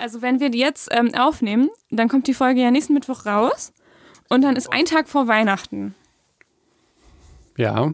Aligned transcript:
also 0.00 0.22
wenn 0.22 0.40
wir 0.40 0.50
die 0.50 0.58
jetzt 0.58 0.88
ähm, 0.92 1.14
aufnehmen, 1.14 1.68
dann 1.90 2.08
kommt 2.08 2.26
die 2.26 2.34
Folge 2.34 2.60
ja 2.60 2.70
nächsten 2.70 2.94
Mittwoch 2.94 3.26
raus 3.26 3.72
und 4.28 4.42
dann 4.42 4.56
ist 4.56 4.72
ein 4.72 4.84
Tag 4.84 5.08
vor 5.08 5.28
Weihnachten. 5.28 5.94
Ja, 7.56 7.92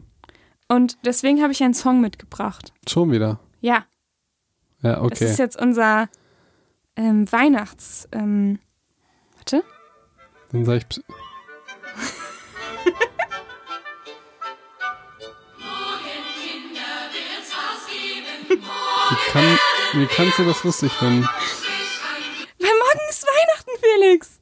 Und 0.67 0.97
deswegen 1.05 1.41
habe 1.41 1.51
ich 1.51 1.61
einen 1.63 1.73
Song 1.73 2.01
mitgebracht. 2.01 2.73
schon 2.87 3.11
wieder. 3.11 3.39
Ja, 3.59 3.85
Ja, 4.81 4.93
das 4.95 5.01
okay. 5.03 5.25
ist 5.25 5.39
jetzt 5.39 5.59
unser 5.61 6.09
ähm, 6.95 7.31
Weihnachts... 7.31 8.07
Ähm, 8.11 8.59
warte. 9.35 9.63
Dann 10.51 10.65
sag 10.65 10.77
ich. 10.77 10.87
Ps- 10.89 11.01
Wie, 19.09 19.31
kann, 19.31 19.59
wie 19.93 20.05
kannst 20.07 20.39
du 20.39 20.45
das 20.45 20.63
lustig 20.63 20.91
finden? 20.93 21.27
Felix. 23.95 24.39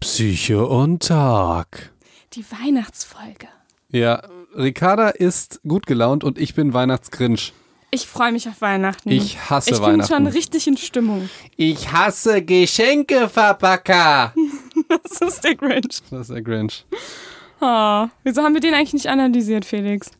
Psyche 0.00 0.66
und 0.66 1.02
Tag. 1.02 1.92
Die 2.34 2.44
Weihnachtsfolge. 2.44 3.48
Ja, 3.90 4.22
Ricarda 4.54 5.08
ist 5.08 5.60
gut 5.66 5.86
gelaunt 5.86 6.22
und 6.22 6.38
ich 6.38 6.54
bin 6.54 6.74
Weihnachtsgrinch. 6.74 7.52
Ich 7.90 8.06
freue 8.06 8.32
mich 8.32 8.48
auf 8.48 8.60
Weihnachten. 8.60 9.10
Ich 9.10 9.50
hasse 9.50 9.70
ich 9.70 9.76
bin 9.78 9.86
Weihnachten. 9.86 10.12
schon 10.12 10.26
richtig 10.26 10.66
in 10.66 10.76
Stimmung. 10.76 11.30
Ich 11.56 11.92
hasse 11.92 12.42
Geschenkeverpacker. 12.42 14.34
Das 14.88 15.20
ist 15.20 15.42
der 15.42 15.56
Grinch. 15.56 16.00
Das 16.10 16.20
ist 16.20 16.30
der 16.30 16.42
Grinch. 16.42 16.84
Oh, 17.60 18.06
wieso 18.22 18.42
haben 18.42 18.54
wir 18.54 18.60
den 18.60 18.74
eigentlich 18.74 18.92
nicht 18.92 19.08
analysiert, 19.08 19.64
Felix? 19.64 20.10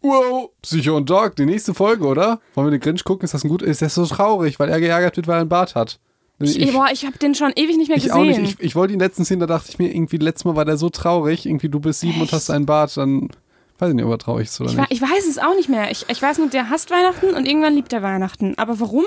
Wow, 0.00 0.50
Psycho 0.62 0.96
und 0.96 1.10
Dog, 1.10 1.36
die 1.36 1.44
nächste 1.44 1.74
Folge, 1.74 2.06
oder? 2.06 2.40
Wollen 2.54 2.68
wir 2.68 2.70
den 2.70 2.80
Grinch 2.80 3.04
gucken? 3.04 3.24
Ist 3.24 3.34
das 3.34 3.44
ein 3.44 3.48
gut? 3.48 3.62
Ist 3.62 3.82
das 3.82 3.94
so 3.94 4.06
traurig, 4.06 4.58
weil 4.60 4.68
er 4.68 4.80
geärgert 4.80 5.16
wird, 5.16 5.26
weil 5.26 5.36
er 5.36 5.40
einen 5.40 5.48
Bart 5.48 5.74
hat? 5.74 5.98
Ich, 6.40 6.72
boah, 6.72 6.86
ich 6.92 7.04
habe 7.04 7.18
den 7.18 7.34
schon 7.34 7.52
ewig 7.56 7.76
nicht 7.76 7.88
mehr 7.88 7.96
ich 7.96 8.04
gesehen. 8.04 8.16
auch 8.16 8.24
nicht. 8.24 8.60
Ich, 8.60 8.66
ich 8.66 8.74
wollte 8.76 8.92
ihn 8.94 9.00
letztens 9.00 9.26
sehen, 9.26 9.40
da 9.40 9.46
dachte 9.46 9.70
ich 9.70 9.78
mir, 9.80 9.92
irgendwie 9.92 10.18
letztes 10.18 10.44
Mal 10.44 10.54
war 10.54 10.64
der 10.64 10.76
so 10.76 10.88
traurig. 10.88 11.46
Irgendwie, 11.46 11.68
du 11.68 11.80
bist 11.80 11.98
sieben 12.00 12.20
und 12.20 12.30
hast 12.30 12.48
einen 12.50 12.64
Bart, 12.64 12.96
dann 12.96 13.28
weiß 13.80 13.88
ich 13.88 13.94
nicht, 13.96 14.04
ob 14.04 14.12
er 14.12 14.18
traurig 14.18 14.46
ist 14.46 14.60
oder 14.60 14.70
Ich, 14.70 14.76
nicht. 14.76 14.92
ich 14.92 15.02
weiß 15.02 15.26
es 15.28 15.38
auch 15.38 15.54
nicht 15.56 15.68
mehr. 15.68 15.90
Ich, 15.90 16.06
ich 16.08 16.22
weiß 16.22 16.38
nur, 16.38 16.48
der 16.48 16.70
hasst 16.70 16.92
Weihnachten 16.92 17.34
und 17.34 17.44
irgendwann 17.44 17.74
liebt 17.74 17.92
er 17.92 18.02
Weihnachten. 18.02 18.54
Aber 18.56 18.78
warum? 18.78 19.04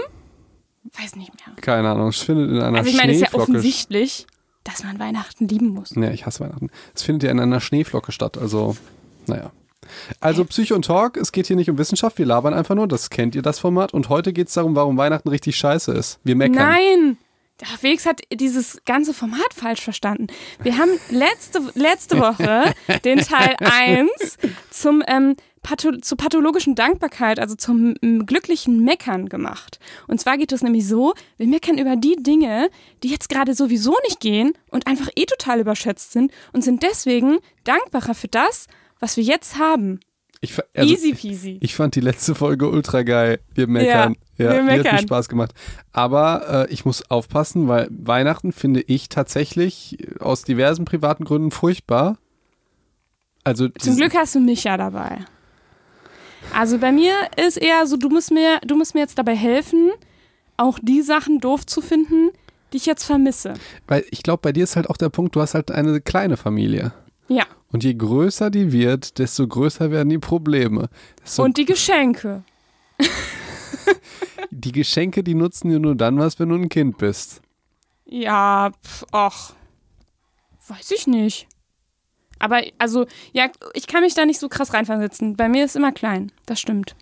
Weiß 0.99 1.15
nicht 1.15 1.31
mehr. 1.33 1.55
Keine 1.61 1.89
Ahnung. 1.91 2.09
Es 2.09 2.17
findet 2.17 2.49
in 2.49 2.59
einer 2.59 2.79
Also 2.79 2.89
ich 2.89 2.97
meine, 2.97 3.13
es 3.13 3.21
ist 3.21 3.31
ja 3.31 3.39
offensichtlich, 3.39 4.27
dass 4.65 4.83
man 4.83 4.99
Weihnachten 4.99 5.47
lieben 5.47 5.69
muss. 5.69 5.95
Nee, 5.95 6.11
ich 6.11 6.25
hasse 6.25 6.41
Weihnachten. 6.43 6.69
Es 6.93 7.03
findet 7.03 7.23
ja 7.23 7.31
in 7.31 7.39
einer 7.39 7.61
Schneeflocke 7.61 8.11
statt. 8.11 8.37
Also, 8.37 8.75
naja. 9.27 9.51
Also 10.19 10.45
Psycho 10.45 10.75
und 10.75 10.85
Talk, 10.85 11.17
es 11.17 11.31
geht 11.31 11.47
hier 11.47 11.55
nicht 11.55 11.69
um 11.69 11.77
Wissenschaft, 11.77 12.17
wir 12.17 12.25
labern 12.25 12.53
einfach 12.53 12.75
nur, 12.75 12.87
das 12.87 13.09
kennt 13.09 13.35
ihr 13.35 13.41
das 13.41 13.59
Format. 13.59 13.93
Und 13.93 14.09
heute 14.09 14.33
geht 14.33 14.47
es 14.47 14.53
darum, 14.53 14.75
warum 14.75 14.97
Weihnachten 14.97 15.29
richtig 15.29 15.55
scheiße 15.55 15.91
ist. 15.91 16.19
Wir 16.23 16.35
meckern. 16.35 16.55
Nein! 16.55 17.17
Ach, 17.63 17.77
Felix 17.77 18.05
hat 18.05 18.21
dieses 18.33 18.81
ganze 18.85 19.13
Format 19.13 19.53
falsch 19.53 19.81
verstanden. 19.81 20.27
Wir 20.63 20.77
haben 20.77 20.91
letzte, 21.09 21.61
letzte 21.75 22.19
Woche 22.19 22.73
den 23.05 23.19
Teil 23.19 23.55
1 23.59 24.09
zum, 24.71 25.03
ähm, 25.07 25.35
Patho 25.61 25.91
zur 25.97 26.17
pathologischen 26.17 26.73
Dankbarkeit, 26.73 27.39
also 27.39 27.55
zum 27.55 27.95
ähm, 28.01 28.25
glücklichen 28.25 28.83
Meckern 28.83 29.29
gemacht. 29.29 29.79
Und 30.07 30.19
zwar 30.19 30.37
geht 30.37 30.51
es 30.51 30.63
nämlich 30.63 30.87
so, 30.87 31.13
wir 31.37 31.47
meckern 31.47 31.77
über 31.77 31.95
die 31.95 32.15
Dinge, 32.15 32.69
die 33.03 33.09
jetzt 33.09 33.29
gerade 33.29 33.53
sowieso 33.53 33.95
nicht 34.05 34.19
gehen 34.19 34.53
und 34.71 34.87
einfach 34.87 35.09
eh 35.15 35.25
total 35.25 35.59
überschätzt 35.59 36.13
sind 36.13 36.31
und 36.53 36.63
sind 36.63 36.81
deswegen 36.81 37.37
dankbarer 37.63 38.15
für 38.15 38.27
das, 38.27 38.67
was 39.01 39.17
wir 39.17 39.23
jetzt 39.23 39.57
haben. 39.59 39.99
Ich, 40.43 40.57
also, 40.75 40.91
Easy 40.91 41.13
peasy. 41.13 41.59
Ich 41.61 41.75
fand 41.75 41.95
die 41.95 41.99
letzte 41.99 42.33
Folge 42.33 42.67
ultra 42.67 43.03
geil. 43.03 43.39
Wir 43.53 43.67
meckern. 43.67 44.15
Ja, 44.37 44.49
wir 44.49 44.49
die 44.49 44.57
hat 44.57 44.65
meckern. 44.65 44.95
mir 44.95 45.01
Spaß 45.01 45.29
gemacht. 45.29 45.53
Aber 45.91 46.67
äh, 46.67 46.73
ich 46.73 46.83
muss 46.83 47.09
aufpassen, 47.11 47.67
weil 47.67 47.87
Weihnachten 47.91 48.51
finde 48.51 48.81
ich 48.81 49.09
tatsächlich 49.09 49.97
aus 50.19 50.41
diversen 50.43 50.85
privaten 50.85 51.25
Gründen 51.25 51.51
furchtbar. 51.51 52.17
Also 53.43 53.69
Zum 53.69 53.97
Glück 53.97 54.15
hast 54.15 54.33
du 54.33 54.39
mich 54.39 54.63
ja 54.63 54.77
dabei. 54.77 55.19
Also 56.55 56.79
bei 56.79 56.91
mir 56.91 57.13
ist 57.37 57.57
eher 57.57 57.85
so, 57.85 57.97
du 57.97 58.09
musst 58.09 58.31
mir, 58.31 58.59
du 58.65 58.75
musst 58.75 58.95
mir 58.95 59.01
jetzt 59.01 59.19
dabei 59.19 59.35
helfen, 59.35 59.91
auch 60.57 60.79
die 60.81 61.01
Sachen 61.03 61.39
doof 61.39 61.67
zu 61.67 61.81
finden, 61.81 62.31
die 62.73 62.77
ich 62.77 62.87
jetzt 62.87 63.03
vermisse. 63.03 63.53
weil 63.87 64.05
ich 64.09 64.23
glaube, 64.23 64.41
bei 64.41 64.51
dir 64.53 64.63
ist 64.63 64.75
halt 64.75 64.89
auch 64.89 64.97
der 64.97 65.09
Punkt, 65.09 65.35
du 65.35 65.41
hast 65.41 65.53
halt 65.53 65.69
eine 65.71 66.01
kleine 66.01 66.37
Familie. 66.37 66.93
Ja. 67.31 67.45
Und 67.71 67.85
je 67.85 67.93
größer 67.93 68.49
die 68.49 68.73
wird, 68.73 69.17
desto 69.17 69.47
größer 69.47 69.89
werden 69.89 70.09
die 70.09 70.17
Probleme. 70.17 70.89
Desto 71.23 71.43
Und 71.43 71.55
die 71.55 71.63
Geschenke. 71.63 72.43
die 74.51 74.73
Geschenke, 74.73 75.23
die 75.23 75.33
nutzen 75.33 75.69
dir 75.69 75.79
nur 75.79 75.95
dann 75.95 76.19
was, 76.19 76.39
wenn 76.39 76.49
du 76.49 76.55
ein 76.55 76.67
Kind 76.67 76.97
bist. 76.97 77.41
Ja, 78.05 78.71
pf, 78.85 79.05
ach. 79.13 79.53
Weiß 80.67 80.91
ich 80.91 81.07
nicht. 81.07 81.47
Aber 82.37 82.61
also, 82.77 83.05
ja, 83.31 83.49
ich 83.75 83.87
kann 83.87 84.01
mich 84.01 84.13
da 84.13 84.25
nicht 84.25 84.39
so 84.39 84.49
krass 84.49 84.73
reinversetzen. 84.73 85.37
Bei 85.37 85.47
mir 85.47 85.63
ist 85.63 85.77
immer 85.77 85.93
klein. 85.93 86.33
Das 86.45 86.59
stimmt. 86.59 86.97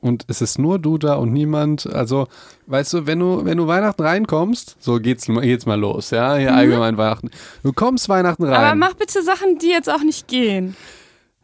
Und 0.00 0.24
es 0.28 0.40
ist 0.40 0.58
nur 0.58 0.78
du 0.78 0.98
da 0.98 1.14
und 1.14 1.32
niemand. 1.32 1.86
Also, 1.86 2.28
weißt 2.66 2.92
du, 2.92 3.06
wenn 3.06 3.18
du, 3.18 3.44
wenn 3.44 3.58
du 3.58 3.66
Weihnachten 3.66 4.02
reinkommst, 4.02 4.76
so 4.78 4.98
geht's, 5.00 5.26
geht's 5.26 5.66
mal 5.66 5.78
los, 5.78 6.10
ja, 6.10 6.36
hier 6.36 6.54
allgemein 6.54 6.96
Weihnachten. 6.96 7.30
Du 7.62 7.72
kommst 7.72 8.08
Weihnachten 8.08 8.44
rein. 8.44 8.52
Mhm. 8.52 8.56
Aber 8.56 8.74
mach 8.74 8.94
bitte 8.94 9.22
Sachen, 9.22 9.58
die 9.58 9.68
jetzt 9.68 9.90
auch 9.90 10.02
nicht 10.02 10.28
gehen. 10.28 10.76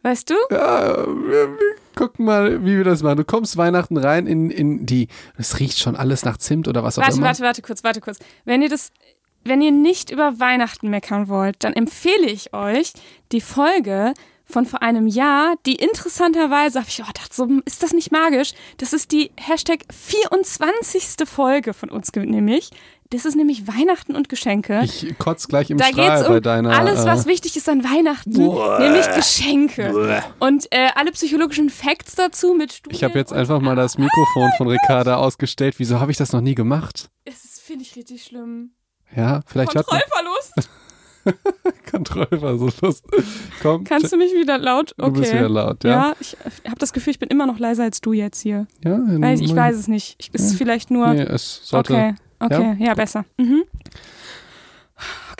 Weißt 0.03 0.29
du? 0.29 0.35
ja, 0.51 0.97
wir, 1.07 1.47
wir 1.47 1.75
gucken 1.95 2.25
mal, 2.25 2.65
wie 2.65 2.77
wir 2.77 2.83
das 2.83 3.03
machen. 3.03 3.17
Du 3.17 3.23
kommst 3.23 3.55
Weihnachten 3.55 3.97
rein 3.97 4.27
in, 4.27 4.49
in 4.49 4.85
die, 4.85 5.07
es 5.37 5.59
riecht 5.59 5.79
schon 5.79 5.95
alles 5.95 6.25
nach 6.25 6.37
Zimt 6.37 6.67
oder 6.67 6.83
was 6.83 6.97
auch 6.97 7.03
Warte, 7.03 7.15
immer. 7.17 7.27
warte, 7.27 7.43
warte 7.43 7.61
kurz, 7.61 7.83
warte 7.83 8.01
kurz. 8.01 8.19
Wenn 8.43 8.61
ihr 8.61 8.69
das, 8.69 8.91
wenn 9.45 9.61
ihr 9.61 9.71
nicht 9.71 10.09
über 10.09 10.39
Weihnachten 10.39 10.89
meckern 10.89 11.29
wollt, 11.29 11.63
dann 11.63 11.71
empfehle 11.71 12.27
ich 12.27 12.53
euch 12.53 12.91
die 13.31 13.41
Folge 13.41 14.13
von 14.45 14.65
vor 14.65 14.81
einem 14.81 15.07
Jahr, 15.07 15.55
die 15.65 15.75
interessanterweise, 15.75 16.79
habe 16.79 16.89
ich 16.89 17.01
oh, 17.01 17.07
gedacht, 17.07 17.33
so, 17.33 17.47
ist 17.65 17.81
das 17.81 17.93
nicht 17.93 18.11
magisch? 18.11 18.51
Das 18.77 18.93
ist 18.93 19.11
die 19.11 19.31
Hashtag 19.37 19.85
24. 19.91 21.27
Folge 21.27 21.73
von 21.73 21.89
uns 21.89 22.11
nämlich. 22.13 22.69
Das 23.09 23.25
ist 23.25 23.35
nämlich 23.35 23.67
Weihnachten 23.67 24.15
und 24.15 24.27
Geschenke. 24.27 24.81
Ich 24.83 25.15
kotz 25.19 25.47
gleich 25.47 25.69
im 25.69 25.77
da 25.77 25.85
Strahl 25.85 26.17
geht's 26.17 26.27
bei 26.27 26.37
um 26.37 26.41
deiner. 26.41 26.71
alles, 26.71 27.05
was 27.05 27.25
äh, 27.25 27.29
wichtig 27.29 27.55
ist 27.55 27.69
an 27.69 27.83
Weihnachten, 27.83 28.31
nämlich 28.31 29.05
Geschenke. 29.13 30.23
Und 30.39 30.65
äh, 30.71 30.89
alle 30.95 31.11
psychologischen 31.11 31.69
Facts 31.69 32.15
dazu 32.15 32.55
mit 32.55 32.73
Studien. 32.73 32.95
ich 32.95 33.03
habe 33.03 33.19
jetzt 33.19 33.31
einfach 33.31 33.61
mal 33.61 33.75
das 33.75 33.99
Mikrofon 33.99 34.49
von 34.57 34.67
Ricarda 34.67 35.17
ausgestellt. 35.17 35.75
Wieso 35.77 35.99
habe 35.99 36.11
ich 36.11 36.17
das 36.17 36.33
noch 36.33 36.41
nie 36.41 36.55
gemacht? 36.55 37.11
Das 37.25 37.45
ist, 37.45 37.61
finde 37.61 37.83
ich, 37.83 37.95
richtig 37.95 38.23
schlimm. 38.23 38.71
Ja, 39.15 39.41
vielleicht 39.45 39.75
hat 39.75 39.85
man 41.63 41.73
Kontrollverlust. 41.89 42.79
Kontrollverlust. 42.81 43.05
Komm, 43.61 43.83
Kannst 43.83 44.11
du 44.11 44.17
mich 44.17 44.31
wieder 44.33 44.57
laut? 44.57 44.93
Okay. 44.97 45.11
du 45.13 45.19
bist 45.19 45.33
wieder 45.33 45.49
laut, 45.49 45.83
ja? 45.83 45.89
Ja, 45.91 46.13
ich 46.19 46.35
habe 46.65 46.77
das 46.79 46.91
Gefühl, 46.93 47.11
ich 47.11 47.19
bin 47.19 47.29
immer 47.29 47.45
noch 47.45 47.59
leiser 47.59 47.83
als 47.83 48.01
du 48.01 48.13
jetzt 48.13 48.41
hier. 48.41 48.67
Ja, 48.83 48.97
Weiß, 48.99 49.39
ich 49.41 49.55
weiß 49.55 49.75
es 49.75 49.87
nicht. 49.87 50.15
Ich, 50.19 50.29
es 50.33 50.41
ist 50.43 50.55
vielleicht 50.57 50.91
nur. 50.91 51.13
Nee, 51.13 51.21
es 51.21 51.61
sollte. 51.63 51.93
okay, 51.93 52.15
okay, 52.39 52.77
ja, 52.79 52.93
besser. 52.93 53.25
Mhm. 53.37 53.63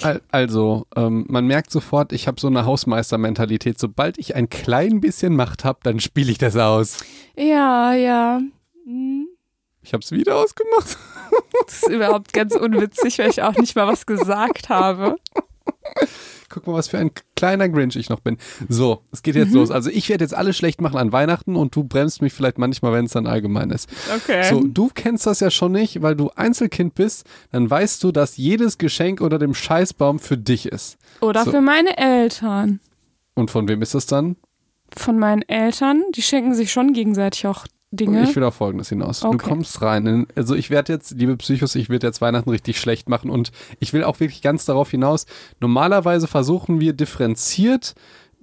Al- 0.01 0.21
Also, 0.31 0.87
ähm, 0.95 1.25
man 1.29 1.45
merkt 1.47 1.71
sofort, 1.71 2.11
ich 2.13 2.27
habe 2.27 2.39
so 2.39 2.47
eine 2.47 2.65
Hausmeistermentalität. 2.65 3.79
Sobald 3.79 4.17
ich 4.17 4.35
ein 4.35 4.49
klein 4.49 4.99
bisschen 5.01 5.35
Macht 5.35 5.63
habe, 5.63 5.79
dann 5.83 5.99
spiele 5.99 6.31
ich 6.31 6.37
das 6.37 6.55
aus. 6.57 6.97
Ja, 7.37 7.93
ja. 7.93 8.41
Mhm. 8.85 9.27
Ich 9.81 9.93
habe 9.93 10.01
es 10.03 10.11
wieder 10.11 10.35
ausgemacht. 10.37 10.97
Das 11.65 11.83
ist 11.83 11.89
überhaupt 11.89 12.31
ganz 12.33 12.55
unwitzig, 12.55 13.19
weil 13.19 13.29
ich 13.29 13.41
auch 13.41 13.55
nicht 13.55 13.75
mal 13.75 13.87
was 13.87 14.05
gesagt 14.05 14.69
habe. 14.69 15.15
Guck 16.49 16.67
mal, 16.67 16.73
was 16.73 16.87
für 16.87 16.99
ein 16.99 17.09
kleiner 17.35 17.67
Grinch 17.67 17.95
ich 17.95 18.09
noch 18.09 18.19
bin. 18.19 18.37
So, 18.69 19.01
es 19.11 19.23
geht 19.23 19.35
jetzt 19.35 19.49
Mhm. 19.49 19.55
los. 19.55 19.71
Also 19.71 19.89
ich 19.89 20.09
werde 20.09 20.23
jetzt 20.23 20.35
alles 20.35 20.55
schlecht 20.55 20.81
machen 20.81 20.97
an 20.97 21.11
Weihnachten 21.11 21.55
und 21.55 21.75
du 21.75 21.83
bremst 21.83 22.21
mich 22.21 22.31
vielleicht 22.33 22.59
manchmal, 22.59 22.93
wenn 22.93 23.05
es 23.05 23.13
dann 23.13 23.25
allgemein 23.25 23.71
ist. 23.71 23.89
Okay. 24.15 24.43
So, 24.49 24.61
du 24.63 24.89
kennst 24.93 25.25
das 25.25 25.39
ja 25.39 25.49
schon 25.49 25.71
nicht, 25.71 26.01
weil 26.03 26.15
du 26.15 26.29
Einzelkind 26.35 26.93
bist, 26.93 27.25
dann 27.51 27.67
weißt 27.69 28.03
du, 28.03 28.11
dass 28.11 28.37
jedes 28.37 28.77
Geschenk 28.77 29.19
unter 29.19 29.39
dem 29.39 29.55
Scheißbaum 29.55 30.19
für 30.19 30.37
dich 30.37 30.67
ist. 30.67 30.97
Oder 31.21 31.43
so. 31.45 31.51
für 31.51 31.61
meine 31.61 31.97
Eltern. 31.97 32.79
Und 33.33 33.49
von 33.49 33.67
wem 33.67 33.81
ist 33.81 33.95
das 33.95 34.05
dann? 34.05 34.35
Von 34.95 35.17
meinen 35.17 35.41
Eltern, 35.41 36.03
die 36.15 36.21
schenken 36.21 36.53
sich 36.53 36.71
schon 36.71 36.93
gegenseitig 36.93 37.47
auch 37.47 37.65
Dinge. 37.95 38.23
Ich 38.23 38.35
will 38.35 38.43
auf 38.43 38.55
Folgendes 38.55 38.89
hinaus. 38.89 39.19
Du 39.21 39.27
Okay. 39.27 39.49
kommst 39.49 39.81
rein. 39.81 40.05
In, 40.07 40.27
also 40.35 40.55
ich 40.55 40.69
werde 40.69 40.91
jetzt, 40.93 41.11
liebe 41.11 41.37
Psychos, 41.37 41.75
ich 41.75 41.89
werde 41.89 42.07
jetzt 42.07 42.21
Weihnachten 42.21 42.49
richtig 42.49 42.79
schlecht 42.79 43.07
machen 43.07 43.29
und 43.29 43.51
ich 43.79 43.93
will 43.93 44.03
auch 44.03 44.19
wirklich 44.19 44.41
ganz 44.41 44.65
darauf 44.65 44.89
hinaus. 44.91 45.25
Normalerweise 45.59 46.27
versuchen 46.27 46.79
wir 46.79 46.93
differenziert 46.93 47.95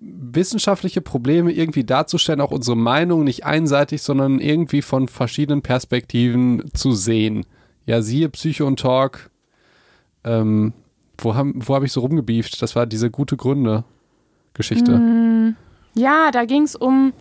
wissenschaftliche 0.02 1.02
Probleme 1.02 1.52
irgendwie 1.52 1.84
darzustellen, 1.84 2.40
auch 2.40 2.52
unsere 2.52 2.76
Meinung 2.76 3.22
nicht 3.24 3.44
einseitig, 3.44 4.00
sondern 4.00 4.38
irgendwie 4.40 4.80
von 4.80 5.08
verschiedenen 5.08 5.60
Perspektiven 5.60 6.70
zu 6.72 6.92
sehen. 6.92 7.44
Ja, 7.84 8.00
siehe 8.00 8.30
Psycho 8.30 8.66
und 8.66 8.80
Talk. 8.80 9.30
Ähm, 10.24 10.72
wo 11.18 11.34
habe 11.34 11.52
wo 11.54 11.74
hab 11.74 11.82
ich 11.82 11.92
so 11.92 12.00
rumgebieft? 12.00 12.62
Das 12.62 12.76
war 12.76 12.86
diese 12.86 13.10
gute 13.10 13.36
Gründe-Geschichte. 13.36 14.96
Mm, 14.96 15.56
ja, 15.94 16.30
da 16.30 16.46
ging 16.46 16.62
es 16.62 16.76
um 16.76 17.12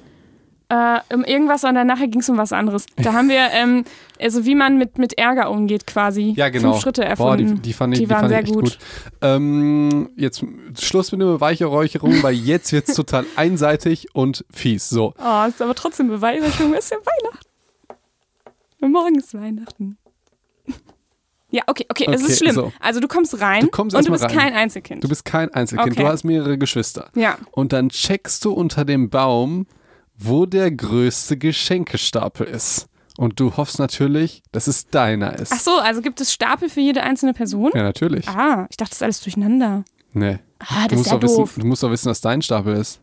Äh, 0.71 0.99
um 1.15 1.23
irgendwas 1.23 1.63
und 1.63 1.73
dann 1.73 1.87
nachher 1.87 2.07
ging 2.07 2.21
es 2.21 2.29
um 2.29 2.37
was 2.37 2.53
anderes. 2.53 2.85
Da 2.97 3.13
haben 3.13 3.27
wir, 3.27 3.49
ähm, 3.53 3.85
also 4.21 4.45
wie 4.45 4.53
man 4.53 4.77
mit, 4.77 4.99
mit 4.99 5.17
Ärger 5.17 5.49
umgeht 5.49 5.87
quasi. 5.87 6.35
Ja, 6.37 6.49
genau. 6.49 6.73
Fünf 6.73 6.83
Schritte 6.83 7.01
Boah, 7.01 7.07
erfunden. 7.07 7.55
die, 7.55 7.61
die 7.61 7.73
fand 7.73 7.93
ich, 7.95 7.99
Die 8.01 8.05
die 8.05 8.11
waren 8.11 8.29
sehr 8.29 8.43
gut. 8.43 8.55
gut. 8.63 8.77
Ähm, 9.21 10.11
jetzt 10.15 10.43
Schluss 10.79 11.11
mit 11.11 11.21
der 11.21 11.25
Beweihräucherung, 11.25 12.21
weil 12.21 12.35
jetzt 12.35 12.71
wird 12.71 12.87
es 12.87 12.93
total 12.95 13.25
einseitig 13.35 14.13
und 14.13 14.45
fies. 14.51 14.89
So. 14.89 15.15
Oh, 15.17 15.45
ist 15.47 15.59
aber 15.59 15.73
trotzdem 15.73 16.07
Beweihräucherung, 16.07 16.73
es 16.75 16.85
ist 16.85 16.91
ja 16.91 16.97
Weihnachten. 16.97 18.91
Morgen 18.93 19.15
ist 19.15 19.33
Weihnachten. 19.33 19.97
Ja, 21.51 21.63
okay, 21.65 21.85
okay, 21.89 22.05
es 22.11 22.21
Okay, 22.21 22.31
ist 22.31 22.37
schlimm. 22.37 22.53
so. 22.53 22.71
Also 22.79 22.99
du 22.99 23.07
kommst 23.07 23.41
rein 23.41 23.61
Du 23.61 23.69
kommst 23.69 23.95
und 23.95 24.07
du 24.07 24.11
bist 24.11 24.23
rein. 24.25 24.31
kein 24.37 24.53
Einzelkind. 24.53 25.03
Du 25.03 25.09
bist 25.09 25.25
kein 25.25 25.51
Einzelkind, 25.51 25.93
Okay. 25.93 26.03
du 26.03 26.07
hast 26.07 26.23
mehrere 26.23 26.59
Geschwister. 26.59 27.09
ja. 27.15 27.37
Und 27.51 27.73
dann 27.73 27.89
checkst 27.89 28.45
du 28.45 28.51
unter 28.53 28.85
dem 28.85 29.09
Baum, 29.09 29.65
wo 30.21 30.45
der 30.45 30.69
größte 30.71 31.37
Geschenkestapel 31.37 32.45
ist. 32.47 32.87
Und 33.17 33.39
du 33.39 33.57
hoffst 33.57 33.79
natürlich, 33.79 34.43
dass 34.51 34.67
es 34.67 34.87
deiner 34.87 35.37
ist. 35.37 35.51
Ach 35.53 35.59
so, 35.59 35.77
also 35.79 36.01
gibt 36.01 36.21
es 36.21 36.31
Stapel 36.31 36.69
für 36.69 36.79
jede 36.79 37.03
einzelne 37.03 37.33
Person? 37.33 37.71
Ja, 37.73 37.83
natürlich. 37.83 38.27
Ah, 38.29 38.65
ich 38.69 38.77
dachte, 38.77 38.91
das 38.91 38.97
ist 38.99 39.03
alles 39.03 39.21
durcheinander. 39.21 39.83
Nee. 40.13 40.39
Ah, 40.59 40.87
Du 40.87 40.89
das 40.89 40.91
ist 40.91 40.97
musst, 40.97 41.07
ja 41.11 41.13
doch 41.17 41.23
wissen, 41.23 41.37
doof. 41.37 41.55
du 41.59 41.65
musst 41.67 41.83
doch 41.83 41.91
wissen, 41.91 42.07
dass 42.07 42.21
dein 42.21 42.41
Stapel 42.41 42.75
ist. 42.75 43.01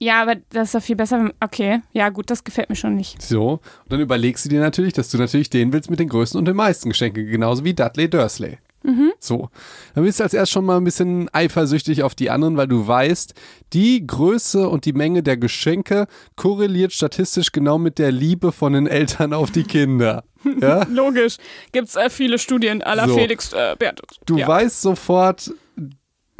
Ja, 0.00 0.22
aber 0.22 0.36
das 0.50 0.68
ist 0.68 0.74
doch 0.74 0.82
viel 0.82 0.96
besser. 0.96 1.18
wenn- 1.22 1.32
Okay, 1.40 1.80
ja 1.92 2.08
gut, 2.08 2.30
das 2.30 2.42
gefällt 2.42 2.70
mir 2.70 2.76
schon 2.76 2.94
nicht. 2.96 3.20
So. 3.22 3.52
Und 3.84 3.92
dann 3.92 4.00
überlegst 4.00 4.44
du 4.44 4.48
dir 4.48 4.60
natürlich, 4.60 4.94
dass 4.94 5.10
du 5.10 5.18
natürlich 5.18 5.50
den 5.50 5.72
willst 5.72 5.90
mit 5.90 6.00
den 6.00 6.08
größten 6.08 6.38
und 6.38 6.46
den 6.46 6.56
meisten 6.56 6.88
Geschenken, 6.88 7.26
genauso 7.26 7.64
wie 7.64 7.74
Dudley 7.74 8.08
Dursley. 8.08 8.58
Mhm. 8.82 9.12
So. 9.18 9.50
Dann 9.94 10.04
bist 10.04 10.20
du 10.20 10.24
als 10.24 10.34
erst 10.34 10.52
schon 10.52 10.64
mal 10.64 10.76
ein 10.76 10.84
bisschen 10.84 11.28
eifersüchtig 11.32 12.02
auf 12.02 12.14
die 12.14 12.30
anderen, 12.30 12.56
weil 12.56 12.68
du 12.68 12.86
weißt, 12.86 13.34
die 13.72 14.06
Größe 14.06 14.68
und 14.68 14.84
die 14.84 14.92
Menge 14.92 15.22
der 15.22 15.36
Geschenke 15.36 16.06
korreliert 16.36 16.92
statistisch 16.92 17.52
genau 17.52 17.78
mit 17.78 17.98
der 17.98 18.12
Liebe 18.12 18.52
von 18.52 18.72
den 18.72 18.86
Eltern 18.86 19.32
auf 19.32 19.50
die 19.50 19.64
Kinder. 19.64 20.24
Ja? 20.58 20.84
Logisch. 20.84 21.36
Gibt 21.70 21.88
es 21.88 21.96
äh, 21.96 22.08
viele 22.08 22.38
Studien 22.38 22.82
aller 22.82 23.06
So. 23.06 23.14
Felix 23.14 23.52
äh, 23.52 23.76
Beatrix. 23.78 24.16
Du 24.24 24.38
ja. 24.38 24.48
weißt 24.48 24.80
sofort, 24.80 25.52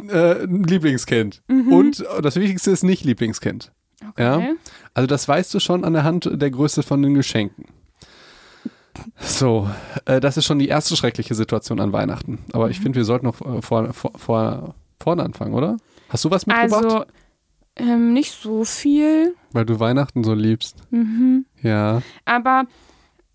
äh, 0.09 0.43
ein 0.43 0.63
Lieblingskind. 0.63 1.43
Und 1.47 1.99
äh, 1.99 2.21
das 2.23 2.35
Wichtigste 2.35 2.71
ist 2.71 2.83
nicht 2.83 3.05
Lieblingskind. 3.05 3.71
Ja? 4.17 4.37
Okay. 4.37 4.55
Also 4.95 5.05
das 5.05 5.27
weißt 5.27 5.53
du 5.53 5.59
schon 5.59 5.83
an 5.83 5.93
der 5.93 6.03
Hand 6.03 6.29
der 6.33 6.49
Größe 6.49 6.81
von 6.81 7.03
den 7.03 7.13
Geschenken. 7.13 7.65
So, 9.19 9.69
äh, 10.05 10.19
das 10.19 10.37
ist 10.37 10.45
schon 10.45 10.59
die 10.59 10.67
erste 10.67 10.95
schreckliche 10.95 11.35
Situation 11.35 11.79
an 11.79 11.93
Weihnachten. 11.93 12.39
Aber 12.53 12.69
ich 12.69 12.79
finde, 12.79 12.97
wir 12.97 13.05
sollten 13.05 13.25
noch 13.25 13.41
äh, 13.41 13.61
vor, 13.61 13.93
vor, 13.93 14.11
vor, 14.17 14.75
vorne 14.99 15.23
anfangen, 15.23 15.53
oder? 15.53 15.77
Hast 16.09 16.25
du 16.25 16.31
was 16.31 16.45
mitgebracht? 16.45 16.83
Also, 16.83 17.05
ähm, 17.77 18.13
nicht 18.13 18.31
so 18.31 18.65
viel, 18.65 19.35
Weil 19.51 19.65
du 19.65 19.79
Weihnachten 19.79 20.23
so 20.23 20.33
liebst. 20.33 20.77
Mhm. 20.91 21.45
Ja. 21.61 22.01
aber 22.25 22.65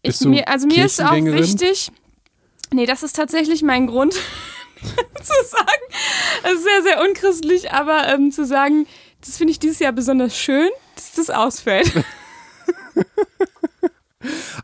ich, 0.03 0.21
mir, 0.21 0.47
also 0.47 0.67
mir 0.67 0.85
ist 0.85 1.03
auch 1.03 1.15
wichtig, 1.15 1.91
nee, 2.73 2.87
das 2.87 3.03
ist 3.03 3.17
tatsächlich 3.17 3.63
mein 3.63 3.87
Grund 3.87 4.13
zu 4.83 5.35
sagen, 5.49 5.83
das 6.43 6.53
ist 6.53 6.65
sehr, 6.65 6.83
sehr 6.83 7.01
unchristlich, 7.09 7.73
aber 7.73 8.07
ähm, 8.09 8.31
zu 8.31 8.45
sagen, 8.45 8.87
das 9.21 9.39
finde 9.39 9.53
ich 9.53 9.59
dieses 9.59 9.79
Jahr 9.79 9.93
besonders 9.93 10.37
schön, 10.37 10.69
dass 10.95 11.13
das 11.15 11.31
ausfällt. 11.31 11.93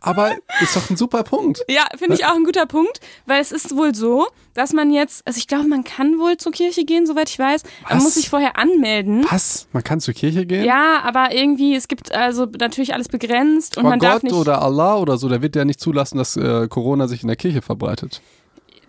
Aber 0.04 0.32
ist 0.60 0.75
doch 0.76 0.90
ein 0.90 0.96
super 0.96 1.22
Punkt. 1.22 1.64
Ja, 1.69 1.84
finde 1.96 2.14
ich 2.14 2.25
auch 2.26 2.34
ein 2.34 2.44
guter 2.44 2.66
Punkt, 2.66 3.00
weil 3.26 3.40
es 3.40 3.52
ist 3.52 3.76
wohl 3.76 3.94
so, 3.94 4.26
dass 4.54 4.72
man 4.72 4.93
jetzt, 4.93 5.26
also 5.26 5.38
ich 5.38 5.46
glaube, 5.46 5.69
man 5.69 5.84
kann 5.84 6.19
wohl 6.19 6.37
zur 6.37 6.50
Kirche 6.52 6.84
gehen, 6.84 7.06
soweit 7.06 7.31
ich 7.31 7.38
weiß. 7.38 7.62
Man 7.88 7.96
Was? 7.99 8.02
muss 8.02 8.14
sich 8.14 8.28
vorher 8.28 8.58
anmelden. 8.58 9.25
Was? 9.31 9.69
Man 9.72 9.84
kann 9.84 10.00
zur 10.00 10.12
Kirche 10.14 10.44
gehen? 10.44 10.64
Ja, 10.64 11.00
aber 11.04 11.32
irgendwie, 11.32 11.75
es 11.76 11.87
gibt 11.88 12.12
also 12.12 12.46
natürlich 12.58 12.94
alles 12.94 13.08
begrenzt 13.08 13.76
und 13.76 13.82
Aber 13.84 13.90
man 13.90 14.00
darf 14.00 14.14
Gott 14.14 14.22
nicht. 14.25 14.32
oder 14.34 14.60
Allah 14.60 14.96
oder 14.96 15.16
so, 15.19 15.28
der 15.28 15.40
wird 15.40 15.54
ja 15.56 15.64
nicht 15.64 15.81
zulassen, 15.81 16.19
dass 16.19 16.37
äh, 16.37 16.66
Corona 16.69 17.06
sich 17.06 17.22
in 17.22 17.28
der 17.28 17.37
Kirche 17.37 17.62
verbreitet. 17.62 18.20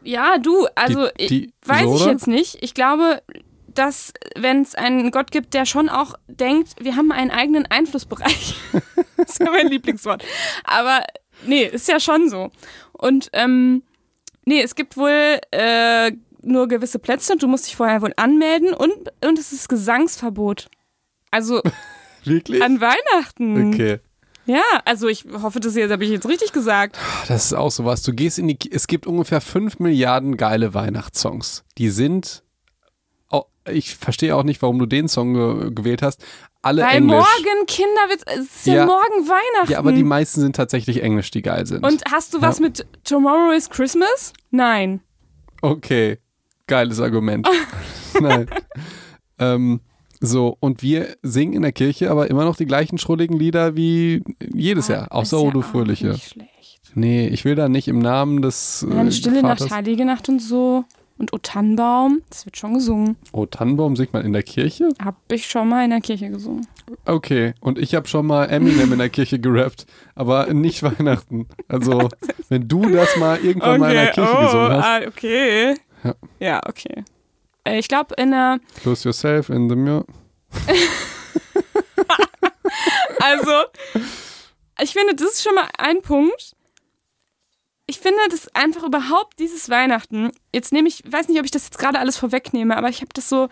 Ja, 0.03 0.37
du, 0.37 0.67
also 0.75 1.07
Die- 1.19 1.27
die- 1.27 1.45
ich, 1.45 1.51
weiß 1.69 1.83
so, 1.83 1.95
ich 1.95 2.05
jetzt 2.05 2.27
nicht. 2.27 2.57
Ich 2.61 2.73
glaube, 2.73 3.21
dass 3.77 4.13
wenn 4.35 4.61
es 4.61 4.75
einen 4.75 5.11
Gott 5.11 5.31
gibt, 5.31 5.53
der 5.53 5.65
schon 5.65 5.89
auch 5.89 6.15
denkt, 6.27 6.75
wir 6.79 6.95
haben 6.95 7.11
einen 7.11 7.31
eigenen 7.31 7.65
Einflussbereich. 7.65 8.55
das 9.17 9.31
ist 9.31 9.39
ja 9.39 9.51
mein 9.51 9.69
Lieblingswort. 9.69 10.23
Aber 10.63 11.03
nee, 11.45 11.65
ist 11.65 11.87
ja 11.87 11.99
schon 11.99 12.29
so. 12.29 12.51
Und 12.93 13.29
ähm, 13.33 13.83
nee, 14.45 14.61
es 14.61 14.75
gibt 14.75 14.97
wohl 14.97 15.39
äh, 15.51 16.11
nur 16.41 16.67
gewisse 16.67 16.99
Plätze 16.99 17.33
und 17.33 17.43
du 17.43 17.47
musst 17.47 17.67
dich 17.67 17.75
vorher 17.75 18.01
wohl 18.01 18.13
anmelden 18.17 18.73
und, 18.73 18.93
und 19.23 19.39
es 19.39 19.51
ist 19.51 19.69
Gesangsverbot. 19.69 20.69
Also 21.31 21.61
Wirklich? 22.23 22.61
an 22.61 22.81
Weihnachten. 22.81 23.73
Okay. 23.73 23.99
Ja, 24.45 24.63
also 24.83 25.07
ich 25.07 25.25
hoffe, 25.41 25.59
das 25.61 25.77
habe 25.77 26.03
ich 26.03 26.11
jetzt 26.11 26.27
richtig 26.27 26.51
gesagt. 26.51 26.97
Das 27.27 27.45
ist 27.45 27.53
auch 27.53 27.71
sowas. 27.71 28.01
Du 28.01 28.13
gehst 28.13 28.39
in 28.39 28.49
die. 28.49 28.57
Es 28.71 28.87
gibt 28.87 29.07
ungefähr 29.07 29.39
5 29.39 29.79
Milliarden 29.79 30.35
geile 30.35 30.73
Weihnachtssongs. 30.73 31.63
Die 31.77 31.89
sind. 31.89 32.42
Ich 33.71 33.95
verstehe 33.95 34.35
auch 34.35 34.43
nicht, 34.43 34.61
warum 34.61 34.77
du 34.79 34.85
den 34.85 35.07
Song 35.07 35.33
ge 35.33 35.71
gewählt 35.73 36.01
hast. 36.01 36.23
Alle 36.61 36.81
Weil 36.83 36.97
Englisch. 36.97 37.11
morgen 37.17 37.65
Kinder 37.67 38.09
wird, 38.09 38.21
es 38.27 38.39
ist 38.45 38.65
ja, 38.67 38.73
Ja. 38.75 38.85
morgen 38.85 39.27
Weihnachten. 39.27 39.71
Ja, 39.71 39.79
aber 39.79 39.91
die 39.93 40.03
meisten 40.03 40.41
sind 40.41 40.55
tatsächlich 40.55 41.01
Englisch, 41.03 41.31
die 41.31 41.41
geil 41.41 41.65
sind. 41.65 41.85
Und 41.85 42.03
hast 42.11 42.33
du 42.33 42.41
was 42.41 42.59
Ja. 42.59 42.65
mit 42.65 42.85
Tomorrow 43.03 43.51
is 43.51 43.69
Christmas? 43.69 44.33
Nein. 44.51 45.01
Okay. 45.61 46.19
Geiles 46.67 46.99
Argument. 46.99 47.47
Nein. 48.19 48.47
ähm, 49.39 49.81
so, 50.21 50.55
und 50.61 50.81
wir 50.81 51.15
singen 51.21 51.53
in 51.53 51.61
der 51.63 51.73
Kirche 51.73 52.09
aber 52.09 52.29
immer 52.29 52.45
noch 52.45 52.55
die 52.55 52.65
gleichen 52.65 52.97
schrulligen 52.97 53.37
Lieder 53.37 53.75
wie 53.75 54.23
jedes 54.53 54.87
Jahr. 54.87 55.11
Außer 55.11 55.37
Ah, 55.37 55.41
O 55.41 55.45
ja 55.47 55.51
du 55.51 55.61
Fröhliche. 55.61 56.07
Nicht 56.09 56.29
schlecht. 56.29 56.49
Nee, 56.95 57.27
ich 57.27 57.43
will 57.43 57.55
da 57.55 57.67
nicht 57.69 57.87
im 57.87 57.99
Namen 57.99 58.41
des. 58.41 58.85
Äh, 58.89 58.93
Eine 58.95 59.11
stille 59.11 59.41
Vaters- 59.41 59.61
Nacht, 59.61 59.71
heilige 59.71 60.05
Nacht 60.05 60.29
und 60.29 60.39
so. 60.41 60.85
Und 61.17 61.31
O 61.31 61.37
Tannenbaum, 61.37 62.21
das 62.29 62.45
wird 62.45 62.57
schon 62.57 62.73
gesungen. 62.73 63.17
Oh, 63.31 63.45
Tannenbaum 63.45 63.95
singt 63.95 64.13
man 64.13 64.25
in 64.25 64.33
der 64.33 64.43
Kirche? 64.43 64.89
Hab 65.03 65.15
ich 65.31 65.45
schon 65.45 65.69
mal 65.69 65.83
in 65.83 65.91
der 65.91 66.01
Kirche 66.01 66.29
gesungen. 66.29 66.67
Okay, 67.05 67.53
und 67.61 67.77
ich 67.77 67.93
habe 67.95 68.07
schon 68.07 68.25
mal 68.25 68.45
Eminem 68.45 68.91
in 68.91 68.99
der 68.99 69.09
Kirche 69.09 69.39
gerappt, 69.39 69.85
aber 70.15 70.51
nicht 70.53 70.81
Weihnachten. 70.83 71.47
Also, 71.67 72.09
wenn 72.49 72.67
du 72.67 72.89
das 72.89 73.15
mal 73.17 73.39
irgendwann 73.39 73.79
mal 73.79 73.89
in 73.91 73.95
der 73.95 74.11
Kirche 74.11 74.37
gesungen 74.45 74.71
hast, 74.71 74.85
ah, 74.85 75.01
okay. 75.07 75.75
Ja. 76.03 76.15
Ja, 76.39 76.61
okay. 76.67 77.03
Äh, 77.63 77.77
Ich 77.79 77.87
glaube, 77.87 78.15
in 78.17 78.31
der, 78.31 78.59
Close 78.81 79.07
yourself 79.07 79.49
in 79.49 79.69
the 79.69 79.75
mirror. 79.75 80.05
also, 83.19 83.51
ich 84.81 84.91
finde, 84.93 85.15
das 85.15 85.33
ist 85.33 85.43
schon 85.43 85.55
mal 85.55 85.67
ein 85.77 86.01
Punkt. 86.01 86.52
Ich 87.93 87.99
finde, 87.99 88.17
das 88.31 88.47
einfach 88.55 88.81
überhaupt 88.81 89.37
dieses 89.37 89.69
Weihnachten, 89.69 90.31
jetzt 90.51 90.73
nehme 90.73 90.87
ich, 90.87 91.03
weiß 91.05 91.27
nicht, 91.27 91.37
ob 91.37 91.45
ich 91.45 91.51
das 91.51 91.65
jetzt 91.65 91.77
gerade 91.77 91.99
alles 91.99 92.17
vorwegnehme, 92.17 92.75
aber 92.75 92.89
ich 92.89 93.01
habe 93.01 93.11
das 93.13 93.29
so 93.29 93.49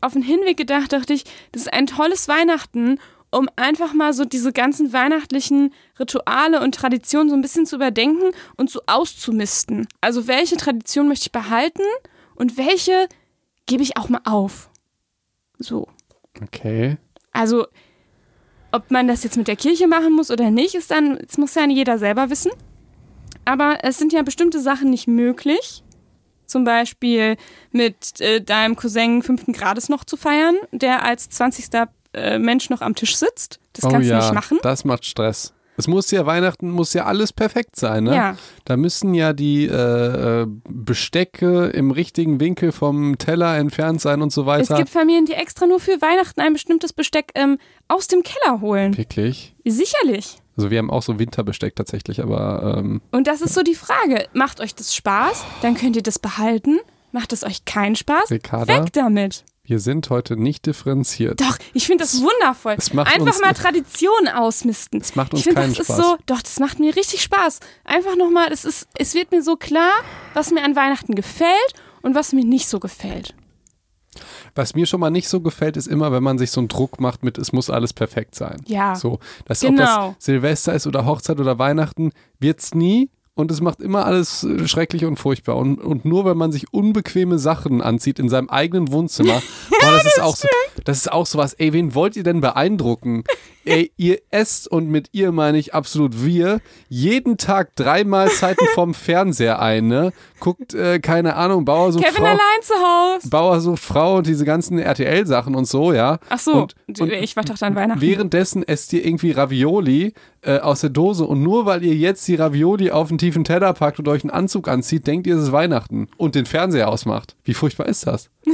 auf 0.00 0.12
den 0.12 0.22
Hinweg 0.22 0.56
gedacht, 0.56 0.92
dachte 0.92 1.12
ich, 1.12 1.24
das 1.50 1.62
ist 1.62 1.72
ein 1.72 1.88
tolles 1.88 2.28
Weihnachten, 2.28 3.00
um 3.32 3.48
einfach 3.56 3.92
mal 3.92 4.12
so 4.12 4.24
diese 4.24 4.52
ganzen 4.52 4.92
weihnachtlichen 4.92 5.74
Rituale 5.98 6.60
und 6.60 6.76
Traditionen 6.76 7.28
so 7.28 7.34
ein 7.34 7.42
bisschen 7.42 7.66
zu 7.66 7.74
überdenken 7.74 8.30
und 8.56 8.70
so 8.70 8.80
auszumisten. 8.86 9.88
Also 10.00 10.28
welche 10.28 10.56
Tradition 10.56 11.08
möchte 11.08 11.26
ich 11.26 11.32
behalten 11.32 11.82
und 12.36 12.56
welche 12.56 13.08
gebe 13.66 13.82
ich 13.82 13.96
auch 13.96 14.08
mal 14.08 14.20
auf. 14.24 14.70
So. 15.58 15.88
Okay. 16.40 16.96
Also, 17.32 17.66
ob 18.70 18.92
man 18.92 19.08
das 19.08 19.24
jetzt 19.24 19.36
mit 19.36 19.48
der 19.48 19.56
Kirche 19.56 19.88
machen 19.88 20.12
muss 20.12 20.30
oder 20.30 20.52
nicht, 20.52 20.76
ist 20.76 20.92
dann, 20.92 21.18
das 21.18 21.38
muss 21.38 21.56
ja 21.56 21.66
jeder 21.66 21.98
selber 21.98 22.30
wissen. 22.30 22.52
Aber 23.44 23.78
es 23.82 23.98
sind 23.98 24.12
ja 24.12 24.22
bestimmte 24.22 24.60
Sachen 24.60 24.90
nicht 24.90 25.06
möglich. 25.06 25.82
Zum 26.46 26.64
Beispiel 26.64 27.36
mit 27.72 28.20
äh, 28.20 28.40
deinem 28.40 28.76
Cousin 28.76 29.22
fünften 29.22 29.52
Grades 29.52 29.88
noch 29.88 30.04
zu 30.04 30.16
feiern, 30.16 30.56
der 30.72 31.04
als 31.04 31.28
20. 31.30 31.68
Äh, 32.12 32.38
Mensch 32.38 32.70
noch 32.70 32.80
am 32.80 32.94
Tisch 32.94 33.16
sitzt. 33.16 33.58
Das 33.72 33.84
oh 33.84 33.88
kannst 33.88 34.08
ja, 34.08 34.18
du 34.18 34.24
nicht 34.24 34.34
machen. 34.34 34.58
das 34.62 34.84
macht 34.84 35.04
Stress. 35.04 35.52
Es 35.76 35.88
muss 35.88 36.10
ja, 36.10 36.24
Weihnachten 36.24 36.70
muss 36.70 36.92
ja 36.94 37.04
alles 37.04 37.32
perfekt 37.32 37.76
sein, 37.76 38.04
ne? 38.04 38.14
Ja. 38.14 38.36
Da 38.64 38.76
müssen 38.76 39.12
ja 39.12 39.32
die 39.32 39.66
äh, 39.66 40.42
äh, 40.42 40.46
Bestecke 40.68 41.66
im 41.66 41.90
richtigen 41.90 42.38
Winkel 42.38 42.70
vom 42.70 43.18
Teller 43.18 43.56
entfernt 43.56 44.00
sein 44.00 44.22
und 44.22 44.32
so 44.32 44.42
Es 44.42 44.46
weiter. 44.46 44.76
gibt 44.76 44.90
Familien, 44.90 45.26
die 45.26 45.32
extra 45.32 45.66
nur 45.66 45.80
für 45.80 46.00
Weihnachten 46.00 46.40
ein 46.40 46.52
bestimmtes 46.52 46.92
Besteck 46.92 47.32
ähm, 47.34 47.58
aus 47.88 48.06
dem 48.06 48.22
Keller 48.22 48.60
holen. 48.60 48.96
Wirklich? 48.96 49.56
Sicherlich. 49.64 50.36
Also 50.56 50.70
wir 50.70 50.78
haben 50.78 50.90
auch 50.90 51.02
so 51.02 51.18
Winterbesteck 51.18 51.74
tatsächlich, 51.76 52.22
aber 52.22 52.76
ähm, 52.78 53.00
Und 53.10 53.26
das 53.26 53.40
ist 53.40 53.54
so 53.54 53.62
die 53.62 53.74
Frage. 53.74 54.28
Macht 54.32 54.60
euch 54.60 54.74
das 54.74 54.94
Spaß? 54.94 55.44
Dann 55.62 55.74
könnt 55.74 55.96
ihr 55.96 56.02
das 56.02 56.18
behalten. 56.18 56.78
Macht 57.12 57.32
es 57.32 57.44
euch 57.44 57.64
keinen 57.64 57.96
Spaß? 57.96 58.30
Ricarda? 58.30 58.84
Weg 58.84 58.92
damit. 58.92 59.44
wir 59.64 59.78
sind 59.80 60.10
heute 60.10 60.36
nicht 60.36 60.66
differenziert. 60.66 61.40
Doch, 61.40 61.56
ich 61.72 61.86
finde 61.86 62.04
das 62.04 62.20
wundervoll. 62.20 62.76
das 62.76 62.92
macht 62.92 63.12
Einfach 63.12 63.26
uns- 63.34 63.40
mal 63.40 63.52
Tradition 63.54 64.28
ausmisten. 64.28 65.00
Das 65.00 65.14
macht 65.16 65.28
ich 65.32 65.38
uns 65.38 65.42
finde, 65.44 65.60
keinen 65.62 65.70
das 65.74 65.80
ist 65.80 65.86
Spaß. 65.86 65.96
so, 65.96 66.16
doch, 66.26 66.42
das 66.42 66.58
macht 66.60 66.78
mir 66.80 66.94
richtig 66.96 67.22
Spaß. 67.22 67.60
Einfach 67.84 68.16
nochmal, 68.16 68.52
es 68.52 68.64
ist, 68.64 68.86
es 68.98 69.14
wird 69.14 69.30
mir 69.32 69.42
so 69.42 69.56
klar, 69.56 69.92
was 70.34 70.50
mir 70.50 70.62
an 70.64 70.76
Weihnachten 70.76 71.14
gefällt 71.14 71.50
und 72.02 72.14
was 72.14 72.32
mir 72.32 72.44
nicht 72.44 72.68
so 72.68 72.78
gefällt. 72.80 73.34
Was 74.54 74.74
mir 74.74 74.86
schon 74.86 75.00
mal 75.00 75.10
nicht 75.10 75.28
so 75.28 75.40
gefällt, 75.40 75.76
ist 75.76 75.86
immer, 75.86 76.12
wenn 76.12 76.22
man 76.22 76.38
sich 76.38 76.50
so 76.50 76.60
einen 76.60 76.68
Druck 76.68 77.00
macht 77.00 77.22
mit, 77.24 77.38
es 77.38 77.52
muss 77.52 77.70
alles 77.70 77.92
perfekt 77.92 78.34
sein. 78.34 78.60
Ja. 78.66 78.94
So, 78.94 79.18
dass 79.46 79.60
Genau. 79.60 80.08
ob 80.08 80.14
das 80.16 80.24
Silvester 80.24 80.74
ist 80.74 80.86
oder 80.86 81.04
Hochzeit 81.06 81.40
oder 81.40 81.58
Weihnachten, 81.58 82.12
wird's 82.38 82.74
nie. 82.74 83.10
Und 83.36 83.50
es 83.50 83.60
macht 83.60 83.80
immer 83.80 84.06
alles 84.06 84.44
äh, 84.44 84.68
schrecklich 84.68 85.04
und 85.04 85.16
furchtbar. 85.16 85.56
Und, 85.56 85.80
und 85.80 86.04
nur 86.04 86.24
wenn 86.24 86.36
man 86.36 86.52
sich 86.52 86.72
unbequeme 86.72 87.38
Sachen 87.38 87.82
anzieht 87.82 88.20
in 88.20 88.28
seinem 88.28 88.48
eigenen 88.48 88.92
Wohnzimmer, 88.92 89.42
boah, 89.80 89.90
das, 89.90 90.06
ist 90.06 90.22
auch 90.22 90.36
so, 90.36 90.46
das 90.84 90.98
ist 90.98 91.10
auch 91.12 91.26
sowas. 91.26 91.54
Ey, 91.54 91.72
wen 91.72 91.94
wollt 91.96 92.14
ihr 92.14 92.22
denn 92.22 92.40
beeindrucken? 92.40 93.24
Ey, 93.64 93.92
ihr 93.96 94.18
esst 94.30 94.68
und 94.70 94.88
mit 94.88 95.08
ihr 95.12 95.32
meine 95.32 95.58
ich 95.58 95.74
absolut 95.74 96.24
wir 96.24 96.60
jeden 96.88 97.38
Tag 97.38 97.74
drei 97.76 98.04
Mahlzeiten 98.04 98.66
vom 98.74 98.94
Fernseher 98.94 99.60
ein, 99.60 99.86
ne? 99.88 100.12
Guckt, 100.40 100.74
äh, 100.74 100.98
keine 101.00 101.36
Ahnung, 101.36 101.64
Bauer 101.64 101.92
sucht 101.92 102.04
Kevin 102.04 102.16
Frau. 102.16 102.24
allein 102.26 102.62
zu 102.62 102.74
Hause. 102.74 103.30
Bauer 103.30 103.60
sucht 103.60 103.82
Frau 103.82 104.16
und 104.18 104.26
diese 104.26 104.44
ganzen 104.44 104.78
RTL-Sachen 104.78 105.54
und 105.54 105.66
so, 105.66 105.92
ja. 105.92 106.18
Ach 106.28 106.38
so, 106.38 106.52
Und, 106.86 107.00
und 107.00 107.10
ich 107.12 107.36
war 107.36 107.44
doch 107.44 107.60
an 107.62 107.74
Weihnachten. 107.74 108.00
währenddessen 108.02 108.62
esst 108.62 108.92
ihr 108.92 109.04
irgendwie 109.04 109.30
Ravioli 109.30 110.12
äh, 110.42 110.58
aus 110.58 110.82
der 110.82 110.90
Dose 110.90 111.24
und 111.24 111.42
nur 111.42 111.64
weil 111.64 111.82
ihr 111.82 111.94
jetzt 111.94 112.28
die 112.28 112.34
Ravioli 112.34 112.90
auf 112.90 113.08
einen 113.08 113.18
tiefen 113.18 113.44
Teller 113.44 113.72
packt 113.72 113.98
und 113.98 114.08
euch 114.08 114.22
einen 114.24 114.30
Anzug 114.30 114.68
anzieht, 114.68 115.06
denkt 115.06 115.26
ihr, 115.26 115.36
es 115.36 115.44
ist 115.44 115.52
Weihnachten 115.52 116.08
und 116.18 116.34
den 116.34 116.44
Fernseher 116.44 116.88
ausmacht. 116.88 117.36
Wie 117.44 117.54
furchtbar 117.54 117.86
ist 117.86 118.06
das? 118.06 118.28
da 118.44 118.50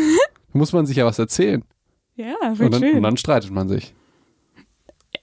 muss 0.52 0.72
man 0.72 0.86
sich 0.86 0.96
ja 0.98 1.04
was 1.06 1.18
erzählen. 1.18 1.64
ja, 2.14 2.34
Und 2.50 2.60
dann, 2.72 2.80
schön. 2.80 2.96
und 2.98 3.02
dann 3.02 3.16
streitet 3.16 3.50
man 3.50 3.68
sich. 3.68 3.94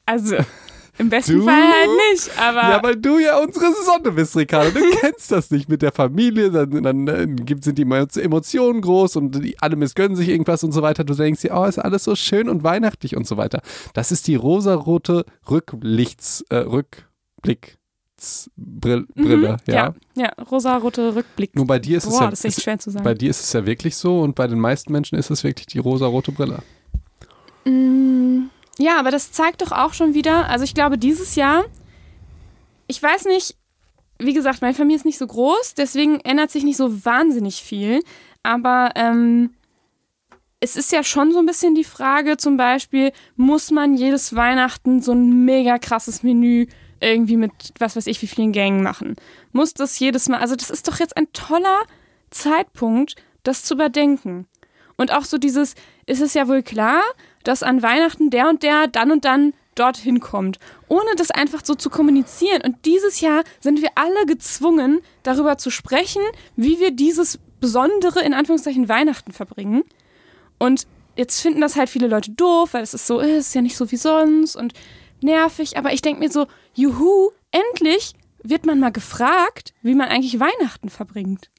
Also, 0.08 0.36
im 0.98 1.10
besten 1.10 1.34
Du? 1.34 1.44
Fall 1.46 1.54
halt 1.54 1.90
nicht, 2.12 2.32
aber 2.40 2.62
Ja, 2.62 2.80
weil 2.82 2.96
du 2.96 3.20
ja 3.20 3.38
unsere 3.38 3.72
Sonne 3.86 4.12
bist, 4.12 4.36
Ricardo. 4.36 4.72
Du 4.72 4.84
kennst 5.00 5.32
das 5.32 5.52
nicht 5.52 5.70
mit 5.70 5.84
der 5.84 5.92
Familie. 5.92 6.50
Dann, 6.50 6.82
dann 7.06 7.36
gibt, 7.36 7.64
sind 7.64 7.78
die 7.78 7.84
Emotionen 7.84 8.82
groß 8.82 9.16
und 9.18 9.44
die, 9.44 9.60
alle 9.60 9.76
missgönnen 9.76 10.16
sich 10.16 10.30
irgendwas 10.30 10.64
und 10.64 10.72
so 10.72 10.82
weiter. 10.82 11.04
Du 11.04 11.14
denkst 11.14 11.42
dir, 11.42 11.54
oh, 11.56 11.66
ist 11.66 11.78
alles 11.78 12.04
so 12.04 12.16
schön 12.16 12.50
und 12.50 12.64
weihnachtlich 12.64 13.16
und 13.16 13.28
so 13.28 13.38
weiter. 13.38 13.62
Das 13.94 14.12
ist 14.12 14.28
die 14.28 14.36
rosarote 14.36 15.26
Rücklichts, 15.50 16.44
äh, 16.50 16.58
Rückblick. 16.58 17.78
Brille, 18.56 19.06
Brille 19.14 19.38
Mhm, 19.38 19.58
ja. 19.68 19.76
ja, 19.76 19.94
ja, 20.16 20.44
rosa-rote 20.50 21.14
Rückblick. 21.14 21.56
Nur 21.56 21.68
bei 21.68 21.78
dir 21.78 21.98
ist 22.00 22.06
es 22.06 22.14
Boah, 22.14 22.24
ja, 22.24 22.30
das 22.32 22.40
ist 22.40 22.46
echt 22.46 22.62
schwer 22.64 22.80
zu 22.80 22.90
sagen. 22.90 23.04
bei 23.04 23.14
dir 23.14 23.30
ist 23.30 23.42
es 23.44 23.54
ja 23.54 23.64
wirklich 23.68 23.96
so 23.96 24.22
und 24.22 24.34
bei 24.34 24.48
den 24.48 24.60
meisten 24.60 24.92
Menschen 24.92 25.20
ist 25.20 25.30
es 25.30 25.44
wirklich 25.44 25.68
die 25.68 25.78
rosarote 25.78 26.32
Brille. 26.32 26.64
Mm, 27.66 28.46
Ja, 28.78 29.00
aber 29.00 29.12
das 29.12 29.32
zeigt 29.32 29.62
doch 29.62 29.72
auch 29.72 29.94
schon 29.94 30.14
wieder, 30.14 30.50
also 30.50 30.64
ich 30.64 30.74
glaube, 30.74 30.98
dieses 30.98 31.36
Jahr, 31.36 31.66
ich 32.88 33.02
weiß 33.02 33.26
nicht, 33.26 33.56
wie 34.20 34.34
gesagt, 34.34 34.62
meine 34.62 34.74
Familie 34.74 34.98
ist 34.98 35.06
nicht 35.06 35.18
so 35.18 35.28
groß, 35.28 35.76
deswegen 35.76 36.20
ändert 36.22 36.52
sich 36.52 36.64
nicht 36.64 36.78
so 36.78 37.06
wahnsinnig 37.06 37.62
viel. 37.62 38.02
Aber 38.44 38.92
ähm, 38.96 39.52
es 40.60 40.76
ist 40.76 40.92
ja 40.92 41.04
schon 41.04 41.32
so 41.32 41.40
ein 41.40 41.46
bisschen 41.46 41.76
die 41.76 41.84
Frage, 41.84 42.38
zum 42.38 42.58
Beispiel, 42.58 43.12
muss 43.36 43.72
man 43.72 43.96
jedes 43.96 44.36
Weihnachten 44.36 45.02
so 45.02 45.12
ein 45.12 45.46
mega 45.46 45.78
krasses 45.78 46.24
Menü 46.24 46.68
irgendwie 47.00 47.38
mit 47.38 47.52
was 47.78 47.96
weiß 47.96 48.08
ich 48.08 48.22
wie 48.24 48.28
vielen 48.28 48.52
Gängen 48.52 48.82
machen? 48.82 49.16
Muss 49.52 49.74
das 49.76 50.00
jedes 50.00 50.30
Mal, 50.30 50.40
also 50.40 50.56
das 50.56 50.72
ist 50.72 50.88
doch 50.88 51.00
jetzt 51.00 51.16
ein 51.16 51.32
toller 51.32 51.82
Zeitpunkt, 52.32 53.16
das 53.44 53.64
zu 53.64 53.76
überdenken. 53.76 54.48
Und 54.98 55.14
auch 55.14 55.26
so 55.26 55.38
dieses, 55.38 55.76
ist 56.08 56.22
es 56.22 56.34
ja 56.34 56.48
wohl 56.48 56.64
klar, 56.64 57.02
dass 57.48 57.64
an 57.64 57.82
Weihnachten 57.82 58.30
der 58.30 58.50
und 58.50 58.64
der 58.64 58.88
dann 58.88 59.12
und 59.12 59.26
dann 59.26 59.54
dorthin 59.76 60.20
kommt, 60.20 60.60
ohne 60.88 61.16
das 61.16 61.32
einfach 61.32 61.64
so 61.64 61.76
zu 61.76 61.90
kommunizieren. 61.90 62.62
Und 62.64 62.86
dieses 62.86 63.22
Jahr 63.22 63.44
sind 63.60 63.82
wir 63.82 63.90
alle 63.96 64.26
gezwungen, 64.26 65.00
darüber 65.24 65.58
zu 65.58 65.70
sprechen, 65.70 66.22
wie 66.56 66.80
wir 66.80 66.92
dieses 66.92 67.40
besondere, 67.60 68.22
in 68.22 68.34
Anführungszeichen, 68.34 68.90
Weihnachten 68.90 69.32
verbringen. 69.32 69.84
Und 70.58 70.88
jetzt 71.16 71.42
finden 71.42 71.62
das 71.62 71.76
halt 71.76 71.90
viele 71.90 72.08
Leute 72.08 72.32
doof, 72.32 72.74
weil 72.74 72.84
es 72.84 72.94
ist 72.94 73.08
so, 73.08 73.20
ist 73.20 73.56
ja 73.56 73.62
nicht 73.62 73.78
so 73.78 73.92
wie 73.92 73.98
sonst 73.98 74.56
und 74.56 74.74
nervig. 75.22 75.78
Aber 75.78 75.94
ich 75.94 76.02
denke 76.02 76.20
mir 76.20 76.32
so, 76.32 76.48
juhu, 76.74 77.32
endlich 77.52 78.14
wird 78.44 78.66
man 78.66 78.80
mal 78.80 78.92
gefragt, 78.92 79.74
wie 79.82 79.96
man 79.96 80.10
eigentlich 80.10 80.40
Weihnachten 80.40 80.90
verbringt. 80.90 81.50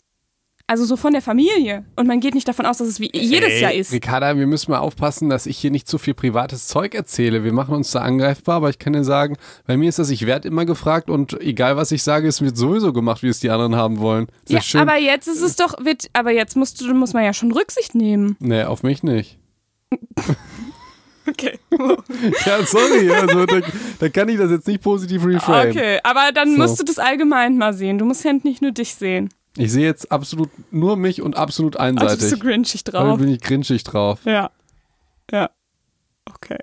Also 0.71 0.85
so 0.85 0.97
von 0.99 1.15
der 1.15 1.23
Familie. 1.23 1.85
Und 1.97 2.07
man 2.07 2.21
geht 2.21 2.35
nicht 2.35 2.47
davon 2.47 2.67
aus, 2.67 2.77
dass 2.77 2.89
es 2.89 3.01
wie 3.01 3.11
jedes 3.13 3.59
Jahr 3.59 3.73
ist. 3.73 3.91
Ricarda, 3.91 4.37
wir 4.37 4.47
müssen 4.47 4.71
mal 4.71 4.79
aufpassen, 4.81 5.31
dass 5.31 5.47
ich 5.47 5.57
hier 5.57 5.71
nicht 5.71 5.89
zu 5.89 5.97
viel 5.97 6.13
privates 6.13 6.69
Zeug 6.69 6.95
erzähle. 6.95 7.43
Wir 7.43 7.55
machen 7.55 7.75
uns 7.75 7.91
da 7.91 8.01
angreifbar, 8.03 8.57
aber 8.57 8.69
ich 8.69 8.79
kann 8.79 8.93
dir 8.93 9.03
sagen, 9.03 9.37
bei 9.67 9.79
mir 9.79 9.89
ist 9.89 9.99
das, 9.99 10.11
ich 10.11 10.27
werde 10.27 10.47
immer 10.47 10.67
gefragt 10.67 11.09
und 11.09 11.41
egal 11.41 11.77
was 11.79 11.91
ich 11.91 12.03
sage, 12.03 12.29
es 12.29 12.43
wird 12.43 12.59
sowieso 12.59 12.93
gemacht, 12.93 13.23
wie 13.23 13.29
es 13.29 13.41
die 13.41 13.49
anderen 13.49 13.77
haben 13.77 13.99
wollen. 13.99 14.27
Ist 14.45 14.51
Ja, 14.53 14.61
schön? 14.61 14.81
aber 14.83 14.99
jetzt 14.99 15.27
ist 15.27 15.41
es 15.41 15.57
doch, 15.57 15.75
wird, 15.83 16.11
aber 16.13 16.33
jetzt 16.33 16.55
musst 16.55 16.79
du, 16.83 16.93
muss 16.93 17.15
man 17.15 17.25
ja 17.25 17.33
schon 17.33 17.51
Rücksicht 17.51 17.95
nehmen. 17.95 18.37
nee, 18.39 18.63
auf 18.63 18.83
mich 18.83 19.03
nicht. 19.03 19.39
Okay. 21.27 21.59
Ja, 22.47 22.65
sorry, 22.65 23.11
also 23.11 23.45
da, 23.45 23.61
da 23.99 24.09
kann 24.09 24.29
ich 24.31 24.39
das 24.39 24.51
jetzt 24.51 24.67
nicht 24.67 24.83
positiv 24.83 25.25
reframe. 25.27 25.71
Okay, 25.71 25.99
aber 26.03 26.31
dann 26.33 26.53
So. 26.53 26.57
musst 26.57 26.81
du 26.81 26.85
das 26.85 26.99
allgemein 26.99 27.59
mal 27.59 27.75
sehen. 27.75 27.99
Du 27.99 28.05
musst 28.07 28.25
ja 28.25 28.33
nicht 28.33 28.63
nur 28.63 28.73
dich 28.73 28.95
sehen. 28.95 29.29
Ich 29.59 29.73
sehe 29.73 29.85
jetzt 29.85 30.11
absolut 30.13 30.51
nur 30.71 30.97
mich 30.97 31.21
und 31.23 31.37
absolut 31.37 31.77
Also 31.77 31.95
bist 31.97 32.11
einseitig. 32.11 32.39
du 32.39 32.47
grinchig 32.47 32.85
Da 32.85 32.93
drauf. 32.93 33.19
bin 33.19 33.29
ich 33.29 33.41
grinschig 33.41 33.85
drauf. 33.85 34.21
Ja. 34.25 34.51
Ja. 35.31 35.51
Okay. 36.35 36.59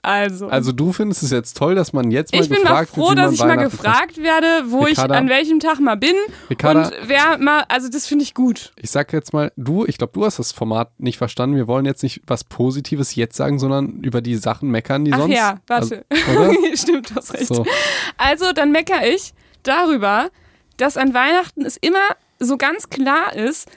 Also. 0.00 0.46
Also 0.48 0.70
du 0.72 0.92
findest 0.92 1.22
es 1.24 1.32
jetzt 1.32 1.56
toll, 1.56 1.74
dass 1.74 1.92
man 1.92 2.10
jetzt 2.12 2.32
mal 2.32 2.40
ich 2.40 2.48
bin 2.48 2.58
mal 2.62 2.68
gefragt 2.70 2.90
froh, 2.90 3.08
wird, 3.08 3.18
dass 3.18 3.32
ich 3.32 3.40
mal 3.40 3.56
gefragt 3.56 4.16
werde, 4.18 4.46
wo 4.70 4.84
Ricarda. 4.84 5.14
ich 5.14 5.20
an 5.20 5.28
welchem 5.28 5.58
Tag 5.58 5.80
mal 5.80 5.96
bin 5.96 6.14
Ricarda. 6.48 6.84
und 6.86 6.92
wer 7.08 7.36
mal, 7.38 7.64
also 7.68 7.88
das 7.88 8.06
finde 8.06 8.22
ich 8.22 8.32
gut. 8.32 8.72
Ich 8.76 8.90
sag 8.90 9.12
jetzt 9.12 9.32
mal, 9.32 9.52
du, 9.56 9.84
ich 9.86 9.98
glaube, 9.98 10.12
du 10.14 10.24
hast 10.24 10.38
das 10.38 10.52
Format 10.52 10.92
nicht 10.98 11.18
verstanden. 11.18 11.56
Wir 11.56 11.66
wollen 11.66 11.84
jetzt 11.84 12.02
nicht 12.04 12.22
was 12.26 12.44
Positives 12.44 13.16
jetzt 13.16 13.36
sagen, 13.36 13.58
sondern 13.58 14.00
über 14.00 14.20
die 14.22 14.36
Sachen 14.36 14.70
meckern, 14.70 15.04
die 15.04 15.12
Ach 15.12 15.18
sonst. 15.18 15.34
ja, 15.34 15.58
warte. 15.66 16.06
Also? 16.28 16.54
Stimmt, 16.74 17.10
du 17.10 17.14
hast 17.16 17.34
recht. 17.34 17.48
So. 17.48 17.66
Also, 18.16 18.52
dann 18.52 18.70
meckere 18.70 19.04
ich 19.06 19.34
darüber, 19.64 20.30
dass 20.78 20.96
an 20.96 21.12
Weihnachten 21.14 21.64
es 21.64 21.76
immer 21.76 21.98
so 22.38 22.56
ganz 22.56 22.88
klar 22.88 23.34
ist, 23.34 23.68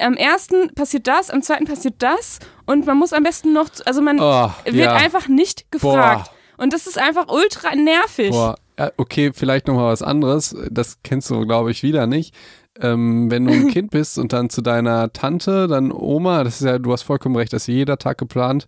am 0.00 0.14
ersten 0.14 0.74
passiert 0.74 1.06
das, 1.06 1.30
am 1.30 1.42
zweiten 1.42 1.64
passiert 1.64 1.94
das 1.98 2.40
und 2.66 2.86
man 2.86 2.98
muss 2.98 3.12
am 3.12 3.22
besten 3.22 3.52
noch, 3.52 3.70
also 3.86 4.02
man 4.02 4.20
Oh, 4.20 4.50
wird 4.64 4.76
ja. 4.76 4.94
einfach 4.94 5.28
nicht 5.28 5.70
gefragt. 5.70 6.30
Und 6.56 6.72
das 6.72 6.86
ist 6.88 6.98
einfach 6.98 7.28
ultra 7.28 7.74
nervig. 7.76 8.30
Boah, 8.30 8.56
ja, 8.78 8.90
okay, 8.96 9.30
vielleicht 9.32 9.68
nochmal 9.68 9.92
was 9.92 10.02
anderes. 10.02 10.56
Das 10.70 10.98
kennst 11.04 11.30
du, 11.30 11.46
glaube 11.46 11.70
ich, 11.70 11.82
wieder 11.84 12.06
nicht. 12.08 12.34
Ähm, 12.80 13.30
wenn 13.30 13.46
du 13.46 13.52
ein 13.52 13.68
Kind 13.72 13.90
bist 13.90 14.18
und 14.18 14.32
dann 14.32 14.50
zu 14.50 14.60
deiner 14.60 15.12
Tante, 15.12 15.68
dann 15.68 15.92
Oma, 15.92 16.42
das 16.42 16.60
ist 16.60 16.66
ja, 16.66 16.78
du 16.78 16.92
hast 16.92 17.02
vollkommen 17.02 17.36
recht, 17.36 17.52
das 17.52 17.62
ist 17.62 17.68
jeder 17.68 17.98
Tag 17.98 18.18
geplant, 18.18 18.66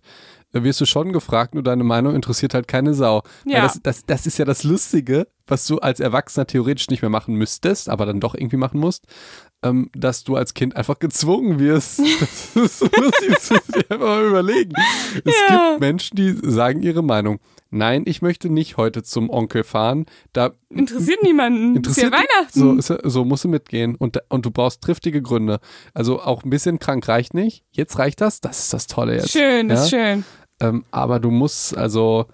wirst 0.53 0.81
du 0.81 0.85
schon 0.85 1.13
gefragt, 1.13 1.53
nur 1.53 1.63
deine 1.63 1.83
Meinung 1.83 2.15
interessiert 2.15 2.53
halt 2.53 2.67
keine 2.67 2.93
Sau. 2.93 3.23
Ja. 3.45 3.61
Das, 3.61 3.79
das, 3.81 4.05
das 4.05 4.25
ist 4.25 4.37
ja 4.37 4.45
das 4.45 4.63
Lustige, 4.63 5.27
was 5.47 5.65
du 5.67 5.79
als 5.79 5.99
Erwachsener 5.99 6.45
theoretisch 6.47 6.89
nicht 6.89 7.01
mehr 7.01 7.09
machen 7.09 7.35
müsstest, 7.35 7.89
aber 7.89 8.05
dann 8.05 8.19
doch 8.19 8.35
irgendwie 8.35 8.57
machen 8.57 8.79
musst, 8.79 9.05
ähm, 9.63 9.89
dass 9.93 10.23
du 10.23 10.35
als 10.35 10.53
Kind 10.53 10.75
einfach 10.75 10.99
gezwungen 10.99 11.59
wirst. 11.59 11.99
Das 12.53 12.55
ist 12.55 12.79
so 12.79 12.85
lustig, 12.85 13.29
das 13.29 13.49
musst 13.49 13.67
du 13.69 13.71
dir 13.79 13.91
einfach 13.91 14.07
mal 14.07 14.25
überlegen. 14.25 14.73
Es 15.25 15.33
Ja. 15.49 15.69
gibt 15.69 15.79
Menschen, 15.81 16.15
die 16.17 16.33
sagen 16.43 16.81
ihre 16.83 17.03
Meinung. 17.03 17.39
Nein, 17.73 18.03
ich 18.05 18.21
möchte 18.21 18.49
nicht 18.49 18.75
heute 18.75 19.01
zum 19.01 19.29
Onkel 19.29 19.63
fahren. 19.63 20.05
Da 20.33 20.51
Interessiert 20.69 21.23
niemanden. 21.23 21.77
interessiert 21.77 22.13
ist 22.13 22.19
ja 22.19 22.19
Weihnachten. 22.19 22.81
So, 22.81 22.97
so 23.03 23.23
musst 23.23 23.45
du 23.45 23.47
mitgehen. 23.47 23.95
Und, 23.95 24.19
und 24.27 24.45
du 24.45 24.51
brauchst 24.51 24.81
triftige 24.81 25.21
Gründe. 25.21 25.59
Also 25.93 26.19
auch 26.21 26.43
ein 26.43 26.49
bisschen 26.49 26.79
krank 26.79 27.07
reicht 27.07 27.33
nicht. 27.33 27.63
Jetzt 27.71 27.97
reicht 27.97 28.19
das. 28.19 28.41
Das 28.41 28.59
ist 28.59 28.73
das 28.73 28.87
Tolle 28.87 29.15
jetzt. 29.15 29.31
schön, 29.31 29.69
das 29.69 29.79
ja? 29.79 29.83
ist 29.85 29.89
schön. 30.13 30.25
Ähm, 30.61 30.85
aber 30.91 31.19
du 31.19 31.31
musst, 31.31 31.75
also, 31.75 32.27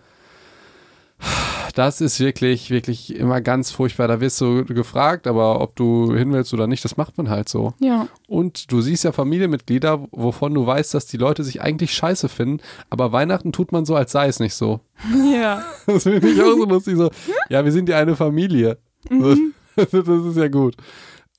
das 1.74 2.02
ist 2.02 2.20
wirklich, 2.20 2.70
wirklich 2.70 3.16
immer 3.16 3.40
ganz 3.42 3.72
furchtbar. 3.72 4.08
Da 4.08 4.20
wirst 4.20 4.42
du 4.42 4.66
gefragt, 4.66 5.28
aber 5.28 5.62
ob 5.62 5.76
du 5.76 6.14
hin 6.14 6.34
willst 6.34 6.54
oder 6.54 6.68
nicht, 6.68 6.84
das 6.84 6.98
macht 6.98 7.18
man 7.18 7.30
halt 7.30 7.50
so. 7.50 7.74
Ja. 7.80 8.08
Und 8.28 8.72
du 8.72 8.82
siehst 8.82 9.04
ja 9.04 9.12
Familienmitglieder, 9.12 10.08
wovon 10.12 10.54
du 10.54 10.66
weißt, 10.66 10.94
dass 10.94 11.06
die 11.06 11.18
Leute 11.18 11.44
sich 11.44 11.62
eigentlich 11.62 11.94
scheiße 11.94 12.30
finden, 12.30 12.62
aber 12.90 13.12
Weihnachten 13.12 13.52
tut 13.52 13.72
man 13.72 13.86
so, 13.86 13.96
als 13.96 14.12
sei 14.12 14.28
es 14.28 14.40
nicht 14.40 14.54
so. 14.54 14.82
Ja. 15.32 15.64
Das 15.86 16.04
finde 16.04 16.28
ich 16.28 16.42
auch 16.42 16.56
so 16.56 16.66
lustig. 16.66 16.98
So, 16.98 17.12
ja, 17.50 17.64
wir 17.64 17.72
sind 17.72 17.90
ja 17.90 17.98
eine 17.98 18.16
Familie. 18.16 18.78
Mhm. 19.10 19.54
Das 19.76 19.94
ist 19.94 20.38
ja 20.38 20.48
gut. 20.48 20.76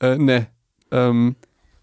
Äh, 0.00 0.16
ne. 0.16 0.46
Ähm, 0.92 1.34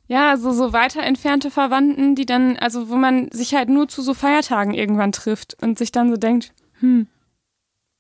Ja, 0.07 0.29
also 0.29 0.51
so 0.51 0.71
weiter 0.71 1.01
entfernte 1.01 1.49
Verwandten, 1.49 2.15
die 2.15 2.25
dann, 2.25 2.57
also 2.57 2.89
wo 2.89 2.95
man 2.95 3.31
sich 3.31 3.55
halt 3.55 3.69
nur 3.69 3.87
zu 3.87 4.01
so 4.01 4.13
Feiertagen 4.13 4.73
irgendwann 4.73 5.11
trifft 5.11 5.57
und 5.61 5.77
sich 5.79 5.91
dann 5.91 6.09
so 6.11 6.17
denkt, 6.17 6.53
hm, 6.79 7.07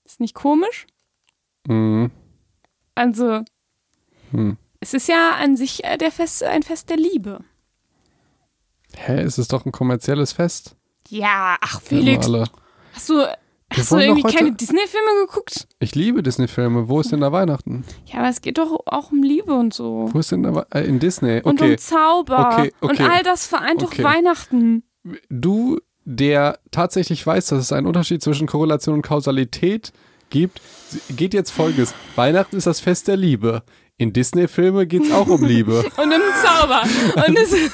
ist 0.03 0.19
nicht 0.19 0.35
komisch? 0.35 0.85
mh, 1.67 2.09
Also, 2.93 3.41
hm. 4.31 4.57
es 4.81 4.93
ist 4.93 5.07
ja 5.07 5.31
an 5.41 5.57
sich 5.57 5.83
äh, 5.83 5.97
der 5.97 6.11
Fest, 6.11 6.43
ein 6.43 6.61
Fest 6.61 6.89
der 6.89 6.97
Liebe. 6.97 7.43
Hä, 8.95 9.21
es 9.21 9.37
ist 9.39 9.51
doch 9.51 9.65
ein 9.65 9.71
kommerzielles 9.71 10.31
Fest. 10.31 10.75
Ja, 11.09 11.57
ach 11.61 11.81
Felix, 11.81 12.27
hast 12.93 13.09
du, 13.09 13.25
Wir 13.75 13.83
Hast 13.83 13.91
du 13.91 13.97
irgendwie 13.97 14.23
keine 14.23 14.51
Disney-Filme 14.53 15.25
geguckt? 15.25 15.67
Ich 15.79 15.95
liebe 15.95 16.23
Disney-Filme. 16.23 16.87
Wo 16.87 17.01
ist 17.01 17.11
denn 17.11 17.21
da 17.21 17.31
Weihnachten? 17.31 17.83
Ja, 18.05 18.19
aber 18.19 18.29
es 18.29 18.41
geht 18.41 18.57
doch 18.57 18.79
auch 18.85 19.11
um 19.11 19.21
Liebe 19.21 19.53
und 19.53 19.73
so. 19.73 20.09
Wo 20.13 20.19
ist 20.19 20.31
denn 20.31 20.43
da 20.43 20.55
We- 20.55 20.67
äh, 20.71 20.85
in 20.85 20.99
Disney? 20.99 21.41
Und 21.43 21.61
Okay. 21.61 21.71
um 21.71 21.77
Zauber. 21.77 22.53
Okay, 22.57 22.73
okay. 22.81 23.03
Und 23.03 23.09
all 23.09 23.23
das 23.23 23.47
vereint 23.47 23.81
doch 23.81 23.97
Weihnachten. 23.99 24.83
du, 25.29 25.79
der 26.05 26.59
tatsächlich 26.71 27.25
weiß, 27.25 27.47
dass 27.47 27.59
es 27.59 27.71
einen 27.71 27.87
Unterschied 27.87 28.21
zwischen 28.23 28.47
Korrelation 28.47 28.95
und 28.95 29.01
Kausalität 29.01 29.91
gibt, 30.29 30.61
geht 31.09 31.33
jetzt 31.33 31.51
folgendes. 31.51 31.93
Weihnachten 32.15 32.55
ist 32.55 32.67
das 32.67 32.79
Fest 32.79 33.07
der 33.07 33.17
Liebe. 33.17 33.63
In 33.97 34.13
Disney-Filme 34.13 34.87
geht 34.87 35.03
es 35.03 35.11
auch 35.11 35.27
um 35.27 35.43
Liebe. 35.43 35.79
Und 35.97 36.13
um 36.13 36.21
Zauber. 36.43 36.83
Und 37.27 37.37
es, 37.37 37.53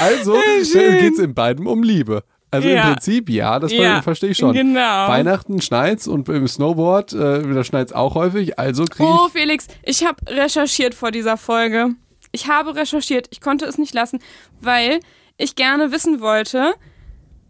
Also 0.00 0.34
geht 0.72 1.12
es 1.14 1.18
in 1.18 1.34
beidem 1.34 1.66
um 1.66 1.82
Liebe. 1.82 2.22
Also 2.56 2.68
Ja. 2.68 2.88
im 2.88 2.92
Prinzip, 2.94 3.28
ja, 3.30 3.58
das 3.58 3.72
Ja, 3.72 4.02
verstehe 4.02 4.30
ich 4.30 4.38
schon. 4.38 4.52
genau. 4.52 5.08
Weihnachten 5.08 5.60
schneit's 5.60 6.06
und 6.08 6.28
im 6.28 6.48
Snowboard, 6.48 7.12
äh, 7.12 7.42
da 7.54 7.64
schneit's 7.64 7.92
auch 7.92 8.14
häufig, 8.14 8.58
also 8.58 8.84
kriege 8.84 9.08
oh. 9.08 9.28
Felix, 9.28 9.66
ich 9.82 10.04
habe 10.04 10.16
recherchiert 10.28 10.94
vor 10.94 11.10
dieser 11.10 11.36
Folge. 11.36 11.90
Ich 12.32 12.48
habe 12.48 12.74
recherchiert. 12.74 13.28
Ich 13.30 13.40
konnte 13.40 13.64
es 13.66 13.78
nicht 13.78 13.94
lassen, 13.94 14.18
weil 14.60 15.00
ich 15.38 15.54
gerne 15.54 15.92
wissen 15.92 16.20
wollte, 16.20 16.74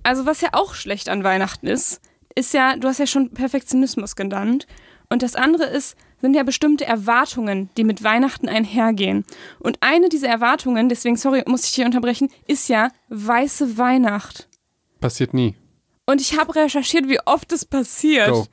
also 0.02 0.26
was 0.26 0.40
ja 0.40 0.50
auch 0.52 0.74
schlecht 0.74 1.08
an 1.08 1.24
Weihnachten 1.24 1.66
ist, 1.66 2.00
ist 2.34 2.52
ja, 2.54 2.76
du 2.76 2.86
hast 2.86 2.98
ja 2.98 3.06
schon 3.06 3.30
Perfektionismus 3.30 4.14
genannt. 4.14 4.66
Und 5.08 5.22
das 5.22 5.34
andere 5.34 5.64
ist, 5.64 5.96
sind 6.20 6.34
ja 6.34 6.42
bestimmte 6.42 6.84
Erwartungen, 6.84 7.70
die 7.76 7.84
mit 7.84 8.02
Weihnachten 8.02 8.48
einhergehen. 8.48 9.24
Und 9.60 9.78
eine 9.80 10.08
dieser 10.08 10.28
Erwartungen, 10.28 10.88
deswegen, 10.88 11.16
sorry, 11.16 11.42
muss 11.46 11.64
ich 11.64 11.74
hier 11.74 11.86
unterbrechen, 11.86 12.28
ist 12.46 12.68
ja 12.68 12.90
weiße 13.08 13.78
Weihnacht. 13.78 14.48
Passiert 15.00 15.34
nie. 15.34 15.54
Und 16.06 16.20
ich 16.20 16.38
habe 16.38 16.54
recherchiert, 16.54 17.08
wie 17.08 17.18
oft 17.24 17.52
es 17.52 17.64
passiert. 17.64 18.30
Go. 18.30 18.46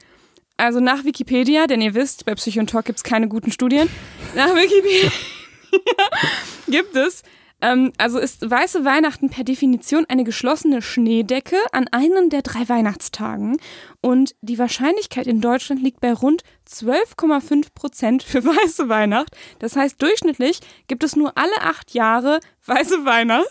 Also 0.58 0.80
nach 0.80 1.04
Wikipedia, 1.04 1.68
denn 1.68 1.82
ihr 1.82 1.94
wisst, 1.94 2.26
bei 2.26 2.36
Psycho 2.36 2.60
und 2.60 2.70
Talk 2.70 2.86
gibt 2.86 2.98
es 2.98 3.04
keine 3.04 3.28
guten 3.28 3.52
Studien. 3.52 3.90
Nach 4.36 4.54
Wikipedia 4.56 5.12
gibt 6.68 6.96
es, 6.96 7.24
ähm, 7.62 7.92
also 7.98 8.20
ist 8.20 8.48
weiße 8.48 8.86
Weihnachten 8.86 9.30
per 9.30 9.44
Definition 9.44 10.06
eine 10.08 10.24
geschlossene 10.24 10.82
Schneedecke 10.82 11.56
an 11.72 11.88
einem 11.88 12.30
der 12.30 12.42
drei 12.42 12.68
Weihnachtstagen. 12.68 13.58
Und 14.02 14.36
die 14.42 14.60
Wahrscheinlichkeit 14.60 15.28
in 15.28 15.42
Deutschland 15.42 15.82
liegt 15.82 16.02
bei 16.02 16.14
rund 16.14 16.44
12,5 16.70 17.68
Prozent 17.74 18.24
für 18.24 18.44
weiße 18.46 18.90
Weihnacht. 18.90 19.36
Das 19.60 19.76
heißt, 19.76 20.02
durchschnittlich 20.02 20.60
gibt 20.88 21.04
es 21.04 21.16
nur 21.16 21.38
alle 21.38 21.62
acht 21.62 21.94
Jahre 21.94 22.42
weiße 22.66 23.06
Weihnachten. 23.06 23.48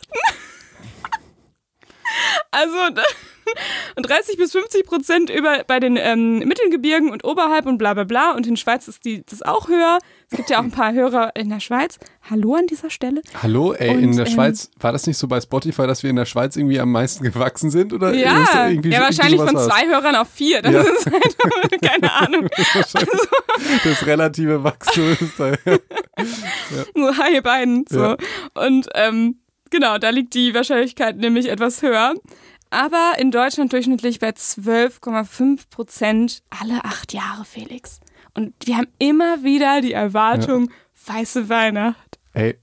Also 2.50 2.76
und 3.96 4.08
30 4.08 4.36
bis 4.36 4.52
50 4.52 4.86
Prozent 4.86 5.30
über 5.30 5.64
bei 5.66 5.80
den 5.80 5.96
ähm, 5.96 6.40
Mittelgebirgen 6.40 7.10
und 7.10 7.24
oberhalb 7.24 7.66
und 7.66 7.78
bla 7.78 7.94
bla 7.94 8.04
bla. 8.04 8.32
Und 8.32 8.46
in 8.46 8.56
Schweiz 8.56 8.88
ist 8.88 9.04
die, 9.04 9.24
das 9.26 9.42
auch 9.42 9.68
höher. 9.68 9.98
Es 10.30 10.36
gibt 10.36 10.50
ja 10.50 10.58
auch 10.60 10.64
ein 10.64 10.70
paar 10.70 10.92
Hörer 10.92 11.32
in 11.36 11.50
der 11.50 11.60
Schweiz. 11.60 11.98
Hallo 12.30 12.54
an 12.54 12.66
dieser 12.66 12.88
Stelle. 12.88 13.20
Hallo, 13.42 13.72
ey, 13.74 13.90
Und, 13.90 14.02
in 14.02 14.16
der 14.16 14.26
ähm, 14.26 14.32
Schweiz, 14.32 14.70
war 14.80 14.92
das 14.92 15.06
nicht 15.06 15.18
so 15.18 15.28
bei 15.28 15.40
Spotify, 15.40 15.86
dass 15.86 16.02
wir 16.02 16.10
in 16.10 16.16
der 16.16 16.24
Schweiz 16.24 16.56
irgendwie 16.56 16.80
am 16.80 16.90
meisten 16.90 17.24
gewachsen 17.24 17.70
sind? 17.70 17.92
Oder 17.92 18.14
Ja, 18.14 18.46
ja 18.52 18.68
irgendwie 18.68 18.92
wahrscheinlich 18.92 19.40
von 19.40 19.56
zwei 19.58 19.86
Hörern 19.88 20.16
auf 20.16 20.28
vier. 20.28 20.62
Das 20.62 20.72
Ja. 20.72 20.80
ist 20.82 21.10
halt, 21.10 21.82
keine 21.82 22.12
Ahnung. 22.12 22.48
Das 23.84 24.06
relative 24.06 24.64
Wachstum 24.64 25.12
ist 25.12 25.38
da. 25.38 25.52
Nur 26.94 27.16
hi 27.16 27.34
ihr 27.34 27.42
beiden. 27.42 27.84
So. 27.88 28.00
Ja. 28.00 28.16
Und 28.54 28.88
ähm, 28.94 29.41
genau, 29.72 29.98
da 29.98 30.10
liegt 30.10 30.34
die 30.34 30.54
Wahrscheinlichkeit 30.54 31.16
nämlich 31.16 31.48
etwas 31.48 31.82
höher. 31.82 32.14
Aber 32.70 33.14
in 33.18 33.32
Deutschland 33.32 33.72
durchschnittlich 33.72 34.20
bei 34.20 34.30
12,5 34.30 35.68
Prozent 35.68 36.42
alle 36.48 36.84
acht 36.84 37.12
Jahre, 37.12 37.44
Felix. 37.44 38.00
Und 38.34 38.54
wir 38.64 38.76
haben 38.76 38.88
immer 38.98 39.42
wieder 39.42 39.80
die 39.80 39.92
Erwartung, 39.92 40.70
weiße 41.04 41.48
Weihnacht. 41.48 42.18
Ey, 42.32 42.58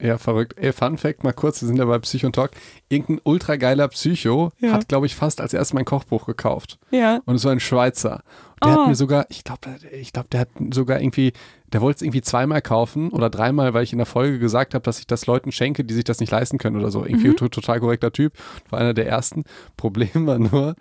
ja, 0.00 0.18
verrückt. 0.18 0.54
Ey, 0.58 0.72
Fun 0.72 0.98
Fact 0.98 1.24
mal 1.24 1.32
kurz, 1.32 1.60
wir 1.62 1.66
sind 1.68 1.78
ja 1.78 1.84
bei 1.86 1.98
Psycho 1.98 2.26
und 2.26 2.34
Talk. 2.34 2.50
Irgendein 2.88 3.20
ultra 3.24 3.56
geiler 3.56 3.88
Psycho 3.88 4.50
Ja. 4.60 4.72
hat, 4.72 4.88
glaube 4.88 5.06
ich, 5.06 5.14
fast 5.14 5.40
als 5.40 5.54
erstes 5.54 5.72
mein 5.74 5.84
Kochbuch 5.86 6.26
gekauft. 6.26 6.78
Ja. 6.90 7.20
Und 7.24 7.36
es 7.36 7.44
war 7.44 7.52
ein 7.52 7.60
Schweizer. 7.60 8.22
Der 8.62 8.72
Oh. 8.72 8.80
hat 8.80 8.88
mir 8.88 8.94
sogar, 8.94 9.26
ich 9.28 9.44
glaube, 9.44 9.60
ich 9.92 10.12
glaube, 10.12 10.28
der 10.30 10.40
hat 10.40 10.48
sogar 10.72 11.00
irgendwie, 11.00 11.32
der 11.72 11.80
wollte 11.80 11.96
es 11.96 12.02
irgendwie 12.02 12.22
zweimal 12.22 12.62
kaufen 12.62 13.10
oder 13.10 13.28
dreimal, 13.30 13.74
weil 13.74 13.84
ich 13.84 13.92
in 13.92 13.98
der 13.98 14.06
Folge 14.06 14.38
gesagt 14.38 14.74
habe, 14.74 14.82
dass 14.82 14.98
ich 14.98 15.06
das 15.06 15.26
Leuten 15.26 15.52
schenke, 15.52 15.84
die 15.84 15.94
sich 15.94 16.04
das 16.04 16.20
nicht 16.20 16.30
leisten 16.30 16.58
können 16.58 16.76
oder 16.76 16.90
so. 16.90 17.04
Irgendwie 17.04 17.28
Mhm. 17.28 17.36
to- 17.36 17.48
total 17.48 17.80
korrekter 17.80 18.12
Typ. 18.12 18.32
War 18.70 18.78
einer 18.80 18.94
der 18.94 19.06
ersten. 19.08 19.44
Problem 19.76 20.26
war 20.26 20.38
nur, 20.38 20.74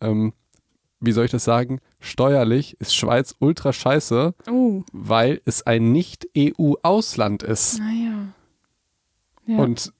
ähm, 0.00 0.32
wie 1.00 1.12
soll 1.12 1.26
ich 1.26 1.30
das 1.30 1.44
sagen? 1.44 1.80
Steuerlich 2.00 2.76
ist 2.80 2.94
Schweiz 2.94 3.34
ultra 3.38 3.72
scheiße, 3.72 4.34
Oh, 4.50 4.82
weil 4.92 5.40
es 5.44 5.66
ein 5.66 5.92
Nicht-EU-Ausland 5.92 7.42
ist. 7.42 7.78
naja. 7.78 8.28
Ja. 9.48 9.56
Und 9.58 9.92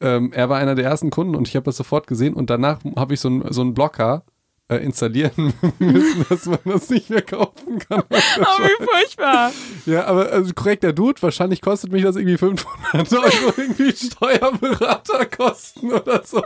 ähm, 0.00 0.32
er 0.32 0.48
war 0.48 0.58
einer 0.58 0.74
der 0.76 0.84
ersten 0.86 1.10
Kunden 1.10 1.34
und 1.34 1.48
ich 1.48 1.56
habe 1.56 1.64
das 1.64 1.76
sofort 1.76 2.06
gesehen 2.06 2.34
und 2.34 2.48
danach 2.50 2.78
habe 2.96 3.14
ich 3.14 3.20
so 3.20 3.28
einen 3.28 3.52
so 3.52 3.64
Blocker 3.72 4.22
äh, 4.68 4.76
installieren 4.76 5.52
müssen, 5.80 6.24
dass 6.28 6.46
man 6.46 6.58
das 6.64 6.88
nicht 6.90 7.10
mehr 7.10 7.22
kaufen 7.22 7.78
kann. 7.80 8.02
oh, 8.10 8.14
wie 8.14 8.84
furchtbar. 8.84 9.50
Ja, 9.86 10.04
aber 10.06 10.30
also 10.30 10.52
korrekter 10.54 10.92
Dude, 10.92 11.20
wahrscheinlich 11.22 11.60
kostet 11.62 11.90
mich 11.90 12.02
das 12.04 12.14
irgendwie 12.16 12.38
500 12.38 13.12
Euro 13.12 13.52
irgendwie 13.56 13.90
Steuerberaterkosten 13.92 15.92
oder 15.92 16.22
so. 16.24 16.42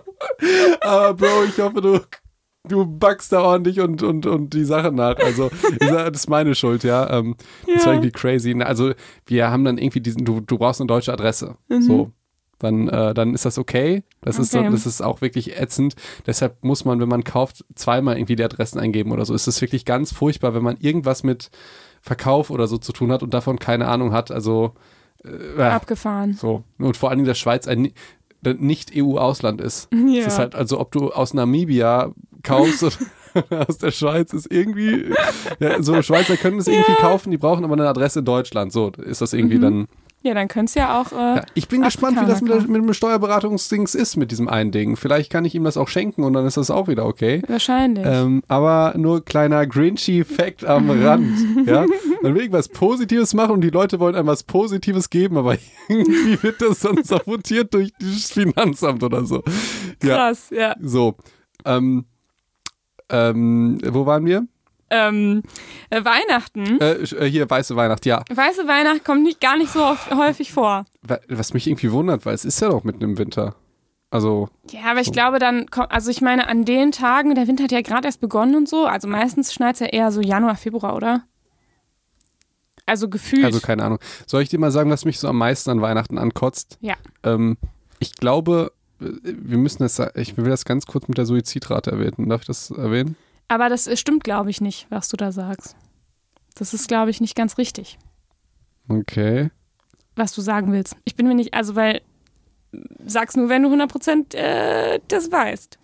Aber 0.81 1.14
Bro, 1.14 1.45
ich 1.49 1.59
hoffe, 1.59 1.81
du, 1.81 2.01
du 2.68 2.87
backst 2.87 3.33
da 3.33 3.42
ordentlich 3.42 3.81
und, 3.81 4.03
und, 4.03 4.27
und 4.27 4.55
die 4.55 4.64
Sache 4.64 4.92
nach. 4.92 5.16
Also, 5.18 5.51
das 5.81 6.11
ist 6.21 6.31
meine 6.31 6.55
Schuld, 6.55 6.85
ja. 6.85 7.11
Ähm, 7.11 7.37
Das 7.66 7.85
war 7.85 7.92
Ja. 7.95 7.99
irgendwie 7.99 8.12
crazy. 8.12 8.55
Also, 8.62 8.92
wir 9.27 9.51
haben 9.51 9.64
dann 9.64 9.79
irgendwie 9.79 10.01
diesen, 10.01 10.25
du, 10.25 10.40
du 10.40 10.59
brauchst 10.59 10.81
eine 10.81 10.88
deutsche 10.88 11.12
Adresse. 11.12 11.57
So. 11.68 12.12
Dann, 12.62 12.88
äh, 12.88 13.12
dann 13.12 13.35
ist 13.35 13.44
das 13.44 13.59
okay. 13.59 14.03
Das, 14.22 14.38
ist, 14.38 14.55
Okay. 14.57 14.68
das 14.70 14.87
ist 14.87 15.03
auch 15.03 15.20
wirklich 15.20 15.61
ätzend. 15.61 15.94
Deshalb 16.27 16.64
muss 16.64 16.85
man, 16.85 17.01
wenn 17.01 17.09
man 17.09 17.25
kauft, 17.25 17.64
zweimal 17.75 18.16
irgendwie 18.16 18.37
die 18.37 18.44
Adressen 18.44 18.79
eingeben 18.79 19.12
oder 19.12 19.25
so. 19.27 19.35
Es 19.35 19.46
ist 19.46 19.61
wirklich 19.61 19.85
ganz 19.85 20.12
furchtbar, 20.14 20.55
wenn 20.55 20.62
man 20.62 20.77
irgendwas 20.79 21.22
mit 21.22 21.51
Verkauf 22.01 22.51
oder 22.51 22.66
so 22.66 22.79
zu 22.79 22.92
tun 22.92 23.12
hat 23.12 23.22
und 23.22 23.35
davon 23.35 23.59
keine 23.59 23.88
Ahnung 23.88 24.12
hat. 24.12 24.31
Also, 24.31 24.72
äh, 25.25 25.62
Abgefahren. 25.62 26.35
so. 26.35 26.64
Und 26.79 26.96
vor 26.96 27.11
allen 27.11 27.18
Dingen, 27.18 27.29
dass 27.29 27.38
Schweiz 27.38 27.68
ein 27.68 27.83
Ni- 27.83 27.94
nicht 28.59 28.90
EU-Ausland 28.96 29.61
ist. 29.61 29.88
Ja. 29.92 30.20
Es 30.22 30.27
ist 30.29 30.38
halt, 30.38 30.55
also 30.57 30.81
ob 30.81 30.90
du 30.90 31.12
aus 31.12 31.33
Namibia 31.35 32.12
kaufst 32.42 32.83
oder 32.83 32.96
aus 33.68 33.79
der 33.79 33.92
Schweiz, 33.92 34.33
ist 34.33 34.51
irgendwie, 34.51 35.12
ja, 35.61 35.81
so 35.83 36.03
Schweizer 36.03 36.37
können 36.37 36.59
es 36.59 36.66
irgendwie 36.66 36.94
kaufen, 36.94 37.31
die 37.31 37.38
brauchen 37.38 37.64
aber 37.64 37.75
eine 37.75 37.88
Adresse 37.88 38.18
in 38.18 38.25
Deutschland. 38.25 38.72
So 38.72 38.90
ist 39.05 39.20
das 39.20 39.33
irgendwie 39.33 39.59
Mhm. 39.59 39.62
dann. 39.62 39.88
Ja, 40.22 40.35
dann 40.35 40.46
könnte 40.48 40.70
es 40.70 40.74
ja 40.74 41.00
auch. 41.00 41.12
Äh, 41.12 41.37
Ja, 41.37 41.44
ich 41.54 41.68
bin 41.68 41.82
gespannt, 41.82 42.20
wie 42.20 42.26
das 42.26 42.40
mit, 42.40 42.52
der, 42.52 42.61
mit 42.62 42.82
dem 42.82 42.94
Steuerberatungsdings 42.94 43.94
ist, 43.94 44.16
mit 44.16 44.30
diesem 44.30 44.48
einen 44.48 44.70
Ding. 44.70 44.96
Vielleicht 44.96 45.30
kann 45.30 45.44
ich 45.44 45.54
ihm 45.54 45.64
das 45.64 45.76
auch 45.76 45.88
schenken 45.88 46.22
und 46.22 46.32
dann 46.32 46.46
ist 46.46 46.56
das 46.56 46.70
auch 46.70 46.87
wieder 46.88 47.06
okay. 47.06 47.42
Wahrscheinlich. 47.48 48.06
Ähm, 48.06 48.42
aber 48.46 48.94
nur 48.96 49.24
kleiner 49.24 49.66
grinchy 49.66 50.24
Fact 50.24 50.64
am 50.64 50.90
Rand. 50.90 51.37
ja? 51.66 51.87
Man 52.22 52.35
will 52.35 52.42
irgendwas 52.42 52.68
Positives 52.68 53.35
machen 53.35 53.52
und 53.52 53.61
die 53.62 53.70
Leute 53.70 53.98
wollen 53.98 54.14
einem 54.14 54.28
was 54.28 54.44
Positives 54.44 55.11
geben, 55.11 55.37
aber 55.37 55.56
irgendwie 55.88 56.40
wird 56.42 56.62
das 56.62 56.80
dann 56.80 57.02
sabotiert 57.02 57.74
durch 57.74 57.92
das 57.98 58.30
Finanzamt 58.30 59.02
oder 59.02 59.24
so. 59.24 59.42
Ja, 60.02 60.16
Krass, 60.16 60.50
ja. 60.50 60.76
so. 60.80 61.16
Ähm, 61.64 62.04
ähm, 63.08 63.78
wo 63.85 64.06
waren 64.06 64.24
wir? 64.24 64.46
Ähm, 64.94 65.42
äh, 65.88 66.05
Weihnachten. 66.05 66.78
Äh, 66.81 66.92
äh, 67.02 67.31
hier, 67.31 67.48
Weiße 67.48 67.74
Weihnacht, 67.76 68.05
ja. 68.05 68.22
Weiße 68.33 68.68
Weihnacht 68.68 69.05
kommt 69.05 69.22
nicht 69.22 69.40
gar 69.40 69.57
nicht 69.57 69.72
so 69.72 69.83
oft, 69.83 70.14
häufig 70.14 70.52
vor. 70.52 70.85
Wa- 71.02 71.18
Was 71.28 71.55
mich 71.55 71.66
irgendwie 71.66 71.90
wundert, 71.92 72.26
weil 72.26 72.35
es 72.35 72.44
ist 72.44 72.61
ja 72.61 72.68
doch 72.68 72.85
mitten 72.85 73.02
im 73.02 73.16
Winter. 73.18 73.55
Also, 74.11 74.50
Ja, 74.70 74.90
aber 74.90 75.00
ich 75.00 75.07
So. 75.07 75.12
glaube 75.12 75.38
dann, 75.38 75.66
also 75.88 76.11
ich 76.11 76.20
meine, 76.20 76.46
an 76.46 76.66
den 76.66 76.92
Tagen, 76.92 77.35
der 77.35 77.48
Winter 77.48 77.64
hat 77.64 77.72
ja 77.72 77.81
gerade 77.81 78.07
erst 78.07 78.20
begonnen 78.20 78.55
und 78.55 78.68
so, 78.68 78.85
also 78.85 79.09
meistens 79.09 79.55
schneit 79.55 79.76
es 79.76 79.81
ja 79.81 79.87
eher 79.87 80.12
so 80.12 80.20
Januar, 80.20 80.57
Februar, 80.57 80.94
oder? 80.94 81.22
Also 82.85 83.09
gefühlt. 83.09 83.44
also 83.44 83.61
keine 83.61 83.85
Ahnung. 83.85 83.98
Soll 84.26 84.42
ich 84.42 84.48
dir 84.48 84.59
mal 84.59 84.70
sagen, 84.72 84.90
was 84.90 85.05
mich 85.05 85.18
so 85.18 85.28
am 85.28 85.38
meisten 85.38 85.70
an 85.70 85.81
Weihnachten 85.81 86.18
ankotzt? 86.18 86.76
Ja. 86.81 86.94
Ähm, 87.22 87.57
ich 88.00 88.14
glaube, 88.16 88.72
äh, 89.00 89.07
wir 89.22 89.57
müssen 89.57 89.83
das, 89.83 89.98
ich 90.16 90.37
will 90.37 90.44
das 90.50 90.64
ganz 90.64 90.87
kurz 90.87 91.09
mit 91.09 91.16
der 91.16 91.24
Suizidrate 91.26 91.92
erwähnen. 91.92 92.28
Darf 92.28 92.42
ich 92.42 92.46
das 92.48 92.70
erwähnen? 92.70 93.16
Aber 93.55 93.69
das 93.69 93.88
stimmt, 93.99 94.25
glaube 94.25 94.51
ich, 94.51 94.61
nicht, 94.61 94.87
was 94.91 95.09
du 95.09 95.17
da 95.17 95.33
sagst. 95.33 95.77
Das 96.55 96.75
ist, 96.75 96.88
glaube 96.88 97.11
ich, 97.11 97.21
nicht 97.21 97.35
ganz 97.37 97.57
richtig, 97.59 97.99
Okay. 98.88 99.51
was 100.17 100.33
du 100.35 100.41
sagen 100.41 100.73
willst. 100.73 100.97
Ich 101.05 101.17
bin 101.17 101.27
mir 101.27 101.35
nicht, 101.35 101.55
also 101.55 101.75
weil, 101.77 102.03
sag's 103.07 103.37
nur, 103.37 103.49
wenn 103.49 103.62
du 103.62 103.69
100% 103.71 104.35
äh, 104.37 105.01
das 105.09 105.31
weißt. 105.33 105.79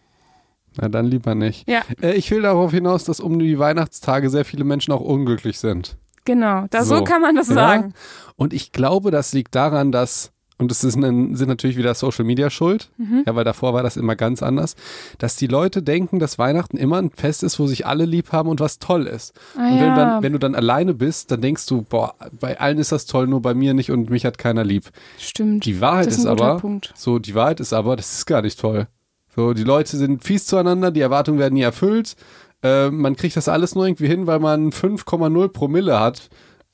Na 0.81 0.89
dann 0.89 1.07
lieber 1.07 1.35
nicht. 1.35 1.69
Ja, 1.69 1.83
Äh, 2.03 2.13
ich 2.15 2.31
will 2.31 2.43
darauf 2.43 2.71
hinaus, 2.73 3.05
dass 3.05 3.21
um 3.21 3.39
die 3.39 3.59
Weihnachtstage 3.59 4.29
sehr 4.31 4.45
viele 4.45 4.65
Menschen 4.65 4.93
auch 4.93 5.01
unglücklich 5.01 5.59
sind. 5.59 5.97
genau. 6.25 6.67
Da, 6.71 6.85
so. 6.85 6.99
So. 6.99 7.05
kann 7.05 7.23
man 7.23 7.35
das 7.37 7.49
Ja. 7.49 7.55
sagen. 7.55 7.95
Und 8.37 8.53
ich 8.53 8.71
glaube, 8.73 9.11
das 9.11 9.33
liegt 9.33 9.55
daran, 9.55 9.91
dass 9.93 10.31
und 10.59 10.71
es 10.73 10.83
ist, 10.85 10.95
sind 10.95 11.47
natürlich 11.47 11.77
wieder 11.77 11.95
Social 11.95 12.25
Media 12.25 12.51
schuld, 12.51 12.91
Mhm. 12.99 13.23
ja, 13.27 13.35
weil 13.35 13.45
davor 13.45 13.75
war 13.75 13.83
das 13.83 13.97
immer 13.97 14.17
ganz 14.17 14.43
anders, 14.43 14.75
dass 15.19 15.37
die 15.37 15.47
Leute 15.47 15.83
denken, 15.83 16.19
dass 16.19 16.39
Weihnachten 16.39 16.77
immer 16.77 16.99
ein 16.99 17.11
Fest 17.11 17.43
ist, 17.43 17.59
wo 17.59 17.67
sich 17.67 17.87
alle 17.87 18.05
lieb 18.05 18.33
haben 18.33 18.49
und 18.49 18.61
was 18.61 18.79
toll 18.79 19.07
ist. 19.07 19.33
Ah, 19.57 19.69
und 19.69 19.75
wenn, 19.75 19.87
ja. 19.87 19.95
du 19.95 20.01
dann, 20.01 20.23
wenn 20.23 20.33
du 20.33 20.39
dann 20.39 20.55
alleine 20.55 20.95
bist, 20.95 21.31
dann 21.31 21.41
denkst 21.41 21.67
du, 21.67 21.83
boah, 21.83 22.15
bei 22.41 22.59
allen 22.61 22.79
ist 22.79 22.93
das 22.93 23.07
toll, 23.07 23.27
nur 23.27 23.41
bei 23.41 23.55
mir 23.55 23.73
nicht 23.75 23.91
und 23.91 24.11
mich 24.11 24.25
hat 24.27 24.37
keiner 24.39 24.65
lieb. 24.65 24.85
Stimmt. 25.19 25.65
Die 25.65 25.81
Wahrheit 25.81 26.07
das 26.09 26.15
ist, 26.15 26.21
ist 26.21 26.27
ein 26.27 26.33
aber, 26.33 26.57
Punkt. 26.59 26.93
so, 26.97 27.19
die 27.19 27.35
Wahrheit 27.35 27.61
ist 27.61 27.73
aber, 27.73 27.97
das 27.97 28.13
ist 28.13 28.27
gar 28.27 28.43
nicht 28.43 28.59
toll. 28.61 28.89
So, 29.37 29.55
die 29.55 29.65
Leute 29.65 29.97
sind 29.97 30.25
fies 30.25 30.47
zueinander, 30.47 30.91
die 30.91 31.01
Erwartungen 31.01 31.39
werden 31.39 31.55
nie 31.55 31.63
erfüllt. 31.63 32.17
Äh, 32.63 32.91
man 32.91 33.15
kriegt 33.15 33.37
das 33.37 33.49
alles 33.49 33.77
nur 33.77 33.87
irgendwie 33.87 34.09
hin, 34.09 34.27
weil 34.27 34.41
man 34.41 34.73
5,0 34.73 35.49
Promille 35.49 36.01
hat. 36.01 36.29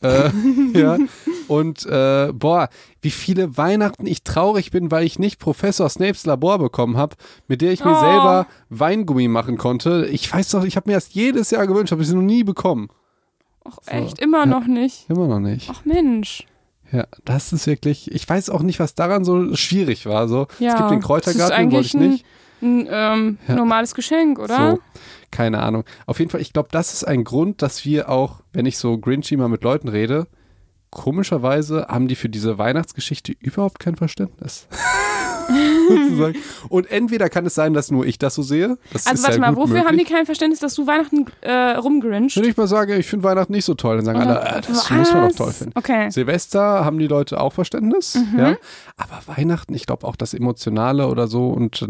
Äh, 0.05 0.31
ja. 0.79 0.99
Und 1.49 1.85
äh, 1.87 2.33
boah, 2.33 2.69
wie 3.03 3.11
viele 3.11 3.57
Weihnachten 3.57 4.07
ich 4.07 4.23
traurig 4.23 4.71
bin, 4.71 4.91
weil 4.91 5.05
ich 5.05 5.19
nicht 5.19 5.39
Professor 5.39 5.89
Snapes 5.89 6.25
Labor 6.27 6.59
bekommen 6.59 6.97
habe, 6.97 7.17
mit 7.49 7.61
der 7.61 7.73
ich 7.73 7.85
mir 7.85 7.97
Oh. 7.97 8.01
selber 8.01 8.47
Weingummi 8.71 9.29
machen 9.29 9.59
konnte. 9.59 10.07
Ich 10.11 10.33
weiß 10.33 10.51
doch, 10.51 10.65
ich 10.65 10.77
habe 10.77 10.89
mir 10.91 10.97
das 10.97 11.13
jedes 11.13 11.51
Jahr 11.51 11.67
gewünscht, 11.67 11.93
habe 11.93 12.03
ich 12.03 12.09
sie 12.09 12.15
noch 12.15 12.23
nie 12.23 12.45
bekommen. 12.45 12.89
Ach, 13.65 13.79
echt 13.87 14.19
immer 14.21 14.47
noch 14.47 14.67
nicht. 14.67 15.09
Immer 15.09 15.27
noch 15.27 15.41
nicht. 15.41 15.71
Ach 15.73 15.85
Mensch. 15.85 16.47
Ja, 16.93 17.07
das 17.25 17.53
ist 17.53 17.67
wirklich, 17.67 18.13
ich 18.13 18.29
weiß 18.29 18.51
auch 18.51 18.61
nicht, 18.63 18.79
was 18.79 18.95
daran 18.95 19.25
so 19.25 19.55
schwierig 19.57 20.07
war. 20.07 20.29
So, 20.29 20.47
Ja, 20.59 20.73
es 20.75 20.77
gibt 20.79 20.91
den 20.91 21.01
Kräutergarten, 21.01 21.57
den 21.71 21.73
wollte 21.73 21.87
ich 21.87 21.95
nicht. 21.95 22.25
Ein 22.25 22.29
ähm, 22.63 23.39
Ja. 23.49 23.55
normales 23.55 23.95
Geschenk, 23.95 24.39
oder? 24.39 24.73
So, 24.73 24.79
keine 25.31 25.61
Ahnung. 25.61 25.85
Auf 26.07 26.19
jeden 26.19 26.31
Fall, 26.31 26.41
ich 26.41 26.53
glaube, 26.53 26.69
das 26.73 26.93
ist 26.93 27.05
ein 27.05 27.25
Grund, 27.25 27.63
dass 27.63 27.85
wir 27.85 28.09
auch, 28.09 28.41
wenn 28.53 28.67
ich 28.67 28.79
so 28.79 28.99
Grinchy 28.99 29.37
mal 29.37 29.49
mit 29.49 29.65
Leuten 29.65 29.89
rede, 29.89 30.27
komischerweise 30.91 31.87
haben 31.89 32.09
die 32.09 32.15
für 32.15 32.29
diese 32.29 32.57
Weihnachtsgeschichte 32.59 33.33
überhaupt 33.41 33.79
kein 33.81 33.97
Verständnis. 33.97 34.69
Sozusagen. 35.89 36.39
Und 36.69 36.91
entweder 36.91 37.29
kann 37.29 37.47
es 37.47 37.55
sein, 37.55 37.75
dass 37.75 37.91
nur 37.91 38.07
ich 38.07 38.19
das 38.19 38.35
so 38.35 38.43
sehe. 38.43 38.79
Das 38.93 39.07
Also 39.07 39.23
warte 39.25 39.37
ja 39.37 39.41
mal, 39.41 39.57
wofür 39.57 39.81
haben 39.81 39.91
die 39.93 39.97
möglich. 39.99 40.09
kein 40.09 40.27
Verständnis, 40.27 40.61
dass 40.61 40.75
du 40.75 40.87
Weihnachten 40.87 41.27
äh, 41.43 41.53
rumgrinst? 41.77 42.37
Wenn 42.37 42.45
ich 42.45 42.57
mal 42.57 42.67
sage, 42.67 42.97
ich 42.97 43.07
finde 43.07 43.25
Weihnachten 43.25 43.53
nicht 43.53 43.65
so 43.65 43.75
toll, 43.75 43.97
dann 43.97 44.05
sagen 44.05 44.21
alle, 44.21 44.41
äh, 44.41 44.61
das 44.61 44.91
muss 44.91 45.13
man 45.13 45.29
doch 45.29 45.37
toll 45.37 45.53
finden. 45.53 45.73
Okay. 45.77 46.11
Silvester 46.11 46.85
haben 46.85 46.99
die 46.99 47.07
Leute 47.07 47.41
auch 47.41 47.53
Verständnis, 47.53 48.15
Mhm. 48.15 48.39
ja. 48.39 48.57
Aber 48.97 49.21
Weihnachten, 49.37 49.75
ich 49.75 49.87
glaube 49.87 50.07
auch 50.07 50.17
das 50.17 50.35
Emotionale 50.35 51.09
oder 51.09 51.27
so 51.27 51.49
und 51.51 51.85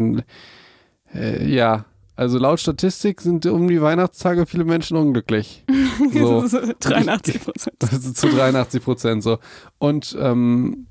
äh, 1.13 1.45
ja. 1.47 1.85
Also 2.17 2.37
laut 2.37 2.61
Statistik 2.61 3.19
sind 3.19 3.45
um 3.45 3.67
die 3.67 3.81
Weihnachtstage 3.81 4.45
viele 4.45 4.63
Menschen 4.63 4.97
unglücklich. 4.97 5.63
So. 6.13 6.45
So 6.45 6.59
83 6.81 7.41
Prozent. 7.43 7.75
Das 7.79 7.93
ist 7.93 8.17
zu 8.17 8.27
83 8.27 8.83
Prozent 8.83 9.23
so. 9.23 9.37
Und 9.77 10.15
ähm, 10.19 10.87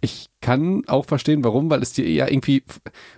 ich 0.00 0.28
kann 0.40 0.84
auch 0.86 1.04
verstehen, 1.04 1.44
warum, 1.44 1.68
weil 1.68 1.82
es 1.82 1.92
dir 1.92 2.08
ja 2.08 2.26
irgendwie. 2.26 2.62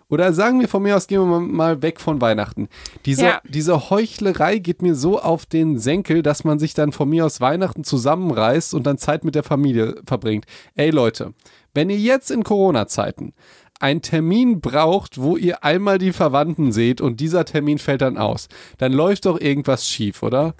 Oder 0.09 0.33
sagen 0.33 0.61
wir 0.61 0.68
von 0.68 0.83
mir 0.83 0.97
aus, 0.97 1.07
gehen 1.07 1.21
wir 1.21 1.40
mal, 1.40 1.81
weg 1.81 2.01
von 2.01 2.21
Weihnachten. 2.21 2.68
Diese, 3.07 3.25
Ja. 3.25 3.40
diese 3.49 3.90
Heuchlerei 3.90 4.59
geht 4.59 4.83
mir 4.83 4.95
so 4.97 5.21
auf 5.21 5.47
den 5.47 5.79
Senkel, 5.79 6.23
dass 6.23 6.42
man 6.42 6.59
sich 6.59 6.75
dann 6.75 6.90
von 6.92 7.09
mir 7.09 7.25
aus 7.25 7.40
Weihnachten 7.40 7.85
zusammenreißt 7.85 8.75
und 8.75 8.85
dann 8.87 8.99
Zeit 8.99 9.25
mit 9.25 9.35
der 9.37 9.45
Familie 9.45 9.95
verbringt. 10.07 10.47
Ey 10.75 10.90
Leute, 10.90 11.35
wenn 11.73 11.88
ihr 11.88 11.99
jetzt 11.99 12.31
in 12.31 12.42
Corona-Zeiten 12.42 13.33
einen 13.79 14.03
Termin 14.03 14.61
braucht, 14.61 15.21
wo 15.21 15.37
ihr 15.37 15.64
einmal 15.64 15.99
die 15.99 16.12
Verwandten 16.12 16.73
seht 16.73 17.01
und 17.01 17.21
dieser 17.21 17.45
Termin 17.45 17.79
fällt 17.79 18.01
dann 18.03 18.18
aus, 18.18 18.49
dann 18.79 18.92
läuft 18.92 19.27
doch 19.27 19.40
irgendwas 19.40 19.88
schief, 19.88 20.23
oder? 20.23 20.55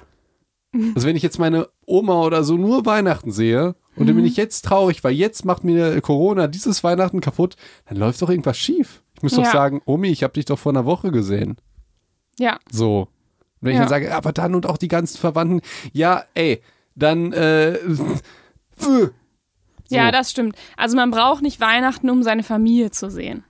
Also 0.95 1.07
wenn 1.07 1.17
ich 1.17 1.23
jetzt 1.23 1.39
meine 1.39 1.69
Oma 1.85 2.23
oder 2.23 2.45
so 2.45 2.57
nur 2.57 2.87
Weihnachten 2.87 3.31
sehe 3.31 3.75
und 3.97 4.07
dann 4.07 4.17
bin 4.17 4.25
ich 4.25 4.37
jetzt 4.37 4.63
traurig, 4.65 5.05
weil 5.05 5.13
jetzt 5.13 5.45
macht 5.45 5.65
mir 5.65 6.01
Corona 6.01 6.47
dieses 6.47 6.83
Weihnachten 6.85 7.21
kaputt, 7.21 7.57
dann 7.87 7.99
läuft 7.99 8.21
doch 8.23 8.31
irgendwas 8.31 8.57
schief. 8.59 9.03
Ich 9.17 9.23
muss 9.23 9.35
doch 9.35 9.45
Ja. 9.45 9.51
sagen, 9.53 9.83
Omi, 9.85 10.09
ich 10.09 10.23
habe 10.23 10.33
dich 10.35 10.47
doch 10.47 10.59
vor 10.59 10.73
einer 10.73 10.85
Woche 10.85 11.11
gesehen. 11.13 11.57
Ja. 12.39 12.59
So. 12.71 13.01
Und 13.03 13.09
wenn 13.61 13.71
ich 13.73 13.75
Ja. 13.77 13.81
dann 13.83 13.89
sage, 13.91 14.15
aber 14.15 14.33
dann 14.33 14.55
und 14.55 14.67
auch 14.67 14.79
die 14.79 14.89
ganzen 14.89 15.19
Verwandten, 15.19 15.61
ja, 15.93 16.25
ey, 16.35 16.63
dann 16.95 17.33
äh, 17.35 17.79
so. 18.77 19.11
Ja, 19.89 20.11
das 20.11 20.31
stimmt. 20.31 20.57
Also 20.77 20.97
man 20.97 21.11
braucht 21.11 21.43
nicht 21.43 21.61
Weihnachten, 21.61 22.09
um 22.09 22.23
seine 22.23 22.43
Familie 22.43 22.91
zu 22.91 23.11
sehen. 23.11 23.45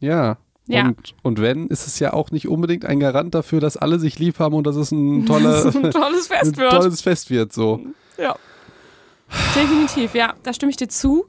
Ja. 0.00 0.38
Ja. 0.66 0.86
Und, 0.86 1.14
und 1.22 1.40
wenn, 1.42 1.66
ist 1.66 1.86
es 1.86 1.98
ja 1.98 2.14
auch 2.14 2.30
nicht 2.30 2.48
unbedingt 2.48 2.86
ein 2.86 2.98
Garant 2.98 3.34
dafür, 3.34 3.60
dass 3.60 3.76
alle 3.76 3.98
sich 3.98 4.18
lieb 4.18 4.38
haben 4.38 4.54
und 4.54 4.66
dass 4.66 4.76
es 4.76 4.90
ein, 4.92 5.26
tolle, 5.26 5.62
ein 5.66 5.90
tolles 5.90 6.26
Fest 6.28 6.56
wird. 6.56 6.72
tolles 6.72 7.02
Fest 7.02 7.28
wird. 7.30 7.52
So. 7.52 7.80
Ja. 8.16 8.36
Definitiv, 9.54 10.14
ja, 10.14 10.34
da 10.42 10.52
stimme 10.52 10.70
ich 10.70 10.76
dir 10.76 10.88
zu. 10.88 11.26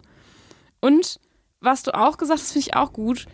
Und 0.79 1.19
was 1.61 1.83
du 1.83 1.93
auch 1.93 2.17
gesagt 2.17 2.39
hast, 2.39 2.51
finde 2.51 2.67
ich 2.67 2.75
auch 2.75 2.93
gut. 2.93 3.25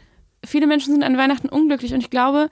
Viele 0.45 0.67
Menschen 0.67 0.93
sind 0.93 1.03
an 1.03 1.17
Weihnachten 1.17 1.49
unglücklich 1.49 1.93
und 1.93 2.01
ich 2.01 2.09
glaube, 2.09 2.49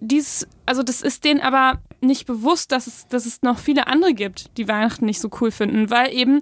dies, 0.00 0.46
also 0.66 0.82
das 0.82 1.02
ist 1.02 1.24
denen 1.24 1.40
aber 1.40 1.80
nicht 2.00 2.26
bewusst, 2.26 2.72
dass 2.72 2.86
es, 2.86 3.08
dass 3.08 3.26
es 3.26 3.42
noch 3.42 3.58
viele 3.58 3.86
andere 3.86 4.14
gibt, 4.14 4.56
die 4.58 4.68
Weihnachten 4.68 5.06
nicht 5.06 5.20
so 5.20 5.30
cool 5.40 5.50
finden, 5.50 5.90
weil 5.90 6.12
eben 6.12 6.40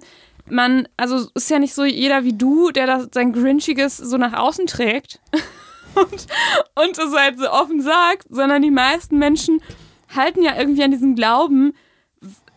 man, 0.49 0.87
also 0.97 1.29
ist 1.35 1.49
ja 1.49 1.59
nicht 1.59 1.73
so 1.73 1.85
jeder 1.85 2.23
wie 2.23 2.33
du, 2.33 2.71
der 2.71 2.87
da 2.87 3.07
sein 3.13 3.31
Grinchiges 3.31 3.97
so 3.97 4.17
nach 4.17 4.33
außen 4.33 4.67
trägt 4.67 5.21
und, 5.95 6.27
und 6.75 6.97
es 6.97 7.15
halt 7.15 7.39
so 7.39 7.49
offen 7.49 7.81
sagt, 7.81 8.25
sondern 8.29 8.61
die 8.61 8.71
meisten 8.71 9.17
Menschen 9.17 9.61
halten 10.13 10.43
ja 10.43 10.57
irgendwie 10.57 10.83
an 10.83 10.91
diesem 10.91 11.15
Glauben, 11.15 11.73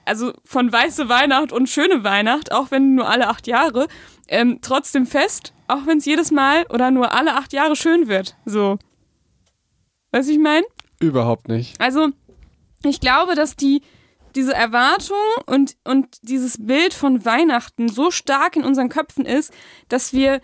also 0.07 0.33
von 0.45 0.73
weiße 0.73 1.09
Weihnacht 1.09 1.53
und 1.53 1.69
schöne 1.69 2.05
Weihnacht, 2.05 2.53
auch 2.53 2.71
wenn 2.71 2.95
nur 2.95 3.09
alle 3.09 3.29
acht 3.29 3.47
Jahre, 3.47 3.89
ähm, 4.29 4.59
trotzdem 4.63 5.07
fest, 5.07 5.53
auch 5.69 5.87
wenn 5.87 5.99
es 5.99 6.05
jedes 6.05 6.31
Mal 6.31 6.65
oder 6.71 6.91
nur 6.91 7.13
alle 7.13 7.35
acht 7.35 7.53
Jahre 7.53 7.77
schön 7.77 8.09
wird. 8.09 8.37
So. 8.45 8.79
Weißt 10.13 10.29
du, 10.29 10.33
ich 10.33 10.39
meine? 10.39 10.65
Überhaupt 11.01 11.49
nicht. 11.49 11.79
Also, 11.81 12.09
ich 12.85 13.01
glaube, 13.01 13.35
dass 13.35 13.57
die 13.57 13.83
diese 14.35 14.53
Erwartung 14.55 15.17
und, 15.47 15.77
und 15.85 16.07
dieses 16.23 16.59
Bild 16.67 16.93
von 16.93 17.25
Weihnachten 17.25 17.89
so 17.89 18.11
stark 18.11 18.55
in 18.55 18.65
unseren 18.65 18.91
Köpfen 18.91 19.25
ist, 19.25 19.53
dass 19.89 20.13
wir, 20.13 20.41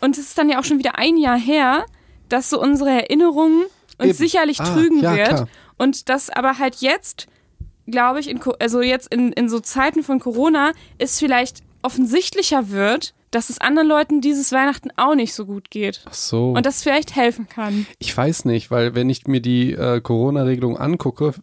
und 0.00 0.18
es 0.18 0.28
ist 0.28 0.38
dann 0.38 0.50
ja 0.50 0.60
auch 0.60 0.64
schon 0.64 0.78
wieder 0.78 0.98
ein 0.98 1.16
Jahr 1.16 1.38
her, 1.38 1.86
dass 2.28 2.50
so 2.50 2.60
unsere 2.60 2.90
Erinnerungen 2.90 3.62
uns 3.98 4.08
Eben. 4.08 4.14
sicherlich 4.18 4.60
Ah, 4.60 4.64
trügen 4.74 5.00
ja, 5.00 5.16
wird. 5.16 5.28
klar. 5.28 5.48
Und 5.78 6.08
das 6.10 6.28
aber 6.28 6.58
halt 6.58 6.76
jetzt, 6.76 7.26
glaube 7.86 8.20
ich, 8.20 8.28
in, 8.30 8.40
also 8.60 8.80
jetzt 8.80 9.12
in, 9.12 9.32
in 9.32 9.48
so 9.48 9.60
Zeiten 9.60 10.02
von 10.02 10.20
Corona, 10.20 10.72
es 10.98 11.18
vielleicht 11.18 11.62
offensichtlicher 11.82 12.70
wird, 12.70 13.14
dass 13.30 13.50
es 13.50 13.60
anderen 13.60 13.88
Leuten 13.88 14.20
dieses 14.20 14.52
Weihnachten 14.52 14.90
auch 14.96 15.14
nicht 15.14 15.34
so 15.34 15.44
gut 15.44 15.70
geht. 15.70 16.02
Ach 16.08 16.14
so. 16.14 16.50
Und 16.52 16.64
das 16.66 16.82
vielleicht 16.82 17.16
helfen 17.16 17.48
kann. 17.48 17.86
Ich 17.98 18.16
weiß 18.16 18.44
nicht, 18.44 18.70
weil 18.70 18.94
wenn 18.94 19.10
ich 19.10 19.26
mir 19.26 19.40
die 19.40 19.72
äh, 19.72 20.00
Corona-Regelung 20.00 20.78
angucke, 20.78 21.34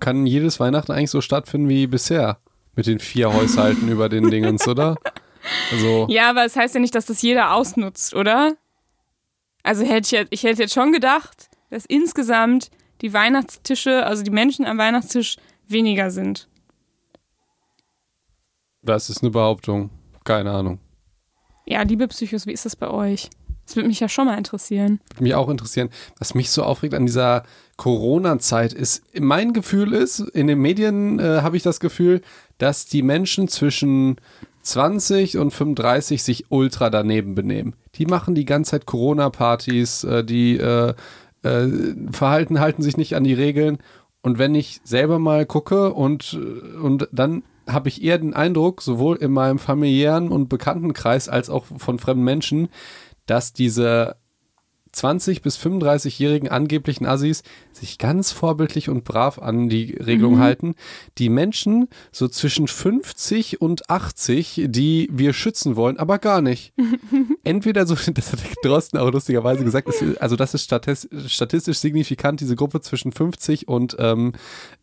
kann 0.00 0.24
jedes 0.24 0.60
Weihnachten 0.60 0.92
eigentlich 0.92 1.10
so 1.10 1.20
stattfinden 1.20 1.68
wie 1.68 1.86
bisher. 1.86 2.38
Mit 2.74 2.86
den 2.86 3.00
vier 3.00 3.34
Haushalten 3.34 3.88
über 3.90 4.08
den 4.08 4.30
Dingens, 4.30 4.66
oder? 4.66 4.94
Also, 5.72 6.06
Ja, 6.10 6.30
aber 6.30 6.44
es 6.46 6.56
heißt 6.56 6.74
ja 6.74 6.80
nicht, 6.80 6.94
dass 6.94 7.04
das 7.06 7.20
jeder 7.20 7.52
ausnutzt, 7.54 8.14
oder? 8.14 8.54
Also 9.62 9.84
hätte 9.84 10.06
ich, 10.06 10.10
jetzt- 10.12 10.28
ich 10.32 10.42
hätte 10.44 10.62
jetzt 10.62 10.74
schon 10.74 10.92
gedacht, 10.92 11.50
dass 11.70 11.84
insgesamt 11.84 12.70
die 13.02 13.12
Weihnachtstische, 13.12 14.06
also 14.06 14.22
die 14.22 14.30
Menschen 14.30 14.64
am 14.64 14.78
Weihnachtstisch 14.78 15.36
weniger 15.72 16.10
sind. 16.10 16.48
das 18.82 19.10
ist 19.10 19.22
eine 19.22 19.30
Behauptung. 19.30 19.90
Keine 20.24 20.50
Ahnung. 20.50 20.78
Ja, 21.66 21.82
liebe 21.82 22.06
Psychos, 22.08 22.46
wie 22.46 22.52
ist 22.52 22.64
das 22.64 22.76
bei 22.76 22.88
euch? 22.88 23.30
Das 23.66 23.76
würde 23.76 23.88
mich 23.88 24.00
ja 24.00 24.08
schon 24.08 24.26
mal 24.26 24.36
interessieren. 24.36 25.00
Würde 25.10 25.22
mich 25.22 25.34
auch 25.34 25.48
interessieren. 25.48 25.88
Was 26.18 26.34
mich 26.34 26.50
so 26.50 26.62
aufregt 26.64 26.94
an 26.94 27.06
dieser 27.06 27.44
Corona-Zeit 27.76 28.72
ist, 28.72 29.02
mein 29.18 29.52
Gefühl 29.52 29.92
ist, 29.92 30.18
in 30.18 30.46
den 30.46 30.58
Medien 30.58 31.18
äh, 31.18 31.42
habe 31.42 31.56
ich 31.56 31.62
das 31.62 31.80
Gefühl, 31.80 32.22
dass 32.58 32.86
die 32.86 33.02
Menschen 33.02 33.48
zwischen 33.48 34.16
20 34.62 35.38
und 35.38 35.52
35 35.52 36.22
sich 36.22 36.50
ultra 36.50 36.90
daneben 36.90 37.34
benehmen. 37.34 37.74
Die 37.94 38.06
machen 38.06 38.34
die 38.34 38.44
ganze 38.44 38.72
Zeit 38.72 38.86
Corona-Partys, 38.86 40.04
äh, 40.04 40.24
die 40.24 40.56
äh, 40.58 40.94
äh, 41.42 41.68
verhalten, 42.10 42.60
halten 42.60 42.82
sich 42.82 42.96
nicht 42.96 43.16
an 43.16 43.24
die 43.24 43.34
Regeln. 43.34 43.78
Und 44.22 44.38
wenn 44.38 44.54
ich 44.54 44.80
selber 44.84 45.18
mal 45.18 45.46
gucke 45.46 45.92
und, 45.92 46.34
und 46.80 47.08
dann 47.12 47.42
habe 47.68 47.88
ich 47.88 48.02
eher 48.02 48.18
den 48.18 48.34
Eindruck, 48.34 48.82
sowohl 48.82 49.16
in 49.16 49.32
meinem 49.32 49.58
familiären 49.58 50.28
und 50.28 50.48
Bekanntenkreis 50.48 51.28
als 51.28 51.50
auch 51.50 51.64
von 51.64 51.98
fremden 51.98 52.24
Menschen, 52.24 52.68
dass 53.26 53.52
diese 53.52 54.16
20 54.92 55.42
bis 55.42 55.56
35-jährigen 55.58 56.48
angeblichen 56.50 57.06
Assis 57.06 57.42
sich 57.72 57.98
ganz 57.98 58.30
vorbildlich 58.32 58.88
und 58.90 59.04
brav 59.04 59.38
an 59.38 59.68
die 59.68 59.94
Regelung 59.94 60.38
halten. 60.38 60.74
Die 61.18 61.28
Menschen 61.30 61.88
so 62.12 62.28
zwischen 62.28 62.68
50 62.68 63.60
und 63.60 63.88
80, 63.88 64.64
die 64.66 65.08
wir 65.10 65.32
schützen 65.32 65.76
wollen, 65.76 65.98
aber 65.98 66.18
gar 66.18 66.42
nicht. 66.42 66.72
Entweder 67.44 67.86
so, 67.86 67.94
das 68.14 68.32
hat 68.32 68.40
der 68.40 68.70
Drosten 68.70 68.98
auch 68.98 69.10
lustigerweise 69.10 69.64
gesagt, 69.64 69.88
also 70.20 70.36
das 70.36 70.54
ist 70.54 70.70
statis- 70.70 71.08
statistisch 71.28 71.78
signifikant, 71.78 72.40
diese 72.40 72.56
Gruppe 72.56 72.80
zwischen 72.80 73.12
50 73.12 73.68
und 73.68 73.96
ähm, 73.98 74.32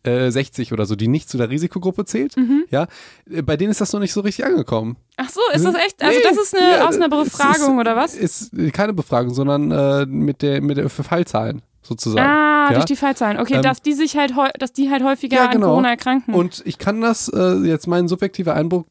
äh, 0.02 0.30
60 0.30 0.72
oder 0.72 0.86
so, 0.86 0.96
die 0.96 1.08
nicht 1.08 1.28
zu 1.28 1.38
der 1.38 1.50
Risikogruppe 1.50 2.04
zählt. 2.04 2.34
Ja, 2.70 2.88
Äh, 3.30 3.42
bei 3.42 3.56
denen 3.56 3.70
ist 3.70 3.80
das 3.80 3.92
noch 3.92 4.00
nicht 4.00 4.12
so 4.12 4.20
richtig 4.20 4.44
angekommen. 4.44 4.96
Ach 5.16 5.28
so, 5.28 5.40
ist 5.54 5.64
das 5.64 5.74
echt? 5.74 6.02
Also 6.02 6.18
das 6.24 6.38
ist 6.38 6.56
eine 6.56 6.70
ja, 6.78 6.88
aus 6.88 6.96
einer 6.96 7.08
Befragung 7.10 7.74
ist, 7.74 7.80
oder 7.80 7.94
was? 7.96 8.14
Ist 8.14 8.50
keine 8.72 8.94
Befragung, 8.94 9.34
sondern 9.34 9.70
äh, 9.70 9.99
mit 10.06 10.42
der 10.42 10.60
mit 10.60 10.76
der 10.76 10.88
für 10.90 11.04
Fallzahlen 11.04 11.62
sozusagen. 11.82 12.26
Ah, 12.28 12.68
ja? 12.68 12.74
durch 12.74 12.84
die 12.84 12.96
Fallzahlen. 12.96 13.38
Okay, 13.38 13.56
Ähm, 13.56 13.62
dass 13.62 13.80
die 13.82 13.94
sich 13.94 14.16
halt 14.16 14.34
dass 14.58 14.72
die 14.72 14.90
halt 14.90 15.02
häufiger 15.02 15.36
Ja, 15.36 15.46
an 15.46 15.52
genau. 15.52 15.68
Corona 15.68 15.90
erkranken. 15.90 16.34
Und 16.34 16.62
ich 16.66 16.78
kann 16.78 17.00
das, 17.00 17.28
äh, 17.28 17.54
jetzt 17.66 17.86
mein 17.86 18.06
subjektiver 18.06 18.54
Eindruck 18.54 18.86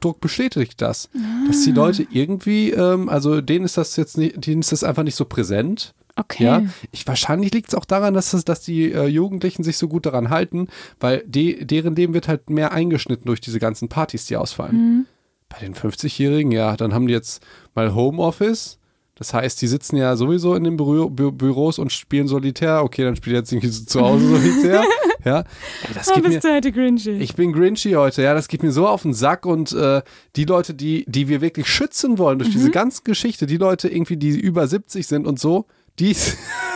Druck 0.00 0.20
bestätigt 0.20 0.80
das, 0.82 1.08
dass 1.48 1.62
die 1.64 1.72
Leute 1.72 2.06
irgendwie, 2.10 2.70
ähm, 2.72 3.08
also 3.08 3.40
denen 3.40 3.64
ist 3.64 3.76
das 3.78 3.96
jetzt 3.96 4.18
nicht, 4.18 4.46
denen 4.46 4.60
ist 4.60 4.70
das 4.72 4.84
einfach 4.84 5.02
nicht 5.02 5.16
so 5.16 5.24
präsent. 5.24 5.94
okay. 6.16 6.44
Ja, 6.44 6.62
ich, 6.92 7.06
wahrscheinlich 7.06 7.52
liegt 7.52 7.68
es 7.68 7.74
auch 7.74 7.84
daran, 7.86 8.14
dass, 8.14 8.30
das, 8.32 8.44
dass 8.44 8.60
die 8.60 8.92
äh, 8.92 9.06
Jugendlichen 9.06 9.64
sich 9.64 9.76
so 9.78 9.88
gut 9.88 10.04
daran 10.06 10.28
halten, 10.30 10.68
weil 11.00 11.24
die, 11.26 11.66
deren 11.66 11.96
Leben 11.96 12.12
wird 12.14 12.28
halt 12.28 12.50
mehr 12.50 12.72
eingeschnitten 12.72 13.26
durch 13.26 13.40
diese 13.40 13.58
ganzen 13.58 13.88
Partys, 13.88 14.26
die 14.26 14.36
ausfallen. 14.36 15.06
Bei 15.48 15.58
den 15.60 15.74
50-Jährigen, 15.74 16.52
ja, 16.52 16.76
dann 16.76 16.92
haben 16.92 17.06
die 17.06 17.12
jetzt 17.14 17.44
mal 17.74 17.94
Homeoffice. 17.94 18.78
Das 19.18 19.32
heißt, 19.32 19.60
die 19.62 19.66
sitzen 19.66 19.96
ja 19.96 20.14
sowieso 20.14 20.54
in 20.54 20.64
den 20.64 20.76
Bü 20.76 21.08
Bü 21.08 21.32
Büros 21.32 21.78
und 21.78 21.90
spielen 21.90 22.28
Solitär. 22.28 22.84
Okay, 22.84 23.02
dann 23.02 23.16
spielt 23.16 23.34
jetzt 23.36 23.50
irgendwie 23.50 23.70
zu 23.70 24.00
Hause 24.00 24.28
Solitär. 24.28 24.84
ja, 25.24 25.38
Ey, 25.38 25.94
das 25.94 26.08
Oh, 26.08 26.16
mir, 26.16 26.22
bist 26.22 26.44
du 26.44 26.52
heute 26.52 26.70
Grinchy. 26.70 27.12
ich 27.12 27.34
bin 27.34 27.52
Grinchy 27.52 27.92
heute, 27.92 28.22
ja, 28.22 28.34
das 28.34 28.46
geht 28.46 28.62
mir 28.62 28.72
so 28.72 28.86
auf 28.86 29.02
den 29.02 29.14
Sack 29.14 29.46
und 29.46 29.72
äh, 29.72 30.02
die 30.36 30.44
Leute, 30.44 30.74
die, 30.74 31.06
die 31.08 31.28
wir 31.28 31.40
wirklich 31.40 31.66
schützen 31.66 32.18
wollen 32.18 32.38
durch 32.38 32.50
diese 32.50 32.70
ganze 32.70 33.02
Geschichte, 33.02 33.46
die 33.46 33.56
Leute 33.56 33.88
irgendwie, 33.88 34.18
die 34.18 34.38
über 34.38 34.66
70 34.66 35.06
sind 35.06 35.26
und 35.26 35.40
so, 35.40 35.64
die, 35.98 36.14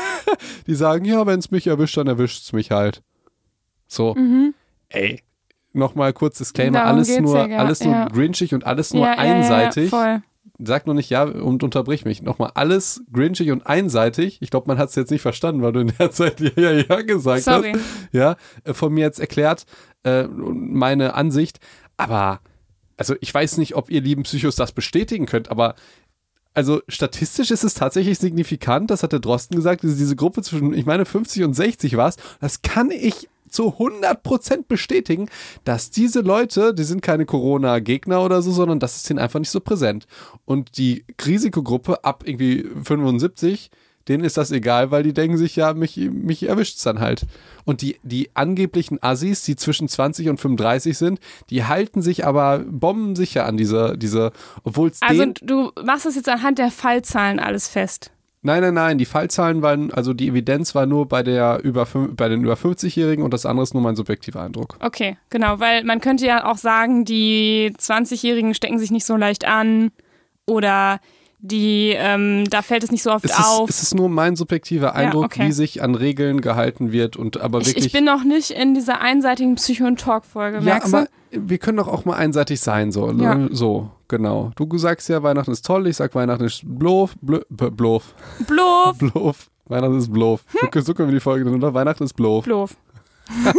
die 0.67 0.75
sagen, 0.75 1.05
ja, 1.05 1.27
wenn 1.27 1.39
es 1.39 1.51
mich 1.51 1.67
erwischt, 1.67 1.99
dann 1.99 2.07
erwischt 2.07 2.43
es 2.45 2.53
mich 2.55 2.71
halt. 2.71 3.03
So, 3.87 4.17
ey, 4.89 5.21
nochmal 5.75 6.15
kurz 6.15 6.39
Disclaimer, 6.39 6.79
Darum 6.79 6.95
alles 6.95 7.21
nur, 7.21 7.49
ja, 7.49 7.59
alles 7.59 7.85
nur 7.85 7.93
ja. 7.93 8.09
grinchig 8.09 8.55
und 8.55 8.65
alles 8.65 8.95
nur 8.95 9.05
ja, 9.05 9.13
einseitig. 9.13 9.91
Ja, 9.93 9.99
voll. 9.99 10.23
Sag 10.63 10.87
nur 10.87 10.95
nicht 10.95 11.11
ja 11.11 11.23
und 11.23 11.63
unterbrich 11.63 12.05
mich. 12.05 12.23
Nochmal 12.23 12.53
alles 12.55 13.03
grinchig 13.13 13.51
und 13.51 13.67
einseitig. 13.67 14.39
Ich 14.41 14.51
glaube, 14.51 14.69
man 14.69 14.79
hat 14.79 14.91
es 14.91 14.95
jetzt 14.95 15.11
nicht 15.11 15.23
verstanden, 15.23 15.63
weil 15.63 15.73
du 15.73 15.81
in 15.81 15.93
der 15.99 16.11
Zeit 16.13 16.41
ja, 16.41 16.51
ja, 16.57 16.85
ja 16.89 17.03
gesagt 17.03 17.43
Sorry. 17.43 17.73
hast. 17.73 17.83
Ja, 18.13 18.37
äh, 18.65 18.75
von 18.75 18.93
mir 18.93 19.01
jetzt 19.01 19.21
erklärt, 19.21 19.65
äh, 20.05 20.25
meine 20.29 21.15
Ansicht. 21.15 21.61
Aber, 21.97 22.41
also 22.97 23.15
ich 23.21 23.33
weiß 23.33 23.59
nicht, 23.59 23.77
ob 23.77 23.91
ihr 23.91 24.01
lieben 24.01 24.23
Psychos 24.25 24.57
das 24.57 24.73
bestätigen 24.73 25.27
könnt, 25.27 25.51
aber 25.51 25.75
also 26.53 26.81
statistisch 26.89 27.51
ist 27.51 27.65
es 27.65 27.75
tatsächlich 27.75 28.19
signifikant, 28.19 28.91
das 28.91 29.03
hat 29.03 29.13
der 29.13 29.21
Drosten 29.21 29.57
gesagt, 29.57 29.83
diese, 29.83 29.97
diese 29.97 30.17
Gruppe 30.17 30.43
zwischen, 30.43 30.75
ich 30.75 30.85
meine, 30.85 31.05
50 31.05 31.45
und 31.45 31.55
60 31.55 31.97
war 31.97 32.09
es. 32.09 32.17
Das 32.41 32.63
kann 32.63 32.91
ich 32.91 33.29
zu 33.51 33.75
100% 33.79 34.65
bestätigen, 34.69 35.29
dass 35.65 35.91
diese 35.91 36.21
Leute, 36.21 36.75
die 36.75 36.85
sind 36.85 37.03
keine 37.03 37.27
Corona-Gegner 37.27 38.23
oder 38.23 38.43
so, 38.43 38.53
sondern 38.53 38.79
das 38.79 38.97
ist 38.97 39.11
ihnen 39.11 39.19
einfach 39.19 39.39
nicht 39.39 39.51
so 39.51 39.61
präsent. 39.61 40.07
Und 40.45 40.79
die 40.79 41.05
Risikogruppe 41.25 42.05
ab 42.05 42.23
irgendwie 42.27 42.67
75, 42.83 43.71
denen 44.09 44.25
ist 44.25 44.37
das 44.37 44.51
egal, 44.51 44.91
weil 44.91 45.03
die 45.03 45.13
denken 45.13 45.37
sich, 45.37 45.57
ja, 45.57 45.75
mich, 45.75 45.97
mich 45.97 46.49
erwischt 46.49 46.79
es 46.79 46.83
dann 46.83 47.01
halt. 47.01 47.27
Und 47.65 47.83
die, 47.83 47.99
die 48.03 48.31
angeblichen 48.35 49.03
Assis, 49.03 49.43
die 49.43 49.57
zwischen 49.57 49.89
20 49.89 50.29
und 50.29 50.41
35 50.41 50.97
sind, 50.97 51.21
die 51.51 51.65
halten 51.65 52.03
sich 52.03 52.27
aber 52.27 52.65
bombensicher 52.67 53.47
an 53.47 53.57
diese, 53.57 53.97
diese 53.97 54.33
obwohl 54.65 54.89
es 54.89 55.01
Also 55.03 55.27
du 55.43 55.71
machst 55.85 56.07
das 56.07 56.17
jetzt 56.17 56.29
anhand 56.29 56.59
der 56.59 56.71
Fallzahlen 56.71 57.39
alles 57.39 57.69
fest. 57.69 58.11
Nein, 58.43 58.63
nein, 58.63 58.75
nein, 58.75 58.99
die 58.99 59.05
Fallzahlen 59.05 59.61
waren, 59.61 59.93
also 59.93 60.15
die 60.15 60.29
Evidenz 60.29 60.75
war 60.75 60.87
nur 60.87 61.07
bei, 61.07 61.23
der 61.23 61.61
über, 61.63 61.87
bei 62.13 62.29
den 62.29 62.43
über 62.43 62.55
50-Jährigen 62.55 63.23
und 63.23 63.35
das 63.35 63.45
andere 63.45 63.65
ist 63.65 63.75
nur 63.75 63.83
mein 63.83 63.97
subjektiver 63.97 64.41
Eindruck. 64.41 64.77
Okay, 64.81 65.19
genau, 65.29 65.61
weil 65.61 65.85
man 65.85 66.01
könnte 66.01 66.25
ja 66.25 66.51
auch 66.51 66.57
sagen, 66.57 67.05
die 67.05 67.75
20-Jährigen 67.79 68.55
stecken 68.55 68.79
sich 68.79 68.91
nicht 68.91 69.05
so 69.05 69.17
leicht 69.17 69.47
an 69.47 69.91
oder 70.47 71.01
die, 71.43 71.95
ähm, 71.97 72.45
da 72.49 72.63
fällt 72.63 72.83
es 72.83 72.91
nicht 72.91 73.03
so 73.03 73.13
oft 73.13 73.25
Es 73.25 73.33
ist, 73.33 73.47
auf. 73.47 73.69
es 73.69 73.83
ist 73.83 73.95
nur 73.95 74.09
mein 74.09 74.37
subjektiver 74.37 74.95
Eindruck, 74.95 75.25
okay. 75.27 75.47
wie 75.47 75.53
sich 75.53 75.83
an 75.83 75.95
Regeln 75.95 76.41
gehalten 76.41 76.93
wird 76.93 77.17
und 77.17 77.41
aber 77.41 77.61
ich, 77.61 77.69
wirklich. 77.69 77.87
ich 77.87 77.93
bin 77.93 78.05
noch 78.05 78.25
nicht 78.25 78.51
in 78.51 78.75
dieser 78.75 79.01
einseitigen 79.03 79.55
Psycho- 79.57 79.87
und 79.87 80.01
Talk-Folge, 80.01 80.61
ja, 80.67 80.83
aber 80.83 81.09
du? 81.31 81.49
wir 81.49 81.59
können 81.59 81.77
doch 81.77 81.89
auch 81.89 82.07
mal 82.07 82.17
einseitig 82.17 82.61
sein, 82.61 82.91
so. 82.91 83.13
Ne? 83.13 83.23
Ja. 83.23 83.49
So, 83.51 83.91
genau. 84.11 84.51
Du 84.57 84.77
sagst 84.77 85.09
ja, 85.09 85.23
Weihnachten 85.23 85.51
ist 85.53 85.65
toll, 85.65 85.87
ich 85.87 85.97
sag 85.97 86.15
Weihnachten 86.15 86.45
ist 86.45 86.61
bloof, 86.67 87.15
blö- 87.25 87.45
b- 87.49 87.71
bloof, 87.71 88.15
Bluff, 88.47 88.99
bloof. 89.13 89.51
Weihnachten 89.67 89.97
ist 89.99 90.13
bloof. 90.13 90.45
So, 90.75 90.81
so 90.83 90.93
können 90.95 91.09
wir 91.09 91.15
die 91.17 91.21
Folge 91.21 91.45
nennen, 91.45 91.57
oder? 91.57 91.73
Weihnachten 91.73 92.05
ist 92.05 92.15
bloof. 92.15 92.45
bluff. 92.45 92.77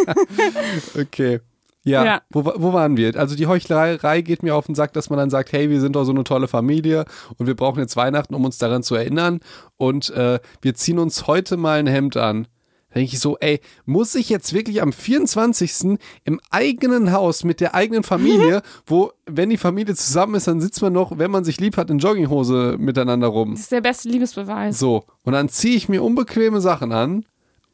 Okay. 1.00 1.40
Ja, 1.84 2.06
Ja. 2.06 2.22
Wo, 2.30 2.44
wo 2.46 2.74
waren 2.74 2.96
wir? 2.96 3.16
Also 3.18 3.36
die 3.36 3.48
Heuchlerei 3.48 4.22
geht 4.22 4.44
mir 4.44 4.56
auf 4.56 4.68
den 4.68 4.76
Sack, 4.76 4.94
dass 4.94 5.10
man 5.10 5.18
dann 5.18 5.30
sagt, 5.32 5.52
hey, 5.52 5.70
wir 5.70 5.82
sind 5.82 5.96
doch 5.96 6.04
so 6.04 6.12
eine 6.12 6.24
tolle 6.24 6.48
Familie 6.48 7.06
und 7.38 7.48
wir 7.48 7.56
brauchen 7.56 7.80
jetzt 7.80 7.96
Weihnachten, 7.96 8.36
um 8.36 8.46
uns 8.46 8.60
daran 8.60 8.84
zu 8.84 8.94
erinnern 8.96 9.40
und 9.78 10.12
äh, 10.12 10.40
wir 10.62 10.76
ziehen 10.76 11.00
uns 11.00 11.26
heute 11.28 11.58
mal 11.58 11.80
ein 11.80 11.88
Hemd 11.88 12.18
an. 12.18 12.48
Da 12.92 13.00
denke 13.00 13.14
ich 13.14 13.20
so, 13.20 13.38
ey, 13.40 13.62
muss 13.86 14.16
ich 14.16 14.30
jetzt 14.30 14.54
wirklich 14.54 14.82
am 14.82 14.92
24. 14.92 15.98
im 16.26 16.42
eigenen 16.50 17.14
Haus 17.14 17.46
mit 17.46 17.62
der 17.62 17.74
eigenen 17.74 18.04
Familie, 18.04 18.62
wo, 18.86 19.14
wenn 19.26 19.50
die 19.50 19.58
Familie 19.58 19.96
zusammen 19.96 20.36
ist, 20.36 20.48
dann 20.48 20.60
sitzt 20.60 20.82
man 20.82 20.92
noch, 20.92 21.18
wenn 21.18 21.32
man 21.32 21.46
sich 21.46 21.60
lieb 21.60 21.78
hat, 21.78 21.90
in 21.90 22.00
Jogginghose 22.00 22.76
miteinander 22.78 23.28
rum. 23.28 23.52
Das 23.52 23.62
ist 23.62 23.72
der 23.72 23.82
beste 23.82 24.10
Liebesbeweis. 24.10 24.78
So, 24.78 25.06
und 25.24 25.34
dann 25.34 25.48
ziehe 25.48 25.78
ich 25.78 25.88
mir 25.88 26.04
unbequeme 26.04 26.60
Sachen 26.60 26.92
an 26.92 27.26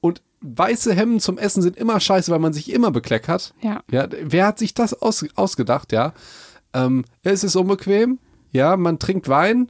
und 0.01 0.21
weiße 0.41 0.93
Hemden 0.93 1.19
zum 1.19 1.39
Essen 1.39 1.63
sind 1.63 1.77
immer 1.77 1.99
scheiße, 1.99 2.31
weil 2.31 2.39
man 2.39 2.53
sich 2.53 2.71
immer 2.71 2.91
bekleckert. 2.91 3.55
Ja. 3.61 3.81
Ja, 3.89 4.07
wer 4.21 4.45
hat 4.45 4.59
sich 4.59 4.75
das 4.75 4.93
aus, 4.93 5.25
ausgedacht, 5.35 5.91
ja? 5.91 6.13
Ähm, 6.73 7.05
es 7.23 7.43
ist 7.43 7.55
unbequem, 7.55 8.19
ja, 8.51 8.77
man 8.77 8.99
trinkt 8.99 9.29
Wein. 9.29 9.69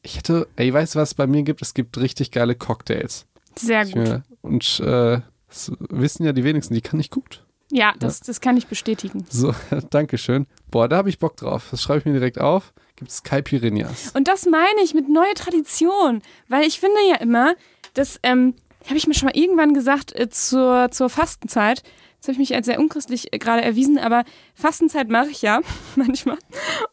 Ich 0.00 0.16
hätte, 0.16 0.48
ey, 0.56 0.72
weißt 0.72 0.94
du, 0.94 0.98
was 0.98 1.10
es 1.10 1.14
bei 1.14 1.26
mir 1.26 1.42
gibt? 1.42 1.60
Es 1.60 1.74
gibt 1.74 1.98
richtig 1.98 2.30
geile 2.30 2.54
Cocktails. 2.54 3.26
Sehr 3.54 3.84
gut. 3.84 4.08
Ja, 4.08 4.22
und 4.42 4.80
äh, 4.80 5.20
das 5.48 5.72
wissen 5.78 6.24
ja 6.24 6.32
die 6.32 6.44
wenigsten, 6.44 6.74
die 6.74 6.80
kann 6.80 7.00
ich 7.00 7.10
gut. 7.10 7.44
Ja, 7.70 7.94
das, 7.98 8.20
das 8.20 8.42
kann 8.42 8.58
ich 8.58 8.66
bestätigen. 8.66 9.24
So, 9.30 9.54
Dankeschön. 9.90 10.46
Boah, 10.70 10.88
da 10.88 10.98
habe 10.98 11.08
ich 11.08 11.18
Bock 11.18 11.38
drauf. 11.38 11.68
Das 11.70 11.82
schreibe 11.82 12.00
ich 12.00 12.04
mir 12.04 12.12
direkt 12.12 12.38
auf. 12.38 12.74
Gibt 12.96 13.10
es 13.10 13.22
Caipirinhas. 13.22 14.10
Und 14.14 14.28
das 14.28 14.44
meine 14.44 14.82
ich 14.84 14.92
mit 14.92 15.08
neue 15.08 15.32
Tradition. 15.34 16.20
Weil 16.48 16.66
ich 16.66 16.80
finde 16.80 16.98
ja 17.08 17.16
immer, 17.16 17.54
dass, 17.94 18.20
ähm, 18.22 18.54
habe 18.84 18.98
ich 18.98 19.06
mir 19.06 19.14
schon 19.14 19.26
mal 19.26 19.36
irgendwann 19.36 19.72
gesagt, 19.72 20.14
äh, 20.14 20.28
zur, 20.28 20.90
zur 20.90 21.08
Fastenzeit, 21.08 21.82
das 22.18 22.28
habe 22.28 22.32
ich 22.32 22.38
mich 22.38 22.54
als 22.54 22.66
sehr 22.66 22.78
unchristlich 22.78 23.32
äh, 23.32 23.38
gerade 23.38 23.62
erwiesen, 23.62 23.98
aber 23.98 24.24
Fastenzeit 24.54 25.08
mache 25.08 25.30
ich 25.30 25.40
ja 25.40 25.60
manchmal. 25.96 26.36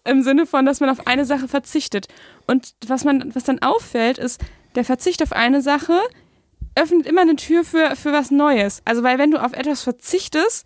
Im 0.05 0.23
Sinne 0.23 0.45
von, 0.45 0.65
dass 0.65 0.79
man 0.79 0.89
auf 0.89 1.07
eine 1.07 1.25
Sache 1.25 1.49
verzichtet. 1.49 2.07
Und 2.47 2.73
was 2.87 3.03
man, 3.03 3.35
was 3.35 3.43
dann 3.43 3.59
auffällt, 3.59 4.17
ist, 4.17 4.39
der 4.75 4.85
Verzicht 4.85 5.21
auf 5.21 5.33
eine 5.33 5.61
Sache 5.61 5.99
öffnet 6.79 7.05
immer 7.05 7.21
eine 7.21 7.35
Tür 7.35 7.63
für, 7.63 7.95
für 7.95 8.13
was 8.13 8.31
Neues. 8.31 8.81
Also, 8.85 9.03
weil 9.03 9.17
wenn 9.17 9.31
du 9.31 9.43
auf 9.43 9.53
etwas 9.53 9.83
verzichtest, 9.83 10.65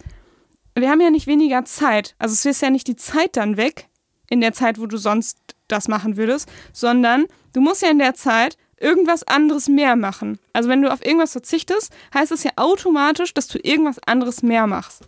wir 0.75 0.89
haben 0.89 1.01
ja 1.01 1.09
nicht 1.09 1.27
weniger 1.27 1.65
Zeit. 1.65 2.15
Also 2.17 2.33
es 2.33 2.45
ist 2.45 2.61
ja 2.61 2.69
nicht 2.69 2.87
die 2.87 2.95
Zeit 2.95 3.37
dann 3.37 3.57
weg, 3.57 3.87
in 4.29 4.41
der 4.41 4.53
Zeit, 4.53 4.79
wo 4.79 4.87
du 4.87 4.97
sonst 4.97 5.37
das 5.67 5.87
machen 5.87 6.17
würdest, 6.17 6.49
sondern 6.71 7.25
du 7.53 7.61
musst 7.61 7.81
ja 7.81 7.89
in 7.89 7.99
der 7.99 8.15
Zeit 8.15 8.57
irgendwas 8.79 9.23
anderes 9.23 9.69
mehr 9.69 9.95
machen. 9.95 10.39
Also 10.51 10.69
wenn 10.69 10.81
du 10.81 10.91
auf 10.91 11.05
irgendwas 11.05 11.31
verzichtest, 11.31 11.93
heißt 12.13 12.31
es 12.31 12.43
ja 12.43 12.51
automatisch, 12.55 13.33
dass 13.33 13.47
du 13.47 13.59
irgendwas 13.59 13.99
anderes 13.99 14.41
mehr 14.43 14.67
machst. 14.67 15.03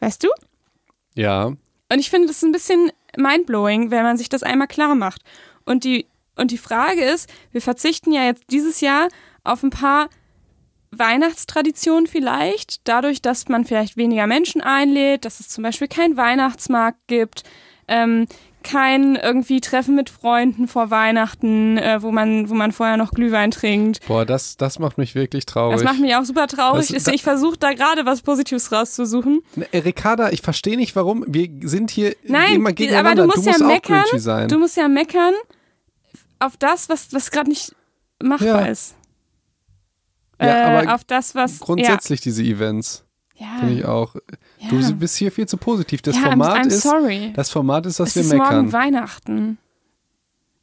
Weißt 0.00 0.24
du? 0.24 0.28
Ja, 1.14 1.46
Und 1.46 1.98
ich 1.98 2.10
finde 2.10 2.28
das 2.28 2.38
ist 2.38 2.42
ein 2.42 2.52
bisschen 2.52 2.90
mindblowing, 3.16 3.90
wenn 3.90 4.02
man 4.02 4.16
sich 4.16 4.28
das 4.28 4.42
einmal 4.42 4.66
klar 4.66 4.94
macht. 4.94 5.22
Und 5.64 5.84
die, 5.84 6.06
und 6.36 6.50
die 6.50 6.58
Frage 6.58 7.04
ist, 7.04 7.28
wir 7.52 7.60
verzichten 7.60 8.12
ja 8.12 8.24
jetzt 8.24 8.44
dieses 8.50 8.80
Jahr 8.80 9.08
auf 9.44 9.62
ein 9.62 9.70
paar 9.70 10.08
Weihnachtstraditionen 10.90 12.06
vielleicht, 12.06 12.86
dadurch, 12.86 13.22
dass 13.22 13.48
man 13.48 13.64
vielleicht 13.64 13.96
weniger 13.96 14.26
Menschen 14.26 14.60
einlädt, 14.60 15.24
dass 15.24 15.40
es 15.40 15.48
zum 15.48 15.64
Beispiel 15.64 15.88
keinen 15.88 16.16
Weihnachtsmarkt 16.16 16.98
gibt, 17.06 17.44
ähm, 17.88 18.26
kein 18.62 19.16
irgendwie 19.16 19.60
Treffen 19.60 19.96
mit 19.96 20.08
Freunden 20.08 20.68
vor 20.68 20.90
Weihnachten, 20.92 21.78
äh, 21.78 22.00
wo 22.00 22.12
man, 22.12 22.48
wo 22.48 22.54
man 22.54 22.70
vorher 22.70 22.96
noch 22.96 23.10
Glühwein 23.10 23.50
trinkt. 23.50 24.06
boah, 24.06 24.24
das, 24.24 24.56
das 24.56 24.78
macht 24.78 24.98
mich 24.98 25.16
wirklich 25.16 25.46
traurig. 25.46 25.76
Das 25.80 25.84
macht 25.84 25.98
mich 25.98 26.14
auch 26.14 26.24
super 26.24 26.46
traurig. 26.46 26.86
Das- 26.88 27.04
da- 27.04 27.12
ich 27.12 27.22
versuche 27.24 27.56
da 27.58 27.72
gerade 27.72 28.06
was 28.06 28.20
Positives 28.22 28.70
rauszusuchen. 28.70 29.40
Ne, 29.56 29.66
Ricarda, 29.74 30.30
ich 30.30 30.42
verstehe 30.42 30.76
nicht, 30.76 30.94
warum. 30.94 31.24
Wir 31.26 31.48
sind 31.68 31.90
hier 31.90 32.14
Nein, 32.22 32.54
immer 32.56 32.68
aber 32.68 32.74
gegeneinander. 32.74 33.22
du 33.26 33.28
musst 33.34 33.46
ja 33.46 33.66
meckern. 33.66 34.46
Du 34.48 34.58
musst 34.58 34.76
ja 34.76 34.86
meckern 34.88 35.34
auf 36.38 36.56
das, 36.56 36.88
was, 36.88 37.12
was 37.12 37.32
gerade 37.32 37.48
nicht 37.50 37.74
machbar 38.22 38.46
Ja. 38.46 38.66
ist. 38.66 38.94
Ja, 40.46 40.74
äh, 40.74 40.78
aber 40.80 40.94
auf 40.94 41.04
das, 41.04 41.34
was. 41.34 41.60
Grundsätzlich 41.60 42.20
diese 42.20 42.42
Events, 42.42 43.04
ja, 43.36 43.46
finde 43.60 43.74
ich 43.74 43.84
auch. 43.84 44.14
ja. 44.58 44.68
Du 44.70 44.94
bist 44.94 45.16
hier 45.16 45.32
viel 45.32 45.46
zu 45.46 45.56
positiv. 45.56 46.02
Das 46.02 46.16
ja, 46.16 46.22
Format 46.22 46.56
I'm, 46.58 46.64
I'm 46.64 46.68
ist, 46.68 46.82
sorry. 46.82 47.32
das 47.34 47.50
Format 47.50 47.86
ist, 47.86 48.00
dass 48.00 48.10
es 48.10 48.14
wir 48.16 48.22
ist 48.22 48.32
meckern. 48.32 48.54
morgen 48.56 48.72
Weihnachten. 48.72 49.58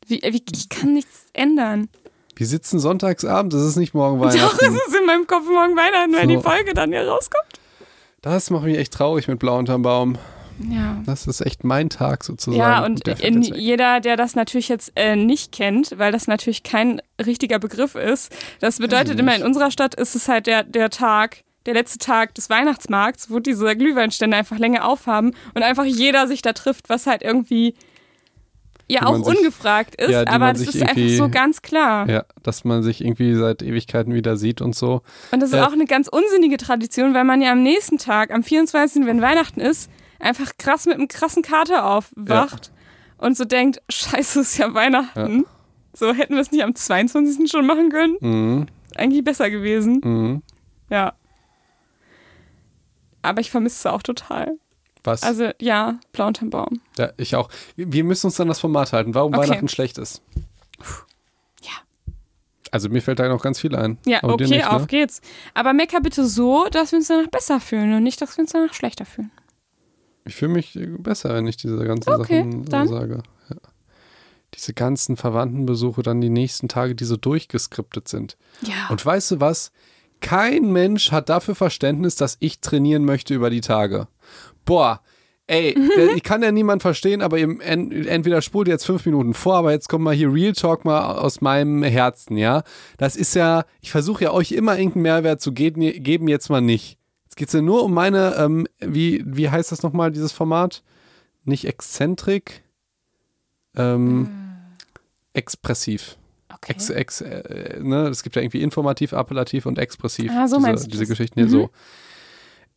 Wie, 0.07 0.21
wie, 0.23 0.43
ich 0.53 0.69
kann 0.69 0.93
nichts 0.93 1.25
ändern. 1.33 1.87
Wir 2.35 2.47
sitzen 2.47 2.79
sonntagsabend, 2.79 3.53
es 3.53 3.63
ist 3.63 3.75
nicht 3.75 3.93
morgen 3.93 4.19
Doch, 4.21 4.27
es 4.29 4.35
Weihnachten. 4.35 4.65
ist 4.87 4.95
in 4.99 5.05
meinem 5.05 5.27
Kopf 5.27 5.45
morgen 5.45 5.75
Weihnachten, 5.75 6.13
wenn 6.13 6.29
So. 6.29 6.35
die 6.37 6.41
Folge 6.41 6.73
dann 6.73 6.91
ja 6.93 7.03
rauskommt. 7.03 7.43
Das 8.21 8.49
macht 8.49 8.63
mich 8.63 8.77
echt 8.77 8.93
traurig 8.93 9.27
mit 9.27 9.39
Blau 9.39 9.57
unterm 9.57 9.81
Baum. 9.81 10.17
Ja. 10.67 11.02
Das 11.06 11.28
ist 11.28 11.41
echt 11.41 11.63
mein 11.63 11.89
Tag 11.89 12.24
sozusagen. 12.24 12.58
Ja, 12.60 12.86
und 12.86 13.06
weg. 13.08 13.19
jeder, 13.22 14.00
der 14.00 14.17
das 14.17 14.36
natürlich 14.36 14.67
jetzt 14.69 14.91
äh, 14.95 15.15
nicht 15.15 15.52
kennt, 15.52 15.98
weil 15.98 16.12
das 16.12 16.28
natürlich 16.28 16.63
kein 16.63 17.02
richtiger 17.24 17.60
Begriff 17.60 17.95
ist, 17.95 18.36
das 18.60 18.80
bedeutet 18.80 19.19
immer, 19.19 19.36
in 19.36 19.43
unserer 19.43 19.72
Stadt 19.72 19.95
ist 19.95 20.15
es 20.15 20.28
halt 20.28 20.48
der, 20.48 20.63
der 20.63 20.89
Tag, 20.89 21.43
der 21.65 21.74
letzte 21.76 22.00
Tag 22.00 22.36
des 22.36 22.50
Weihnachtsmarkts, 22.50 23.30
wo 23.30 23.39
diese 23.39 23.76
Glühweinstände 23.76 24.36
einfach 24.36 24.58
länger 24.58 24.86
aufhaben 24.88 25.34
und 25.54 25.63
einfach 25.63 25.86
jeder 25.86 26.28
sich 26.28 26.41
da 26.41 26.54
trifft, 26.54 26.89
was 26.89 27.06
halt 27.08 27.22
irgendwie 27.22 27.76
ja 28.91 29.06
auch 29.06 29.15
sich- 29.24 29.38
ungefragt 29.38 29.95
ist, 29.95 30.10
ja, 30.10 30.26
aber 30.28 30.52
das 30.52 30.62
ist 30.63 30.82
einfach 30.82 31.10
so 31.17 31.30
ganz 31.30 31.62
klar. 31.62 32.10
Ja, 32.10 32.26
dass 32.43 32.63
man 32.63 32.82
sich 32.82 33.02
irgendwie 33.04 33.36
seit 33.36 33.62
Ewigkeiten 33.62 34.13
wieder 34.13 34.36
sieht 34.36 34.62
und 34.62 34.76
so. 34.76 35.04
Und 35.32 35.41
das 35.41 35.52
ist 35.54 35.60
auch 35.60 35.74
eine 35.74 35.86
ganz 35.86 36.08
unsinnige 36.08 36.58
Tradition, 36.58 37.13
weil 37.13 37.24
man 37.24 37.41
ja 37.41 37.52
am 37.52 37.62
nächsten 37.62 37.98
Tag, 37.98 38.32
am 38.32 38.41
24., 38.43 39.06
wenn 39.06 39.22
Weihnachten 39.22 39.62
ist, 39.62 39.91
einfach 40.19 40.51
krass 40.58 40.86
mit 40.86 40.95
einem 40.95 41.08
krassen 41.08 41.43
Kater 41.43 41.86
aufwacht 41.86 42.71
und 43.17 43.38
so 43.38 43.45
denkt, 43.45 43.82
scheiße, 43.89 44.41
ist 44.41 44.58
ja 44.58 44.73
Weihnachten. 44.73 45.45
So 45.93 46.13
hätten 46.13 46.36
wir 46.36 46.41
es 46.41 46.51
nicht 46.51 46.63
am 46.63 46.75
22. 46.75 47.49
schon 47.49 47.65
machen 47.65 47.89
können. 47.89 48.17
Mhm. 48.21 48.67
Eigentlich 48.95 49.23
besser 49.23 49.49
gewesen. 49.49 50.01
Mhm. 50.03 50.43
Ja. 50.89 51.13
Aber 53.21 53.41
ich 53.41 53.51
vermisse 53.51 53.75
es 53.77 53.86
auch 53.93 54.01
total. 54.01 54.58
Was? 55.03 55.23
Also 55.23 55.49
ja, 55.60 55.99
blau 56.12 56.27
unterm 56.27 56.49
Baum. 56.49 56.82
ja, 56.97 57.12
ich 57.17 57.36
auch. 57.36 57.49
Wir 57.75 58.03
müssen 58.03 58.27
uns 58.27 58.36
dann 58.36 58.47
das 58.47 58.60
Format 58.60 58.93
halten, 58.93 59.13
warum 59.15 59.34
Okay. 59.34 59.43
Weihnachten 59.49 59.67
schlecht 59.69 59.97
ist. 59.97 60.21
Ja. 61.62 61.71
Also 62.71 62.89
mir 62.89 63.01
fällt 63.01 63.19
da 63.19 63.27
noch 63.29 63.41
ganz 63.41 63.60
viel 63.60 63.75
ein. 63.75 63.97
Ja, 64.05 64.21
Aber 64.23 64.34
okay, 64.34 64.47
nicht, 64.47 64.60
ne? 64.65 64.69
auf 64.69 64.88
geht's. 64.88 65.21
Aber 65.53 65.73
mecker 65.73 66.01
bitte 66.01 66.25
so, 66.25 66.67
dass 66.69 66.91
wir 66.91 66.97
uns 66.99 67.08
danach 67.08 67.29
besser 67.29 67.60
fühlen 67.60 67.93
und 67.93 68.03
nicht, 68.03 68.21
dass 68.21 68.38
wir 68.38 68.43
uns 68.43 68.51
danach 68.51 68.73
schlechter 68.73 69.05
fühlen. 69.05 69.32
Ich 70.29 70.35
fühle 70.35 70.53
mich 70.53 70.75
äh, 70.75 70.85
besser, 70.85 71.33
wenn 71.33 71.47
ich 71.47 71.57
diese 71.57 71.83
ganzen 71.83 72.09
Okay, 72.13 72.39
Sachen 72.39 72.63
so 72.63 72.69
dann. 72.69 72.87
sage. 72.87 73.23
Ja. 73.49 73.55
Diese 74.53 74.73
ganzen 74.73 75.17
Verwandtenbesuche 75.17 76.03
dann 76.03 76.21
die 76.21 76.29
nächsten 76.29 76.67
Tage, 76.67 76.93
die 76.95 77.05
so 77.05 77.17
durchgeskriptet 77.17 78.07
sind. 78.07 78.37
Ja. 78.61 78.89
Und 78.89 79.03
weißt 79.03 79.31
du 79.31 79.39
was? 79.39 79.71
Kein 80.21 80.71
Mensch 80.71 81.11
hat 81.11 81.29
dafür 81.29 81.55
Verständnis, 81.55 82.15
dass 82.15 82.37
ich 82.39 82.59
trainieren 82.59 83.05
möchte 83.05 83.33
über 83.33 83.49
die 83.49 83.61
Tage. 83.61 84.07
Boah, 84.65 85.01
ey, 85.47 85.75
der, 85.97 86.15
ich 86.15 86.21
kann 86.21 86.43
ja 86.43 86.51
niemand 86.51 86.83
verstehen, 86.83 87.23
aber 87.23 87.39
eben 87.39 87.59
en, 87.59 87.91
entweder 88.05 88.43
spult 88.43 88.67
jetzt 88.67 88.85
fünf 88.85 89.03
Minuten 89.05 89.33
vor, 89.33 89.55
aber 89.55 89.71
jetzt 89.71 89.89
kommt 89.89 90.03
mal 90.03 90.13
hier 90.13 90.31
Real 90.31 90.53
Talk 90.53 90.85
mal 90.85 91.17
aus 91.17 91.41
meinem 91.41 91.81
Herzen, 91.81 92.37
ja. 92.37 92.61
Das 92.97 93.15
ist 93.15 93.33
ja, 93.33 93.65
ich 93.81 93.89
versuche 93.89 94.25
ja 94.25 94.31
euch 94.31 94.51
immer 94.51 94.77
irgendeinen 94.77 95.03
Mehrwert 95.03 95.41
zu 95.41 95.53
geben, 95.53 95.81
geben 95.81 96.27
jetzt 96.27 96.49
mal 96.49 96.61
nicht. 96.61 96.98
Es 97.47 97.54
ja 97.54 97.62
nur 97.62 97.84
um 97.84 97.93
meine, 97.93 98.36
ähm, 98.36 98.67
wie, 98.80 99.23
wie 99.25 99.49
heißt 99.49 99.71
das 99.71 99.82
nochmal, 99.84 100.12
dieses 100.12 100.32
Format? 100.32 100.84
Nicht 101.45 101.65
exzentrik, 101.65 102.63
ähm, 103.75 104.30
expressiv. 105.34 106.17
okay. 106.54 106.73
Ex, 106.73 106.89
ex, 106.89 107.21
äh, 107.21 107.80
ne? 107.82 108.08
Es 108.08 108.23
gibt 108.23 108.36
ja 108.36 108.41
irgendwie 108.41 108.62
informativ, 108.62 109.13
appellativ 109.13 109.65
und 109.65 109.78
expressiv. 109.80 110.32
Ah, 110.34 110.47
so 110.47 110.58
diese, 110.58 110.67
meinst 110.67 110.86
du 110.86 110.89
diese 110.89 111.04
das. 111.04 111.10
Geschichten 111.10 111.39
hier 111.39 111.47
Mhm. 111.47 111.52
so. 111.52 111.69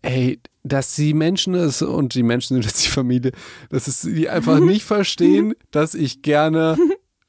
Ey, 0.02 0.40
dass 0.64 0.94
die 0.96 1.14
Menschen 1.14 1.54
es 1.54 1.80
und 1.82 2.14
die 2.14 2.22
Menschen 2.24 2.54
sind 2.54 2.64
jetzt 2.64 2.84
die 2.84 2.90
Familie, 2.90 3.32
dass 3.70 3.86
es 3.86 4.02
die 4.02 4.28
einfach 4.28 4.58
nicht 4.60 4.84
verstehen, 4.84 5.54
dass 5.70 5.94
ich 5.94 6.22
gerne 6.22 6.76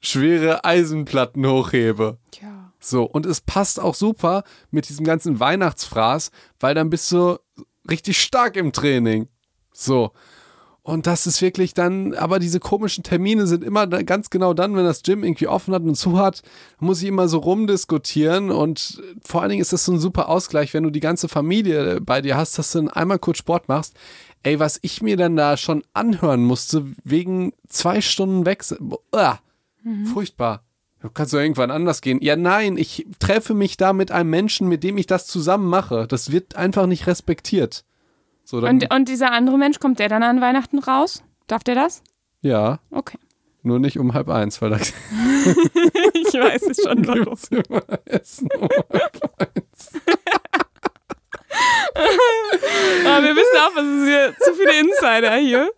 schwere 0.01 0.65
Eisenplatten 0.65 1.45
hochhebe. 1.47 2.17
Tja. 2.31 2.62
So, 2.85 3.03
und 3.05 3.25
es 3.25 3.39
passt 3.39 3.79
auch 3.79 3.95
super 3.95 4.43
mit 4.69 4.89
diesem 4.89 5.05
ganzen 5.05 5.39
Weihnachtsfraß, 5.39 6.31
weil 6.59 6.75
dann 6.75 6.89
bist 6.89 7.09
du 7.13 7.37
richtig 7.89 8.21
stark 8.21 8.57
im 8.57 8.73
Training. 8.73 9.29
So. 9.71 10.11
Und 10.81 11.07
das 11.07 11.25
ist 11.25 11.41
wirklich 11.41 11.73
dann, 11.73 12.13
aber 12.13 12.39
diese 12.39 12.59
komischen 12.59 13.05
Termine 13.05 13.47
sind 13.47 13.63
immer 13.63 13.87
da- 13.87 14.01
ganz 14.01 14.29
genau 14.29 14.53
dann, 14.53 14.75
wenn 14.75 14.83
das 14.83 15.01
Gym 15.01 15.23
irgendwie 15.23 15.47
offen 15.47 15.73
hat 15.73 15.83
und 15.83 15.95
zu 15.95 16.19
hat, 16.19 16.41
muss 16.77 17.01
ich 17.01 17.07
immer 17.07 17.29
so 17.29 17.37
rumdiskutieren 17.37 18.51
und 18.51 19.01
vor 19.23 19.39
allen 19.41 19.51
Dingen 19.51 19.61
ist 19.61 19.71
das 19.71 19.85
so 19.85 19.93
ein 19.93 19.99
super 19.99 20.27
Ausgleich, 20.27 20.73
wenn 20.73 20.83
du 20.83 20.89
die 20.89 20.99
ganze 20.99 21.29
Familie 21.29 22.01
bei 22.01 22.21
dir 22.21 22.35
hast, 22.35 22.59
dass 22.59 22.73
du 22.73 22.79
dann 22.79 22.89
einmal 22.89 23.17
kurz 23.17 23.37
Sport 23.37 23.69
machst. 23.69 23.93
Ey, 24.43 24.59
was 24.59 24.77
ich 24.81 25.01
mir 25.01 25.15
dann 25.15 25.37
da 25.37 25.55
schon 25.55 25.83
anhören 25.93 26.43
musste, 26.43 26.85
wegen 27.05 27.53
zwei 27.69 28.01
Stunden 28.01 28.45
Wechsel. 28.45 28.77
Uah, 29.13 29.39
Furchtbar. 30.13 30.63
Du 31.03 31.09
kannst 31.09 31.33
doch 31.33 31.39
irgendwann 31.39 31.69
anders 31.69 31.99
gehen. 32.01 32.19
Ja, 32.21 32.35
nein, 32.37 32.77
ich 32.77 33.05
treffe 33.19 33.53
mich 33.53 33.75
da 33.77 33.91
mit 33.93 34.09
einem 34.11 34.29
Menschen, 34.29 34.67
mit 34.69 34.83
dem 34.83 34.97
ich 34.97 35.05
das 35.05 35.27
zusammen 35.27 35.67
mache. 35.67 36.07
Das 36.07 36.31
wird 36.31 36.55
einfach 36.55 36.85
nicht 36.87 37.07
respektiert. 37.07 37.83
So, 38.45 38.57
Und, 38.57 38.91
und 38.93 39.09
dieser 39.09 39.31
andere 39.31 39.57
Mensch, 39.57 39.79
kommt 39.79 39.99
der 39.99 40.07
dann 40.09 40.23
an 40.23 40.39
Weihnachten 40.41 40.79
raus? 40.79 41.21
Darf 41.47 41.63
der 41.63 41.75
das? 41.75 42.01
ja, 42.41 42.79
Okay. 42.91 43.17
nur 43.63 43.79
nicht 43.79 43.99
um 43.99 44.13
halb 44.13 44.29
eins, 44.29 44.61
weil 44.61 44.69
da 44.71 44.77
Ich 46.13 46.33
weiß 46.33 46.61
es 46.63 46.81
schon 46.83 47.05
warum. 47.07 47.23
gibt's 47.25 47.47
immer 47.49 47.83
Essen 48.05 48.49
um 48.59 48.69
halb 48.93 49.33
eins. 49.39 49.91
Aber 53.05 53.23
wir 53.25 53.35
wissen 53.35 53.57
auch, 53.59 53.75
was 53.75 53.85
ist 53.85 54.05
hier 54.07 54.35
zu 54.39 54.53
viele 54.55 54.79
Insider 54.79 55.35
hier. 55.35 55.71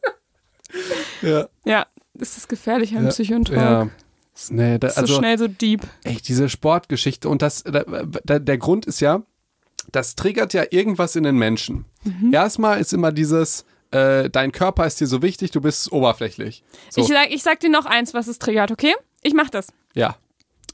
Ja, 1.21 1.47
Ja, 1.65 1.85
ist 2.19 2.37
das 2.37 2.47
gefährlich 2.47 2.95
am 2.95 3.03
Ja, 3.05 3.09
Psychontalk? 3.09 3.57
ja. 3.59 3.87
Nee, 4.49 4.77
da, 4.79 4.87
Ist 4.87 4.95
so 4.95 5.01
also 5.01 5.15
schnell 5.17 5.37
so 5.37 5.47
deep. 5.47 5.81
echt 6.03 6.27
diese 6.27 6.49
Sportgeschichte 6.49 7.29
und 7.29 7.41
das, 7.41 7.63
da, 7.63 7.83
da, 8.23 8.39
der 8.39 8.57
Grund 8.57 8.85
ist 8.85 8.99
ja, 8.99 9.23
das 9.91 10.15
triggert 10.15 10.53
ja 10.53 10.63
irgendwas 10.71 11.15
in 11.15 11.23
den 11.23 11.37
Menschen. 11.37 11.85
Mhm. 12.03 12.33
Erstmal 12.33 12.79
ist 12.79 12.91
immer 12.93 13.11
dieses, 13.11 13.65
äh, 13.91 14.29
dein 14.29 14.51
Körper 14.51 14.85
ist 14.85 14.99
dir 14.99 15.07
so 15.07 15.21
wichtig, 15.21 15.51
du 15.51 15.61
bist 15.61 15.91
oberflächlich. 15.91 16.63
So, 16.89 17.01
Ich, 17.01 17.07
sag, 17.07 17.31
ich 17.31 17.43
sag 17.43 17.59
dir 17.61 17.69
noch 17.69 17.85
eins, 17.85 18.13
was 18.13 18.27
es 18.27 18.39
triggert, 18.39 18.71
okay? 18.71 18.93
Ich 19.21 19.33
mach 19.33 19.49
das. 19.49 19.67
ja, 19.93 20.17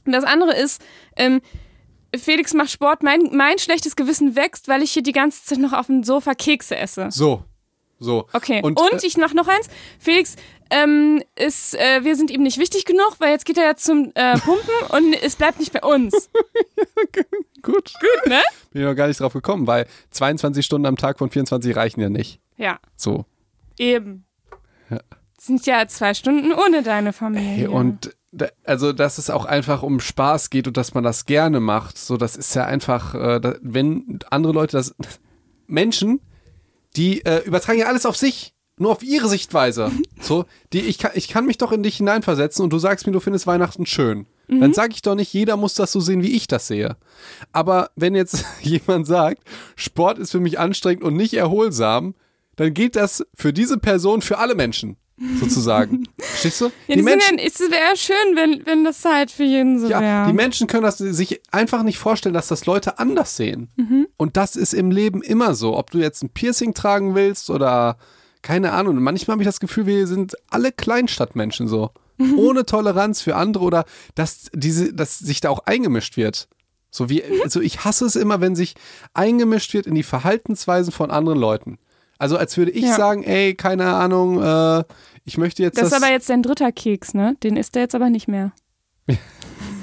Und 0.04 0.12
das 0.12 0.24
andere 0.24 0.54
ist, 0.56 0.82
ähm, 1.16 1.40
Felix 2.16 2.52
macht 2.54 2.70
Sport, 2.70 3.02
mein, 3.02 3.30
mein 3.32 3.58
schlechtes 3.58 3.96
Gewissen 3.96 4.34
wächst, 4.36 4.68
weil 4.68 4.82
ich 4.82 4.92
hier 4.92 5.02
die 5.02 5.12
ganze 5.12 5.44
Zeit 5.44 5.58
noch 5.58 5.72
auf 5.72 5.86
dem 5.86 6.02
Sofa 6.02 6.34
Kekse 6.34 6.76
esse. 6.76 7.08
so, 7.10 7.44
so. 8.02 8.26
Okay, 8.32 8.60
Und, 8.62 8.78
und, 8.80 9.02
äh, 9.02 9.06
ich 9.06 9.16
mach 9.16 9.32
noch 9.34 9.48
eins. 9.48 9.68
Felix, 9.98 10.36
ähm, 10.70 11.22
ist, 11.36 11.74
äh, 11.74 12.02
wir 12.02 12.16
sind 12.16 12.30
ihm 12.30 12.42
nicht 12.42 12.58
wichtig 12.58 12.84
genug, 12.84 13.16
weil 13.18 13.30
jetzt 13.30 13.44
geht 13.44 13.58
er 13.58 13.64
ja 13.64 13.76
zum 13.76 14.10
äh, 14.14 14.38
Pumpen 14.38 14.74
und 14.90 15.14
es 15.22 15.36
bleibt 15.36 15.58
nicht 15.60 15.72
bei 15.72 15.82
uns. 15.82 16.30
Gut. 17.62 17.92
Gut, 18.00 18.26
ne? 18.26 18.40
Bin 18.72 18.82
ich 18.82 18.88
noch 18.88 18.94
gar 18.94 19.06
nicht 19.08 19.20
drauf 19.20 19.32
gekommen, 19.32 19.66
weil 19.66 19.86
22 20.10 20.64
Stunden 20.64 20.86
am 20.86 20.96
Tag 20.96 21.18
von 21.18 21.30
24 21.30 21.76
reichen 21.76 22.00
ja 22.00 22.08
nicht. 22.08 22.40
Ja, 22.56 22.78
So. 22.96 23.24
eben. 23.78 24.24
Sind 25.38 25.66
ja 25.66 25.88
zwei 25.88 26.14
Stunden 26.14 26.52
ohne 26.52 26.82
deine 26.84 27.12
Familie. 27.12 27.48
Hey, 27.48 27.66
und 27.66 28.14
also, 28.64 28.92
dass 28.92 29.18
es 29.18 29.28
auch 29.28 29.44
einfach 29.44 29.82
um 29.82 30.00
Spaß 30.00 30.50
geht 30.50 30.66
und 30.68 30.76
dass 30.76 30.94
man 30.94 31.02
das 31.04 31.26
gerne 31.26 31.60
macht, 31.60 31.98
so, 31.98 32.16
das 32.16 32.36
ist 32.36 32.54
ja 32.54 32.64
einfach, 32.64 33.14
äh, 33.14 33.54
wenn 33.60 34.20
andere 34.30 34.52
Leute 34.52 34.76
das, 34.76 34.94
Menschen, 35.66 36.20
die 36.96 37.24
äh, 37.24 37.44
übertragen 37.44 37.78
ja 37.78 37.86
alles 37.86 38.06
auf 38.06 38.16
sich, 38.16 38.54
nur 38.78 38.92
auf 38.92 39.02
ihre 39.02 39.28
Sichtweise. 39.28 39.90
So, 40.20 40.44
die, 40.72 40.82
ich, 40.82 40.98
kann, 40.98 41.10
ich 41.14 41.26
kann 41.26 41.46
mich 41.46 41.58
doch 41.58 41.72
in 41.72 41.82
dich 41.82 41.96
hineinversetzen 41.96 42.62
und 42.62 42.72
du 42.72 42.78
sagst 42.78 43.06
mir, 43.06 43.12
du 43.12 43.18
findest 43.18 43.48
Weihnachten 43.48 43.86
schön. 43.86 44.26
Dann 44.60 44.74
sage 44.74 44.92
ich 44.94 45.02
doch 45.02 45.14
nicht, 45.14 45.32
jeder 45.32 45.56
muss 45.56 45.74
das 45.74 45.92
so 45.92 46.00
sehen, 46.00 46.22
wie 46.22 46.36
ich 46.36 46.46
das 46.46 46.66
sehe. 46.66 46.96
Aber 47.52 47.90
wenn 47.96 48.14
jetzt 48.14 48.44
jemand 48.60 49.06
sagt, 49.06 49.42
Sport 49.76 50.18
ist 50.18 50.32
für 50.32 50.40
mich 50.40 50.58
anstrengend 50.58 51.04
und 51.04 51.14
nicht 51.14 51.34
erholsam, 51.34 52.14
dann 52.56 52.74
gilt 52.74 52.96
das 52.96 53.26
für 53.34 53.52
diese 53.52 53.78
Person, 53.78 54.20
für 54.20 54.38
alle 54.38 54.54
Menschen, 54.54 54.96
sozusagen. 55.40 56.08
Verstehst 56.18 56.60
du? 56.60 56.64
ja, 56.88 56.96
die 56.96 57.02
sind 57.02 57.22
ja, 57.38 57.44
es 57.44 57.60
wäre 57.60 57.96
schön, 57.96 58.36
wenn, 58.36 58.66
wenn 58.66 58.84
das 58.84 59.04
halt 59.04 59.30
für 59.30 59.44
jeden 59.44 59.78
so 59.78 59.88
Ja, 59.88 60.00
wäre. 60.00 60.26
die 60.28 60.32
Menschen 60.32 60.66
können 60.66 60.82
das 60.82 60.98
sich 60.98 61.40
einfach 61.50 61.82
nicht 61.82 61.98
vorstellen, 61.98 62.34
dass 62.34 62.48
das 62.48 62.66
Leute 62.66 62.98
anders 62.98 63.36
sehen. 63.36 63.68
Und 64.16 64.36
das 64.36 64.56
ist 64.56 64.74
im 64.74 64.90
Leben 64.90 65.22
immer 65.22 65.54
so. 65.54 65.76
Ob 65.76 65.90
du 65.90 65.98
jetzt 65.98 66.22
ein 66.22 66.30
Piercing 66.30 66.74
tragen 66.74 67.14
willst 67.14 67.50
oder 67.50 67.96
keine 68.42 68.72
Ahnung. 68.72 69.00
Manchmal 69.02 69.34
habe 69.34 69.42
ich 69.42 69.48
das 69.48 69.60
Gefühl, 69.60 69.86
wir 69.86 70.06
sind 70.06 70.34
alle 70.50 70.72
Kleinstadtmenschen 70.72 71.68
so. 71.68 71.90
Ohne 72.36 72.64
Toleranz 72.66 73.20
für 73.20 73.34
andere 73.36 73.64
oder 73.64 73.84
dass 74.14 74.48
diese, 74.52 74.92
dass 74.92 75.18
sich 75.18 75.40
da 75.40 75.48
auch 75.50 75.60
eingemischt 75.66 76.16
wird. 76.16 76.48
So 76.90 77.08
wie, 77.08 77.22
also 77.42 77.60
ich 77.60 77.84
hasse 77.84 78.04
es 78.04 78.16
immer, 78.16 78.40
wenn 78.40 78.54
sich 78.54 78.74
eingemischt 79.14 79.72
wird 79.74 79.86
in 79.86 79.94
die 79.94 80.02
Verhaltensweisen 80.02 80.92
von 80.92 81.10
anderen 81.10 81.38
Leuten. 81.38 81.78
Also 82.18 82.36
als 82.36 82.56
würde 82.56 82.70
ich 82.70 82.84
Ja. 82.84 82.94
sagen, 82.96 83.24
ey, 83.24 83.54
keine 83.54 83.94
Ahnung, 83.94 84.40
äh, 84.42 84.84
ich 85.24 85.38
möchte 85.38 85.62
jetzt 85.62 85.76
das 85.76 85.90
das. 85.90 85.98
ist 85.98 86.04
aber 86.04 86.12
jetzt 86.12 86.28
dein 86.28 86.42
dritter 86.42 86.72
Keks, 86.72 87.14
ne? 87.14 87.36
Den 87.42 87.56
isst 87.56 87.76
er 87.76 87.82
jetzt 87.82 87.94
aber 87.94 88.10
nicht 88.10 88.28
mehr. 88.28 88.52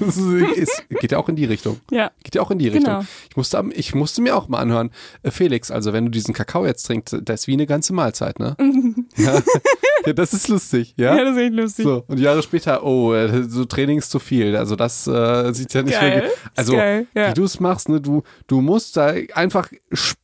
Das 0.00 0.16
ist, 0.56 0.84
geht 0.88 1.12
ja 1.12 1.18
auch 1.18 1.28
in 1.28 1.36
die 1.36 1.44
Richtung. 1.44 1.80
Ja. 1.90 2.10
Geht 2.22 2.34
ja 2.34 2.42
auch 2.42 2.50
in 2.50 2.58
die 2.58 2.68
Richtung. 2.68 2.94
Genau. 2.94 3.06
Ich, 3.28 3.36
musste, 3.36 3.64
ich 3.74 3.94
musste 3.94 4.22
mir 4.22 4.36
auch 4.36 4.48
mal 4.48 4.58
anhören, 4.58 4.90
äh, 5.22 5.30
Felix, 5.30 5.70
also 5.70 5.92
wenn 5.92 6.06
du 6.06 6.10
diesen 6.10 6.34
Kakao 6.34 6.66
jetzt 6.66 6.84
trinkst, 6.84 7.16
das 7.22 7.40
ist 7.40 7.46
wie 7.46 7.52
eine 7.52 7.66
ganze 7.66 7.92
Mahlzeit, 7.92 8.38
ne? 8.38 8.56
ja. 9.16 9.42
ja, 10.06 10.12
das 10.12 10.32
ist 10.32 10.48
lustig, 10.48 10.94
ja? 10.96 11.16
Ja, 11.16 11.24
das 11.24 11.36
ist 11.36 11.42
echt 11.42 11.52
lustig. 11.52 11.84
So, 11.84 12.04
und 12.06 12.18
Jahre 12.18 12.42
später, 12.42 12.84
oh, 12.84 13.12
äh, 13.12 13.44
so 13.48 13.64
Training 13.64 13.98
ist 13.98 14.10
zu 14.10 14.18
viel. 14.18 14.56
Also 14.56 14.76
das 14.76 15.06
äh, 15.06 15.52
sieht 15.52 15.72
ja 15.74 15.82
nicht 15.82 16.00
Geil. 16.00 16.14
wirklich. 16.14 16.32
Also, 16.56 16.72
geil, 16.74 17.06
ja. 17.14 17.30
wie 17.30 17.34
du 17.34 17.44
es 17.44 17.60
machst, 17.60 17.88
ne, 17.88 18.00
du, 18.00 18.22
du 18.46 18.60
musst 18.60 18.96
da 18.96 19.14
einfach 19.34 19.68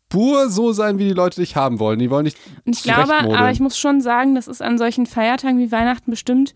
Spur 0.08 0.48
so 0.48 0.72
sein, 0.72 0.98
wie 0.98 1.08
die 1.08 1.14
Leute 1.14 1.40
dich 1.40 1.56
haben 1.56 1.80
wollen. 1.80 1.98
Die 1.98 2.10
wollen 2.10 2.24
nicht. 2.24 2.38
Und 2.64 2.76
ich 2.76 2.82
glaube, 2.84 3.12
aber 3.12 3.50
ich 3.50 3.60
muss 3.60 3.76
schon 3.76 4.00
sagen, 4.00 4.34
das 4.34 4.46
ist 4.46 4.62
an 4.62 4.78
solchen 4.78 5.06
Feiertagen 5.06 5.58
wie 5.58 5.72
Weihnachten 5.72 6.10
bestimmt 6.10 6.54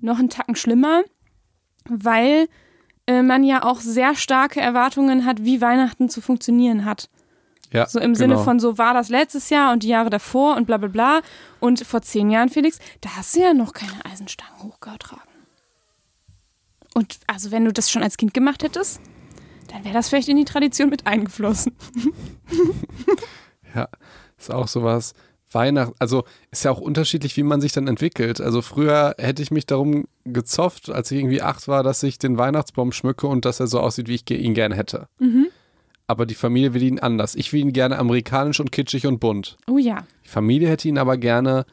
noch 0.00 0.18
einen 0.18 0.30
Tacken 0.30 0.56
schlimmer, 0.56 1.02
weil 1.88 2.48
äh, 3.06 3.22
man 3.22 3.44
ja 3.44 3.62
auch 3.62 3.80
sehr 3.80 4.14
starke 4.16 4.60
Erwartungen 4.60 5.24
hat, 5.24 5.44
wie 5.44 5.60
Weihnachten 5.60 6.08
zu 6.08 6.20
funktionieren 6.20 6.84
hat. 6.84 7.08
Ja, 7.72 7.86
So 7.86 8.00
im 8.00 8.14
Sinne 8.14 8.34
genau. 8.34 8.44
von, 8.44 8.60
so 8.60 8.78
war 8.78 8.94
das 8.94 9.10
letztes 9.10 9.50
Jahr 9.50 9.72
und 9.72 9.82
die 9.82 9.88
Jahre 9.88 10.10
davor 10.10 10.56
und 10.56 10.66
bla 10.66 10.78
bla 10.78 10.88
bla. 10.88 11.20
Und 11.60 11.80
vor 11.80 12.02
zehn 12.02 12.30
Jahren, 12.30 12.48
Felix, 12.48 12.78
da 13.00 13.10
hast 13.16 13.36
du 13.36 13.40
ja 13.40 13.54
noch 13.54 13.72
keine 13.72 14.04
Eisenstangen 14.04 14.62
hochgetragen. 14.62 15.22
Und 16.94 17.18
also 17.26 17.50
wenn 17.52 17.64
du 17.64 17.72
das 17.72 17.90
schon 17.90 18.02
als 18.02 18.16
Kind 18.16 18.34
gemacht 18.34 18.62
hättest, 18.62 19.00
dann 19.68 19.84
wäre 19.84 19.94
das 19.94 20.08
vielleicht 20.08 20.28
in 20.28 20.36
die 20.36 20.44
Tradition 20.44 20.90
mit 20.90 21.06
eingeflossen. 21.06 21.74
Ja, 23.74 23.86
ist 24.38 24.50
auch 24.50 24.66
sowas. 24.66 25.12
Weihnachten, 25.52 25.94
also 25.98 26.24
ist 26.50 26.64
ja 26.64 26.70
auch 26.70 26.80
unterschiedlich, 26.80 27.36
wie 27.36 27.42
man 27.42 27.60
sich 27.60 27.72
dann 27.72 27.86
entwickelt. 27.86 28.40
Also 28.40 28.60
früher 28.60 29.14
hätte 29.18 29.42
ich 29.42 29.50
mich 29.50 29.66
darum 29.66 30.06
gezofft, 30.24 30.90
als 30.90 31.10
ich 31.10 31.18
irgendwie 31.18 31.42
acht 31.42 31.68
war, 31.68 31.82
dass 31.82 32.02
ich 32.02 32.18
den 32.18 32.36
Weihnachtsbaum 32.36 32.92
schmücke 32.92 33.26
und 33.26 33.44
dass 33.44 33.60
er 33.60 33.66
so 33.66 33.80
aussieht, 33.80 34.08
wie 34.08 34.14
ich 34.14 34.30
ihn 34.30 34.54
gerne 34.54 34.74
hätte. 34.74 35.08
Mhm. 35.18 35.48
Aber 36.06 36.26
die 36.26 36.34
Familie 36.34 36.74
will 36.74 36.82
ihn 36.82 36.98
anders. 36.98 37.34
Ich 37.34 37.52
will 37.52 37.60
ihn 37.60 37.72
gerne 37.72 37.98
amerikanisch 37.98 38.60
und 38.60 38.72
kitschig 38.72 39.06
und 39.06 39.20
bunt. 39.20 39.56
Oh 39.66 39.78
ja. 39.78 40.06
Die 40.24 40.30
Familie 40.30 40.68
hätte 40.68 40.88
ihn 40.88 40.98
aber 40.98 41.16
gerne 41.16 41.64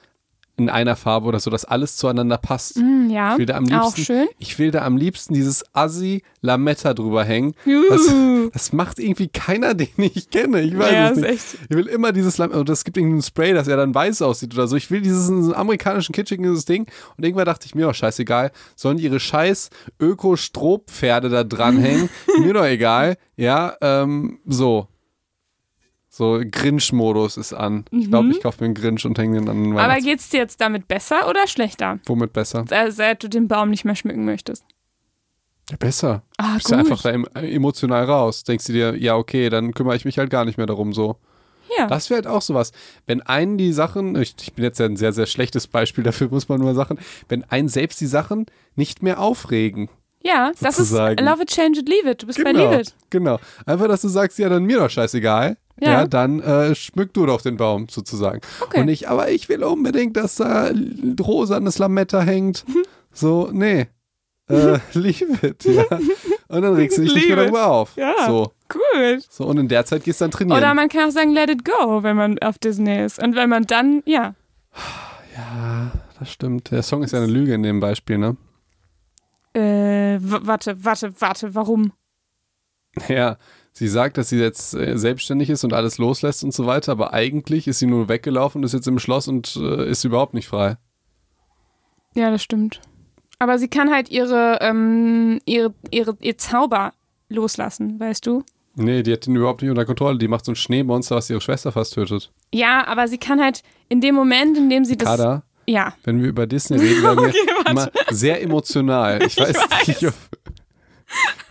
in 0.58 0.70
einer 0.70 0.96
Farbe 0.96 1.28
oder 1.28 1.40
so, 1.40 1.50
dass 1.50 1.66
alles 1.66 1.98
zueinander 1.98 2.38
passt. 2.38 2.78
Mm, 2.78 3.10
ja. 3.10 3.34
Ich 3.34 3.40
will 3.40 3.46
da 3.46 3.56
am 3.58 3.66
liebsten, 3.66 3.82
Auch 3.82 3.98
schön. 3.98 4.28
Ich 4.40 4.58
will 4.58 4.72
da 4.72 4.84
am 4.86 4.96
liebsten 4.98 5.34
dieses 5.34 5.64
Assi 5.74 6.24
Lametta 6.42 6.94
drüber 6.94 7.24
hängen. 7.26 7.54
Das, 7.90 8.14
das 8.54 8.74
macht 8.74 9.00
irgendwie 9.00 9.28
keiner, 9.28 9.74
den 9.74 9.90
ich 9.98 10.30
kenne. 10.30 10.62
Ich 10.62 10.78
weiß 10.78 10.92
Ja, 10.92 11.10
es 11.10 11.18
nicht. 11.18 11.30
echt. 11.30 11.58
Ich 11.70 11.76
will 11.76 11.88
immer 11.88 12.12
dieses 12.14 12.38
Lametta. 12.38 12.60
Und 12.60 12.70
es 12.70 12.84
gibt 12.84 12.96
irgendein 12.98 13.22
Spray, 13.22 13.54
das 13.54 13.68
ja 13.68 13.76
dann 13.76 13.94
weiß 13.94 14.22
aussieht 14.22 14.54
oder 14.54 14.68
so. 14.68 14.76
Ich 14.76 14.90
will 14.92 15.02
dieses 15.02 15.30
amerikanischen 15.54 16.14
kitschigen 16.14 16.46
Ding. 16.66 16.86
Und 17.18 17.24
irgendwann 17.26 17.46
dachte 17.46 17.66
ich 17.66 17.76
mir, 17.76 17.90
oh, 17.90 17.94
scheißegal. 17.94 18.52
Sollen 18.76 18.98
die 18.98 19.04
ihre 19.04 19.20
scheiß 19.20 19.70
Öko-Strohpferde 20.00 21.30
da 21.30 21.44
dranhängen? 21.44 22.10
mir 22.40 22.54
doch 22.54 22.66
egal. 22.66 23.18
Ja, 23.36 23.76
ähm, 23.82 24.40
so. 24.46 24.88
So, 26.18 26.40
Grinch-Modus 26.50 27.36
ist 27.36 27.52
an. 27.52 27.84
Ich 27.92 28.08
glaube, 28.10 28.30
ich 28.30 28.40
kaufe 28.42 28.60
mir 28.64 28.68
einen 28.68 28.74
Grinch 28.74 29.06
und 29.06 29.18
hänge 29.20 29.38
den 29.38 29.50
an 29.50 29.62
den 29.64 29.72
Mhm. 29.72 29.78
Aber 29.78 29.98
geht's 29.98 30.30
dir 30.30 30.38
jetzt 30.40 30.62
damit 30.62 30.88
besser 30.88 31.30
oder 31.30 31.46
schlechter, 31.46 32.00
Womit 32.06 32.32
besser? 32.32 32.64
seit 32.90 33.22
du 33.22 33.28
den 33.28 33.50
Baum 33.50 33.70
nicht 33.70 33.84
mehr 33.84 33.96
schmücken 33.98 34.24
möchtest? 34.24 34.64
Ja, 35.70 35.76
besser. 35.78 36.22
Ah, 36.38 36.54
Bist 36.56 36.72
du 36.72 36.76
einfach 36.76 37.02
da 37.02 37.10
em- 37.10 37.28
emotional 37.34 38.06
raus. 38.06 38.46
Denkst 38.46 38.66
du 38.68 38.72
dir, 38.72 38.96
ja, 38.96 39.18
okay, 39.18 39.50
dann 39.50 39.74
kümmere 39.74 39.98
ich 39.98 40.06
mich 40.06 40.18
halt 40.18 40.30
gar 40.30 40.46
nicht 40.46 40.58
mehr 40.58 40.68
darum 40.68 40.94
so. 40.94 41.18
Ja. 41.78 41.88
Das 41.88 42.10
wäre 42.10 42.20
halt 42.20 42.28
auch 42.28 42.42
sowas. 42.44 42.72
Wenn 43.08 43.22
einen 43.22 43.58
die 43.58 43.74
Sachen, 43.74 44.16
ich, 44.16 44.36
ich 44.42 44.54
bin 44.54 44.64
jetzt 44.64 44.80
ja 44.80 44.86
ein 44.86 44.96
sehr, 44.96 45.12
sehr 45.12 45.26
schlechtes 45.26 45.68
Beispiel 45.68 46.06
dafür, 46.06 46.30
muss 46.30 46.48
man 46.48 46.62
nur 46.62 46.76
sagen, 46.76 46.98
wenn 47.28 47.44
einen 47.46 47.68
selbst 47.68 48.00
die 48.00 48.06
Sachen 48.06 48.46
nicht 48.76 49.04
mehr 49.04 49.20
aufregen. 49.20 49.90
ja, 50.24 50.52
das 50.62 50.80
ist 50.80 50.90
sozusagen. 50.92 51.26
Love 51.26 51.42
it, 51.42 51.50
change 51.50 51.80
it, 51.82 51.90
leave 51.90 52.10
it. 52.10 52.22
Du 52.22 52.28
bist 52.28 52.42
bei 52.42 52.54
Genau, 52.54 52.70
Leave 52.70 52.82
it. 52.84 52.96
genau. 53.10 53.38
Einfach, 53.66 53.88
dass 53.90 54.02
du 54.02 54.08
sagst, 54.08 54.40
ja, 54.40 54.48
dann 54.48 54.64
mir 54.64 54.78
doch 54.80 54.90
scheißegal. 54.90 55.58
Ja, 55.80 55.92
Ja. 55.92 56.08
dann 56.08 56.40
äh, 56.42 56.74
schmück 56.76 57.14
du 57.14 57.26
doch 57.26 57.42
den 57.42 57.58
Baum 57.58 57.88
sozusagen. 57.90 58.40
Okay. 58.62 58.80
Und 58.80 58.86
nicht, 58.86 59.10
aber 59.10 59.30
ich 59.32 59.50
will 59.50 59.64
unbedingt, 59.64 60.16
dass 60.16 60.36
da 60.36 60.68
l- 60.68 61.16
rosanes 61.22 61.78
Lametta 61.78 62.22
hängt. 62.22 62.66
So, 63.18 63.50
nee. 63.54 63.88
Äh, 64.50 64.78
leave 64.94 65.48
it, 65.48 65.64
ja. 65.64 65.84
Und 66.50 66.62
dann 66.64 66.74
regst 66.74 66.98
du 66.98 67.04
dich 67.04 67.16
nicht 67.16 67.28
mehr 67.28 67.38
darüber 67.38 67.68
auf. 67.72 67.96
Ja. 67.96 68.14
So, 68.28 68.52
Gut. 68.68 69.22
so, 69.30 69.46
und 69.46 69.58
in 69.58 69.70
der 69.70 69.86
Zeit 69.86 70.04
gehst 70.04 70.20
du 70.20 70.26
dann 70.26 70.32
trainieren. 70.32 70.58
Oder 70.58 70.74
man 70.74 70.90
kann 70.90 71.08
auch 71.08 71.14
sagen, 71.14 71.32
let 71.32 71.50
it 71.50 71.64
go, 71.64 72.04
wenn 72.04 72.18
man 72.18 72.38
auf 72.40 72.58
Disney 72.60 73.06
ist. 73.06 73.24
Und 73.24 73.38
wenn 73.38 73.50
man 73.50 73.64
dann, 73.64 74.04
ja. 74.06 74.36
ja, 75.34 75.92
das 76.20 76.30
stimmt. 76.30 76.72
Der 76.72 76.84
Song 76.84 77.04
ist 77.04 77.12
ja 77.14 77.20
eine 77.20 77.32
Lüge 77.32 77.54
in 77.54 77.64
dem 77.64 77.80
Beispiel, 77.80 78.18
ne? 78.18 78.36
Äh, 79.54 80.18
warte, 80.22 80.84
warte, 80.84 81.14
warte, 81.22 81.56
warum? 81.56 81.94
Ja, 83.08 83.38
sie 83.78 83.88
sagt, 83.88 84.18
dass 84.18 84.30
sie 84.30 84.40
jetzt 84.40 84.74
äh, 84.74 84.98
selbstständig 84.98 85.50
ist 85.50 85.64
und 85.64 85.74
alles 85.74 85.98
loslässt 85.98 86.44
und 86.44 86.54
so 86.54 86.66
weiter, 86.66 86.92
aber 86.94 87.14
eigentlich 87.14 87.68
ist 87.68 87.80
sie 87.80 87.86
nur 87.88 88.10
weggelaufen 88.10 88.60
und 88.60 88.64
ist 88.66 88.74
jetzt 88.74 88.88
im 88.88 88.98
Schloss 89.00 89.28
und 89.28 89.56
äh, 89.58 89.90
ist 89.90 90.04
überhaupt 90.04 90.34
nicht 90.34 90.48
frei. 90.48 90.78
Ja, 92.16 92.32
das 92.32 92.42
stimmt. 92.42 92.82
Aber 93.40 93.60
sie 93.60 93.68
kann 93.68 93.92
halt 93.92 94.10
ihre, 94.10 94.60
ähm, 94.62 95.40
ihre, 95.46 95.74
ihre, 95.92 96.18
ihr 96.22 96.38
Zauber 96.38 96.94
loslassen, 97.30 98.00
weißt 98.00 98.26
du? 98.26 98.44
Nee, 98.76 99.04
die 99.04 99.12
hat 99.14 99.28
ihn 99.28 99.36
überhaupt 99.36 99.62
nicht 99.62 99.70
unter 99.70 99.86
Kontrolle. 99.86 100.18
Die 100.18 100.28
macht 100.28 100.46
so 100.46 100.52
ein 100.52 100.56
Schneemonster, 100.56 101.16
was 101.16 101.30
ihre 101.30 101.42
Schwester 101.42 101.72
fast 101.72 101.94
tötet. 101.94 102.32
Ja, 102.54 102.86
aber 102.88 103.08
sie 103.08 103.18
kann 103.18 103.42
halt 103.42 103.62
in 103.90 104.02
dem 104.02 104.16
Moment, 104.16 104.58
in 104.58 104.70
dem 104.70 104.84
sie 104.86 104.98
das. 104.98 105.08
Kada, 105.10 105.44
Ja. 105.68 105.94
wenn 106.04 106.22
wir 106.22 106.30
über 106.30 106.46
Disney 106.48 106.78
reden, 106.78 107.04
werden 107.04 107.20
wir 107.26 107.30
Okay, 107.30 107.72
immer 107.72 107.90
sehr 108.10 108.42
emotional. 108.42 109.22
Ich 109.26 109.38
weiß, 109.38 109.58
nicht, 109.88 110.06
ob, 110.08 110.14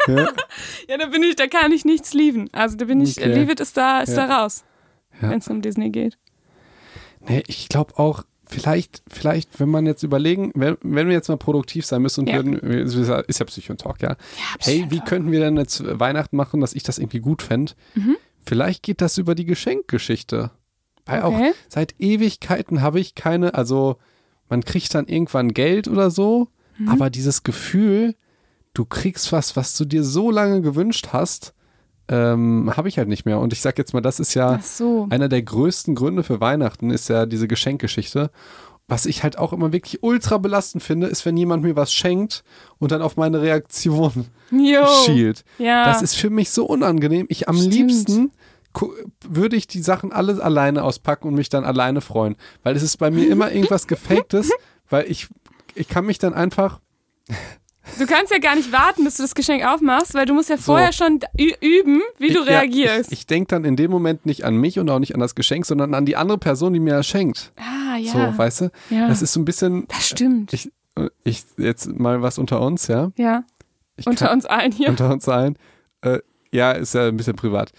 ja, 0.08 0.28
Ja, 0.88 0.98
da 0.98 1.06
bin 1.06 1.22
ich, 1.22 1.36
da 1.36 1.46
kann 1.46 1.72
ich 1.72 1.84
nichts 1.84 2.12
lieben. 2.14 2.48
Also 2.52 2.76
da 2.76 2.84
bin 2.86 3.00
ich, 3.00 3.18
Okay. 3.18 3.32
Leave 3.32 3.52
It 3.52 3.60
ist 3.60 3.76
da, 3.76 4.00
ist 4.00 4.16
Ja. 4.16 4.26
da 4.26 4.42
raus, 4.42 4.64
Ja. 5.20 5.30
wenn 5.30 5.38
es 5.38 5.48
um 5.48 5.62
Disney 5.62 5.90
geht. 5.90 6.18
nee, 7.26 7.42
ich 7.46 7.68
glaube 7.68 7.98
auch, 7.98 8.24
vielleicht, 8.46 9.02
vielleicht, 9.08 9.58
wenn 9.58 9.70
man 9.70 9.86
jetzt 9.86 10.02
überlegen, 10.02 10.52
wenn, 10.54 10.76
wenn 10.82 11.06
wir 11.08 11.14
jetzt 11.14 11.28
mal 11.28 11.38
produktiv 11.38 11.86
sein 11.86 12.02
müssen 12.02 12.20
und 12.22 12.26
Ja. 12.28 12.36
würden, 12.36 12.54
ist 12.58 13.38
ja 13.40 13.44
Psychontalk, 13.46 14.02
ja. 14.02 14.16
hey, 14.60 14.86
wie 14.90 15.00
könnten 15.00 15.32
wir 15.32 15.40
denn 15.40 15.56
jetzt 15.56 15.82
Weihnachten 15.98 16.36
machen, 16.36 16.60
dass 16.60 16.74
ich 16.74 16.82
das 16.82 16.98
irgendwie 16.98 17.20
gut 17.20 17.40
fände? 17.42 17.72
Mhm. 17.94 18.16
Vielleicht 18.46 18.82
geht 18.82 19.00
das 19.00 19.16
über 19.16 19.34
die 19.34 19.46
Geschenkgeschichte. 19.46 20.50
Weil 21.06 21.22
Okay. 21.22 21.50
auch 21.50 21.54
seit 21.68 21.94
Ewigkeiten 21.98 22.82
habe 22.82 23.00
ich 23.00 23.14
keine, 23.14 23.54
also 23.54 23.96
man 24.50 24.64
kriegt 24.64 24.94
dann 24.94 25.06
irgendwann 25.06 25.52
Geld 25.54 25.88
oder 25.88 26.10
so, 26.10 26.48
Mhm. 26.78 26.88
aber 26.88 27.08
dieses 27.10 27.42
Gefühl, 27.42 28.14
du 28.74 28.84
kriegst 28.84 29.32
was, 29.32 29.56
was 29.56 29.76
du 29.76 29.84
dir 29.84 30.04
so 30.04 30.30
lange 30.30 30.60
gewünscht 30.60 31.08
hast, 31.12 31.54
ähm, 32.08 32.70
habe 32.76 32.88
ich 32.88 32.98
halt 32.98 33.08
nicht 33.08 33.24
mehr. 33.24 33.38
Und 33.38 33.52
ich 33.52 33.60
sag 33.62 33.78
jetzt 33.78 33.94
mal, 33.94 34.00
das 34.02 34.20
ist 34.20 34.34
ja 34.34 34.58
so. 34.60 35.06
einer 35.10 35.28
der 35.28 35.42
größten 35.42 35.94
Gründe 35.94 36.22
für 36.22 36.40
Weihnachten, 36.40 36.90
ist 36.90 37.08
ja 37.08 37.24
diese 37.24 37.48
Geschenkgeschichte. 37.48 38.30
Was 38.86 39.06
ich 39.06 39.22
halt 39.22 39.38
auch 39.38 39.54
immer 39.54 39.72
wirklich 39.72 40.02
ultra 40.02 40.36
belastend 40.36 40.82
finde, 40.82 41.06
ist, 41.06 41.24
wenn 41.24 41.38
jemand 41.38 41.62
mir 41.62 41.74
was 41.74 41.90
schenkt 41.90 42.44
und 42.78 42.92
dann 42.92 43.00
auf 43.00 43.16
meine 43.16 43.40
Reaktion 43.40 44.26
Jo. 44.50 44.84
schielt. 45.06 45.44
Ja. 45.56 45.86
Das 45.86 46.02
ist 46.02 46.16
für 46.16 46.28
mich 46.28 46.50
so 46.50 46.66
unangenehm. 46.66 47.24
Ich 47.30 47.48
am 47.48 47.56
Stimmt. 47.56 47.72
liebsten 47.72 48.32
würde 49.26 49.56
ich 49.56 49.66
die 49.66 49.80
Sachen 49.80 50.12
alle 50.12 50.42
alleine 50.42 50.82
auspacken 50.82 51.28
und 51.28 51.34
mich 51.34 51.48
dann 51.48 51.64
alleine 51.64 52.02
freuen. 52.02 52.36
Weil 52.62 52.76
es 52.76 52.82
ist 52.82 52.98
bei 52.98 53.10
mir 53.10 53.30
immer 53.30 53.50
irgendwas 53.50 53.86
Gefaktes, 53.86 54.50
weil 54.90 55.10
ich, 55.10 55.28
ich 55.74 55.88
kann 55.88 56.04
mich 56.04 56.18
dann 56.18 56.34
einfach, 56.34 56.80
Du 57.98 58.06
kannst 58.06 58.32
ja 58.32 58.38
gar 58.38 58.56
nicht 58.56 58.72
warten, 58.72 59.04
bis 59.04 59.16
du 59.18 59.22
das 59.22 59.34
Geschenk 59.34 59.64
aufmachst, 59.64 60.14
weil 60.14 60.26
du 60.26 60.34
musst 60.34 60.48
ja 60.48 60.56
vorher 60.56 60.92
schon 60.92 61.20
ü- 61.38 61.54
üben, 61.60 62.00
wie 62.18 62.32
du 62.32 62.40
ich, 62.42 62.48
ja, 62.48 62.60
reagierst. 62.60 63.12
ich, 63.12 63.20
ich 63.20 63.26
denke 63.26 63.48
dann 63.48 63.64
in 63.64 63.76
dem 63.76 63.90
Moment 63.90 64.24
nicht 64.26 64.44
an 64.44 64.56
mich 64.56 64.78
und 64.78 64.88
auch 64.90 64.98
nicht 64.98 65.14
an 65.14 65.20
das 65.20 65.34
Geschenk, 65.34 65.66
sondern 65.66 65.94
an 65.94 66.06
die 66.06 66.16
andere 66.16 66.38
Person, 66.38 66.72
die 66.72 66.80
mir 66.80 66.94
das 66.94 67.06
schenkt. 67.06 67.52
ah, 67.56 67.96
ja. 67.96 68.10
So, 68.12 68.38
weißt 68.38 68.60
du? 68.62 68.70
ja. 68.90 69.08
Das 69.08 69.22
ist 69.22 69.32
so 69.32 69.40
ein 69.40 69.44
bisschen, 69.44 69.86
das 69.88 70.08
stimmt. 70.08 70.52
ich, 70.52 70.70
ich 71.24 71.44
jetzt 71.58 71.86
mal 71.98 72.22
was 72.22 72.38
unter 72.38 72.60
uns, 72.60 72.86
ja. 72.88 73.10
ja. 73.16 73.44
Ich 73.96 74.06
Unter 74.06 74.26
kann, 74.26 74.36
uns 74.38 74.46
allen 74.46 74.72
hier. 74.72 74.88
unter 74.88 75.12
uns 75.12 75.28
allen. 75.28 75.56
Äh, 76.00 76.18
ja, 76.52 76.72
ist 76.72 76.94
ja 76.94 77.06
ein 77.08 77.16
bisschen 77.16 77.36
privat. 77.36 77.70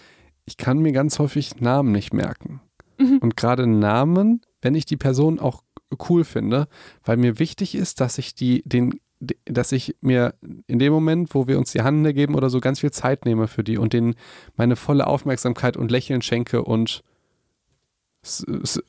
Ich 0.46 0.56
kann 0.58 0.78
mir 0.80 0.92
ganz 0.92 1.20
häufig 1.20 1.60
Namen 1.60 1.92
nicht 1.92 2.14
merken. 2.14 2.62
Mhm. 2.98 3.18
Und 3.18 3.36
gerade 3.36 3.68
Namen, 3.68 4.42
wenn 4.62 4.76
ich 4.76 4.86
die 4.86 4.98
Person 4.98 5.40
auch 5.40 5.64
cool 6.10 6.24
finde, 6.24 6.68
weil 7.04 7.18
mir 7.18 7.38
wichtig 7.40 7.76
ist, 7.76 8.00
dass 8.02 8.18
ich 8.18 8.34
die, 8.36 8.62
den, 8.66 9.00
dass 9.46 9.72
ich 9.72 9.96
mir 10.02 10.34
in 10.68 10.80
dem 10.80 10.92
Moment, 10.92 11.34
wo 11.34 11.48
wir 11.48 11.58
uns 11.58 11.72
die 11.72 11.82
Hand 11.82 12.06
geben 12.14 12.36
oder 12.36 12.50
so, 12.50 12.60
ganz 12.60 12.82
viel 12.82 12.92
Zeit 12.92 13.26
nehme 13.26 13.48
für 13.48 13.64
die 13.64 13.78
und 13.78 13.94
denen 13.94 14.16
meine 14.56 14.76
volle 14.76 15.08
Aufmerksamkeit 15.08 15.78
und 15.78 15.90
Lächeln 15.92 16.22
schenke 16.22 16.64
und 16.64 17.02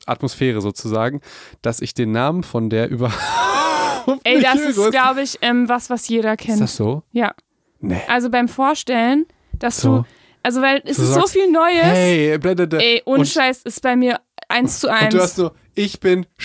Atmosphäre 0.05 0.61
sozusagen, 0.61 1.21
dass 1.61 1.79
ich 1.81 1.93
den 1.93 2.11
Namen 2.11 2.43
von 2.43 2.69
der 2.69 2.89
über 2.91 3.11
Ey, 4.23 4.41
das 4.41 4.59
ist, 4.61 4.91
glaube 4.91 5.21
ich, 5.21 5.37
ähm, 5.41 5.67
was, 5.69 5.89
was 5.89 6.07
jeder 6.07 6.33
Ist 6.33 6.39
kennt. 6.39 6.61
das 6.61 6.75
so? 6.75 7.03
Ja. 7.11 7.33
Nee. 7.79 8.01
Also 8.07 8.29
beim 8.29 8.47
Vorstellen, 8.47 9.25
dass 9.53 9.81
So. 9.81 9.97
du, 9.99 10.05
also 10.43 10.61
weil 10.61 10.81
es 10.85 10.95
Du 10.97 11.03
ist 11.03 11.09
so 11.09 11.19
sagst, 11.19 11.33
viel 11.33 11.51
Neues. 11.51 11.83
Hey, 11.83 12.37
blablabla. 12.37 12.79
Ey, 12.79 13.01
ohne 13.05 13.19
Und- 13.19 13.27
Scheiß 13.27 13.63
ist 13.63 13.81
bei 13.81 13.95
mir 13.95 14.19
eins 14.49 14.79
zu 14.79 14.87
Und 14.87 14.93
eins. 14.93 15.13
du 15.13 15.19
hast 15.21 15.35
so, 15.35 15.51
ich 15.75 15.99
bin. 15.99 16.25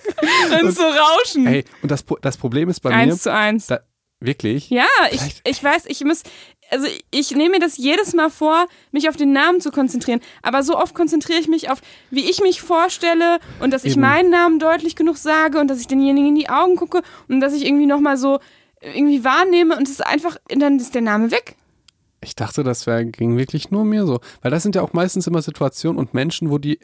dann 0.50 0.70
so 0.72 0.82
Rauschen. 0.82 1.46
Ey, 1.46 1.64
und 1.82 1.90
das, 1.90 2.04
das 2.20 2.36
Problem 2.36 2.68
ist 2.68 2.80
bei 2.80 2.90
mir, 2.90 2.96
eins 2.96 3.22
zu 3.22 3.32
eins. 3.32 3.66
da, 3.66 3.80
Wirklich? 4.20 4.70
Ja, 4.70 4.86
ich, 5.10 5.20
Vielleicht- 5.20 5.48
ich 5.48 5.64
weiß, 5.64 5.84
ich 5.88 6.04
muss, 6.04 6.22
also 6.70 6.86
ich 7.10 7.32
nehme 7.32 7.50
mir 7.50 7.58
das 7.58 7.76
jedes 7.76 8.14
Mal 8.14 8.30
vor, 8.30 8.66
mich 8.92 9.08
auf 9.08 9.16
den 9.16 9.32
Namen 9.32 9.60
zu 9.60 9.72
konzentrieren. 9.72 10.20
Aber 10.42 10.62
so 10.62 10.76
oft 10.78 10.94
konzentriere 10.94 11.40
ich 11.40 11.48
mich 11.48 11.70
auf, 11.70 11.80
wie 12.10 12.30
ich 12.30 12.40
mich 12.40 12.62
vorstelle 12.62 13.40
und 13.58 13.72
dass 13.72 13.84
ich 13.84 13.92
Eben. 13.94 14.02
meinen 14.02 14.30
Namen 14.30 14.60
deutlich 14.60 14.94
genug 14.94 15.16
sage 15.16 15.58
und 15.58 15.66
dass 15.68 15.80
ich 15.80 15.88
denjenigen 15.88 16.28
in 16.28 16.34
die 16.36 16.48
Augen 16.48 16.76
gucke 16.76 17.02
und 17.28 17.40
dass 17.40 17.52
ich 17.52 17.66
irgendwie 17.66 17.86
nochmal 17.86 18.16
so 18.16 18.38
irgendwie 18.80 19.24
wahrnehme 19.24 19.76
und 19.76 19.84
es 19.88 19.94
ist 19.94 20.06
einfach, 20.06 20.36
dann 20.48 20.78
ist 20.78 20.94
der 20.94 21.02
Name 21.02 21.30
weg. 21.32 21.56
Ich 22.24 22.36
dachte, 22.36 22.62
das 22.62 22.86
wär, 22.86 23.04
ging 23.04 23.36
wirklich 23.36 23.70
nur 23.70 23.84
mir 23.84 24.06
so. 24.06 24.20
Weil 24.42 24.52
das 24.52 24.62
sind 24.62 24.76
ja 24.76 24.82
auch 24.82 24.92
meistens 24.92 25.26
immer 25.26 25.42
Situationen 25.42 25.98
und 25.98 26.14
Menschen, 26.14 26.50
wo 26.50 26.58
die, 26.58 26.78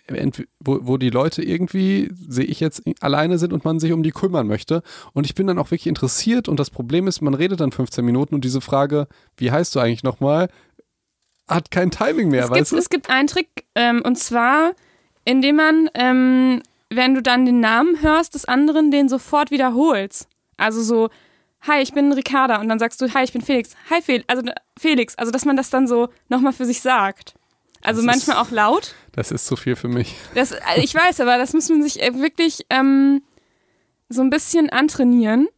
wo, 0.58 0.80
wo 0.82 0.96
die 0.96 1.10
Leute 1.10 1.42
irgendwie, 1.42 2.10
sehe 2.12 2.44
ich 2.44 2.58
jetzt, 2.58 2.82
alleine 3.00 3.38
sind 3.38 3.52
und 3.52 3.64
man 3.64 3.78
sich 3.78 3.92
um 3.92 4.02
die 4.02 4.10
kümmern 4.10 4.48
möchte. 4.48 4.82
Und 5.12 5.26
ich 5.26 5.36
bin 5.36 5.46
dann 5.46 5.58
auch 5.58 5.70
wirklich 5.70 5.86
interessiert 5.86 6.48
und 6.48 6.58
das 6.58 6.70
Problem 6.70 7.06
ist, 7.06 7.20
man 7.20 7.34
redet 7.34 7.60
dann 7.60 7.70
15 7.70 8.04
Minuten 8.04 8.34
und 8.34 8.44
diese 8.44 8.60
Frage, 8.60 9.06
wie 9.36 9.52
heißt 9.52 9.74
du 9.76 9.80
eigentlich 9.80 10.02
nochmal, 10.02 10.48
hat 11.46 11.70
kein 11.70 11.90
Timing 11.90 12.28
mehr, 12.30 12.44
es, 12.44 12.50
weißt 12.50 12.58
gibt, 12.58 12.72
du? 12.72 12.76
es 12.76 12.90
gibt 12.90 13.10
einen 13.10 13.28
Trick 13.28 13.48
ähm, 13.74 14.02
und 14.04 14.18
zwar, 14.18 14.72
indem 15.24 15.56
man, 15.56 15.88
ähm, 15.94 16.62
wenn 16.90 17.14
du 17.14 17.22
dann 17.22 17.46
den 17.46 17.60
Namen 17.60 18.02
hörst 18.02 18.34
des 18.34 18.44
anderen, 18.44 18.90
den 18.90 19.08
sofort 19.08 19.50
wiederholst. 19.50 20.28
Also 20.56 20.82
so, 20.82 21.10
hi, 21.66 21.80
ich 21.82 21.92
bin 21.92 22.12
Ricarda 22.12 22.60
und 22.60 22.68
dann 22.68 22.78
sagst 22.78 23.00
du, 23.00 23.12
hi, 23.12 23.24
ich 23.24 23.32
bin 23.32 23.42
Felix. 23.42 23.74
Hi, 23.90 24.00
Fel 24.02 24.24
also, 24.26 24.42
Felix. 24.78 25.14
Also, 25.16 25.30
dass 25.32 25.44
man 25.44 25.56
das 25.56 25.70
dann 25.70 25.86
so 25.86 26.08
nochmal 26.28 26.52
für 26.52 26.64
sich 26.64 26.80
sagt. 26.80 27.34
Also 27.82 28.00
Das 28.00 28.06
manchmal 28.06 28.36
ist- 28.36 28.42
auch 28.42 28.50
laut. 28.50 28.94
Das 29.12 29.30
ist 29.30 29.46
zu 29.46 29.56
viel 29.56 29.76
für 29.76 29.88
mich. 29.88 30.14
Das, 30.34 30.52
äh, 30.52 30.58
ich 30.82 30.94
weiß, 30.94 31.20
aber 31.20 31.38
das 31.38 31.52
muss 31.54 31.68
man 31.68 31.82
sich 31.82 32.02
äh, 32.02 32.12
wirklich 32.20 32.66
ähm, 32.70 33.22
so 34.08 34.20
ein 34.22 34.30
bisschen 34.30 34.70
antrainieren, 34.70 35.48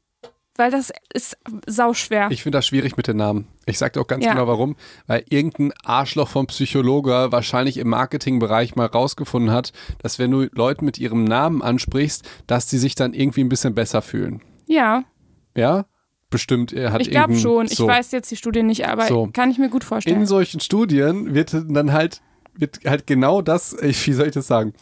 weil 0.57 0.71
das 0.71 0.93
ist 1.15 1.39
sauschwer. 1.67 2.29
Ich 2.31 2.43
finde 2.43 2.59
das 2.59 2.67
schwierig 2.67 2.97
mit 2.99 3.07
den 3.07 3.17
Namen. 3.17 3.49
Ich 3.65 3.79
sage 3.79 3.93
dir 3.93 4.01
auch 4.03 4.07
ganz 4.07 4.25
Ja. 4.25 4.33
genau 4.33 4.47
warum. 4.47 4.77
Weil 5.07 5.25
irgendein 5.31 5.73
Arschloch 5.83 6.29
vom 6.29 6.47
Psychologe 6.49 7.29
wahrscheinlich 7.31 7.79
im 7.79 7.89
Marketingbereich 7.89 8.77
mal 8.77 8.87
rausgefunden 8.87 9.51
hat, 9.53 9.73
dass 10.03 10.19
wenn 10.19 10.31
du 10.31 10.43
Leute 10.53 10.85
mit 10.85 10.99
ihrem 10.99 11.25
Namen 11.25 11.63
ansprichst, 11.63 12.29
dass 12.47 12.67
die 12.67 12.79
sich 12.79 12.95
dann 12.95 13.15
irgendwie 13.15 13.43
ein 13.43 13.49
bisschen 13.49 13.75
besser 13.75 14.03
fühlen. 14.03 14.43
ja, 14.67 15.05
Ja? 15.57 15.87
Bestimmt, 16.31 16.73
er 16.73 16.93
hat 16.93 17.01
ich 17.01 17.11
glaube 17.11 17.37
schon. 17.37 17.67
Ich 17.67 17.75
so. 17.77 17.89
weiß 17.89 18.13
jetzt 18.13 18.31
die 18.31 18.37
Studie 18.37 18.63
nicht, 18.63 18.87
aber 18.87 19.07
So. 19.07 19.29
kann 19.33 19.51
ich 19.51 19.59
mir 19.59 19.69
gut 19.69 19.83
vorstellen. 19.83 20.21
In 20.21 20.27
solchen 20.27 20.61
Studien 20.61 21.35
wird 21.35 21.53
dann 21.53 21.93
halt, 21.93 22.21
wird 22.55 22.79
halt 22.87 23.07
genau 23.07 23.43
das, 23.43 23.73
ich- 23.83 24.07
wie 24.07 24.13
soll 24.13 24.29
ich 24.29 24.35
das 24.35 24.47
sagen? 24.47 24.73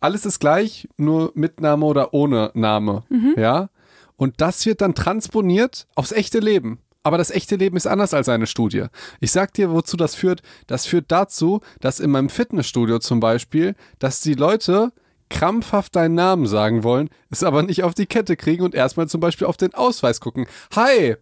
Alles 0.00 0.24
ist 0.26 0.38
gleich, 0.38 0.88
nur 0.96 1.32
mit 1.34 1.60
Name 1.60 1.84
oder 1.86 2.14
ohne 2.14 2.50
Name. 2.54 3.04
Mhm. 3.08 3.34
Ja? 3.36 3.68
Und 4.16 4.40
das 4.40 4.64
wird 4.66 4.80
dann 4.80 4.94
transponiert 4.94 5.86
aufs 5.94 6.12
echte 6.12 6.38
Leben. 6.40 6.78
Aber 7.02 7.16
das 7.16 7.30
echte 7.30 7.56
Leben 7.56 7.78
ist 7.78 7.86
anders 7.86 8.12
als 8.12 8.28
eine 8.28 8.46
Studie. 8.46 8.84
Ich 9.20 9.32
sag 9.32 9.54
dir, 9.54 9.70
wozu 9.72 9.96
das 9.96 10.14
führt. 10.14 10.42
Das 10.66 10.84
führt 10.84 11.06
dazu, 11.08 11.60
dass 11.80 12.00
in 12.00 12.10
meinem 12.10 12.28
Fitnessstudio 12.28 12.98
zum 12.98 13.20
Beispiel, 13.20 13.74
dass 13.98 14.20
die 14.20 14.34
Leute 14.34 14.92
krampfhaft 15.30 15.96
deinen 15.96 16.14
Namen 16.14 16.46
sagen 16.46 16.82
wollen, 16.82 17.08
es 17.30 17.42
aber 17.42 17.62
nicht 17.62 17.82
auf 17.84 17.94
die 17.94 18.06
Kette 18.06 18.36
kriegen 18.36 18.62
und 18.64 18.74
erstmal 18.74 19.08
zum 19.08 19.20
Beispiel 19.20 19.46
auf 19.46 19.56
den 19.56 19.72
Ausweis 19.74 20.20
gucken. 20.20 20.46
Hi, 20.74 21.16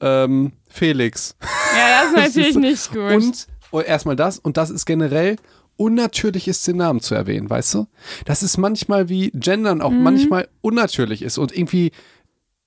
ähm, 0.00 0.52
Felix. 0.68 1.36
Ja, 1.40 2.02
das 2.02 2.10
ist 2.10 2.16
natürlich 2.36 2.56
nicht 2.56 2.92
gut. 2.92 3.12
Und 3.12 3.46
oh, 3.70 3.80
erstmal 3.80 4.16
das, 4.16 4.38
und 4.38 4.56
das 4.56 4.70
ist 4.70 4.84
generell 4.84 5.36
unnatürlich 5.76 6.46
ist, 6.46 6.66
den 6.68 6.76
Namen 6.76 7.00
zu 7.00 7.14
erwähnen, 7.14 7.48
weißt 7.50 7.74
du? 7.74 7.86
Das 8.26 8.42
ist 8.42 8.58
manchmal 8.58 9.08
wie 9.08 9.30
Gendern 9.34 9.80
auch 9.80 9.90
Mhm. 9.90 10.02
manchmal 10.02 10.48
unnatürlich 10.60 11.22
ist 11.22 11.38
und 11.38 11.56
irgendwie 11.56 11.90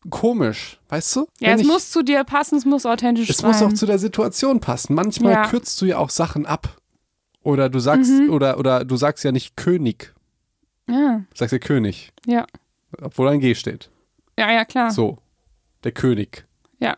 komisch, 0.10 0.80
weißt 0.90 1.16
du? 1.18 1.28
ja, 1.40 1.50
Wenn 1.50 1.56
es 1.56 1.62
ich- 1.62 1.68
muss 1.68 1.92
zu 1.92 2.02
dir 2.04 2.24
passen, 2.24 2.58
es 2.58 2.66
muss 2.66 2.86
authentisch 2.86 3.30
es 3.30 3.38
sein. 3.38 3.52
muss 3.52 3.62
auch 3.62 3.74
zu 3.74 3.86
der 3.86 4.00
Situation 4.00 4.60
passen. 4.60 4.94
Manchmal 4.96 5.34
Ja. 5.34 5.48
kürzt 5.48 5.82
du 5.82 5.86
ja 5.86 5.98
auch 5.98 6.10
Sachen 6.10 6.46
ab. 6.46 6.78
Oder 7.44 7.70
du 7.70 7.80
sagst, 7.80 8.12
Mhm. 8.12 8.30
oder, 8.30 8.58
oder 8.58 8.84
du 8.84 8.96
sagst 8.98 9.24
ja 9.24 9.32
nicht 9.32 9.56
König, 9.56 10.14
ja, 10.90 11.18
du 11.30 11.36
sagst 11.36 11.52
ja 11.54 11.60
König, 11.60 12.12
ja. 12.26 12.46
obwohl 13.02 13.28
ein 13.30 13.40
G 13.40 13.56
steht. 13.56 13.90
ja, 14.38 14.52
ja, 14.52 14.66
klar. 14.66 14.92
So, 14.92 15.18
der 15.84 15.92
König. 15.92 16.46
Ja. 16.80 16.98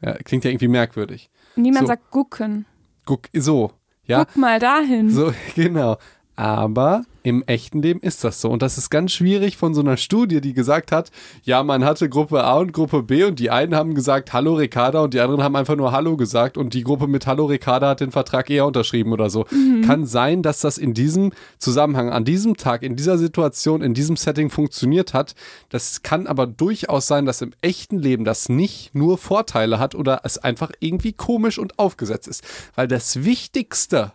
ja. 0.00 0.14
Klingt 0.24 0.44
ja 0.44 0.50
irgendwie 0.50 0.68
merkwürdig. 0.68 1.30
Niemand 1.56 1.86
So. 1.86 1.92
sagt 1.92 2.10
gucken. 2.10 2.66
Guck, 3.04 3.28
so, 3.32 3.72
ja. 4.04 4.24
Guck 4.24 4.36
mal 4.36 4.58
dahin. 4.58 5.10
So, 5.10 5.32
genau. 5.54 5.96
Aber 6.36 7.04
im 7.26 7.42
echten 7.48 7.82
Leben 7.82 7.98
ist 7.98 8.22
das 8.22 8.40
so. 8.40 8.48
Und 8.50 8.62
das 8.62 8.78
ist 8.78 8.88
ganz 8.88 9.10
schwierig 9.10 9.56
von 9.56 9.74
so 9.74 9.80
einer 9.80 9.96
Studie, 9.96 10.40
die 10.40 10.52
gesagt 10.52 10.92
hat, 10.92 11.10
ja, 11.42 11.64
man 11.64 11.84
hatte 11.84 12.08
Gruppe 12.08 12.44
A 12.44 12.58
und 12.58 12.72
Gruppe 12.72 13.02
B 13.02 13.24
und 13.24 13.40
die 13.40 13.50
einen 13.50 13.74
haben 13.74 13.96
gesagt 13.96 14.32
Hallo 14.32 14.54
Ricarda 14.54 15.00
und 15.00 15.12
die 15.12 15.18
anderen 15.18 15.42
haben 15.42 15.56
einfach 15.56 15.74
nur 15.74 15.90
Hallo 15.90 16.16
gesagt 16.16 16.56
und 16.56 16.72
die 16.72 16.84
Gruppe 16.84 17.08
mit 17.08 17.26
Hallo 17.26 17.46
Ricarda 17.46 17.88
hat 17.88 18.00
den 18.00 18.12
Vertrag 18.12 18.48
eher 18.48 18.64
unterschrieben 18.64 19.12
oder 19.12 19.28
so. 19.28 19.44
Kann 19.84 20.06
sein, 20.06 20.42
dass 20.42 20.60
das 20.60 20.78
in 20.78 20.94
diesem 20.94 21.32
Zusammenhang, 21.58 22.10
an 22.10 22.24
diesem 22.24 22.56
Tag, 22.56 22.84
in 22.84 22.94
dieser 22.94 23.18
Situation, 23.18 23.82
in 23.82 23.92
diesem 23.92 24.14
Setting 24.14 24.48
funktioniert 24.48 25.12
hat. 25.12 25.34
Das 25.68 26.02
kann 26.02 26.28
aber 26.28 26.46
durchaus 26.46 27.08
sein, 27.08 27.26
dass 27.26 27.42
im 27.42 27.54
echten 27.60 27.98
Leben 27.98 28.22
das 28.22 28.48
nicht 28.48 28.94
nur 28.94 29.18
Vorteile 29.18 29.80
hat 29.80 29.96
oder 29.96 30.20
es 30.22 30.38
einfach 30.38 30.70
irgendwie 30.78 31.12
komisch 31.12 31.58
und 31.58 31.76
aufgesetzt 31.76 32.28
ist. 32.28 32.44
Weil 32.76 32.86
das 32.86 33.24
Wichtigste 33.24 34.12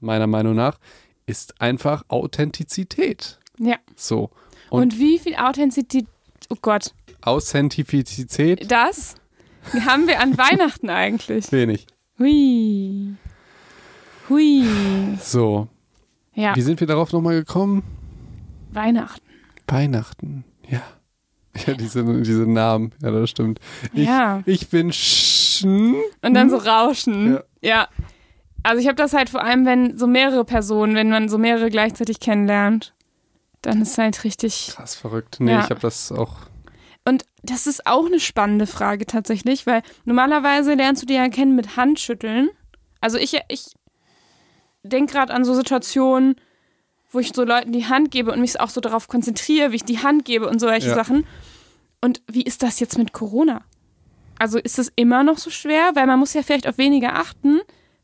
meiner 0.00 0.26
Meinung 0.26 0.54
nach, 0.54 0.78
ist 1.26 1.60
einfach 1.60 2.04
Authentizität. 2.08 3.38
Ja. 3.58 3.76
So. 3.94 4.30
Und, 4.70 4.82
Und, 4.82 4.98
wie 4.98 5.18
viel 5.18 5.36
Authentizität, 5.36 6.06
oh 6.50 6.56
Gott, 6.60 6.94
Authentizität 7.22 8.70
das 8.70 9.14
haben 9.84 10.06
wir 10.06 10.20
an 10.20 10.36
Weihnachten 10.38 10.90
eigentlich. 10.90 11.50
wenig. 11.52 11.86
Hui. 12.18 13.14
Hui. 14.28 14.64
So. 15.20 15.68
Ja, 16.34 16.54
Wie 16.54 16.62
sind 16.62 16.80
wir 16.80 16.86
darauf 16.86 17.12
nochmal 17.12 17.34
gekommen? 17.36 17.82
Weihnachten. 18.72 19.24
Weihnachten. 19.66 20.44
Ja. 20.68 20.82
Ja, 21.66 21.72
diese, 21.74 22.04
diese 22.22 22.42
Namen. 22.50 22.92
Ja, 23.00 23.10
das 23.10 23.30
stimmt. 23.30 23.60
Ich, 23.94 24.06
Ja. 24.06 24.42
ich 24.44 24.68
bin 24.68 24.92
Schen. 24.92 25.94
Und 26.20 26.34
dann 26.34 26.50
so 26.50 26.58
Rauschen. 26.58 27.34
Ja. 27.34 27.42
ja. 27.62 27.88
Also 28.66 28.80
ich 28.80 28.86
habe 28.88 28.96
das 28.96 29.12
halt 29.12 29.30
vor 29.30 29.42
allem, 29.44 29.64
wenn 29.64 29.96
so 29.96 30.06
mehrere 30.08 30.44
Personen, 30.44 30.96
wenn 30.96 31.08
man 31.08 31.28
so 31.28 31.38
mehrere 31.38 31.70
gleichzeitig 31.70 32.18
kennenlernt, 32.18 32.94
dann 33.62 33.80
ist 33.80 33.96
halt 33.96 34.24
richtig. 34.24 34.72
Krass 34.74 34.96
verrückt. 34.96 35.36
Nee, 35.38 35.52
Ja. 35.52 35.60
ich 35.60 35.70
habe 35.70 35.78
das 35.80 36.10
auch. 36.10 36.34
Und 37.04 37.24
das 37.44 37.68
ist 37.68 37.86
auch 37.86 38.06
eine 38.06 38.18
spannende 38.18 38.66
Frage 38.66 39.06
tatsächlich, 39.06 39.66
weil 39.68 39.82
normalerweise 40.04 40.74
lernst 40.74 41.02
du 41.02 41.06
die 41.06 41.14
ja 41.14 41.28
kennen 41.28 41.54
mit 41.54 41.76
Handschütteln. 41.76 42.48
Also 43.00 43.18
ich, 43.18 43.38
ich 43.48 43.66
denke 44.82 45.12
gerade 45.12 45.32
an 45.32 45.44
so 45.44 45.54
Situationen, 45.54 46.34
wo 47.12 47.20
ich 47.20 47.30
so 47.34 47.44
Leuten 47.44 47.70
die 47.70 47.86
Hand 47.86 48.10
gebe 48.10 48.32
und 48.32 48.40
mich 48.40 48.58
auch 48.58 48.68
so 48.70 48.80
darauf 48.80 49.06
konzentriere, 49.06 49.70
wie 49.70 49.76
ich 49.76 49.84
die 49.84 50.00
Hand 50.02 50.24
gebe 50.24 50.48
und 50.48 50.58
solche 50.58 50.88
Ja. 50.88 50.94
Sachen. 50.96 51.24
Und 52.00 52.20
wie 52.26 52.42
ist 52.42 52.64
das 52.64 52.80
jetzt 52.80 52.98
mit 52.98 53.12
Corona? 53.12 53.62
Also 54.40 54.58
ist 54.58 54.80
es 54.80 54.90
immer 54.96 55.22
noch 55.22 55.38
so 55.38 55.50
schwer? 55.50 55.92
Weil 55.94 56.06
man 56.08 56.18
muss 56.18 56.34
ja 56.34 56.42
vielleicht 56.42 56.66
auf 56.66 56.78
weniger 56.78 57.14
achten, 57.14 57.60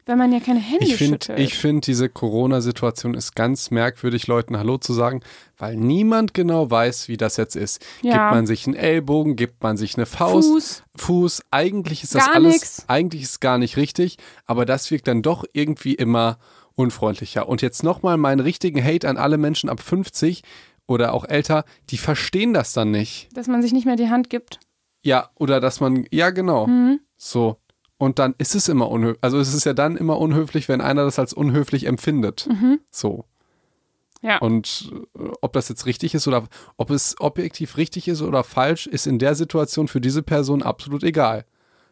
wenn 0.06 0.18
man 0.18 0.32
ja 0.32 0.40
keine 0.40 0.60
Hände 0.60 0.84
Ich 0.84 0.96
finde, 0.96 1.14
schüttelt. 1.14 1.38
ich 1.38 1.54
find, 1.56 1.86
diese 1.86 2.08
Corona-Situation 2.08 3.14
ist 3.14 3.34
ganz 3.36 3.70
merkwürdig, 3.70 4.26
Leuten 4.26 4.56
Hallo 4.58 4.78
zu 4.78 4.92
sagen, 4.92 5.20
weil 5.58 5.76
niemand 5.76 6.34
genau 6.34 6.70
weiß, 6.70 7.08
wie 7.08 7.16
das 7.16 7.36
jetzt 7.36 7.54
ist. 7.56 7.84
Ja. 8.02 8.12
Gibt 8.12 8.34
man 8.36 8.46
sich 8.46 8.66
einen 8.66 8.74
Ellbogen, 8.76 9.36
gibt 9.36 9.62
man 9.62 9.76
sich 9.76 9.96
eine 9.96 10.06
Faust, 10.06 10.48
Fuß. 10.48 10.82
Fuß. 10.96 11.42
Eigentlich 11.50 12.02
ist 12.02 12.14
das 12.14 12.26
Gar 12.26 12.34
alles, 12.34 12.52
nix. 12.54 12.84
eigentlich 12.88 13.22
ist 13.22 13.40
gar 13.40 13.58
nicht 13.58 13.76
richtig, 13.76 14.16
aber 14.46 14.64
das 14.64 14.90
wirkt 14.90 15.06
dann 15.08 15.22
doch 15.22 15.44
irgendwie 15.52 15.94
immer 15.94 16.38
unfreundlicher. 16.74 17.48
Und 17.48 17.62
jetzt 17.62 17.82
nochmal 17.82 18.16
meinen 18.16 18.40
richtigen 18.40 18.82
Hate 18.82 19.08
an 19.08 19.16
alle 19.16 19.38
Menschen 19.38 19.68
ab 19.68 19.80
50 19.80 20.42
oder 20.86 21.12
auch 21.14 21.24
älter, 21.28 21.64
die 21.90 21.98
verstehen 21.98 22.54
das 22.54 22.72
dann 22.72 22.90
nicht. 22.90 23.28
Dass 23.36 23.46
man 23.46 23.62
sich 23.62 23.72
nicht 23.72 23.86
mehr 23.86 23.96
die 23.96 24.08
Hand 24.10 24.30
gibt. 24.30 24.58
Ja, 25.04 25.30
oder 25.36 25.60
dass 25.60 25.80
man, 25.80 26.06
ja 26.10 26.30
genau, 26.30 26.66
Mhm. 26.66 27.00
so. 27.16 27.56
Und 28.02 28.18
dann 28.18 28.34
ist 28.38 28.56
es 28.56 28.68
immer 28.68 28.90
unhöflich. 28.90 29.22
Also 29.22 29.38
es 29.38 29.54
ist 29.54 29.64
ja 29.64 29.74
dann 29.74 29.96
immer 29.96 30.18
unhöflich, 30.18 30.68
wenn 30.68 30.80
einer 30.80 31.04
das 31.04 31.20
als 31.20 31.32
unhöflich 31.32 31.86
empfindet. 31.86 32.48
Mhm. 32.50 32.80
So. 32.90 33.26
Ja. 34.22 34.38
Und 34.38 34.92
äh, 35.16 35.28
ob 35.40 35.52
das 35.52 35.68
jetzt 35.68 35.86
richtig 35.86 36.12
ist 36.12 36.26
oder 36.26 36.48
ob 36.76 36.90
es 36.90 37.14
objektiv 37.20 37.76
richtig 37.76 38.08
ist 38.08 38.20
oder 38.20 38.42
falsch, 38.42 38.88
ist 38.88 39.06
in 39.06 39.20
der 39.20 39.36
Situation 39.36 39.86
für 39.86 40.00
diese 40.00 40.24
Person 40.24 40.64
absolut 40.64 41.04
egal. 41.04 41.44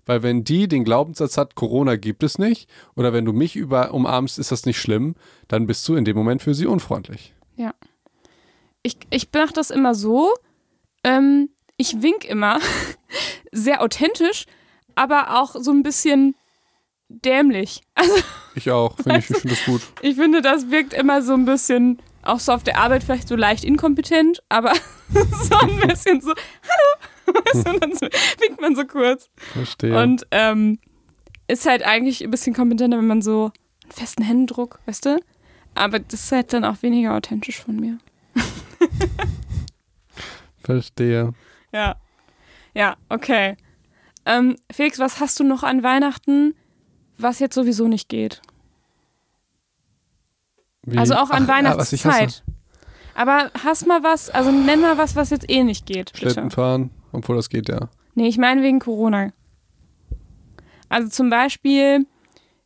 Weil 0.04 0.24
wenn 0.24 0.42
die 0.42 0.66
den 0.66 0.82
Glaubenssatz 0.82 1.38
hat, 1.38 1.54
Corona 1.54 1.94
gibt 1.94 2.24
es 2.24 2.38
nicht, 2.38 2.68
oder 2.96 3.12
wenn 3.12 3.24
du 3.24 3.32
mich 3.32 3.54
über 3.54 3.94
umarmst, 3.94 4.40
ist 4.40 4.50
das 4.50 4.66
nicht 4.66 4.80
schlimm, 4.80 5.14
dann 5.46 5.68
bist 5.68 5.88
du 5.88 5.94
in 5.94 6.04
dem 6.04 6.16
Moment 6.16 6.42
für 6.42 6.54
sie 6.54 6.66
unfreundlich. 6.66 7.34
Ja. 7.54 7.72
Ich, 8.82 8.96
ich 9.10 9.28
mache 9.32 9.52
das 9.52 9.70
immer 9.70 9.94
so. 9.94 10.34
Ähm, 11.04 11.50
ich 11.76 12.02
wink 12.02 12.24
immer. 12.24 12.58
Sehr 13.52 13.80
authentisch, 13.80 14.46
aber 15.00 15.40
auch 15.40 15.54
so 15.58 15.70
ein 15.72 15.82
bisschen 15.82 16.34
dämlich. 17.08 17.82
Also 17.94 18.14
Ich 18.54 18.70
auch, 18.70 18.96
finde 18.96 19.18
ich, 19.18 19.30
ich 19.30 19.36
finde 19.38 19.54
das 19.54 19.64
gut. 19.64 19.82
ich 20.02 20.16
finde, 20.16 20.42
das 20.42 20.70
wirkt 20.70 20.92
immer 20.92 21.22
so 21.22 21.34
ein 21.34 21.44
bisschen, 21.44 22.00
auch 22.22 22.40
so 22.40 22.52
auf 22.52 22.62
der 22.64 22.78
Arbeit 22.78 23.02
vielleicht 23.04 23.28
so 23.28 23.36
leicht 23.36 23.64
inkompetent, 23.64 24.42
aber 24.48 24.74
so 25.12 25.56
ein 25.58 25.80
bisschen 25.88 26.20
so, 26.20 26.32
hallo. 26.34 27.40
weißt 27.44 27.66
du, 27.66 27.70
und 27.70 27.80
dann 27.82 28.10
winkt 28.40 28.60
man 28.60 28.74
so 28.76 28.84
kurz. 28.84 29.28
Verstehe. 29.52 30.02
Und 30.02 30.26
ähm, 30.30 30.78
ist 31.48 31.66
halt 31.66 31.82
eigentlich 31.84 32.22
ein 32.22 32.30
bisschen 32.30 32.54
kompetenter, 32.54 32.98
wenn 32.98 33.06
man 33.06 33.22
so 33.22 33.52
einen 33.84 33.92
festen 33.92 34.22
Händedruck, 34.22 34.80
weißt 34.86 35.06
du? 35.06 35.18
Aber 35.74 35.98
das 36.00 36.24
ist 36.24 36.32
halt 36.32 36.52
dann 36.52 36.64
auch 36.64 36.82
weniger 36.82 37.14
authentisch 37.14 37.58
von 37.60 37.76
mir. 37.76 37.98
Verstehe. 40.62 41.32
Ja. 41.72 41.96
Ja, 42.74 42.96
okay. 43.08 43.56
Ähm, 44.26 44.56
Felix, 44.70 44.98
was 44.98 45.20
hast 45.20 45.40
du 45.40 45.44
noch 45.44 45.62
an 45.62 45.82
Weihnachten, 45.82 46.54
was 47.18 47.38
jetzt 47.38 47.54
sowieso 47.54 47.88
nicht 47.88 48.08
geht? 48.08 48.42
Wie? 50.82 50.98
Also 50.98 51.14
auch 51.14 51.30
an 51.30 51.44
Ach, 51.44 51.48
ah. 51.48 51.52
Weihnachtszeit. 51.56 52.42
Aber 53.14 53.50
hast 53.64 53.86
mal 53.86 54.02
was, 54.02 54.30
also 54.30 54.50
nenn 54.50 54.80
mal 54.80 54.96
was, 54.96 55.16
was 55.16 55.30
jetzt 55.30 55.50
eh 55.50 55.62
nicht 55.62 55.86
geht. 55.86 56.12
Bitte. 56.12 56.30
Schlitten 56.30 56.50
fahren, 56.50 56.90
obwohl 57.12 57.36
das 57.36 57.48
geht 57.48 57.68
ja. 57.68 57.88
Nee, 58.14 58.28
ich 58.28 58.38
meine 58.38 58.62
wegen 58.62 58.78
Corona. 58.78 59.32
Also 60.88 61.08
zum 61.08 61.30
Beispiel, 61.30 62.06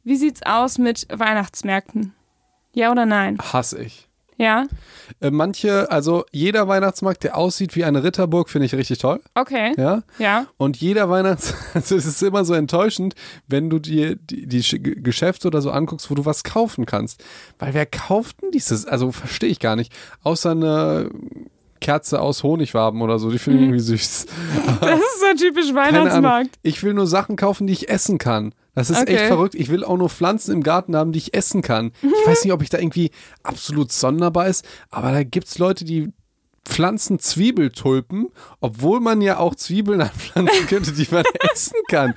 wie 0.02 0.16
sieht's 0.16 0.42
aus 0.42 0.78
mit 0.78 1.06
Weihnachtsmärkten? 1.10 2.14
Ja 2.72 2.90
oder 2.90 3.06
nein? 3.06 3.38
Hasse 3.38 3.82
ich. 3.82 4.08
Ja? 4.36 4.66
Äh, 5.20 5.30
manche, 5.30 5.90
also 5.90 6.24
jeder 6.32 6.66
Weihnachtsmarkt, 6.68 7.22
der 7.24 7.36
aussieht 7.36 7.76
wie 7.76 7.84
eine 7.84 8.02
Ritterburg, 8.02 8.48
finde 8.48 8.66
ich 8.66 8.74
richtig 8.74 8.98
toll. 8.98 9.20
Okay. 9.34 9.72
Ja. 9.76 10.02
Ja. 10.18 10.46
Und 10.56 10.76
jeder 10.76 11.08
Weihnachts, 11.10 11.54
also 11.74 11.96
es 11.96 12.04
ist 12.06 12.22
immer 12.22 12.44
so 12.44 12.54
enttäuschend, 12.54 13.14
wenn 13.46 13.70
du 13.70 13.78
dir 13.78 14.16
die, 14.16 14.46
die 14.46 14.62
Sch- 14.62 15.00
Geschäfte 15.02 15.48
oder 15.48 15.62
so 15.62 15.70
anguckst, 15.70 16.10
wo 16.10 16.14
du 16.14 16.24
was 16.24 16.42
kaufen 16.44 16.86
kannst. 16.86 17.22
Weil 17.58 17.74
wer 17.74 17.86
kauft 17.86 18.42
denn 18.42 18.50
dieses? 18.50 18.86
Also 18.86 19.12
verstehe 19.12 19.50
ich 19.50 19.60
gar 19.60 19.76
nicht. 19.76 19.92
Außer 20.22 20.50
eine 20.52 21.10
Kerze 21.80 22.20
aus 22.20 22.42
Honigwaben 22.42 23.02
oder 23.02 23.18
so, 23.18 23.30
die 23.30 23.38
finde 23.38 23.58
ich 23.60 23.64
irgendwie 23.66 23.80
süß. 23.80 24.26
Das 24.80 24.98
ist 24.98 25.20
so 25.20 25.44
typisch. 25.46 25.74
Weihnachtsmarkt. 25.74 26.50
Ich 26.62 26.82
will 26.82 26.94
nur 26.94 27.06
Sachen 27.06 27.36
kaufen, 27.36 27.66
die 27.66 27.72
ich 27.74 27.88
essen 27.88 28.18
kann. 28.18 28.54
Das 28.74 28.90
ist 28.90 28.98
echt 29.08 29.08
Okay. 29.20 29.26
verrückt. 29.28 29.54
Ich 29.54 29.68
will 29.68 29.84
auch 29.84 29.96
nur 29.96 30.08
Pflanzen 30.10 30.52
im 30.52 30.62
Garten 30.62 30.96
haben, 30.96 31.12
die 31.12 31.18
ich 31.18 31.34
essen 31.34 31.62
kann. 31.62 31.92
Ich 32.02 32.26
weiß 32.26 32.44
nicht, 32.44 32.52
ob 32.52 32.62
ich 32.62 32.70
da 32.70 32.78
irgendwie 32.78 33.10
absolut 33.42 33.92
sonderbar 33.92 34.48
ist, 34.48 34.64
aber 34.90 35.12
da 35.12 35.22
gibt 35.22 35.46
es 35.46 35.58
Leute, 35.58 35.84
die 35.84 36.12
pflanzen 36.64 37.18
Zwiebeltulpen, 37.18 38.28
obwohl 38.60 39.00
man 39.00 39.20
ja 39.20 39.38
auch 39.38 39.54
Zwiebeln 39.54 40.00
anpflanzen 40.00 40.66
könnte, 40.66 40.92
die 40.92 41.06
man 41.10 41.24
essen 41.52 41.76
kann. 41.88 42.14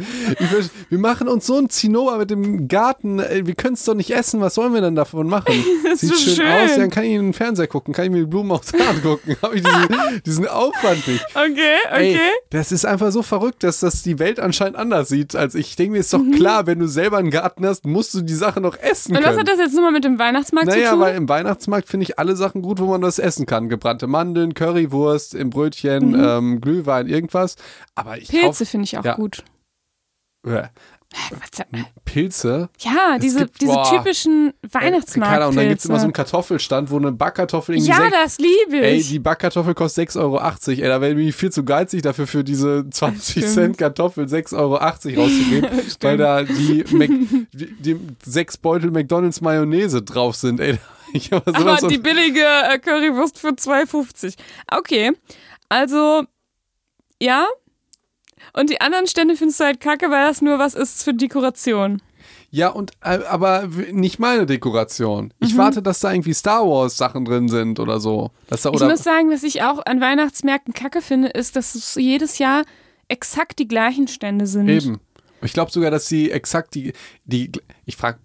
Wir 0.89 0.99
machen 0.99 1.27
uns 1.27 1.45
so 1.45 1.57
ein 1.57 1.69
Zinnober 1.69 2.17
mit 2.17 2.29
dem 2.29 2.67
Garten. 2.67 3.19
Wir 3.19 3.55
können 3.55 3.73
es 3.75 3.83
doch 3.83 3.93
nicht 3.93 4.11
essen. 4.11 4.41
Was 4.41 4.55
sollen 4.55 4.73
wir 4.73 4.81
denn 4.81 4.95
davon 4.95 5.27
machen? 5.27 5.53
Das 5.87 6.01
Sieht 6.01 6.09
so 6.09 6.15
schön, 6.17 6.35
schön. 6.35 6.47
aus. 6.47 6.75
Dann 6.75 6.89
kann 6.89 7.03
ich 7.05 7.11
in 7.13 7.21
den 7.27 7.33
Fernseher 7.33 7.67
gucken, 7.67 7.93
kann 7.93 8.05
ich 8.05 8.11
mir 8.11 8.19
die 8.19 8.25
Blumen 8.25 8.51
aufs 8.51 8.73
Rad 8.73 9.01
gucken. 9.01 9.35
Habe 9.41 9.55
ich 9.55 9.63
diesen, 9.63 10.21
diesen 10.25 10.47
Aufwand 10.47 11.07
nicht. 11.07 11.25
Okay, 11.33 11.75
okay. 11.87 12.13
Ey, 12.15 12.19
das 12.49 12.71
ist 12.71 12.85
einfach 12.85 13.11
so 13.11 13.23
verrückt, 13.23 13.63
dass 13.63 13.79
das 13.79 14.03
die 14.03 14.19
Welt 14.19 14.39
anscheinend 14.39 14.75
anders 14.77 15.07
sieht 15.07 15.35
als 15.35 15.55
ich. 15.55 15.75
Denke 15.75 15.93
mir, 15.93 15.99
ist 15.99 16.13
doch 16.13 16.19
Mhm. 16.19 16.31
klar, 16.33 16.67
wenn 16.67 16.79
du 16.79 16.87
selber 16.87 17.17
einen 17.17 17.31
Garten 17.31 17.65
hast, 17.65 17.85
musst 17.85 18.13
du 18.13 18.21
die 18.21 18.33
Sache 18.33 18.59
noch 18.59 18.77
essen 18.77 19.15
Und 19.15 19.23
können. 19.23 19.33
was 19.35 19.39
hat 19.39 19.47
das 19.47 19.59
jetzt 19.59 19.75
nochmal 19.75 19.91
mit 19.93 20.03
dem 20.03 20.19
Weihnachtsmarkt 20.19 20.69
zu 20.71 20.77
naja, 20.77 20.91
tun? 20.91 20.99
weil 20.99 21.15
im 21.15 21.29
Weihnachtsmarkt 21.29 21.87
finde 21.87 22.03
ich 22.03 22.19
alle 22.19 22.35
Sachen 22.35 22.61
gut, 22.61 22.79
wo 22.79 22.85
man 22.87 23.01
das 23.01 23.17
essen 23.17 23.45
kann. 23.45 23.69
Gebrannte 23.69 24.07
Mandeln, 24.07 24.36
Currywurst, 24.53 25.33
im 25.35 25.49
Brötchen, 25.49 26.13
ähm, 26.17 26.61
Glühwein, 26.61 27.07
irgendwas. 27.07 27.55
Aber 27.95 28.17
ich 28.17 28.31
Mhm. 28.31 28.37
Pilze 28.39 28.65
finde 28.65 28.85
ich 28.85 28.97
auch 28.97 29.05
ja. 29.05 29.15
gut. 29.15 29.43
äh, 30.45 30.63
Was, 31.31 31.65
Pilze. 32.03 32.69
ja, 32.79 33.13
Es 33.15 33.21
diese, 33.21 33.39
gibt- 33.39 33.61
diese 33.61 33.73
boah. 33.73 33.89
typischen 33.89 34.53
Keine 34.71 34.97
Ahnung, 35.45 35.55
dann 35.55 35.69
gibt 35.69 35.79
es 35.79 35.85
immer 35.85 35.99
so 35.99 36.03
einen. 36.03 36.11
Kartoffelstand, 36.13 36.91
wo 36.91 36.97
eine 36.97 37.13
Backkartoffel 37.13 37.75
irgendwie 37.75 37.91
Ja, 37.91 38.09
das 38.09 38.37
liebe 38.39 38.81
Ey, 38.85 38.97
ich. 38.97 39.07
die 39.09 39.19
Backkartoffel 39.19 39.73
kostet 39.73 40.09
6,80 40.09 40.19
Euro. 40.21 40.37
Ey, 40.39 40.87
da 40.89 41.01
wäre 41.01 41.19
ich 41.19 41.35
viel 41.35 41.51
zu 41.51 41.63
geizig 41.63 42.01
dafür, 42.01 42.27
für 42.27 42.43
diese 42.43 42.89
20 42.89 43.37
Stimmt. 43.37 43.53
Cent 43.53 43.77
Kartoffel 43.77 44.25
6,80 44.27 44.57
Euro 44.57 44.75
rauszugeben, 44.75 45.69
weil 46.01 46.17
da 46.17 46.43
die, 46.43 46.83
Mac, 46.91 47.09
die, 47.53 47.73
die 47.79 47.99
sechs 48.25 48.57
Beutel 48.57 48.91
McDonalds 48.91 49.39
Mayonnaise 49.41 50.01
drauf 50.01 50.35
sind. 50.35 50.59
Ey, 50.59 50.77
ich 51.13 51.31
hab 51.31 51.45
sowas 51.45 51.83
Aber 51.83 51.87
die 51.87 51.97
billige 51.97 52.43
äh, 52.43 52.79
Currywurst 52.79 53.37
für 53.39 53.49
2,50. 53.49 54.35
Okay, 54.71 55.11
also, 55.69 56.23
ja. 57.21 57.45
Und 58.53 58.69
die 58.69 58.81
anderen 58.81 59.07
Stände 59.07 59.35
findest 59.35 59.59
du 59.59 59.65
halt 59.65 59.79
kacke, 59.79 60.09
weil 60.09 60.27
das 60.27 60.41
nur 60.41 60.59
was 60.59 60.73
ist 60.75 61.03
für 61.03 61.13
Dekoration. 61.13 62.01
ja, 62.49 62.69
und 62.69 62.91
äh, 63.03 63.19
aber 63.27 63.67
nicht 63.91 64.19
meine 64.19 64.45
Dekoration. 64.45 65.33
Ich 65.39 65.53
Mhm. 65.53 65.57
warte, 65.57 65.81
dass 65.81 65.99
da 65.99 66.11
irgendwie 66.11 66.33
Star 66.33 66.65
Wars 66.67 66.97
Sachen 66.97 67.25
drin 67.25 67.49
sind 67.49 67.79
oder 67.79 67.99
so. 67.99 68.31
Dass 68.47 68.61
da, 68.61 68.69
Ich 68.69 68.75
oder, 68.75 68.87
muss 68.89 69.03
sagen, 69.03 69.29
was 69.31 69.43
ich 69.43 69.63
auch 69.63 69.85
an 69.85 69.99
Weihnachtsmärkten 70.01 70.73
kacke 70.73 71.01
finde, 71.01 71.29
ist, 71.29 71.55
dass 71.55 71.75
es 71.75 71.95
jedes 71.95 72.37
Jahr 72.37 72.63
exakt 73.09 73.59
die 73.59 73.67
gleichen 73.67 74.07
Stände 74.07 74.47
sind. 74.47 74.67
eben. 74.69 74.99
Ich 75.41 75.53
glaube 75.53 75.71
sogar, 75.71 75.91
dass 75.91 76.07
sie 76.07 76.31
exakt 76.31 76.73
die, 76.73 76.93
die 77.25 77.51
ich 77.85 77.95
frage, 77.97 78.19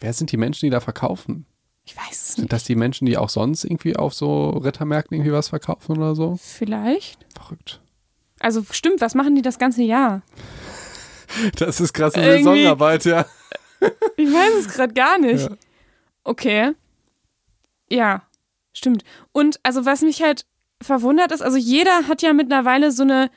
wer 0.00 0.12
sind 0.12 0.30
die 0.32 0.36
Menschen, 0.36 0.66
die 0.66 0.70
da 0.70 0.80
verkaufen? 0.80 1.46
Ich 1.92 1.98
weiß 1.98 2.10
es 2.12 2.28
Sind 2.34 2.44
nicht. 2.44 2.52
das 2.54 2.64
die 2.64 2.74
Menschen, 2.74 3.04
die 3.06 3.18
auch 3.18 3.28
sonst 3.28 3.64
irgendwie 3.64 3.96
auf 3.96 4.14
so 4.14 4.50
Rittermärkten 4.50 5.14
irgendwie 5.16 5.32
was 5.32 5.48
verkaufen 5.50 5.98
oder 5.98 6.14
so? 6.14 6.38
Vielleicht. 6.40 7.26
Verrückt. 7.34 7.80
Also 8.40 8.64
stimmt, 8.70 9.00
was 9.02 9.14
machen 9.14 9.34
die 9.36 9.42
das 9.42 9.58
ganze 9.58 9.82
Jahr? 9.82 10.22
Das 11.56 11.80
ist 11.80 11.92
krasse 11.92 12.20
Irgendwie- 12.20 12.44
Saisonarbeit, 12.44 13.04
ja. 13.04 13.26
Ich 14.16 14.28
weiß 14.32 14.54
es 14.66 14.68
gerade 14.72 14.92
gar 14.94 15.18
nicht. 15.18 15.48
Ja. 15.48 15.56
Okay. 16.24 16.72
Ja, 17.90 18.22
stimmt. 18.72 19.02
Und 19.32 19.58
also 19.62 19.84
was 19.84 20.02
mich 20.02 20.22
halt 20.22 20.46
verwundert 20.82 21.30
ist, 21.32 21.42
also 21.42 21.56
jeder 21.58 22.06
hat 22.08 22.22
ja 22.22 22.32
mittlerweile 22.32 22.90
so 22.92 23.02
eine 23.02 23.30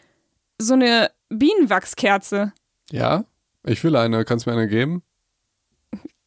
so 0.60 0.74
eine 0.76 1.12
Bienenwachskerze. 1.30 2.54
Ja, 2.92 3.26
ich 3.66 3.84
will 3.84 3.96
eine. 3.96 4.24
Kannst 4.24 4.46
du 4.46 4.50
mir 4.52 4.58
eine 4.58 4.68
geben? 4.70 5.04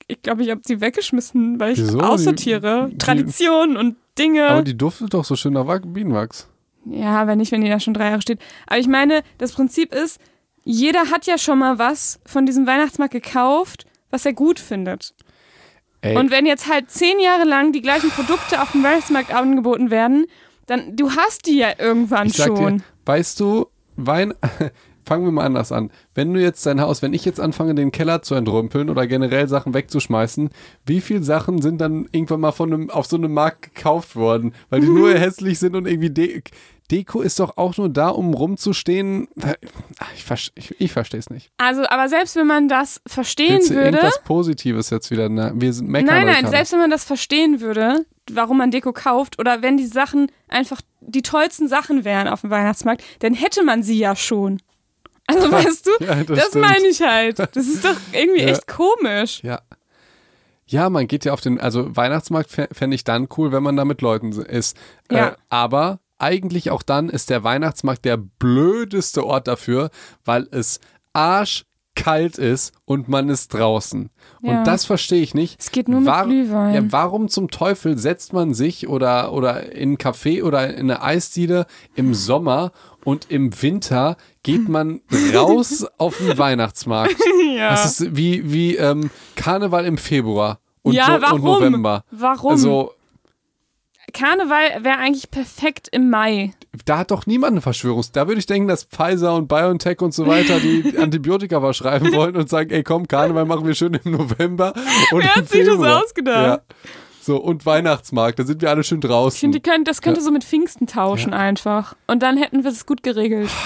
Ich 0.09 0.23
glaube, 0.23 0.43
ich 0.43 0.51
habe 0.51 0.63
sie 0.65 0.81
weggeschmissen, 0.81 1.61
weil 1.61 1.73
ich 1.75 1.79
Wieso? 1.81 2.01
aussortiere. 2.01 2.89
Die- 2.91 2.99
Traditionen 2.99 3.77
und 3.77 3.97
Dinge. 4.19 4.49
Aber 4.49 4.63
die 4.63 4.77
duftet 4.77 5.13
doch 5.15 5.25
so 5.25 5.37
schön 5.37 5.53
nach 5.53 5.67
Wa- 5.67 5.79
Bienenwachs. 5.85 6.49
Ja, 6.87 7.21
aber 7.21 7.37
nicht, 7.37 7.53
wenn 7.53 7.61
die 7.61 7.69
da 7.69 7.79
schon 7.79 7.93
drei 7.95 8.09
Jahre 8.11 8.23
steht. 8.23 8.41
Aber 8.67 8.79
ich 8.79 8.89
meine, 8.89 9.23
das 9.37 9.53
Prinzip 9.53 9.95
ist, 9.95 10.19
jeder 10.65 11.11
hat 11.11 11.27
ja 11.27 11.37
schon 11.39 11.59
mal 11.59 11.79
was 11.79 12.21
von 12.25 12.47
diesem 12.47 12.67
Weihnachtsmarkt 12.67 13.13
gekauft, 13.13 13.85
was 14.11 14.25
er 14.25 14.33
gut 14.33 14.59
findet. 14.59 15.15
Ey, 16.01 16.17
Und 16.17 16.31
wenn 16.31 16.47
jetzt 16.47 16.69
halt 16.73 16.91
zehn 16.91 17.21
Jahre 17.21 17.45
lang 17.45 17.73
die 17.73 17.83
gleichen 17.83 18.11
Produkte 18.11 18.63
auf 18.63 18.73
dem 18.73 18.83
Weihnachtsmarkt 18.83 19.35
angeboten 19.35 19.91
werden, 19.91 20.25
dann 20.67 20.97
du 20.97 21.11
hast 21.11 21.47
die 21.47 21.59
ja 21.59 21.69
irgendwann 21.79 22.33
schon. 22.33 22.79
dir, 22.79 22.85
weißt 23.05 23.41
du, 23.41 23.67
Wein, 23.97 24.33
fangen 25.09 25.25
wir 25.25 25.33
mal 25.33 25.45
anders 25.45 25.73
an. 25.73 25.91
Wenn 26.15 26.33
du 26.33 26.41
jetzt 26.41 26.65
dein 26.67 26.81
Haus, 26.81 27.03
wenn 27.03 27.15
ich 27.15 27.25
jetzt 27.25 27.41
anfange, 27.41 27.75
den 27.75 27.91
Keller 27.91 28.23
zu 28.23 28.35
entrümpeln 28.35 28.91
oder 28.91 29.07
generell 29.07 29.49
Sachen 29.49 29.75
wegzuschmeißen, 29.75 30.51
wie 30.87 31.01
viele 31.01 31.23
Sachen 31.23 31.63
sind 31.63 31.81
dann 31.81 32.07
irgendwann 32.13 32.41
mal 32.41 32.53
von 32.53 32.73
einem, 32.73 32.91
auf 32.91 33.07
so 33.07 33.17
einem 33.17 33.33
Markt 33.33 33.75
gekauft 33.75 34.15
worden? 34.15 34.53
Weil 34.69 34.83
die 34.83 34.89
nur 34.89 35.13
hässlich 35.15 35.59
sind 35.59 35.75
und 35.75 35.87
irgendwie 35.87 36.11
De 36.11 36.43
Deko 36.91 37.21
ist 37.21 37.39
doch 37.39 37.59
auch 37.59 37.77
nur 37.77 37.91
da, 37.91 38.09
um 38.09 38.33
rumzustehen. 38.33 39.29
Ich, 40.15 40.25
ich, 40.55 40.81
ich 40.81 40.93
verstehe 40.93 41.21
es 41.21 41.29
nicht. 41.29 41.51
Also, 41.59 41.87
aber 41.87 42.09
selbst 42.09 42.37
wenn 42.37 42.47
man 42.47 42.69
das 42.69 43.03
verstehen 43.07 43.57
Willst 43.57 43.71
du 43.71 43.75
würde. 43.75 43.99
irgendwas 43.99 44.23
Positives 44.25 44.89
jetzt 44.89 45.11
wieder? 45.11 45.29
Na, 45.29 45.53
wir 45.55 45.73
sind 45.73 45.89
meckern 45.91 46.07
Nein, 46.07 46.27
nein, 46.27 46.47
selbst 46.47 46.73
wenn 46.73 46.79
man 46.79 46.91
das 46.91 47.05
verstehen 47.05 47.61
würde, 47.61 48.07
warum 48.33 48.59
man 48.59 48.71
Deko 48.71 48.93
kauft 48.93 49.39
oder 49.39 49.61
wenn 49.61 49.77
die 49.77 49.87
Sachen 49.87 50.31
einfach 50.49 50.81
die 51.01 51.23
tollsten 51.23 51.69
Sachen 51.69 52.05
wären 52.05 52.27
auf 52.27 52.41
dem 52.41 52.51
Weihnachtsmarkt, 52.51 53.03
dann 53.19 53.35
hätte 53.35 53.65
man 53.65 53.83
sie 53.83 53.99
ja 53.99 54.17
schon. 54.17 54.61
Also 55.29 55.53
weißt 55.53 55.87
du, 55.87 55.91
Ja, 56.05 56.25
das 56.25 56.39
das, 56.51 56.55
meine 56.55 56.87
ich 56.89 57.01
halt. 57.03 57.39
Das 57.39 57.57
ist 57.57 57.85
doch 57.85 57.95
irgendwie 58.13 58.41
Ja. 58.43 58.49
echt 58.49 58.67
komisch. 58.67 59.41
Ja. 59.45 59.61
Ja, 60.67 60.91
man 60.91 61.07
geht 61.07 61.25
ja 61.25 61.33
auf 61.33 61.41
den, 61.41 61.61
also 61.61 61.95
Weihnachtsmarkt 61.97 62.51
fä- 62.51 62.75
fände 62.75 62.95
ich 62.95 63.05
dann 63.05 63.29
cool, 63.37 63.53
wenn 63.53 63.63
man 63.63 63.77
da 63.77 63.85
mit 63.85 64.03
Leuten 64.03 64.33
ist. 64.33 64.77
Ja. 65.11 65.29
Äh, 65.29 65.37
aber 65.49 66.01
eigentlich 66.19 66.71
auch 66.71 66.83
dann 66.83 67.09
ist 67.09 67.31
der 67.31 67.45
Weihnachtsmarkt 67.45 68.05
der 68.05 68.17
blödeste 68.17 69.25
Ort 69.25 69.49
dafür, 69.49 69.91
weil 70.25 70.47
es 70.51 70.81
arschkalt 71.99 72.39
ist 72.39 72.73
und 72.85 73.09
man 73.09 73.29
ist 73.29 73.55
draußen. 73.55 74.11
Ja. 74.43 74.59
Und 74.59 74.67
das 74.67 74.85
verstehe 74.85 75.21
ich 75.23 75.35
nicht. 75.35 75.61
Es 75.61 75.71
geht 75.71 75.89
nur 75.89 76.01
mit 76.01 76.13
Glühwein. 76.25 76.75
Ja, 76.75 76.83
warum 76.93 77.29
zum 77.29 77.51
Teufel 77.51 77.99
setzt 77.99 78.33
man 78.33 78.55
sich 78.55 78.89
oder, 78.89 79.33
oder 79.33 79.73
in 79.73 79.91
einen 79.91 79.97
Café 79.97 80.43
oder 80.43 80.75
in 80.75 80.91
eine 80.91 81.03
Eisdiele 81.03 81.67
im 81.95 82.15
Sommer 82.15 82.73
und 83.05 83.31
im 83.31 83.63
Winter 83.63 84.17
geht 84.43 84.69
man 84.69 85.01
raus 85.35 85.87
auf 85.99 86.19
den 86.19 86.39
Weihnachtsmarkt? 86.39 87.17
Ja. 87.59 87.71
Das 87.71 88.01
ist 88.01 88.17
wie, 88.17 88.53
wie 88.53 88.77
ähm, 88.77 89.11
Karneval 89.35 89.85
im 89.87 89.99
Februar 89.99 90.61
und, 90.83 90.95
ja, 90.95 91.21
warum? 91.21 91.41
und 91.41 91.45
November. 91.45 92.05
Warum? 92.11 92.53
Also, 92.53 92.93
Karneval 94.13 94.85
wäre 94.85 94.99
eigentlich 94.99 95.31
perfekt 95.31 95.89
im 95.93 96.11
Mai. 96.11 96.53
da 96.85 96.99
hat 96.99 97.11
doch 97.11 97.27
niemand 97.27 97.53
eine 97.53 97.61
Verschwörungs... 97.61 98.13
Da 98.13 98.27
würde 98.27 98.39
ich 98.39 98.47
denken, 98.47 98.69
dass 98.69 98.85
Pfizer 98.85 99.35
und 99.35 99.49
BioNTech 99.49 100.01
und 100.01 100.15
so 100.15 100.27
weiter 100.27 100.61
die 100.61 100.97
Antibiotika 100.99 101.61
verschreiben 101.61 102.13
wollen 102.13 102.37
und 102.37 102.49
sagen, 102.49 102.71
ey 102.71 102.83
komm, 102.83 103.09
Karneval 103.09 103.45
machen 103.45 103.67
wir 103.67 103.75
schön 103.75 103.95
im 104.03 104.13
November 104.13 104.73
und 105.13 105.23
Wer 105.23 105.35
hat 105.35 105.49
sich 105.49 105.67
das 105.67 105.79
ausgedacht? 105.81 106.63
Ja. 106.71 106.77
So, 107.21 107.37
und 107.37 107.67
Weihnachtsmarkt, 107.67 108.39
da 108.39 108.45
sind 108.45 108.63
wir 108.63 108.71
alle 108.71 108.83
schön 108.83 108.99
Ich 108.99 109.03
finde, 109.03 109.09
draußen. 109.09 109.53
die 109.53 109.61
können, 109.61 109.85
das 109.85 110.01
könnte 110.01 110.23
so 110.23 110.31
mit 110.31 110.45
Pfingsten 110.45 110.87
tauschen 110.87 111.35
einfach. 111.35 111.95
Und 112.07 112.23
dann 112.23 112.39
hätten 112.39 112.65
wir 112.65 112.71
es 112.71 112.87
gut 112.87 113.03
geregelt. 113.03 113.51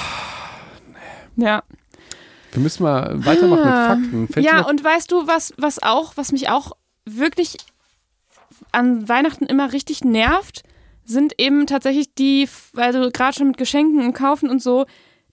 Ja. 1.35 1.63
Wir 2.53 2.61
müssen 2.61 2.83
mal 2.83 3.25
weitermachen 3.25 3.65
mit 3.65 4.13
Fakten. 4.13 4.29
Fällt 4.29 4.45
ja, 4.45 4.61
und 4.67 4.85
weißt 4.85 5.11
du, 5.11 5.27
was, 5.27 5.55
was 5.57 5.83
auch, 5.83 6.13
was 6.17 6.31
mich 6.31 6.51
auch 6.51 6.73
wirklich 7.07 7.57
an 8.73 9.09
Weihnachten 9.09 9.47
immer 9.47 9.73
richtig 9.73 10.03
nervt, 10.05 10.63
sind 11.05 11.35
eben 11.39 11.67
tatsächlich 11.67 12.15
die, 12.15 12.49
also 12.77 13.11
gerade 13.11 13.37
schon 13.37 13.49
mit 13.49 13.57
Geschenken 13.57 14.05
und 14.05 14.13
Kaufen 14.13 14.49
und 14.49 14.63
so, 14.63 14.87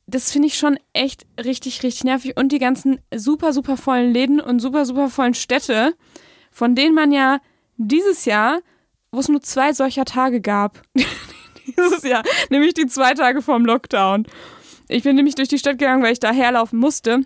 das 0.07 0.31
finde 0.31 0.47
ich 0.47 0.57
schon 0.57 0.79
echt 0.93 1.25
richtig, 1.37 1.83
richtig 1.83 2.03
nervig. 2.03 2.35
Und 2.35 2.51
die 2.51 2.59
ganzen 2.59 2.99
super, 3.15 3.53
super 3.53 3.77
vollen 3.77 4.11
Läden 4.11 4.41
und 4.41 4.59
super, 4.59 4.85
super 4.85 5.09
vollen 5.09 5.35
Städte, 5.35 5.93
von 6.51 6.75
denen 6.75 6.95
man 6.95 7.11
ja 7.11 7.39
dieses 7.77 8.25
Jahr, 8.25 8.61
wo 9.11 9.19
es 9.19 9.29
nur 9.29 9.41
zwei 9.41 9.73
solcher 9.73 10.05
Tage 10.05 10.41
gab, 10.41 10.81
dieses 11.67 12.03
Jahr, 12.03 12.23
nämlich 12.49 12.73
die 12.73 12.87
zwei 12.87 13.13
Tage 13.13 13.41
vorm 13.41 13.65
Lockdown. 13.65 14.25
Ich 14.87 15.03
bin 15.03 15.15
nämlich 15.15 15.35
durch 15.35 15.47
die 15.47 15.59
Stadt 15.59 15.77
gegangen, 15.77 16.01
weil 16.01 16.13
ich 16.13 16.19
da 16.19 16.31
herlaufen 16.31 16.79
musste. 16.79 17.21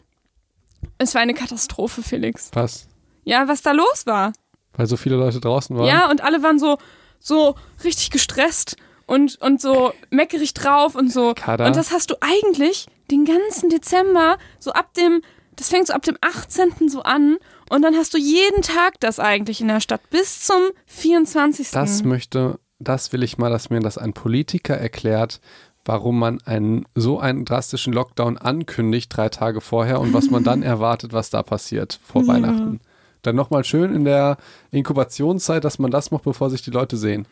Es 0.97 1.16
war 1.16 1.22
eine 1.22 1.34
Katastrophe, 1.34 2.03
Felix. 2.03 2.51
Was? 2.53 2.89
Ja, 3.24 3.47
was 3.47 3.61
da 3.61 3.72
los 3.72 4.05
war. 4.05 4.34
Weil 4.76 4.88
so 4.88 4.97
viele 4.97 5.15
Leute 5.15 5.39
draußen 5.39 5.78
waren? 5.78 5.86
Ja, 5.86 6.09
und 6.09 6.24
alle 6.24 6.41
waren 6.43 6.59
so, 6.59 6.78
so 7.19 7.55
richtig 7.84 8.09
gestresst 8.09 8.76
und, 9.05 9.39
und 9.41 9.61
so 9.61 9.93
meckerig 10.09 10.53
drauf 10.53 10.95
und 10.95 11.11
so. 11.11 11.34
Kada. 11.36 11.67
Und 11.67 11.76
das 11.76 11.91
hast 11.91 12.11
du 12.11 12.15
eigentlich 12.21 12.88
den 13.11 13.26
ganzen 13.26 13.69
Dezember, 13.69 14.38
so 14.59 14.71
ab 14.71 14.93
dem, 14.93 15.21
das 15.55 15.69
fängt 15.69 15.88
so 15.88 15.93
ab 15.93 16.03
dem 16.03 16.17
18. 16.21 16.89
so 16.89 17.03
an 17.03 17.38
und 17.69 17.82
dann 17.82 17.95
hast 17.95 18.13
du 18.13 18.17
jeden 18.17 18.61
Tag 18.61 18.99
das 18.99 19.19
eigentlich 19.19 19.61
in 19.61 19.67
der 19.67 19.80
Stadt 19.80 20.09
bis 20.09 20.43
zum 20.45 20.61
24. 20.88 21.71
Das 21.71 22.03
möchte, 22.03 22.59
das 22.80 23.13
will 23.13 23.24
ich 23.24 23.38
mal, 23.38 23.49
dass 23.49 23.69
mir 23.69 23.80
das 23.80 23.97
ein 23.97 24.13
Politiker 24.13 24.76
erklärt, 24.76 25.41
warum 25.86 26.17
man 26.17 26.41
einen 26.45 26.86
so 26.95 27.19
einen 27.19 27.45
drastischen 27.45 27.93
Lockdown 27.93 28.38
ankündigt, 28.38 29.15
drei 29.15 29.30
Tage 29.30 29.61
vorher 29.61 29.99
und 29.99 30.13
was 30.13 30.30
man 30.30 30.43
dann 30.43 30.63
erwartet, 30.63 31.13
was 31.13 31.30
da 31.30 31.43
passiert 31.43 31.99
vor 32.05 32.26
Weihnachten. 32.28 32.80
Dann 33.24 33.36
nochmal 33.36 33.63
schön 33.63 33.93
in 33.93 34.05
der 34.05 34.38
Inkubationszeit, 34.71 35.63
dass 35.63 35.80
man 35.80 35.91
das 35.91 36.11
macht, 36.11 36.24
bevor 36.24 36.49
sich 36.49 36.61
die 36.61 36.71
Leute 36.71 36.97
sehen. 36.97 37.28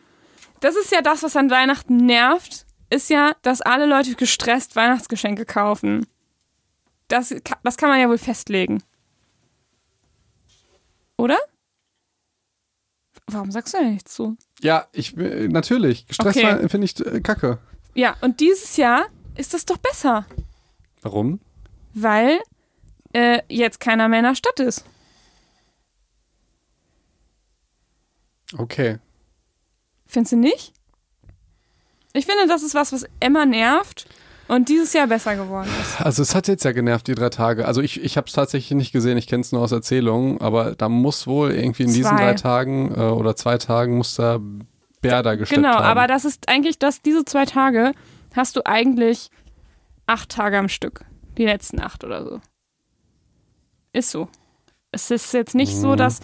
Das 0.60 0.74
ist 0.76 0.90
ja 0.92 1.00
das, 1.02 1.22
was 1.22 1.36
an 1.36 1.50
Weihnachten 1.50 1.96
nervt, 1.98 2.66
ist 2.90 3.08
ja, 3.10 3.34
dass 3.42 3.60
alle 3.62 3.86
Leute 3.86 4.14
gestresst 4.14 4.74
Weihnachtsgeschenke 4.76 5.44
kaufen. 5.44 6.06
Das, 7.08 7.34
das 7.62 7.76
kann 7.76 7.88
man 7.88 8.00
ja 8.00 8.08
wohl 8.08 8.18
festlegen. 8.18 8.82
Oder? 11.16 11.38
Warum 13.26 13.50
sagst 13.50 13.74
du 13.74 13.78
da 13.78 13.84
nichts 13.84 14.14
zu? 14.14 14.36
Ja, 14.60 14.86
ich 14.92 15.16
äh, 15.16 15.48
natürlich. 15.48 16.06
Gestresst 16.06 16.38
Okay. 16.38 16.68
finde 16.68 16.84
ich 16.84 16.98
äh, 17.06 17.20
kacke. 17.20 17.58
Ja, 17.94 18.16
und 18.20 18.40
dieses 18.40 18.76
Jahr 18.76 19.06
ist 19.36 19.54
das 19.54 19.64
doch 19.64 19.76
besser, 19.76 20.26
Warum? 21.02 21.40
weil 21.94 22.40
äh, 23.12 23.40
jetzt 23.48 23.80
keiner 23.80 24.08
mehr 24.08 24.20
in 24.20 24.24
der 24.26 24.34
Stadt 24.34 24.60
ist. 24.60 24.84
Okay. 28.58 28.98
Findest 30.06 30.32
du 30.32 30.36
nicht? 30.36 30.72
Ich 32.12 32.26
finde, 32.26 32.46
das 32.46 32.62
ist 32.62 32.74
was, 32.74 32.92
was 32.92 33.06
Emma 33.20 33.46
nervt 33.46 34.06
und 34.48 34.68
dieses 34.68 34.92
Jahr 34.92 35.06
besser 35.06 35.34
geworden 35.36 35.70
ist. 35.80 36.00
Also 36.00 36.20
es 36.22 36.34
hat 36.34 36.46
jetzt 36.48 36.64
ja 36.64 36.72
genervt, 36.72 37.06
die 37.06 37.14
drei 37.14 37.30
Tage. 37.30 37.66
Also 37.66 37.80
ich, 37.80 38.02
ich 38.02 38.16
habe 38.18 38.26
es 38.26 38.34
tatsächlich 38.34 38.76
nicht 38.76 38.92
gesehen, 38.92 39.16
ich 39.16 39.26
kenne 39.26 39.40
es 39.40 39.52
nur 39.52 39.62
aus 39.62 39.72
Erzählungen, 39.72 40.40
aber 40.40 40.74
da 40.74 40.90
muss 40.90 41.26
wohl 41.26 41.52
irgendwie 41.52 41.84
in 41.84 41.92
diesen 41.92 42.10
Zwei. 42.16 42.24
drei 42.24 42.34
Tagen 42.34 42.92
äh, 42.94 43.00
oder 43.00 43.34
zwei 43.36 43.56
Tagen 43.56 43.96
muss 43.96 44.16
da 44.16 44.40
Bär 45.00 45.22
da 45.22 45.34
gesteppt 45.36 45.62
Genau, 45.62 45.74
haben. 45.76 45.84
aber 45.84 46.06
das 46.06 46.24
ist 46.26 46.48
eigentlich, 46.48 46.78
dass 46.78 47.00
diese 47.00 47.24
zwei 47.24 47.46
Tage 47.46 47.92
hast 48.34 48.56
du 48.56 48.66
eigentlich 48.66 49.30
acht 50.06 50.28
Tage 50.28 50.58
am 50.58 50.68
Stück. 50.68 51.04
Die 51.38 51.44
letzten 51.46 51.80
acht 51.80 52.04
oder 52.04 52.22
so. 52.24 52.40
Ist 53.94 54.10
so. 54.10 54.28
Es 54.90 55.10
ist 55.10 55.32
jetzt 55.32 55.54
nicht 55.54 55.74
so, 55.74 55.92
Mhm. 55.92 55.96
dass 55.96 56.20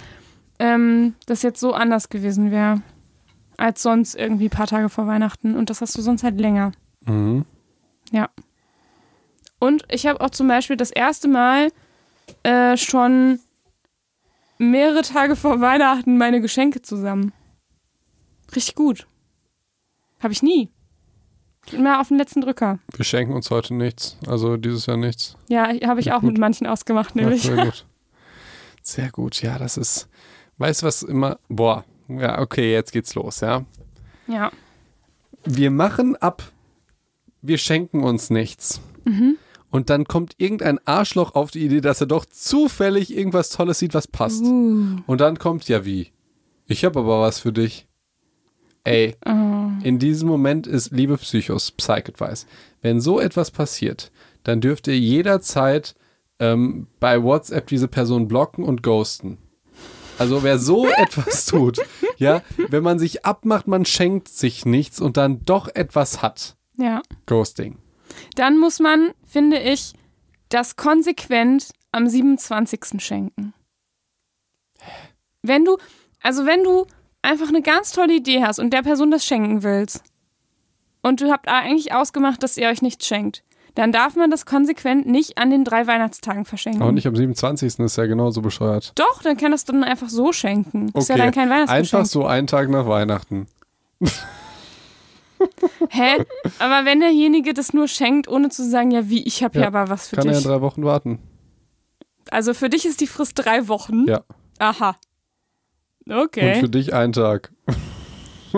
ähm, 0.58 1.14
das 1.26 1.42
jetzt 1.42 1.60
so 1.60 1.72
anders 1.72 2.08
gewesen 2.08 2.50
wäre 2.50 2.82
als 3.56 3.82
sonst 3.82 4.14
irgendwie 4.14 4.46
ein 4.46 4.50
paar 4.50 4.68
Tage 4.68 4.88
vor 4.88 5.06
Weihnachten. 5.06 5.56
Und 5.56 5.68
das 5.68 5.80
hast 5.80 5.96
du 5.98 6.02
sonst 6.02 6.22
halt 6.22 6.40
länger. 6.40 6.72
Mhm. 7.06 7.44
Und 9.60 9.84
ich 9.90 10.06
habe 10.06 10.20
auch 10.20 10.30
zum 10.30 10.48
Beispiel 10.48 10.76
das 10.76 10.90
erste 10.90 11.28
Mal 11.28 11.72
äh, 12.42 12.76
schon 12.76 13.40
mehrere 14.58 15.02
Tage 15.02 15.36
vor 15.36 15.60
Weihnachten 15.60 16.16
meine 16.16 16.40
Geschenke 16.40 16.82
zusammen. 16.82 17.32
Richtig 18.54 18.74
gut. 18.74 19.06
Habe 20.20 20.32
ich 20.32 20.42
nie. 20.42 20.70
Immer 21.72 22.00
auf 22.00 22.08
den 22.08 22.18
letzten 22.18 22.40
Drücker. 22.40 22.78
Wir 22.94 23.04
schenken 23.04 23.34
uns 23.34 23.50
heute 23.50 23.74
nichts. 23.74 24.16
Also 24.26 24.56
dieses 24.56 24.86
Jahr 24.86 24.96
nichts. 24.96 25.36
Ja, 25.48 25.68
habe 25.86 26.00
ich 26.00 26.12
auch 26.12 26.20
Gut. 26.20 26.30
mit 26.30 26.38
manchen 26.38 26.66
ausgemacht, 26.66 27.14
nämlich. 27.14 27.44
Ja, 27.44 27.54
sehr 27.54 27.64
gut. 27.64 27.84
Sehr 28.80 29.10
gut, 29.10 29.42
ja, 29.42 29.58
das 29.58 29.76
ist. 29.76 30.08
Weißt 30.58 30.82
du, 30.82 30.86
was 30.86 31.02
immer. 31.02 31.38
Boah, 31.48 31.84
ja, 32.08 32.40
okay, 32.40 32.72
jetzt 32.72 32.92
geht's 32.92 33.14
los, 33.14 33.40
ja. 33.40 33.64
Ja. 34.26 34.50
Wir 35.44 35.70
machen 35.70 36.16
ab, 36.16 36.42
wir 37.42 37.58
schenken 37.58 38.02
uns 38.02 38.30
nichts. 38.30 38.80
Und 39.70 39.88
dann 39.88 40.04
kommt 40.04 40.34
irgendein 40.38 40.78
Arschloch 40.86 41.34
auf 41.34 41.50
die 41.50 41.64
Idee, 41.64 41.80
dass 41.80 42.00
er 42.00 42.06
doch 42.06 42.26
zufällig 42.26 43.14
irgendwas 43.16 43.50
Tolles 43.50 43.78
sieht, 43.78 43.94
was 43.94 44.06
passt. 44.06 44.42
Uh. 44.42 44.96
Und 45.06 45.20
dann 45.20 45.38
kommt 45.38 45.66
ja 45.68 45.84
wie. 45.84 46.12
Ich 46.66 46.84
habe 46.84 46.98
aber 47.00 47.20
was 47.22 47.38
für 47.40 47.52
dich. 47.52 47.86
Ey, 48.84 49.16
Oh. 49.26 49.70
in 49.82 49.98
diesem 49.98 50.28
Moment 50.28 50.66
ist, 50.66 50.90
liebe 50.92 51.16
Psychos, 51.18 51.70
Psych-Advice, 51.72 52.46
wenn 52.82 53.00
so 53.00 53.20
etwas 53.20 53.50
passiert, 53.50 54.10
dann 54.44 54.60
dürft 54.60 54.86
ihr 54.88 54.98
jederzeit 54.98 55.94
ähm, 56.38 56.86
bei 57.00 57.22
WhatsApp 57.22 57.66
diese 57.66 57.88
Person 57.88 58.28
blocken 58.28 58.64
und 58.64 58.82
ghosten. 58.82 59.38
Also 60.18 60.42
wer 60.42 60.58
so 60.58 60.88
etwas 60.96 61.46
tut, 61.46 61.78
ja, 62.16 62.42
wenn 62.56 62.82
man 62.82 62.98
sich 62.98 63.24
abmacht, 63.24 63.66
man 63.66 63.84
schenkt 63.84 64.28
sich 64.28 64.66
nichts 64.66 65.00
und 65.00 65.16
dann 65.16 65.44
doch 65.44 65.68
etwas 65.68 66.22
hat. 66.22 66.56
Ja. 66.76 67.02
Ghosting. 67.26 67.78
Dann 68.34 68.58
muss 68.58 68.80
man, 68.80 69.12
finde 69.26 69.58
ich, 69.58 69.94
das 70.48 70.76
konsequent 70.76 71.70
am 71.92 72.08
27. 72.08 72.80
schenken. 72.98 73.54
Wenn 75.42 75.64
du, 75.64 75.78
also 76.22 76.46
wenn 76.46 76.64
du 76.64 76.86
einfach 77.22 77.48
eine 77.48 77.62
ganz 77.62 77.92
tolle 77.92 78.14
Idee 78.14 78.42
hast 78.42 78.58
und 78.58 78.70
der 78.70 78.82
Person 78.82 79.10
das 79.10 79.24
schenken 79.24 79.62
willst 79.62 80.02
und 81.02 81.20
du 81.20 81.30
habt 81.30 81.48
eigentlich 81.48 81.92
ausgemacht, 81.92 82.42
dass 82.42 82.56
ihr 82.56 82.68
euch 82.68 82.82
nichts 82.82 83.06
schenkt, 83.06 83.44
dann 83.78 83.92
darf 83.92 84.16
man 84.16 84.28
das 84.30 84.44
konsequent 84.44 85.06
nicht 85.06 85.38
an 85.38 85.50
den 85.50 85.64
drei 85.64 85.86
Weihnachtstagen 85.86 86.44
verschenken. 86.44 86.82
Aber 86.82 86.90
nicht 86.92 87.06
am 87.06 87.14
27. 87.14 87.78
ist 87.78 87.96
ja 87.96 88.06
genauso 88.06 88.42
bescheuert. 88.42 88.92
Doch, 88.96 89.22
dann 89.22 89.36
kann 89.36 89.52
das 89.52 89.64
dann 89.64 89.84
einfach 89.84 90.08
so 90.08 90.32
schenken. 90.32 90.88
Ist 90.94 91.08
ja 91.08 91.14
Okay, 91.14 91.22
dann 91.24 91.32
kein 91.32 91.48
Weihnachtsgeschenk. 91.48 91.94
Einfach 91.94 92.04
so 92.06 92.26
einen 92.26 92.46
Tag 92.48 92.68
nach 92.70 92.86
Weihnachten. 92.86 93.46
Hä? 95.90 96.24
Aber 96.58 96.84
wenn 96.84 96.98
derjenige 97.00 97.54
das 97.54 97.72
nur 97.72 97.86
schenkt, 97.88 98.26
ohne 98.28 98.48
zu 98.48 98.68
sagen, 98.68 98.90
ja 98.90 99.08
wie, 99.08 99.22
ich 99.22 99.42
habe 99.44 99.56
Ja, 99.58 99.62
ja 99.62 99.68
aber 99.68 99.88
was 99.88 100.08
für 100.08 100.16
Kann 100.16 100.26
er 100.26 100.32
dich. 100.34 100.44
in 100.44 100.50
drei 100.50 100.60
Wochen 100.60 100.84
warten. 100.84 101.20
also 102.30 102.54
für 102.54 102.68
dich 102.68 102.84
ist 102.84 103.00
die 103.00 103.06
Frist 103.06 103.32
drei 103.36 103.68
Wochen. 103.68 104.06
Ja. 104.08 104.22
Aha. 104.58 104.96
Und 106.06 106.12
Okay. 106.14 106.58
für 106.60 106.68
dich 106.68 106.92
einen 106.94 107.12
Tag. 107.12 107.52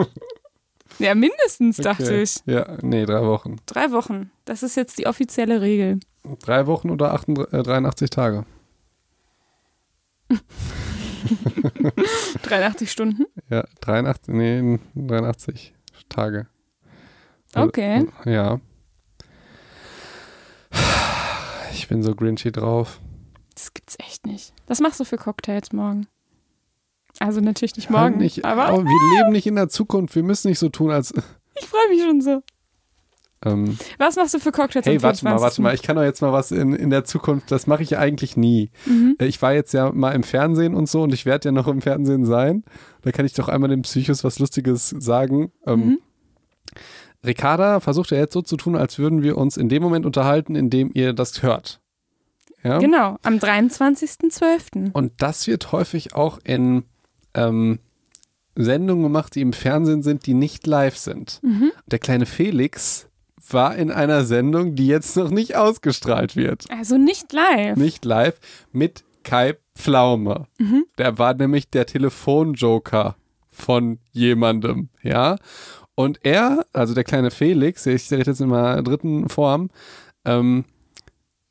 Ja, 1.01 1.14
mindestens, 1.14 1.78
dachte 1.78 2.05
Okay. 2.05 2.22
ich. 2.22 2.36
Ja, 2.46 2.76
nee, 2.82 3.05
drei 3.07 3.22
Wochen. 3.22 3.57
Drei 3.66 3.90
Wochen. 3.92 4.30
Das 4.44 4.62
ist 4.62 4.76
jetzt 4.76 4.98
die 4.98 5.07
offizielle 5.07 5.61
Regel. 5.61 5.98
Drei 6.42 6.66
Wochen 6.66 6.90
oder 6.90 7.12
88, 7.14 7.53
äh, 7.59 7.62
83 7.62 8.11
Tage. 8.11 8.44
83 12.42 12.90
Stunden. 12.90 13.26
Ja, 13.48 13.64
83, 13.80 14.34
nee, 14.34 14.78
83 14.94 15.74
Tage. 16.09 16.46
Also, 17.55 17.68
Okay. 17.68 18.07
Ja. 18.24 18.61
Ich 21.72 21.88
bin 21.88 22.03
so 22.03 22.14
grinchy 22.14 22.53
drauf. 22.53 23.01
Das 23.55 23.74
gibt's 23.74 23.96
echt 23.98 24.26
nicht. 24.26 24.53
Was 24.66 24.80
machst 24.80 25.01
du 25.01 25.05
für 25.05 25.16
Cocktails 25.18 25.72
morgen? 25.72 26.07
Also 27.20 27.40
natürlich 27.40 27.76
nicht 27.76 27.90
Halt 27.90 28.12
morgen, 28.12 28.18
Nicht, 28.22 28.44
aber 28.44 28.72
oh, 28.74 28.82
wir 28.82 29.18
leben 29.18 29.30
nicht 29.30 29.46
in 29.46 29.54
der 29.54 29.68
Zukunft. 29.68 30.14
Wir 30.16 30.22
müssen 30.24 30.48
nicht 30.48 30.58
so 30.58 30.68
tun, 30.70 30.90
als. 30.90 31.12
ich 31.54 31.66
freue 31.68 31.88
mich 31.90 32.02
schon 32.02 32.20
so. 32.20 32.42
Ähm, 33.42 33.78
Was 33.98 34.16
machst 34.16 34.34
du 34.34 34.38
für 34.38 34.52
Cocktails 34.52 34.84
hey, 34.84 35.02
warte 35.02 35.24
mal, 35.24 35.30
24.? 35.30 35.42
warte 35.42 35.62
mal. 35.62 35.74
Ich 35.74 35.82
kann 35.82 35.96
doch 35.96 36.02
jetzt 36.02 36.20
mal 36.20 36.32
was 36.32 36.50
in, 36.50 36.74
in 36.74 36.90
der 36.90 37.04
Zukunft. 37.04 37.50
Das 37.50 37.66
mache 37.66 37.82
ich 37.82 37.90
ja 37.90 37.98
eigentlich 37.98 38.36
nie. 38.36 38.70
Mhm. 38.86 39.16
Äh, 39.18 39.26
Ich 39.26 39.40
war 39.40 39.52
jetzt 39.54 39.72
ja 39.72 39.92
mal 39.92 40.10
im 40.12 40.22
Fernsehen 40.24 40.74
und 40.74 40.88
so 40.90 41.02
und 41.02 41.14
ich 41.14 41.24
werde 41.26 41.48
ja 41.48 41.52
noch 41.52 41.66
im 41.68 41.80
Fernsehen 41.80 42.26
sein. 42.26 42.64
Da 43.02 43.12
kann 43.12 43.24
ich 43.24 43.32
doch 43.32 43.48
einmal 43.48 43.70
dem 43.70 43.82
Psychos 43.82 44.24
was 44.24 44.38
Lustiges 44.38 44.88
sagen. 44.90 45.52
Ähm, 45.66 45.80
Mhm. 45.80 45.98
Ricarda 47.24 47.80
versucht 47.80 48.10
ja 48.12 48.18
jetzt 48.18 48.32
so 48.32 48.40
zu 48.42 48.56
tun, 48.56 48.76
als 48.76 48.98
würden 48.98 49.22
wir 49.22 49.36
uns 49.36 49.56
in 49.58 49.68
dem 49.68 49.82
Moment 49.82 50.06
unterhalten, 50.06 50.54
in 50.54 50.70
dem 50.70 50.90
ihr 50.94 51.12
das 51.12 51.42
hört. 51.42 51.80
Ja? 52.62 52.78
Genau, 52.78 53.16
am 53.22 53.36
23.12. 53.36 54.92
Und 54.92 55.12
das 55.18 55.46
wird 55.46 55.72
häufig 55.72 56.14
auch 56.14 56.38
in 56.44 56.84
ähm, 57.35 57.78
Sendungen 58.55 59.05
gemacht, 59.05 59.35
die 59.35 59.41
im 59.41 59.53
Fernsehen 59.53 60.03
sind, 60.03 60.26
die 60.26 60.35
nicht 60.35 60.66
live 60.66 60.97
sind. 60.97 61.41
Mhm. 61.43 61.72
Der 61.87 61.99
kleine 61.99 62.26
Felix 62.26 63.09
war 63.49 63.76
in 63.76 63.91
einer 63.91 64.24
Sendung, 64.24 64.74
die 64.74 64.87
jetzt 64.87 65.16
noch 65.16 65.31
nicht 65.31 65.57
ausgestrahlt 65.57 66.37
wird. 66.37 66.66
Also 66.70 66.97
nicht 66.99 67.33
live. 67.33 67.76
Nicht 67.76 68.05
live, 68.05 68.39
mit 68.72 69.05
Kai 69.22 69.57
Pflaume. 69.76 70.47
Mhm. 70.59 70.85
Der 70.99 71.18
war 71.18 71.35
nämlich 71.35 71.70
der 71.70 71.87
Telefonjoker 71.87 73.16
von 73.49 73.99
jemandem, 74.12 74.89
ja. 75.03 75.37
Und 75.95 76.20
er, 76.22 76.64
also 76.72 76.95
der 76.95 77.05
kleine 77.05 77.31
Felix, 77.31 77.85
ich 77.87 78.11
rede 78.11 78.31
jetzt 78.31 78.41
in 78.41 78.49
meiner 78.49 78.83
dritten 78.83 79.28
Form, 79.28 79.70
ähm, 80.24 80.64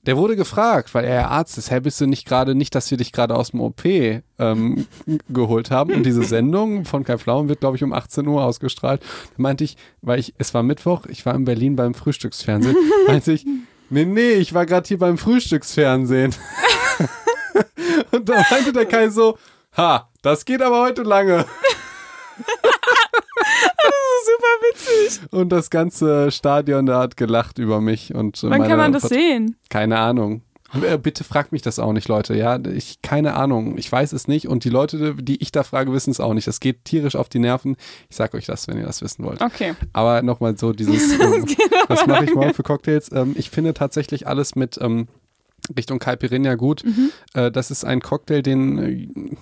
der 0.10 0.18
wurde 0.18 0.36
gefragt, 0.36 0.95
weil 0.95 1.05
er 1.05 1.14
ja 1.14 1.28
Arzt 1.28 1.60
ist, 1.60 1.70
hey, 1.70 1.82
bist 1.82 2.01
du 2.01 2.07
nicht 2.07 2.26
gerade, 2.26 2.55
nicht, 2.55 2.74
dass 2.74 2.89
wir 2.89 2.97
dich 2.97 3.12
gerade 3.12 3.36
aus 3.36 3.51
dem 3.51 3.62
OP 3.62 3.86
ähm, 3.86 4.88
geholt 5.30 5.70
haben. 5.70 5.93
Und 5.93 6.01
diese 6.03 6.24
Sendung 6.24 6.84
von 6.86 7.03
Kai 7.03 7.20
Pflaumen 7.20 7.47
wird, 7.47 7.60
glaube 7.60 7.78
ich, 7.78 7.84
um 7.84 7.93
18 7.93 8.26
Uhr 8.26 8.43
ausgestrahlt. 8.43 9.03
Da 9.03 9.36
meinte 9.38 9.64
ich, 9.64 9.78
weil 10.01 10.18
ich, 10.18 10.34
es 10.39 10.51
war 10.55 10.64
Mittwoch, 10.64 11.05
ich 11.05 11.28
war 11.28 11.36
in 11.36 11.45
Berlin 11.45 11.76
beim 11.76 11.93
Frühstücksfernsehen, 11.93 12.76
meinte 13.07 13.34
ich, 13.34 13.45
nee, 13.91 14.03
nee, 14.03 14.32
ich 14.32 14.55
war 14.55 14.66
gerade 14.66 14.88
hier 14.88 14.97
beim 14.97 15.20
Frühstücksfernsehen. 15.20 16.34
Und 18.12 18.28
da 18.28 18.43
meinte 18.49 18.74
der 18.74 18.88
Kai 18.88 19.10
so, 19.10 19.38
ha, 19.78 20.10
das 20.24 20.43
geht 20.43 20.64
aber 20.64 20.82
heute 20.82 21.03
lange. 21.03 21.45
Super 24.26 24.53
witzig. 24.72 25.22
Und 25.32 25.49
das 25.49 25.70
ganze 25.70 26.32
Stadion 26.32 26.86
da 26.86 26.99
hat 27.01 27.17
gelacht 27.17 27.59
über 27.59 27.82
mich. 27.82 28.13
Und 28.13 28.41
Wann 28.43 28.63
kann 28.63 28.78
man 28.78 28.93
das 28.93 29.03
sehen? 29.03 29.55
Keine 29.70 29.99
Ahnung. 29.99 30.41
Äh, 30.82 30.97
Bitte 30.97 31.24
fragt 31.24 31.51
mich 31.51 31.61
das 31.61 31.80
auch 31.80 31.93
nicht, 31.93 32.07
Leute. 32.07 32.36
Ja, 32.36 32.59
ich 32.59 33.01
keine 33.01 33.36
Ahnung. 33.36 33.78
Ich 33.78 33.91
weiß 33.91 34.13
es 34.13 34.28
nicht 34.28 34.47
und 34.47 34.63
die 34.63 34.70
Leute, 34.70 35.15
die 35.15 35.41
ich 35.41 35.51
da 35.51 35.63
frage, 35.63 35.91
wissen 35.91 36.11
es 36.11 36.20
auch 36.20 36.34
nicht. 36.34 36.47
Das 36.47 36.59
geht 36.59 36.86
tierisch 36.86 37.15
auf 37.15 37.30
die 37.30 37.39
Nerven. 37.39 37.76
Ich 38.09 38.15
sag 38.15 38.34
euch 38.34 38.45
das, 38.45 38.67
wenn 38.67 38.78
ihr 38.78 38.86
das 38.86 39.01
wissen 39.01 39.26
wollt. 39.26 39.41
Okay. 39.41 39.74
Aber 39.93 40.22
nochmal 40.22 40.57
so 40.57 40.72
dieses, 40.74 41.11
ähm, 41.20 41.45
was 41.88 42.05
mache 42.05 42.26
ich 42.26 42.36
morgen 42.36 42.53
für 42.53 42.63
Cocktails? 42.63 43.11
Ähm, 43.11 43.34
ich 43.36 43.49
finde 43.49 43.74
tatsächlich 43.74 44.28
alles 44.28 44.55
mit 44.55 44.78
ähm, 44.82 45.07
Richtung 45.76 45.99
Caipirinha 45.99 46.55
gut. 46.55 46.84
Äh, 47.34 47.51
das 47.51 47.72
ist 47.72 47.84
ein 47.84 48.01
Cocktail, 48.01 48.41
den 48.41 48.78
äh, 48.78 49.36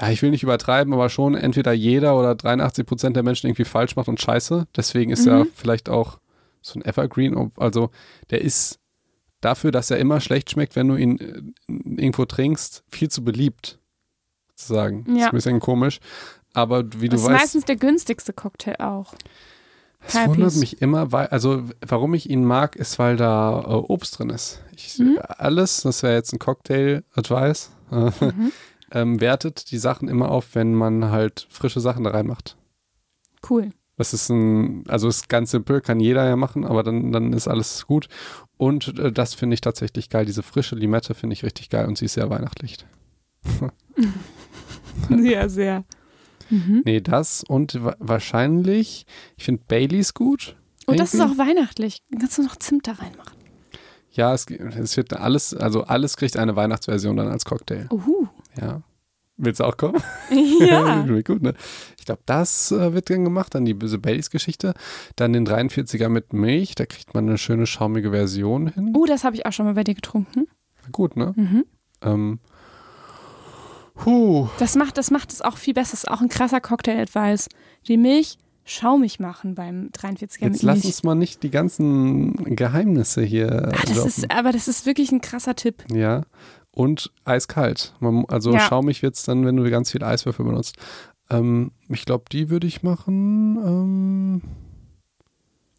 ja, 0.00 0.10
ich 0.10 0.22
will 0.22 0.30
nicht 0.30 0.42
übertreiben, 0.42 0.92
aber 0.94 1.08
schon 1.10 1.34
entweder 1.34 1.72
jeder 1.72 2.18
oder 2.18 2.34
83 2.34 2.86
Prozent 2.86 3.16
der 3.16 3.22
Menschen 3.22 3.46
irgendwie 3.48 3.64
falsch 3.64 3.96
macht 3.96 4.08
und 4.08 4.20
scheiße. 4.20 4.66
Deswegen 4.76 5.10
ist 5.10 5.26
er 5.26 5.46
vielleicht 5.54 5.88
auch 5.88 6.18
so 6.62 6.78
ein 6.78 6.84
Evergreen. 6.84 7.52
Also 7.56 7.90
der 8.30 8.40
ist 8.42 8.78
dafür, 9.40 9.70
dass 9.72 9.90
er 9.90 9.98
immer 9.98 10.20
schlecht 10.20 10.50
schmeckt, 10.50 10.76
wenn 10.76 10.88
du 10.88 10.96
ihn 10.96 11.18
äh, 11.18 11.42
irgendwo 12.02 12.24
trinkst, 12.24 12.84
viel 12.88 13.10
zu 13.10 13.22
beliebt. 13.24 13.78
Sozusagen. 14.56 15.04
Das 15.04 15.14
ist 15.14 15.20
Ja. 15.20 15.26
ein 15.28 15.32
bisschen 15.34 15.60
komisch. 15.60 16.00
Aber 16.52 16.84
wie 16.96 17.08
du 17.08 17.16
Das 17.16 17.22
ist 17.22 17.28
weißt, 17.28 17.40
meistens 17.40 17.64
der 17.64 17.76
günstigste 17.76 18.32
Cocktail 18.32 18.76
auch. 18.80 19.14
es 20.06 20.14
wundert 20.26 20.56
mich 20.56 20.80
immer, 20.82 21.12
weil, 21.12 21.26
also 21.28 21.62
warum 21.86 22.14
ich 22.14 22.28
ihn 22.28 22.44
mag, 22.44 22.74
ist, 22.76 22.98
weil 22.98 23.16
da 23.16 23.60
äh, 23.60 23.64
Obst 23.74 24.18
drin 24.18 24.30
ist. 24.30 24.62
Ich, 24.74 24.98
Mhm. 24.98 25.18
Alles, 25.22 25.82
das 25.82 26.02
wäre 26.02 26.14
jetzt 26.14 26.32
ein 26.32 26.38
Cocktail-Advice, 26.38 27.70
äh, 27.92 27.94
Mhm. 28.24 28.52
Ähm, 28.90 29.20
wertet 29.20 29.70
die 29.70 29.78
Sachen 29.78 30.08
immer 30.08 30.30
auf, 30.30 30.54
wenn 30.54 30.74
man 30.74 31.10
halt 31.10 31.46
frische 31.50 31.80
Sachen 31.80 32.04
da 32.04 32.10
reinmacht. 32.10 32.56
Cool. 33.48 33.70
Das 33.96 34.14
ist 34.14 34.30
ein, 34.30 34.84
also 34.88 35.08
ist 35.08 35.28
ganz 35.28 35.50
simpel, 35.50 35.82
kann 35.82 36.00
jeder 36.00 36.26
ja 36.26 36.36
machen, 36.36 36.64
aber 36.64 36.82
dann, 36.82 37.12
dann 37.12 37.32
ist 37.34 37.48
alles 37.48 37.86
gut. 37.86 38.08
Und 38.56 38.98
äh, 38.98 39.12
das 39.12 39.34
finde 39.34 39.54
ich 39.54 39.60
tatsächlich 39.60 40.08
geil. 40.08 40.24
Diese 40.24 40.42
frische 40.42 40.74
Limette 40.74 41.14
finde 41.14 41.34
ich 41.34 41.44
richtig 41.44 41.68
geil 41.68 41.86
und 41.86 41.98
sie 41.98 42.06
ist 42.06 42.14
sehr 42.14 42.30
weihnachtlich. 42.30 42.78
Ja, 45.08 45.48
sehr. 45.48 45.84
Mhm. 46.50 46.82
Nee, 46.84 47.00
das 47.00 47.44
und 47.46 47.82
wa 47.82 47.94
wahrscheinlich, 47.98 49.06
ich 49.36 49.44
finde 49.44 49.62
Baileys 49.66 50.14
gut. 50.14 50.56
Und 50.86 50.98
das 50.98 51.14
ist 51.14 51.20
auch 51.20 51.38
weihnachtlich. 51.38 52.02
Kannst 52.18 52.38
du 52.38 52.42
noch 52.42 52.56
Zimt 52.56 52.88
da 52.88 52.92
reinmachen? 52.92 53.38
Ja, 54.10 54.34
es, 54.34 54.46
es 54.46 54.96
wird 54.96 55.12
alles, 55.12 55.54
also 55.54 55.84
alles 55.84 56.16
kriegt 56.16 56.36
eine 56.36 56.56
Weihnachtsversion 56.56 57.16
dann 57.16 57.28
als 57.28 57.44
Cocktail. 57.44 57.86
Uhu. 57.92 58.26
Ja. 58.60 58.82
Willst 59.42 59.60
du 59.60 59.64
auch 59.64 59.76
kommen? 59.76 60.02
Ja. 60.60 61.02
gut, 61.24 61.42
ne? 61.42 61.54
Ich 61.98 62.04
glaube, 62.04 62.20
das 62.26 62.70
äh, 62.70 62.92
wird 62.92 63.08
dann 63.08 63.24
gemacht, 63.24 63.54
dann 63.54 63.64
die 63.64 63.74
böse 63.74 63.98
Baileys-Geschichte. 63.98 64.74
Dann 65.16 65.32
den 65.32 65.46
43er 65.46 66.08
mit 66.08 66.32
Milch, 66.32 66.74
da 66.74 66.84
kriegt 66.84 67.14
man 67.14 67.26
eine 67.26 67.38
schöne 67.38 67.66
schaumige 67.66 68.10
Version 68.10 68.68
hin. 68.68 68.92
Oh, 68.94 69.06
das 69.06 69.24
habe 69.24 69.36
ich 69.36 69.46
auch 69.46 69.52
schon 69.52 69.66
mal 69.66 69.74
bei 69.74 69.84
dir 69.84 69.94
getrunken. 69.94 70.46
Gut, 70.92 71.16
ne? 71.16 71.32
Mhm. 71.36 71.64
Ähm, 72.02 72.38
huh. 74.04 74.48
Das 74.58 74.76
macht, 74.76 74.98
das 74.98 75.10
macht 75.10 75.32
es 75.32 75.40
auch 75.40 75.56
viel 75.56 75.74
besser. 75.74 75.92
Das 75.92 76.04
ist 76.04 76.10
auch 76.10 76.20
ein 76.20 76.28
krasser 76.28 76.60
Cocktail-Advice. 76.60 77.48
Die 77.88 77.96
Milch 77.96 78.36
schaumig 78.64 79.18
machen 79.18 79.54
beim 79.54 79.88
43er 79.88 80.44
Jetzt 80.44 80.62
lass 80.62 80.84
uns 80.84 81.02
mal 81.02 81.14
nicht 81.14 81.42
die 81.42 81.50
ganzen 81.50 82.56
Geheimnisse 82.56 83.22
hier 83.22 83.72
Ah, 83.72 83.82
das 83.86 84.04
ist, 84.04 84.30
aber 84.30 84.52
das 84.52 84.68
ist 84.68 84.86
wirklich 84.86 85.10
ein 85.12 85.20
krasser 85.20 85.56
Tipp. 85.56 85.84
Ja. 85.90 86.22
Und 86.72 87.10
eiskalt. 87.24 87.94
Man, 88.00 88.24
also 88.28 88.52
Ja. 88.52 88.60
schaumig 88.60 89.02
wird 89.02 89.16
es 89.16 89.24
dann, 89.24 89.44
wenn 89.44 89.56
du 89.56 89.68
ganz 89.70 89.90
viel 89.90 90.04
Eiswürfel 90.04 90.44
benutzt. 90.44 90.76
Ähm, 91.28 91.72
ich 91.88 92.04
glaube, 92.04 92.24
die 92.30 92.48
würde 92.50 92.66
ich 92.66 92.82
machen. 92.82 93.56
Ähm, 93.56 94.42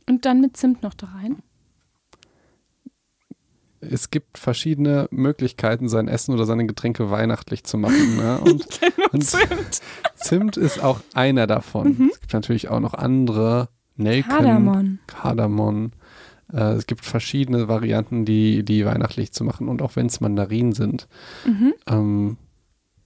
Und 0.08 0.26
dann 0.26 0.42
mit 0.42 0.58
Zimt 0.58 0.84
noch 0.84 0.94
da 0.94 1.08
rein. 1.08 1.38
es 3.84 4.12
gibt 4.12 4.38
verschiedene 4.38 5.08
Möglichkeiten, 5.12 5.90
sein 5.90 6.08
Essen 6.08 6.34
oder 6.34 6.46
seine 6.46 6.68
Getränke 6.68 7.10
weihnachtlich 7.10 7.64
zu 7.64 7.78
machen. 7.78 8.16
Ne? 8.18 8.40
Und, 8.46 8.68
und 9.12 9.24
Zimt. 9.26 9.82
Zimt 10.16 10.58
ist 10.58 10.84
auch 10.84 11.00
einer 11.16 11.48
davon. 11.48 12.10
Es 12.14 12.20
gibt 12.22 12.34
natürlich 12.34 12.70
auch 12.70 12.80
noch 12.80 12.94
andere. 12.94 13.70
Nelken, 13.98 14.30
Kardamom. 14.32 15.00
Kardamom. 15.08 15.92
Äh, 16.54 16.74
es 16.74 16.88
gibt 16.88 17.06
verschiedene 17.06 17.68
Varianten, 17.68 18.26
die, 18.26 18.64
die 18.64 18.86
weihnachtlich 18.86 19.32
zu 19.32 19.44
machen. 19.44 19.68
Und 19.68 19.82
auch 19.82 19.96
wenn 19.96 20.08
es 20.08 20.22
Mandarinen 20.22 20.74
sind. 20.74 21.08
Mhm. 21.46 21.74
Ähm, 21.88 22.38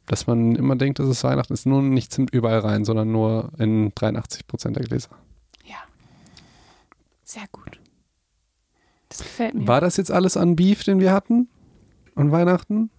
dass 0.05 0.27
man 0.27 0.55
immer 0.55 0.75
denkt, 0.75 0.99
dass 0.99 1.07
es 1.07 1.23
Weihnachten 1.23 1.53
ist. 1.53 1.65
Nur 1.65 1.81
nicht 1.81 2.11
Zimt 2.11 2.31
überall 2.31 2.59
rein, 2.59 2.85
sondern 2.85 3.11
nur 3.11 3.51
in 3.57 3.91
83 3.95 4.47
Prozent 4.47 4.75
der 4.77 4.85
Gläser. 4.85 5.09
Ja. 5.65 5.77
Sehr 7.23 7.45
gut. 7.51 7.79
Das 9.09 9.19
gefällt 9.19 9.55
mir. 9.55 9.67
War 9.67 9.81
das 9.81 9.97
jetzt 9.97 10.11
alles 10.11 10.37
an 10.37 10.55
Beef, 10.55 10.83
den 10.83 10.99
wir 10.99 11.11
hatten? 11.11 11.47
An 12.15 12.31
Weihnachten? 12.31 12.89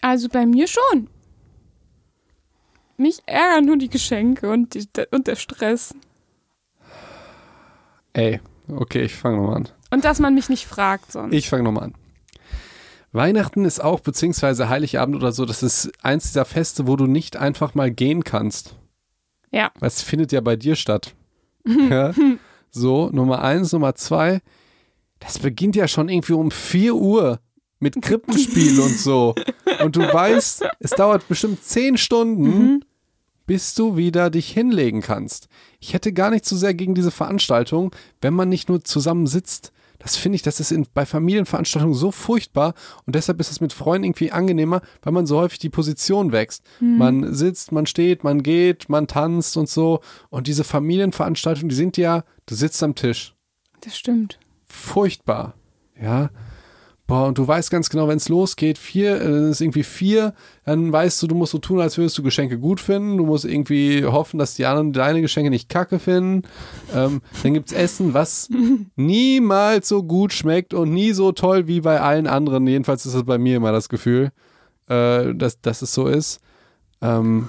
Also 0.00 0.28
bei 0.28 0.46
mir 0.46 0.66
schon. 0.66 1.08
Mich 2.96 3.20
ärgern 3.26 3.66
nur 3.66 3.78
die 3.78 3.88
Geschenke 3.88 4.50
und, 4.50 4.74
die, 4.74 4.86
und 5.10 5.26
der 5.26 5.36
Stress. 5.36 5.94
Ey, 8.12 8.40
okay, 8.68 9.02
ich 9.02 9.14
fange 9.14 9.38
nochmal 9.38 9.56
an. 9.56 9.68
Und 9.92 10.04
dass 10.04 10.18
man 10.18 10.34
mich 10.34 10.48
nicht 10.48 10.66
fragt 10.66 11.12
sonst. 11.12 11.34
Ich 11.34 11.48
fange 11.48 11.62
nochmal 11.62 11.84
an. 11.84 11.94
Weihnachten 13.12 13.64
ist 13.66 13.82
auch, 13.82 14.00
beziehungsweise 14.00 14.68
Heiligabend 14.68 15.16
oder 15.16 15.32
so, 15.32 15.44
das 15.44 15.62
ist 15.62 15.92
eins 16.02 16.24
dieser 16.28 16.46
Feste, 16.46 16.86
wo 16.86 16.96
du 16.96 17.06
nicht 17.06 17.36
einfach 17.36 17.74
mal 17.74 17.90
gehen 17.90 18.24
kannst. 18.24 18.74
Ja. 19.50 19.70
Weil 19.78 19.88
es 19.88 20.00
findet 20.00 20.32
ja 20.32 20.40
bei 20.40 20.56
dir 20.56 20.76
statt. 20.76 21.14
ja? 21.90 22.14
So, 22.70 23.10
Nummer 23.12 23.42
eins, 23.42 23.72
Nummer 23.72 23.94
zwei, 23.94 24.40
das 25.18 25.38
beginnt 25.38 25.76
ja 25.76 25.86
schon 25.88 26.08
irgendwie 26.08 26.32
um 26.32 26.50
4 26.50 26.94
Uhr 26.94 27.38
mit 27.78 28.00
Krippenspiel 28.00 28.80
und 28.80 28.96
so. 28.98 29.34
Und 29.82 29.94
du 29.96 30.00
weißt, 30.00 30.64
es 30.80 30.90
dauert 30.92 31.28
bestimmt 31.28 31.62
10 31.62 31.98
Stunden, 31.98 32.42
Mhm. 32.44 32.84
bis 33.44 33.74
du 33.74 33.96
wieder 33.96 34.30
dich 34.30 34.50
hinlegen 34.50 35.02
kannst. 35.02 35.48
Ich 35.80 35.92
hätte 35.92 36.14
gar 36.14 36.30
nicht 36.30 36.46
so 36.46 36.56
sehr 36.56 36.72
gegen 36.72 36.94
diese 36.94 37.10
Veranstaltung, 37.10 37.94
wenn 38.22 38.32
man 38.32 38.48
nicht 38.48 38.70
nur 38.70 38.82
zusammen 38.84 39.26
sitzt. 39.26 39.72
Das 40.02 40.16
finde 40.16 40.36
ich, 40.36 40.42
das 40.42 40.58
ist 40.58 40.72
in, 40.72 40.86
bei 40.92 41.06
Familienveranstaltungen 41.06 41.94
so 41.94 42.10
furchtbar 42.10 42.74
und 43.06 43.14
deshalb 43.14 43.38
ist 43.40 43.50
es 43.50 43.60
mit 43.60 43.72
Freunden 43.72 44.04
irgendwie 44.04 44.32
angenehmer, 44.32 44.82
weil 45.02 45.12
man 45.12 45.26
so 45.26 45.38
häufig 45.38 45.60
die 45.60 45.70
Position 45.70 46.32
wächst. 46.32 46.64
Man 46.80 47.34
sitzt, 47.34 47.70
man 47.70 47.86
steht, 47.86 48.24
man 48.24 48.42
geht, 48.42 48.88
man 48.88 49.06
tanzt 49.06 49.56
und 49.56 49.68
so. 49.68 50.00
Und 50.28 50.48
diese 50.48 50.64
Familienveranstaltungen, 50.64 51.68
die 51.68 51.76
sind 51.76 51.96
ja, 51.96 52.24
du 52.46 52.54
sitzt 52.54 52.82
am 52.82 52.94
Tisch. 52.94 53.34
Das 53.80 53.96
stimmt. 53.96 54.38
Furchtbar. 54.64 55.54
Ja. 56.00 56.30
Boah, 57.08 57.26
und 57.26 57.36
du 57.36 57.46
weißt 57.46 57.70
ganz 57.70 57.90
genau, 57.90 58.08
wenn 58.08 58.16
es 58.16 58.28
losgeht, 58.28 58.78
vier, 58.78 59.20
äh, 59.20 59.24
es 59.24 59.50
ist 59.56 59.60
irgendwie 59.60 59.82
vier, 59.82 60.34
dann 60.64 60.92
weißt 60.92 61.20
du, 61.22 61.26
du 61.26 61.34
musst 61.34 61.52
so 61.52 61.58
tun, 61.58 61.80
als 61.80 61.98
würdest 61.98 62.16
du 62.16 62.22
Geschenke 62.22 62.58
gut 62.58 62.80
finden. 62.80 63.18
Du 63.18 63.26
musst 63.26 63.44
irgendwie 63.44 64.04
hoffen, 64.04 64.38
dass 64.38 64.54
die 64.54 64.64
anderen 64.64 64.92
deine 64.92 65.20
Geschenke 65.20 65.50
nicht 65.50 65.68
kacke 65.68 65.98
finden. 65.98 66.48
Ähm, 66.94 67.20
dann 67.42 67.54
gibt 67.54 67.70
es 67.70 67.76
Essen, 67.76 68.14
was 68.14 68.48
niemals 68.96 69.88
so 69.88 70.02
gut 70.04 70.32
schmeckt 70.32 70.72
und 70.74 70.92
nie 70.92 71.12
so 71.12 71.32
toll 71.32 71.66
wie 71.66 71.80
bei 71.80 72.00
allen 72.00 72.26
anderen. 72.26 72.66
Jedenfalls 72.66 73.04
ist 73.04 73.14
das 73.14 73.24
bei 73.24 73.36
mir 73.36 73.56
immer 73.56 73.72
das 73.72 73.88
Gefühl, 73.88 74.30
äh, 74.88 75.34
dass, 75.34 75.60
dass 75.60 75.82
es 75.82 75.92
so 75.92 76.06
ist. 76.06 76.40
Ähm, 77.02 77.48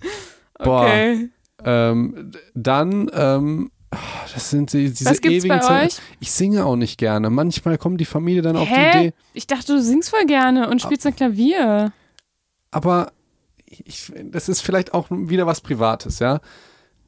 boah, 0.58 0.84
Okay. 0.84 1.28
ähm, 1.64 2.30
dann, 2.54 3.10
ähm, 3.12 3.70
das 4.32 4.50
sind 4.50 4.72
die, 4.72 4.90
diese 4.90 5.10
Was 5.10 5.20
gibt's 5.20 5.44
ewigen 5.44 5.48
bei 5.48 5.58
Zeiten. 5.58 5.86
euch? 5.86 5.98
Ich 6.20 6.30
singe 6.32 6.64
auch 6.64 6.76
nicht 6.76 6.98
gerne. 6.98 7.30
Manchmal 7.30 7.78
kommt 7.78 8.00
die 8.00 8.04
Familie 8.04 8.42
dann 8.42 8.56
auf 8.56 8.68
die? 8.68 8.98
Idee. 8.98 9.12
Ich 9.32 9.46
dachte, 9.46 9.74
du 9.74 9.82
singst 9.82 10.10
voll 10.10 10.26
gerne 10.26 10.68
und 10.68 10.82
spielst 10.82 11.06
ein 11.06 11.16
Klavier. 11.16 11.92
Aber 12.70 13.12
ich, 13.66 14.12
das 14.24 14.48
ist 14.48 14.60
vielleicht 14.60 14.94
auch 14.94 15.06
wieder 15.10 15.46
was 15.46 15.60
Privates, 15.60 16.18
ja. 16.18 16.40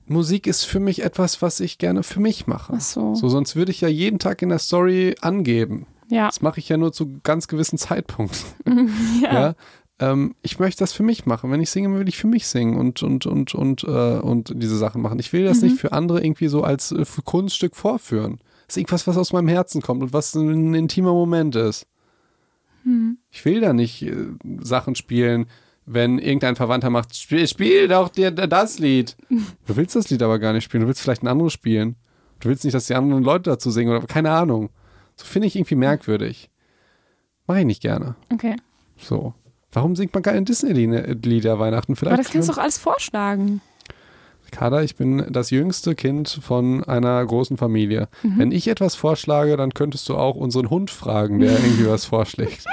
Musik 0.09 0.47
ist 0.47 0.64
für 0.64 0.78
mich 0.78 1.03
etwas, 1.03 1.43
was 1.43 1.59
ich 1.59 1.78
gerne 1.78 2.03
für 2.05 2.20
mich 2.20 2.47
mache. 2.47 2.74
Ach 2.76 2.80
so. 2.80 3.14
So, 3.16 3.28
sonst 3.28 3.57
würde 3.57 3.72
ich 3.72 3.80
ja 3.80 3.89
jeden 3.89 4.20
Tag 4.20 4.41
in 4.41 4.51
der 4.51 4.61
Story 4.61 5.16
angeben. 5.20 5.87
Ja. 6.09 6.26
Das 6.26 6.43
mache 6.43 6.61
ich 6.61 6.68
ja 6.68 6.76
nur 6.76 6.93
zu 6.93 7.18
ganz 7.22 7.49
gewissen 7.49 7.78
Zeitpunkten. 7.78 8.47
ja. 9.22 9.32
Ja. 9.32 9.55
Ähm, 9.99 10.34
ich 10.42 10.59
möchte 10.59 10.80
das 10.80 10.92
für 10.92 11.03
mich 11.03 11.24
machen. 11.26 11.51
Wenn 11.51 11.61
ich 11.61 11.70
singe, 11.70 11.99
will 11.99 12.09
ich 12.09 12.18
für 12.18 12.26
mich 12.26 12.47
singen 12.47 12.76
und, 12.76 13.03
und, 13.03 13.24
und, 13.26 13.55
und, 13.55 13.84
äh, 13.84 14.18
und 14.18 14.53
diese 14.55 14.76
Sachen 14.76 15.01
machen. 15.03 15.18
Ich 15.18 15.32
will 15.32 15.44
das 15.44 15.62
Mhm. 15.62 15.68
nicht 15.68 15.80
für 15.80 15.92
andere 15.92 16.22
irgendwie 16.22 16.49
so 16.49 16.62
als 16.62 16.92
äh, 16.92 17.05
Kunststück 17.24 17.74
vorführen. 17.76 18.38
Das 18.66 18.76
ist 18.76 18.78
irgendwas, 18.78 19.07
was 19.07 19.16
aus 19.16 19.32
meinem 19.32 19.49
Herzen 19.49 19.80
kommt 19.80 20.03
und 20.03 20.12
was 20.12 20.34
ein 20.34 20.74
intimer 20.74 21.12
Moment 21.12 21.57
ist. 21.57 21.86
Mhm. 22.84 23.18
Ich 23.30 23.44
will 23.44 23.61
da 23.61 23.72
nicht 23.72 24.03
äh, 24.03 24.14
Sachen 24.61 24.94
spielen, 24.97 25.47
wenn 25.86 26.18
irgendein 26.18 26.57
Verwandter 26.57 26.90
macht, 26.90 27.14
spiel, 27.16 27.47
spiel 27.47 27.86
doch 27.88 28.09
dir 28.09 28.30
das 28.32 28.78
Lied. 28.78 29.16
Du 29.66 29.76
willst 29.76 29.94
das 29.97 30.11
Lied 30.11 30.22
aber 30.22 30.38
gar 30.38 30.53
nicht 30.53 30.64
spielen, 30.64 30.82
du 30.82 30.88
willst 30.88 31.01
vielleicht 31.01 31.22
ein 31.22 31.28
anderes 31.28 31.53
spielen. 31.53 31.97
Du 32.40 32.49
willst 32.49 32.64
nicht, 32.64 32.74
dass 32.74 32.86
die 32.86 32.94
anderen 32.94 33.22
Leute 33.22 33.51
dazu 33.51 33.70
singen 33.70 33.97
oder 33.97 34.07
keine 34.07 34.30
Ahnung. 34.32 34.68
So 35.16 35.24
finde 35.24 35.49
ich 35.49 35.57
irgendwie 35.57 35.74
merkwürdig. 35.76 36.51
Mache 37.47 37.61
ich 37.61 37.64
nicht 37.66 37.80
gerne. 37.80 38.16
Okay. 38.32 38.57
So. 38.99 39.32
Warum 39.76 39.94
singt 39.94 40.14
man 40.14 40.22
keine 40.22 40.40
Disney-Lieder 40.42 41.58
Weihnachten? 41.58 41.96
Vielleicht. 41.96 42.14
Aber 42.14 42.22
das 42.22 42.32
kannst 42.32 42.48
du 42.48 42.52
doch 42.54 42.62
alles 42.62 42.78
vorschlagen. 42.78 43.60
Kader, 44.50 44.82
ich 44.82 44.96
bin 44.96 45.26
das 45.28 45.50
jüngste 45.50 45.94
Kind 45.94 46.40
von 46.42 46.82
einer 46.82 47.22
großen 47.22 47.58
Familie. 47.58 48.08
Mhm. 48.22 48.38
Wenn 48.38 48.52
ich 48.52 48.68
etwas 48.68 48.94
vorschlage, 48.94 49.54
dann 49.58 49.74
könntest 49.74 50.08
du 50.08 50.16
auch 50.16 50.34
unseren 50.34 50.70
Hund 50.70 50.90
fragen, 50.90 51.40
der 51.40 51.52
irgendwie 51.52 51.88
was 51.88 52.06
vorschlägt. 52.06 52.64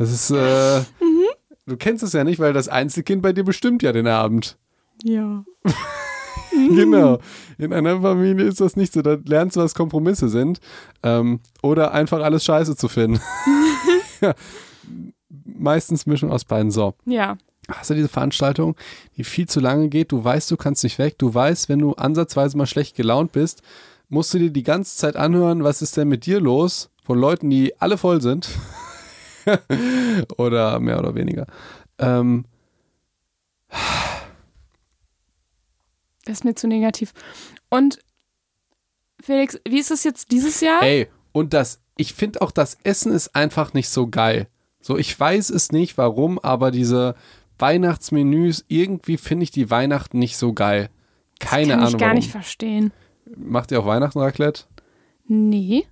Das 0.00 0.10
ist, 0.10 0.32
äh, 0.32 0.80
Mhm. 1.00 1.26
du 1.66 1.76
kennst 1.76 2.02
es 2.02 2.12
ja 2.12 2.24
nicht, 2.24 2.40
weil 2.40 2.52
das 2.52 2.66
Einzelkind 2.66 3.22
bei 3.22 3.32
dir 3.32 3.44
bestimmt 3.44 3.84
ja 3.84 3.92
den 3.92 4.08
Abend. 4.08 4.58
Ja. 5.04 5.44
Genau. 6.50 7.18
In 7.56 7.72
einer 7.72 8.00
Familie 8.00 8.46
ist 8.46 8.60
das 8.60 8.74
nicht 8.74 8.92
so. 8.92 9.00
Da 9.00 9.16
lernst 9.24 9.54
du, 9.56 9.60
was 9.60 9.76
Kompromisse 9.76 10.28
sind. 10.28 10.58
Ähm, 11.04 11.38
oder 11.62 11.92
einfach 11.92 12.20
alles 12.20 12.44
scheiße 12.44 12.74
zu 12.74 12.88
finden. 12.88 13.20
ja. 14.20 14.34
Meistens 15.28 16.06
Mischung 16.06 16.30
aus 16.30 16.44
beiden. 16.44 16.70
So. 16.70 16.94
Ja. 17.04 17.36
Hast 17.70 17.90
du 17.90 17.94
diese 17.94 18.08
Veranstaltung, 18.08 18.76
die 19.16 19.24
viel 19.24 19.46
zu 19.46 19.60
lange 19.60 19.88
geht? 19.88 20.12
Du 20.12 20.24
weißt, 20.24 20.50
du 20.50 20.56
kannst 20.56 20.84
nicht 20.84 20.98
weg. 20.98 21.18
Du 21.18 21.32
weißt, 21.32 21.68
wenn 21.68 21.80
du 21.80 21.92
ansatzweise 21.94 22.56
mal 22.56 22.66
schlecht 22.66 22.96
gelaunt 22.96 23.32
bist, 23.32 23.62
musst 24.08 24.32
du 24.32 24.38
dir 24.38 24.50
die 24.50 24.62
ganze 24.62 24.96
Zeit 24.96 25.16
anhören, 25.16 25.64
was 25.64 25.82
ist 25.82 25.96
denn 25.96 26.08
mit 26.08 26.24
dir 26.24 26.40
los? 26.40 26.90
Von 27.02 27.18
Leuten, 27.18 27.50
die 27.50 27.78
alle 27.80 27.98
voll 27.98 28.22
sind. 28.22 28.48
oder 30.38 30.80
mehr 30.80 30.98
oder 30.98 31.14
weniger. 31.14 31.46
Ähm, 31.98 32.44
Das 36.28 36.40
ist 36.40 36.44
mir 36.44 36.54
zu 36.54 36.68
negativ. 36.68 37.14
Und 37.70 38.00
Felix, 39.18 39.58
wie 39.66 39.78
ist 39.78 39.90
es 39.90 40.04
jetzt 40.04 40.30
dieses 40.30 40.60
Jahr? 40.60 40.82
Ey, 40.82 41.08
und 41.32 41.54
das, 41.54 41.80
ich 41.96 42.12
finde 42.12 42.42
auch, 42.42 42.50
das 42.50 42.76
Essen 42.84 43.12
ist 43.12 43.34
einfach 43.34 43.72
nicht 43.72 43.88
so 43.88 44.08
geil. 44.08 44.46
So, 44.88 44.96
ich 44.96 45.20
weiß 45.20 45.50
es 45.50 45.70
nicht, 45.70 45.98
warum, 45.98 46.38
aber 46.38 46.70
diese 46.70 47.14
Weihnachtsmenüs, 47.58 48.64
irgendwie 48.68 49.18
finde 49.18 49.44
ich 49.44 49.50
die 49.50 49.70
Weihnachten 49.70 50.18
nicht 50.18 50.38
so 50.38 50.54
geil. 50.54 50.88
Keine 51.40 51.72
Kann 51.72 51.80
Ahnung. 51.80 51.88
ich 51.92 51.98
gar 51.98 52.06
warum. 52.08 52.14
nicht 52.16 52.30
verstehen. 52.30 52.92
Macht 53.36 53.70
ihr 53.70 53.80
auch 53.80 53.84
Weihnachten 53.84 54.18
Raclette? 54.18 54.62
Nee. 55.26 55.84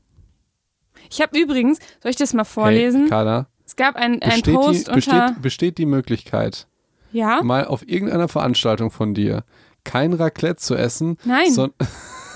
Ich 1.11 1.21
habe 1.21 1.39
übrigens, 1.39 1.79
soll 2.03 2.09
ich 2.11 2.17
das 2.17 2.33
mal 2.33 2.45
vorlesen? 2.45 3.03
Hey, 3.03 3.11
Carla, 3.11 3.49
es 3.67 3.77
gab 3.77 3.97
einen 3.97 4.19
Post 4.21 4.47
die, 4.47 4.55
unter. 4.55 4.95
besteht, 4.95 5.43
besteht 5.43 5.77
die 5.77 5.85
Möglichkeit, 5.85 6.67
ja? 7.13 7.43
mal 7.43 7.67
auf 7.67 7.87
irgendeiner 7.87 8.29
Veranstaltung 8.29 8.91
von 8.91 9.13
dir 9.13 9.45
kein 9.85 10.15
Raclette 10.15 10.57
zu 10.59 10.75
essen, 10.75 11.19
Nein. 11.27 11.53
son- 11.53 11.75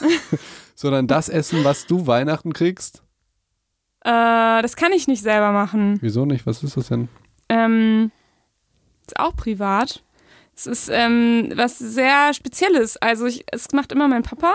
sondern 0.74 1.06
das 1.06 1.30
Essen, 1.30 1.64
was 1.64 1.86
du 1.86 2.06
Weihnachten 2.06 2.52
kriegst? 2.52 3.02
Äh, 4.04 4.62
das 4.62 4.76
kann 4.76 4.92
ich 4.92 5.06
nicht 5.06 5.22
selber 5.22 5.52
machen. 5.52 5.98
Wieso 6.00 6.24
nicht? 6.24 6.46
Was 6.46 6.62
ist 6.62 6.76
das 6.76 6.88
denn? 6.88 7.08
Ähm, 7.48 8.10
ist 9.06 9.18
auch 9.18 9.34
privat. 9.36 10.02
Es 10.56 10.66
ist 10.66 10.90
ähm, 10.92 11.52
was 11.54 11.78
sehr 11.78 12.32
Spezielles. 12.34 12.96
Also 12.96 13.26
ich, 13.26 13.44
es 13.50 13.72
macht 13.72 13.92
immer 13.92 14.08
mein 14.08 14.22
Papa. 14.22 14.54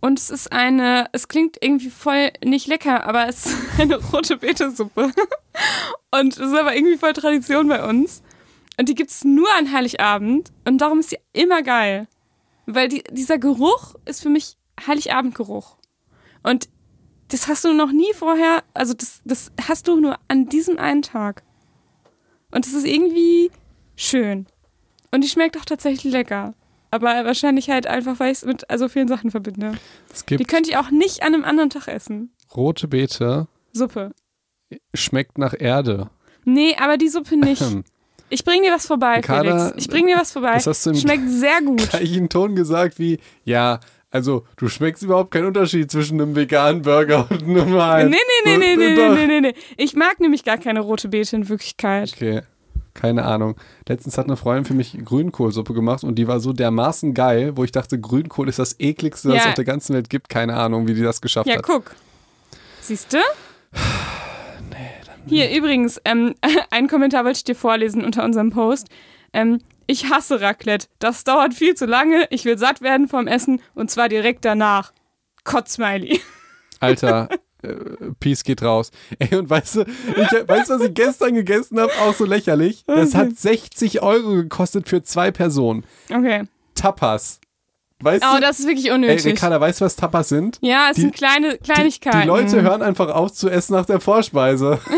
Und 0.00 0.18
es 0.18 0.30
ist 0.30 0.52
eine, 0.52 1.06
es 1.12 1.26
klingt 1.28 1.56
irgendwie 1.60 1.90
voll 1.90 2.30
nicht 2.44 2.68
lecker, 2.68 3.04
aber 3.04 3.26
es 3.26 3.46
ist 3.46 3.56
eine 3.78 3.96
rote 3.96 4.36
Betesuppe. 4.36 5.12
Und 6.10 6.34
es 6.34 6.38
ist 6.38 6.56
aber 6.56 6.74
irgendwie 6.74 6.96
voll 6.96 7.12
Tradition 7.12 7.68
bei 7.68 7.84
uns. 7.84 8.22
Und 8.78 8.88
die 8.88 8.94
gibt 8.94 9.10
es 9.10 9.24
nur 9.24 9.48
an 9.58 9.72
Heiligabend. 9.72 10.52
Und 10.64 10.78
darum 10.78 11.00
ist 11.00 11.10
sie 11.10 11.18
immer 11.32 11.62
geil. 11.62 12.06
Weil 12.66 12.88
die, 12.88 13.02
dieser 13.10 13.38
Geruch 13.38 13.94
ist 14.04 14.22
für 14.22 14.28
mich 14.28 14.56
Heiligabendgeruch. 14.86 15.76
Und 16.42 16.68
das 17.28 17.48
hast 17.48 17.64
du 17.64 17.72
noch 17.72 17.92
nie 17.92 18.12
vorher, 18.14 18.62
also 18.74 18.94
das, 18.94 19.20
das 19.24 19.52
hast 19.68 19.88
du 19.88 20.00
nur 20.00 20.16
an 20.28 20.48
diesem 20.48 20.78
einen 20.78 21.02
Tag. 21.02 21.42
Und 22.50 22.66
es 22.66 22.72
ist 22.72 22.86
irgendwie 22.86 23.50
schön. 23.96 24.46
Und 25.10 25.22
die 25.24 25.28
schmeckt 25.28 25.58
auch 25.58 25.64
tatsächlich 25.64 26.12
lecker. 26.12 26.54
Aber 26.90 27.08
wahrscheinlich 27.26 27.68
halt 27.68 27.86
einfach, 27.86 28.18
weil 28.18 28.32
ich 28.32 28.38
es 28.38 28.44
mit 28.46 28.70
also 28.70 28.88
vielen 28.88 29.08
Sachen 29.08 29.30
verbinde. 29.30 29.72
Es 30.12 30.24
Die 30.24 30.36
gibt 30.36 30.48
könnte 30.50 30.70
ich 30.70 30.76
auch 30.78 30.90
nicht 30.90 31.22
an 31.22 31.34
einem 31.34 31.44
anderen 31.44 31.68
Tag 31.70 31.86
essen. 31.88 32.32
rote 32.56 32.88
Beete, 32.88 33.46
Suppe. 33.74 34.12
schmeckt 34.94 35.36
nach 35.36 35.54
Erde. 35.58 36.08
Nee, 36.44 36.74
aber 36.80 36.96
die 36.96 37.08
Suppe 37.08 37.36
nicht. 37.36 37.60
Hm. 37.60 37.84
Ich 38.30 38.44
bring 38.44 38.62
dir 38.62 38.72
was 38.72 38.86
vorbei, 38.86 39.16
Ricarda, 39.16 39.68
Felix. 39.68 39.84
Ich 39.84 39.88
bring 39.90 40.06
dir 40.06 40.16
was 40.16 40.32
vorbei. 40.32 40.54
das 40.54 40.66
hast 40.66 40.86
du 40.86 40.90
im 40.90 40.96
Schmeckt 40.96 41.28
sehr 41.28 41.60
gut. 41.62 41.90
gleichen 41.90 42.28
Ton 42.30 42.54
gesagt 42.56 42.98
wie, 42.98 43.18
ja, 43.44 43.80
also 44.10 44.44
du 44.56 44.68
schmeckst 44.68 45.02
überhaupt 45.02 45.30
keinen 45.30 45.46
Unterschied 45.46 45.90
zwischen 45.90 46.20
einem 46.20 46.34
veganen 46.34 46.82
Burger 46.82 47.26
und 47.30 47.42
einem 47.42 47.52
Nee, 47.52 47.58
normalen. 47.60 48.10
nee, 48.10 48.16
nee, 48.44 48.56
nee, 48.56 48.76
nee, 48.76 48.94
Doch. 48.96 49.14
nee, 49.14 49.26
nee, 49.26 49.40
nee. 49.40 49.54
Ich 49.76 49.94
mag 49.94 50.20
nämlich 50.20 50.44
gar 50.44 50.58
keine 50.58 50.80
rote 50.80 51.08
Beete 51.08 51.36
in 51.36 51.48
Wirklichkeit. 51.48 52.12
Okay, 52.14 52.40
keine 52.94 53.24
Ahnung. 53.24 53.56
Letztens 53.88 54.16
hat 54.18 54.26
eine 54.26 54.36
Freundin 54.36 54.64
für 54.64 54.74
mich 54.74 54.96
Grünkohlsuppe 55.04 55.74
gemacht 55.74 56.04
und 56.04 56.14
die 56.16 56.26
war 56.26 56.40
so 56.40 56.52
dermaßen 56.52 57.14
geil, 57.14 57.56
wo 57.56 57.64
ich 57.64 57.72
dachte, 57.72 58.00
Grünkohl 58.00 58.48
ist 58.48 58.58
das 58.58 58.80
ekligste, 58.80 59.28
was 59.28 59.34
Ja. 59.36 59.40
es 59.42 59.46
auf 59.48 59.54
der 59.54 59.64
ganzen 59.64 59.94
Welt 59.94 60.08
gibt. 60.10 60.28
Keine 60.28 60.54
Ahnung, 60.56 60.88
wie 60.88 60.94
die 60.94 61.02
das 61.02 61.20
geschafft 61.20 61.46
Ja, 61.48 61.56
hat. 61.56 61.62
guck. 61.62 61.94
Siehst 62.80 63.12
du? 63.12 63.18
Hier 65.26 65.50
übrigens, 65.54 66.00
ähm, 66.04 66.34
einen 66.70 66.88
Kommentar 66.88 67.24
wollte 67.24 67.36
ich 67.38 67.44
dir 67.44 67.54
vorlesen 67.54 68.04
unter 68.04 68.24
unserem 68.24 68.50
Post. 68.50 68.88
Ähm, 69.32 69.58
ich 69.88 70.10
hasse 70.10 70.40
Raclette. 70.40 70.86
Das 71.00 71.24
dauert 71.24 71.52
viel 71.54 71.74
zu 71.74 71.86
lange. 71.86 72.28
Ich 72.30 72.44
will 72.44 72.56
satt 72.58 72.80
werden 72.82 73.08
vom 73.08 73.26
Essen 73.26 73.60
und 73.74 73.90
zwar 73.90 74.08
direkt 74.08 74.44
danach. 74.44 74.92
Kotzsmiley. 75.42 76.20
Alter, 76.78 77.28
äh, 77.62 77.72
Peace 78.20 78.44
geht 78.44 78.62
raus. 78.62 78.92
Ey, 79.18 79.34
und 79.36 79.50
weißt 79.50 79.76
du, 79.76 79.80
ich, 79.82 80.48
weißt 80.48 80.70
du, 80.70 80.74
was 80.74 80.82
ich 80.82 80.94
gestern 80.94 81.34
gegessen 81.34 81.80
habe? 81.80 81.90
Auch 82.02 82.14
so 82.14 82.24
lächerlich. 82.24 82.84
Das 82.86 83.14
hat 83.16 83.36
60 83.36 84.00
Euro 84.02 84.34
gekostet 84.34 84.88
für 84.88 85.02
zwei 85.02 85.30
Personen. 85.32 85.84
Okay. 86.08 86.44
Tapas. 86.74 87.40
Weißt 88.00 88.24
Oh, 88.30 88.36
du? 88.36 88.40
das 88.42 88.60
ist 88.60 88.68
wirklich 88.68 88.86
Ey, 88.86 88.92
unnötig. 88.92 89.24
Ricarda, 89.26 89.60
weißt 89.60 89.80
du, 89.80 89.84
was 89.86 89.96
Tapas 89.96 90.28
sind? 90.28 90.58
ja, 90.62 90.88
es 90.90 90.94
die- 90.96 91.00
sind 91.00 91.14
kleine 91.16 91.54
Die, 91.56 91.58
Kleinigkeiten. 91.64 92.20
die 92.20 92.26
Leute 92.28 92.62
hören 92.62 92.80
einfach 92.82 93.08
auf 93.08 93.32
zu 93.32 93.48
essen 93.48 93.72
nach 93.72 93.86
der 93.86 93.98
Vorspeise. 94.00 94.78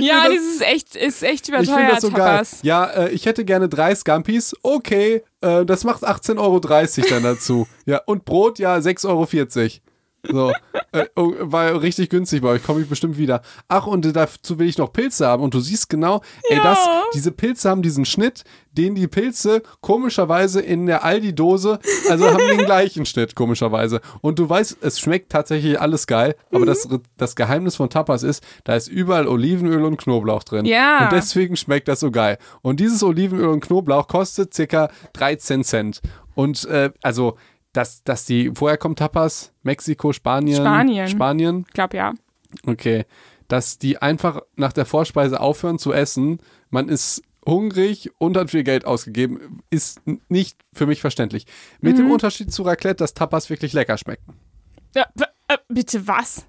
Ja, 0.00 0.24
das- 0.24 0.32
dieses 0.32 0.54
ist 0.56 0.62
echt, 0.62 0.96
ist 0.96 1.22
echt 1.22 1.48
Ich 1.48 1.54
überteuert, 1.54 1.92
das 1.92 2.00
so 2.02 2.10
Tapas. 2.10 2.50
geil. 2.50 2.58
Ja, 2.62 2.84
äh, 2.86 3.10
ich 3.10 3.26
hätte 3.26 3.44
gerne 3.44 3.68
drei 3.68 3.94
Scampis. 3.94 4.54
Okay, 4.62 5.22
äh, 5.40 5.64
das 5.64 5.84
macht 5.84 6.02
18,30 6.04 6.38
Euro 6.38 7.08
dann 7.10 7.22
dazu. 7.22 7.66
ja, 7.86 8.00
und 8.06 8.24
Brot, 8.24 8.58
ja, 8.58 8.76
6,40 8.80 9.06
Euro. 9.08 9.85
So, 10.30 10.52
äh, 10.92 11.06
oh, 11.16 11.32
war 11.40 11.80
richtig 11.80 12.10
günstig 12.10 12.42
bei 12.42 12.48
euch, 12.48 12.62
komme 12.64 12.80
ich 12.82 12.88
bestimmt 12.88 13.18
wieder. 13.18 13.42
Ach, 13.68 13.86
und 13.86 14.14
dazu 14.16 14.58
will 14.58 14.68
ich 14.68 14.78
noch 14.78 14.92
Pilze 14.92 15.26
haben. 15.26 15.42
Und 15.42 15.54
du 15.54 15.60
siehst 15.60 15.88
genau, 15.88 16.20
ey, 16.50 16.56
Ja. 16.58 16.62
das, 16.64 16.78
diese 17.14 17.32
Pilze 17.32 17.68
haben 17.70 17.82
diesen 17.82 18.04
Schnitt, 18.04 18.44
den 18.72 18.94
die 18.94 19.08
Pilze 19.08 19.62
komischerweise 19.80 20.60
in 20.60 20.86
der 20.86 21.02
Aldi-Dose, 21.04 21.78
also 22.10 22.26
haben 22.30 22.46
den 22.48 22.66
gleichen 22.66 23.06
Schnitt, 23.06 23.34
komischerweise. 23.34 24.00
Und 24.20 24.38
du 24.38 24.48
weißt, 24.48 24.78
es 24.82 25.00
schmeckt 25.00 25.32
tatsächlich 25.32 25.80
alles 25.80 26.06
geil, 26.06 26.36
aber 26.50 26.60
Mhm. 26.60 26.66
das, 26.66 26.88
das 27.16 27.36
Geheimnis 27.36 27.76
von 27.76 27.88
Tapas 27.88 28.22
ist, 28.22 28.42
da 28.64 28.74
ist 28.76 28.88
überall 28.88 29.26
Olivenöl 29.28 29.84
und 29.84 29.96
Knoblauch 29.96 30.42
drin. 30.44 30.66
Ja. 30.66 31.04
Und 31.04 31.12
deswegen 31.12 31.56
schmeckt 31.56 31.88
das 31.88 32.00
so 32.00 32.10
geil. 32.10 32.36
Und 32.62 32.80
dieses 32.80 33.02
Olivenöl 33.02 33.48
und 33.48 33.60
Knoblauch 33.60 34.08
kostet 34.08 34.52
circa 34.52 34.90
13 35.14 35.64
Cent. 35.64 36.02
Und 36.34 36.66
äh, 36.66 36.90
also, 37.02 37.38
dass, 37.76 38.02
dass 38.04 38.24
die, 38.24 38.50
woher 38.58 38.76
kommt 38.78 38.98
Tapas? 38.98 39.52
Mexiko, 39.62 40.12
Spanien? 40.12 40.56
Spanien. 40.56 41.08
Spanien? 41.08 41.64
Ich 41.68 41.74
glaube 41.74 41.96
ja. 41.96 42.14
Okay. 42.66 43.04
Dass 43.48 43.78
die 43.78 43.98
einfach 43.98 44.40
nach 44.56 44.72
der 44.72 44.86
Vorspeise 44.86 45.40
aufhören 45.40 45.78
zu 45.78 45.92
essen, 45.92 46.40
man 46.70 46.88
ist 46.88 47.22
hungrig 47.46 48.10
und 48.18 48.36
hat 48.36 48.50
viel 48.50 48.64
Geld 48.64 48.84
ausgegeben, 48.84 49.62
ist 49.70 50.00
nicht 50.28 50.58
für 50.72 50.86
mich 50.86 51.00
verständlich. 51.00 51.46
Mit 51.80 51.94
Mhm. 51.94 51.98
dem 51.98 52.10
Unterschied 52.10 52.52
zu 52.52 52.62
Raclette, 52.62 52.96
dass 52.96 53.14
Tapas 53.14 53.50
wirklich 53.50 53.72
lecker 53.72 53.96
schmecken. 53.98 54.34
ja 54.94 55.06
äh, 55.48 55.58
bitte 55.68 56.08
was? 56.08 56.44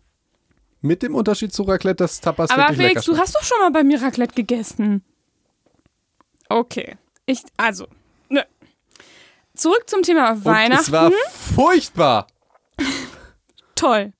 Mit 0.82 1.03
dem 1.03 1.13
Unterschied 1.13 1.53
zu 1.53 1.63
Raclette, 1.63 1.97
dass 2.03 2.19
Tapas 2.21 2.49
Aber 2.49 2.61
wirklich 2.63 2.78
lecker 2.78 2.89
Felix, 2.89 3.05
du 3.05 3.11
schmecken. 3.11 3.21
hast 3.21 3.36
doch 3.36 3.43
schon 3.43 3.59
mal 3.59 3.71
bei 3.71 3.84
mir 3.84 4.01
Raclette 4.01 4.34
gegessen. 4.34 5.03
Okay. 6.49 6.97
Ich, 7.25 7.41
also, 7.57 7.88
Zurück 9.57 9.83
zum 9.87 10.03
Thema 10.03 10.31
Und 10.31 10.45
Weihnachten. 10.45 10.83
es 10.83 10.91
war 10.91 11.11
furchtbar. 11.55 12.27
Toll. 13.75 14.13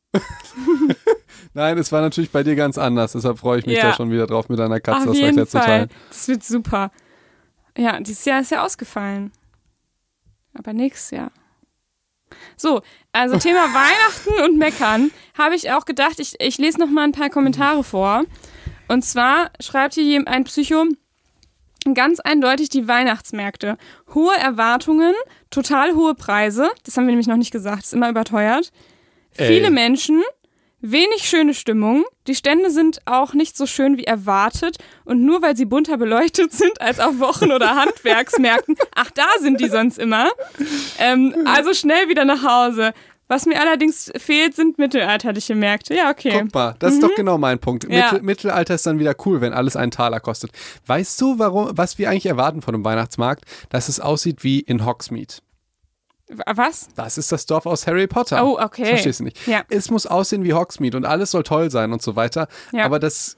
Nein, 1.54 1.78
es 1.78 1.92
war 1.92 2.02
natürlich 2.02 2.32
bei 2.32 2.44
dir 2.44 2.56
ganz 2.56 2.78
anders. 2.78 3.14
Deshalb 3.14 3.40
freue 3.40 3.60
ich 3.60 3.66
mich 3.66 3.78
Ja. 3.78 3.90
da 3.90 3.94
schon 3.94 4.12
wieder 4.12 4.28
drauf, 4.28 4.50
mit 4.50 4.60
deiner 4.60 4.80
Katze 4.80 5.00
Auf 5.02 5.06
das 5.08 5.18
jeden 5.18 5.38
weiter 5.38 5.48
zu 5.48 5.58
Fall. 5.58 5.66
teilen. 5.66 5.90
Das 6.10 6.28
wird 6.28 6.44
super. 6.44 6.92
Ja, 7.78 8.00
dieses 8.00 8.26
Jahr 8.26 8.42
ist 8.42 8.52
ja 8.52 8.64
ausgefallen. 8.64 9.32
Aber 10.58 10.74
nächstes 10.74 11.12
Jahr. 11.12 11.32
So, 12.56 12.82
also 13.12 13.38
Thema 13.40 13.66
Weihnachten 13.74 14.44
und 14.44 14.58
Meckern 14.58 15.12
habe 15.38 15.56
ich 15.56 15.72
auch 15.72 15.86
gedacht, 15.86 16.20
ich, 16.20 16.36
ich 16.40 16.58
lese 16.58 16.80
noch 16.80 16.90
mal 16.90 17.04
ein 17.04 17.12
paar 17.12 17.30
Kommentare 17.30 17.84
vor. 17.84 18.24
Und 18.88 19.04
zwar 19.04 19.52
schreibt 19.60 19.94
hier 19.96 20.04
jem- 20.04 20.28
ein 20.28 20.44
Psycho 20.46 20.86
ganz 21.94 22.20
eindeutig 22.20 22.70
die 22.70 22.88
Weihnachtsmärkte. 22.88 23.78
Hohe 24.14 24.36
Erwartungen, 24.38 25.14
total 25.50 25.96
hohe 25.96 26.16
Preise, 26.16 26.70
das 26.84 26.98
haben 26.98 27.06
wir 27.06 27.12
nämlich 27.12 27.28
noch 27.28 27.38
nicht 27.38 27.52
gesagt, 27.52 27.84
ist 27.84 27.94
immer 27.94 28.10
überteuert. 28.10 28.72
Ey. 29.36 29.48
Viele 29.48 29.70
Menschen, 29.70 30.24
wenig 30.82 31.24
schöne 31.24 31.54
Stimmung, 31.54 32.06
die 32.28 32.36
Stände 32.36 32.70
sind 32.70 33.00
auch 33.06 33.34
nicht 33.34 33.58
so 33.58 33.66
schön 33.66 33.98
wie 33.98 34.04
erwartet 34.04 34.78
und 35.06 35.24
nur 35.24 35.42
weil 35.42 35.56
sie 35.56 35.66
bunter 35.66 35.98
beleuchtet 35.98 36.54
sind 36.54 36.82
als 36.82 37.00
auf 37.00 37.20
Wochen- 37.20 37.52
oder 37.52 37.76
Handwerksmärkten, 37.82 38.76
ach 38.96 39.12
da 39.12 39.28
sind 39.40 39.60
die 39.60 39.70
sonst 39.70 39.98
immer, 39.98 40.30
ähm, 41.00 41.36
also 41.46 41.74
schnell 41.74 42.10
wieder 42.10 42.26
nach 42.26 42.44
Hause. 42.44 42.94
Was 43.28 43.46
mir 43.46 43.60
allerdings 43.60 44.12
fehlt, 44.18 44.56
sind 44.56 44.78
mittelalterliche 44.78 45.54
Märkte. 45.54 45.94
Ja, 45.94 46.10
okay. 46.10 46.32
Guck 46.32 46.54
mal, 46.54 46.76
das 46.80 46.94
ist 46.94 47.04
doch 47.04 47.14
genau 47.16 47.38
mein 47.38 47.60
Punkt. 47.60 47.86
Mhm. 47.88 47.94
Ja. 47.94 48.12
Mittel, 48.12 48.22
Mittelalter 48.22 48.76
ist 48.76 48.86
dann 48.86 49.00
wieder 49.00 49.16
cool, 49.26 49.42
wenn 49.42 49.54
alles 49.54 49.76
einen 49.76 49.92
Taler 49.92 50.20
kostet. 50.20 50.52
Weißt 50.86 51.20
du, 51.20 51.38
warum, 51.38 51.72
was 51.74 51.98
wir 51.98 52.10
eigentlich 52.10 52.28
erwarten 52.28 52.62
von 52.62 52.74
einem 52.74 52.86
Weihnachtsmarkt? 52.86 53.44
Dass 53.70 53.90
es 53.90 54.00
aussieht 54.00 54.44
wie 54.44 54.60
in 54.62 54.86
Hogsmeade. 54.86 55.36
Was? 56.54 56.90
Das 56.96 57.18
ist 57.18 57.32
das 57.32 57.46
Dorf 57.46 57.66
aus 57.66 57.88
Harry 57.88 58.08
Potter. 58.08 58.46
Oh, 58.46 58.60
okay. 58.60 58.82
Das 58.82 58.90
verstehst 58.90 59.20
du 59.20 59.26
nicht. 59.26 59.48
Ja. 59.48 59.64
Es 59.70 59.90
muss 59.90 60.06
aussehen 60.06 60.44
wie 60.44 60.54
Hogsmeade 60.54 60.98
und 60.98 61.06
alles 61.06 61.32
soll 61.32 61.44
toll 61.44 61.72
sein 61.72 61.94
und 61.94 62.02
so 62.02 62.16
weiter. 62.16 62.48
Ja. 62.74 62.86
Aber 62.86 63.00
das, 63.00 63.38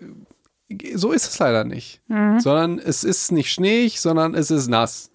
so 0.96 1.12
ist 1.12 1.28
es 1.28 1.40
leider 1.40 1.64
nicht. 1.64 2.02
Mhm. 2.08 2.40
Sondern 2.40 2.80
es 2.80 3.04
ist 3.04 3.32
nicht 3.32 3.52
schneeig, 3.52 4.00
sondern 4.00 4.34
es 4.36 4.52
ist 4.52 4.68
nass. 4.68 5.12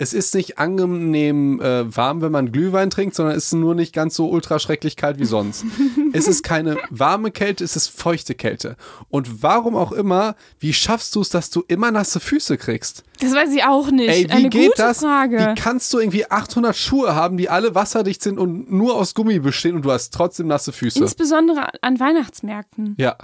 Es 0.00 0.14
ist 0.14 0.34
nicht 0.34 0.58
angenehm 0.58 1.60
äh, 1.60 1.94
warm, 1.94 2.22
wenn 2.22 2.32
man 2.32 2.52
Glühwein 2.52 2.88
trinkt, 2.88 3.14
sondern 3.14 3.36
es 3.36 3.46
ist 3.46 3.52
nur 3.52 3.74
nicht 3.74 3.92
ganz 3.94 4.14
so 4.16 4.30
ultra 4.30 4.58
schrecklich 4.58 4.96
kalt 4.96 5.18
wie 5.18 5.26
sonst. 5.26 5.66
es 6.14 6.26
ist 6.26 6.42
keine 6.42 6.78
warme 6.88 7.30
Kälte, 7.30 7.62
es 7.62 7.76
ist 7.76 7.88
feuchte 7.88 8.34
Kälte. 8.34 8.76
Und 9.10 9.42
warum 9.42 9.76
auch 9.76 9.92
immer, 9.92 10.36
wie 10.58 10.72
schaffst 10.72 11.14
du 11.14 11.20
es, 11.20 11.28
dass 11.28 11.50
du 11.50 11.62
immer 11.68 11.90
nasse 11.90 12.18
Füße 12.18 12.56
kriegst? 12.56 13.04
Das 13.20 13.34
weiß 13.34 13.52
ich 13.52 13.62
auch 13.64 13.90
nicht. 13.90 14.08
Ey, 14.08 14.24
wie 14.24 14.30
Eine 14.32 14.48
geht 14.48 14.68
gute 14.70 14.82
das? 14.82 15.00
Frage. 15.00 15.36
Wie 15.38 15.60
kannst 15.60 15.92
du 15.92 15.98
irgendwie 15.98 16.30
800 16.30 16.74
Schuhe 16.74 17.14
haben, 17.14 17.36
die 17.36 17.50
alle 17.50 17.74
wasserdicht 17.74 18.22
sind 18.22 18.38
und 18.38 18.72
nur 18.72 18.94
aus 18.94 19.14
Gummi 19.14 19.38
bestehen 19.38 19.76
und 19.76 19.84
du 19.84 19.92
hast 19.92 20.14
trotzdem 20.14 20.46
nasse 20.46 20.72
Füße? 20.72 20.98
Insbesondere 20.98 21.66
an 21.82 22.00
Weihnachtsmärkten. 22.00 22.94
ja. 22.98 23.16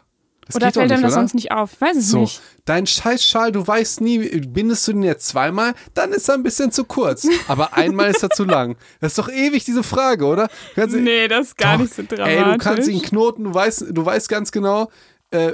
Das 0.46 0.54
Oder 0.56 0.70
fällt 0.72 0.92
einem 0.92 1.02
das 1.02 1.14
sonst 1.14 1.34
nicht 1.34 1.50
auf? 1.50 1.72
Ich 1.74 1.80
weiß 1.80 1.96
es 1.96 2.08
So, 2.10 2.20
nicht. 2.20 2.40
dein 2.66 2.86
Scheißschal, 2.86 3.50
du 3.50 3.66
weißt 3.66 4.00
nie, 4.00 4.18
bindest 4.46 4.86
du 4.86 4.92
den 4.92 5.02
jetzt 5.02 5.26
zweimal, 5.26 5.74
dann 5.94 6.12
ist 6.12 6.28
er 6.28 6.34
ein 6.36 6.44
bisschen 6.44 6.70
zu 6.70 6.84
kurz. 6.84 7.26
Aber 7.48 7.74
einmal 7.74 8.10
ist 8.10 8.22
er 8.22 8.30
zu 8.30 8.44
lang. 8.44 8.76
Das 9.00 9.12
ist 9.12 9.18
doch 9.18 9.28
ewig 9.28 9.64
diese 9.64 9.82
Frage, 9.82 10.24
oder? 10.24 10.48
Kannst 10.76 10.94
Nee, 10.94 11.26
das 11.26 11.48
ist 11.48 11.56
gar 11.58 11.74
Doch. 11.74 11.82
nicht 11.82 11.94
so 11.94 12.02
dramatisch. 12.02 12.36
Ey, 12.36 12.44
du 12.44 12.58
kannst 12.58 12.88
ihn 12.88 13.02
knoten, 13.02 13.44
du 13.44 13.54
weißt, 13.54 13.86
du 13.90 14.04
weißt 14.04 14.28
ganz 14.28 14.52
genau, 14.52 14.88
äh, 15.30 15.52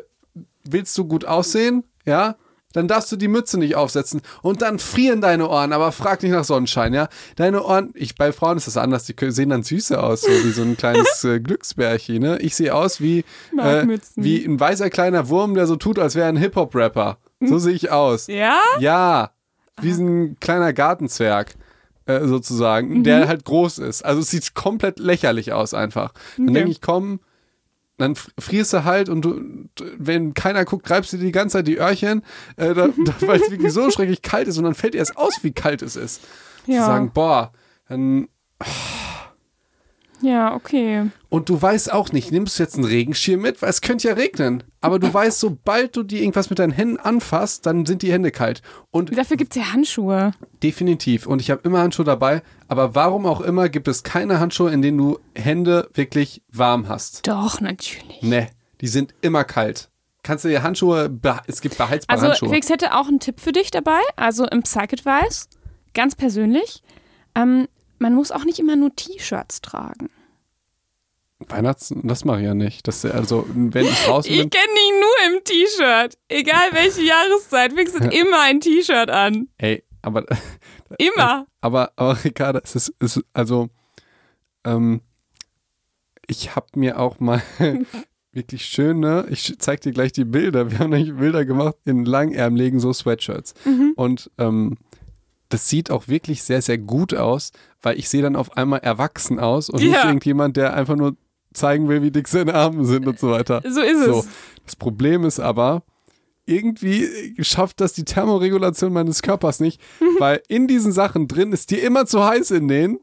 willst 0.65 0.97
du 0.99 1.07
gut 1.07 1.25
aussehen, 1.25 1.85
ja? 2.05 2.37
Dann 2.73 2.89
darfst 2.89 3.11
du 3.13 3.17
die 3.17 3.29
Mütze 3.29 3.59
nicht 3.59 3.77
aufsetzen 3.77 4.21
und 4.43 4.63
dann 4.63 4.79
frieren 4.79 5.21
deine 5.21 5.49
Ohren, 5.49 5.73
aber 5.73 5.93
frag 5.93 6.23
nicht 6.23 6.33
nach 6.33 6.45
Sonnenschein, 6.45 6.95
ja? 6.95 7.09
Deine 7.37 7.63
Ohren, 7.65 7.91
ich, 7.95 8.15
bei 8.15 8.33
Frauen 8.33 8.57
ist 8.57 8.67
das 8.67 8.77
anders, 8.77 9.05
die 9.05 9.15
sehen 9.31 9.51
dann 9.51 9.63
süße 9.63 10.03
aus, 10.03 10.23
so 10.23 10.29
wie 10.29 10.51
so 10.53 10.63
ein 10.63 10.77
kleines 10.77 11.23
äh, 11.25 11.41
Glücksbärchen, 11.41 12.19
ne? 12.23 12.39
Ich 12.41 12.55
sehe 12.57 12.75
aus 12.75 13.01
wie, 13.01 13.25
äh, 13.59 13.87
wie 14.17 14.45
ein 14.45 14.59
weißer 14.59 14.91
kleiner 14.91 15.29
Wurm, 15.29 15.55
der 15.55 15.67
so 15.67 15.77
tut, 15.77 15.99
als 15.99 16.15
wäre 16.15 16.29
ein 16.29 16.37
Hip-Hop-Rapper. 16.37 17.19
So 17.41 17.59
sehe 17.59 17.73
ich 17.75 17.91
aus. 17.91 18.29
ja? 18.29 18.57
Ja, 18.79 19.31
wie 19.81 19.91
ein 19.93 20.37
kleiner 20.41 20.73
Gartenzwerg. 20.73 21.55
Äh, 22.05 22.27
sozusagen, 22.27 23.05
der 23.05 23.29
halt 23.29 23.45
groß 23.45 23.79
ist. 23.79 24.05
Also 24.05 24.23
es 24.23 24.31
sieht 24.31 24.55
komplett 24.55 24.99
lächerlich 24.99 25.53
aus 25.53 25.73
einfach. 25.73 26.13
Dann 26.37 26.47
Okay. 26.49 26.55
denke 26.55 26.71
ich, 26.73 26.81
komm, 26.81 27.21
dann 28.03 28.15
frierst 28.39 28.73
du 28.75 28.85
halt 28.85 29.09
und 29.09 29.23
du, 29.23 29.41
wenn 29.99 30.35
keiner 30.35 30.65
guckt, 30.65 30.85
greifst 30.87 31.13
du 31.13 31.17
dir 31.17 31.25
die 31.25 31.33
ganze 31.33 31.59
Zeit 31.59 31.67
die 31.67 31.79
Öhrchen, 31.79 32.23
äh, 32.57 32.75
da, 32.75 32.89
da, 33.05 33.15
weil 33.27 33.41
es 33.41 33.51
wirklich 33.51 33.73
so 33.73 33.91
schrecklich 33.91 34.21
kalt 34.23 34.49
ist 34.49 34.59
und 34.59 34.65
dann 34.65 34.75
fällt 34.75 34.95
dir 34.95 34.99
erst 34.99 35.17
aus, 35.17 35.39
wie 35.43 35.53
kalt 35.53 35.83
es 35.83 35.97
ist. 35.97 36.21
Zu 36.67 36.73
Ja. 36.73 36.87
sagen, 36.87 37.11
boah, 37.15 37.53
dann, 37.89 38.29
Ja, 40.23 40.55
okay. 40.55 41.11
und 41.29 41.49
du 41.49 41.61
weißt 41.61 41.93
auch 41.93 42.13
nicht, 42.13 42.31
nimmst 42.33 42.59
du 42.59 42.63
jetzt 42.63 42.77
einen 42.77 42.85
Regenschirm 42.85 43.41
mit, 43.41 43.61
weil 43.61 43.71
es 43.71 43.81
könnte 43.81 44.09
ja 44.09 44.15
regnen. 44.15 44.63
Aber 44.81 44.99
du 44.99 45.13
weißt, 45.13 45.39
sobald 45.41 45.97
du 45.97 46.03
dir 46.03 46.21
irgendwas 46.21 46.49
mit 46.51 46.59
deinen 46.59 46.73
Händen 46.73 46.99
anfasst, 46.99 47.67
dann 47.67 47.87
sind 47.87 48.03
die 48.03 48.13
Hände 48.13 48.31
kalt. 48.31 48.63
Und 48.91 49.17
Dafür 49.17 49.37
gibt 49.37 49.55
es 49.57 49.63
ja 49.63 49.73
Handschuhe. 49.73 50.33
Definitiv. 50.63 51.27
Und 51.27 51.41
ich 51.41 51.51
habe 51.51 51.63
immer 51.65 51.81
Handschuhe 51.81 52.05
dabei. 52.05 52.43
Aber 52.69 52.95
warum 52.95 53.27
auch 53.27 53.41
immer 53.41 53.69
gibt 53.69 53.89
es 53.89 54.03
keine 54.03 54.41
Handschuhe, 54.41 54.71
in 54.73 54.83
denen 54.83 54.99
du 54.99 55.19
Hände 55.37 55.89
wirklich 55.95 56.43
warm 56.51 56.89
hast. 56.89 57.27
Doch, 57.29 57.61
natürlich. 57.61 58.23
Ne, 58.23 58.49
die 58.81 58.89
sind 58.89 59.15
immer 59.21 59.45
kalt. 59.45 59.91
Kannst 60.25 60.45
du 60.45 60.49
dir 60.49 60.63
Handschuhe, 60.63 61.11
es 61.47 61.61
gibt 61.61 61.79
beheizbare 61.79 62.17
Also, 62.17 62.29
Handschuhe. 62.29 62.49
Felix 62.49 62.69
hätte 62.71 62.95
auch 62.95 63.09
einen 63.09 63.19
Tipp 63.19 63.41
für 63.41 63.51
dich 63.53 63.71
dabei. 63.73 63.99
Also 64.17 64.47
im 64.47 64.63
Psych-Advice, 64.63 65.49
ganz 65.95 66.15
persönlich. 66.15 66.83
Ähm, 67.35 67.67
man 68.03 68.15
muss 68.15 68.33
auch 68.33 68.45
nicht 68.45 68.59
immer 68.59 68.77
nur 68.77 68.95
T-Shirts 68.95 69.63
tragen. 69.63 70.11
Weihnachts, 71.49 71.93
das 72.03 72.25
mache 72.25 72.41
ich 72.41 72.45
ja 72.45 72.55
nicht. 72.55 72.87
Das, 72.87 73.05
also, 73.05 73.47
wenn 73.55 73.87
ich 73.87 73.93
Ich 73.93 74.39
bin, 74.39 74.51
kenne 74.51 74.75
dich 74.75 74.93
nur 75.01 75.35
im 75.35 75.45
T-Shirt. 75.45 76.19
Egal 76.29 76.71
welche 76.73 77.03
Jahreszeit. 77.03 77.73
Felix 77.73 77.99
hat 77.99 78.13
immer 78.13 78.43
ein 78.43 78.61
T-Shirt 78.61 79.11
an. 79.11 79.49
ey, 79.59 79.83
aber, 80.03 80.25
Immer. 80.99 81.47
aber, 81.61 81.93
aber 81.97 82.25
Ricarda, 82.25 82.61
es 82.63 82.75
ist, 82.75 82.95
es 82.99 83.17
ist 83.17 83.25
also, 83.33 83.69
ähm, 84.65 85.01
ich 86.27 86.55
habe 86.55 86.67
mir 86.77 86.99
auch 86.99 87.21
mal 87.21 87.43
wirklich 88.33 88.65
schöne, 88.65 89.27
ich 89.31 89.57
zeig 89.59 89.81
dir 89.81 89.93
gleich 89.93 90.13
die 90.13 90.25
Bilder, 90.25 90.71
wir 90.71 90.79
haben 90.79 90.91
nämlich 90.91 91.15
Bilder 91.17 91.45
gemacht 91.45 91.77
in 91.85 92.05
langärmeligen 92.05 92.81
so 92.81 92.93
Sweatshirts. 92.93 93.55
Mhm. 93.65 93.93
Und 93.97 94.31
ähm, 94.39 94.79
das 95.53 95.69
sieht 95.69 95.91
auch 95.91 96.09
wirklich 96.09 96.43
sehr, 96.43 96.63
sehr 96.63 96.79
gut 96.79 97.15
aus, 97.15 97.53
weil 97.83 97.99
ich 97.99 98.09
sehe 98.09 98.23
dann 98.23 98.37
auf 98.37 98.57
einmal 98.57 98.81
erwachsen 98.81 99.39
aus 99.39 99.69
und 99.69 99.83
nicht 99.83 99.93
Ja. 99.95 100.07
irgendjemand, 100.07 100.57
der 100.57 100.75
einfach 100.75 100.97
nur 100.97 101.17
zeigen 101.53 101.89
will, 101.89 102.03
wie 102.03 102.11
dick 102.11 102.29
seine 102.29 102.55
Arme 102.55 102.85
sind 102.85 103.07
und 103.07 103.19
so 103.19 103.31
weiter. 103.31 103.63
So 103.69 103.81
ist 103.83 104.05
So. 104.05 104.19
es. 104.21 104.29
Das 104.65 104.77
Problem 104.77 105.25
ist 105.25 105.41
aber, 105.41 105.83
irgendwie 106.47 107.35
schafft 107.41 107.81
das 107.81 107.93
die 107.93 108.05
Thermoregulation 108.05 108.93
meines 108.93 109.23
Körpers 109.23 109.61
nicht, 109.61 109.81
weil 110.19 110.43
in 110.49 110.67
diesen 110.69 110.93
Sachen 110.93 111.29
drin 111.29 111.53
ist 111.53 111.71
dir 111.71 111.83
immer 111.83 112.07
zu 112.07 112.25
heiß 112.25 112.51
in 112.53 112.69
denen. 112.69 112.99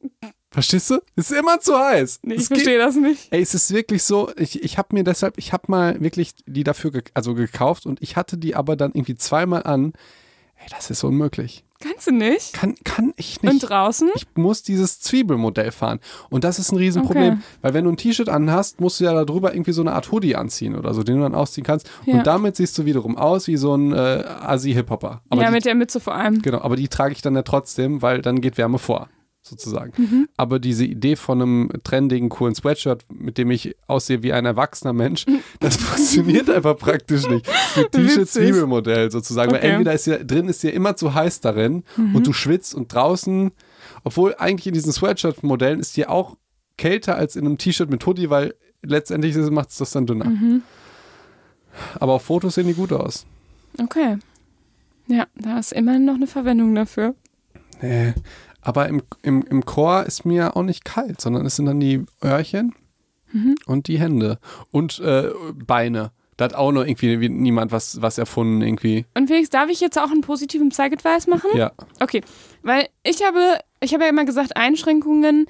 Verstehst 0.52 0.90
du? 0.90 1.00
Ist 1.16 1.32
immer 1.32 1.60
zu 1.60 1.78
heiß. 1.78 2.22
Nee, 2.24 2.34
ich 2.36 2.48
verstehe 2.48 2.80
das 2.80 2.96
nicht. 2.96 3.28
Ey, 3.32 3.40
es 3.42 3.54
ist 3.54 3.72
wirklich 3.72 4.02
so, 4.02 4.32
ich, 4.36 4.64
ich 4.64 4.80
habe 4.80 4.96
mir 4.96 5.04
deshalb, 5.04 5.38
ich 5.38 5.54
habe 5.54 5.66
mal 5.68 6.02
wirklich 6.02 6.34
die 6.48 6.64
dafür 6.64 6.92
ge 6.92 7.04
also 7.14 7.36
gekauft 7.36 7.86
und 7.86 8.02
ich 8.02 8.16
hatte 8.16 8.36
die 8.38 8.56
aber 8.56 8.76
dann 8.76 8.92
irgendwie 8.94 9.14
zweimal 9.16 9.62
an. 9.64 9.94
Ey, 10.56 10.68
das 10.72 10.90
ist 10.90 11.04
unmöglich. 11.04 11.64
Kannst 11.82 12.08
du 12.08 12.12
nicht? 12.12 12.52
Kann, 12.54 12.76
kann 12.84 13.14
ich 13.16 13.40
Und 13.42 13.54
nicht. 13.54 13.70
draußen? 13.70 14.10
Ich 14.16 14.26
muss 14.36 14.64
dieses 14.64 15.00
Zwiebelmodell 15.00 15.72
fahren. 15.72 16.00
Und 16.30 16.44
das 16.44 16.60
ist 16.60 16.74
ein 16.74 16.78
Riesenproblem. 16.78 17.34
Okay. 17.36 17.42
Weil 17.62 17.74
wenn 17.74 17.86
du 17.86 17.92
ein 17.92 17.98
T-Shirt 17.98 18.28
anhast, 18.28 18.82
musst 18.82 19.00
du 19.00 19.06
ja 19.06 19.14
darüber 19.24 19.54
irgendwie 19.54 19.72
so 19.72 19.82
eine 19.82 19.94
Art 19.94 20.12
Hoodie 20.12 20.36
anziehen 20.36 20.76
oder 20.76 20.94
so, 20.94 21.04
den 21.04 21.16
du 21.18 21.22
dann 21.22 21.36
ausziehen 21.36 21.66
kannst. 21.66 21.90
Ja. 22.06 22.16
Und 22.16 22.28
damit 22.28 22.58
siehst 22.58 22.78
du 22.78 22.84
wiederum 22.84 23.18
aus 23.18 23.48
wie 23.48 23.56
so 23.56 23.76
ein 23.76 23.94
äh, 23.94 23.96
Assi-Hip-Hopper. 23.96 25.22
Aber 25.30 25.42
ja, 25.42 25.48
die, 25.48 25.54
mit 25.54 25.66
der 25.66 25.76
Mütze 25.76 26.02
vor 26.02 26.16
allem. 26.16 26.42
Genau, 26.42 26.60
aber 26.60 26.76
die 26.76 26.90
trage 26.90 27.14
ich 27.14 27.22
dann 27.22 27.36
ja 27.36 27.44
trotzdem, 27.44 28.02
weil 28.02 28.22
dann 28.22 28.42
geht 28.42 28.58
Wärme 28.58 28.78
vor, 28.78 29.08
sozusagen. 29.50 29.92
Mhm. 29.98 30.30
Aber 30.38 30.60
diese 30.60 30.86
Idee 30.86 31.16
von 31.16 31.42
einem 31.42 31.70
trendigen, 31.84 32.30
coolen 32.30 32.56
Sweatshirt, 32.56 33.04
mit 33.12 33.38
dem 33.38 33.52
ich 33.52 33.76
aussehe 33.88 34.24
wie 34.24 34.32
ein 34.34 34.46
erwachsener 34.46 34.94
Mensch, 34.94 35.26
das 35.60 35.78
funktioniert 35.78 36.50
einfach 36.50 36.78
praktisch 36.78 37.28
nicht. 37.28 37.46
T-Shirt-Zwiebelmodell 37.92 39.12
sozusagen. 39.12 39.52
Weil 39.52 39.60
Okay. 39.60 39.68
Mhm. 39.68 39.74
entweder 39.74 39.94
ist 39.94 40.08
ja 40.08 40.18
drin 40.24 40.48
ist 40.48 40.64
dir 40.64 40.74
immer 40.74 40.96
zu 40.96 41.14
heiß 41.14 41.42
darin 41.42 41.84
und 41.98 42.26
du 42.26 42.34
schwitzt 42.34 42.74
und 42.76 42.94
draußen, 42.94 43.52
obwohl 44.04 44.36
eigentlich 44.38 44.68
in 44.68 44.74
diesen 44.74 44.94
Sweatshirt-Modellen 44.94 45.80
ist 45.80 45.98
dir 45.98 46.10
auch 46.10 46.38
kälter 46.78 47.16
als 47.16 47.36
in 47.36 47.46
einem 47.46 47.58
T-Shirt 47.58 47.90
mit 47.90 48.06
Hoodie, 48.06 48.30
weil 48.30 48.56
letztendlich 48.82 49.36
macht 49.36 49.72
es 49.72 49.78
das 49.78 49.92
dann 49.92 50.06
dünner. 50.06 50.26
Mhm. 50.26 50.62
Aber 52.00 52.14
auf 52.14 52.24
Fotos 52.24 52.56
sehen 52.56 52.68
die 52.68 52.74
gut 52.74 52.94
aus. 52.94 53.26
Okay. 53.78 54.18
Ja, 55.08 55.28
da 55.36 55.60
ist 55.60 55.74
immerhin 55.74 56.06
noch 56.06 56.16
eine 56.16 56.28
Verwendung 56.28 56.76
dafür. 56.76 57.16
Nee. 57.82 58.14
Aber 58.62 58.88
im, 58.88 59.02
im, 59.22 59.42
im 59.44 59.66
Chor 59.66 60.04
ist 60.06 60.26
mir 60.26 60.56
auch 60.58 60.64
nicht 60.64 60.84
kalt, 60.86 61.22
sondern 61.22 61.46
es 61.46 61.56
sind 61.56 61.66
dann 61.66 61.80
die 61.80 62.06
Öhrchen 62.24 62.76
Mhm. 63.32 63.56
und 63.68 63.88
die 63.88 64.00
Hände 64.00 64.40
und 64.72 65.00
äh, 65.02 65.30
Beine. 65.54 66.12
Da 66.38 66.46
hat 66.46 66.56
auch 66.56 66.72
noch 66.72 66.84
irgendwie 66.84 67.20
wie- 67.20 67.30
niemand 67.30 67.72
was, 67.72 68.02
was 68.02 68.18
erfunden 68.18 68.62
irgendwie. 68.64 69.06
Und 69.14 69.28
Felix, 69.28 69.50
darf 69.50 69.70
ich 69.70 69.82
jetzt 69.82 70.00
auch 70.00 70.10
einen 70.10 70.22
positiven 70.22 70.70
Psych-Advice 70.70 71.28
machen? 71.28 71.52
Ja. 71.54 71.72
Okay, 72.00 72.22
weil 72.64 72.88
ich 73.04 73.24
habe, 73.24 73.60
ich 73.82 73.94
habe 73.94 74.04
ja 74.06 74.10
immer 74.10 74.26
gesagt, 74.26 74.58
Einschränkungen 74.58 75.46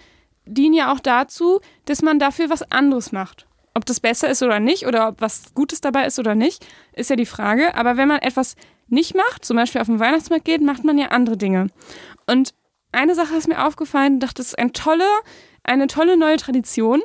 dienen 0.45 0.73
ja 0.73 0.91
auch 0.91 0.99
dazu, 0.99 1.61
dass 1.85 2.01
man 2.01 2.19
dafür 2.19 2.49
was 2.49 2.69
anderes 2.71 3.11
macht. 3.13 3.47
Ob 3.75 3.85
das 3.85 3.99
besser 4.01 4.29
ist 4.29 4.43
oder 4.43 4.59
nicht, 4.59 4.85
oder 4.87 5.07
ob 5.09 5.21
was 5.21 5.53
Gutes 5.53 5.79
dabei 5.79 6.05
ist 6.05 6.19
oder 6.19 6.35
nicht, 6.35 6.65
ist 6.93 7.09
ja 7.09 7.15
die 7.15 7.25
Frage. 7.27 7.75
Aber 7.75 7.95
wenn 7.97 8.07
man 8.09 8.19
etwas 8.19 8.55
nicht 8.87 9.15
macht, 9.15 9.45
zum 9.45 9.55
Beispiel 9.55 9.79
auf 9.79 9.87
den 9.87 9.99
Weihnachtsmarkt 9.99 10.43
geht, 10.43 10.61
macht 10.61 10.83
man 10.83 10.97
ja 10.97 11.09
andere 11.09 11.37
Dinge. 11.37 11.67
Und 12.27 12.53
eine 12.91 13.15
Sache 13.15 13.35
ist 13.35 13.47
mir 13.47 13.65
aufgefallen, 13.65 14.15
ich 14.15 14.19
dachte, 14.19 14.35
das 14.35 14.47
ist 14.47 14.59
eine 14.59 14.71
tolle, 14.71 15.07
eine 15.63 15.87
tolle 15.87 16.17
neue 16.17 16.37
Tradition. 16.37 17.01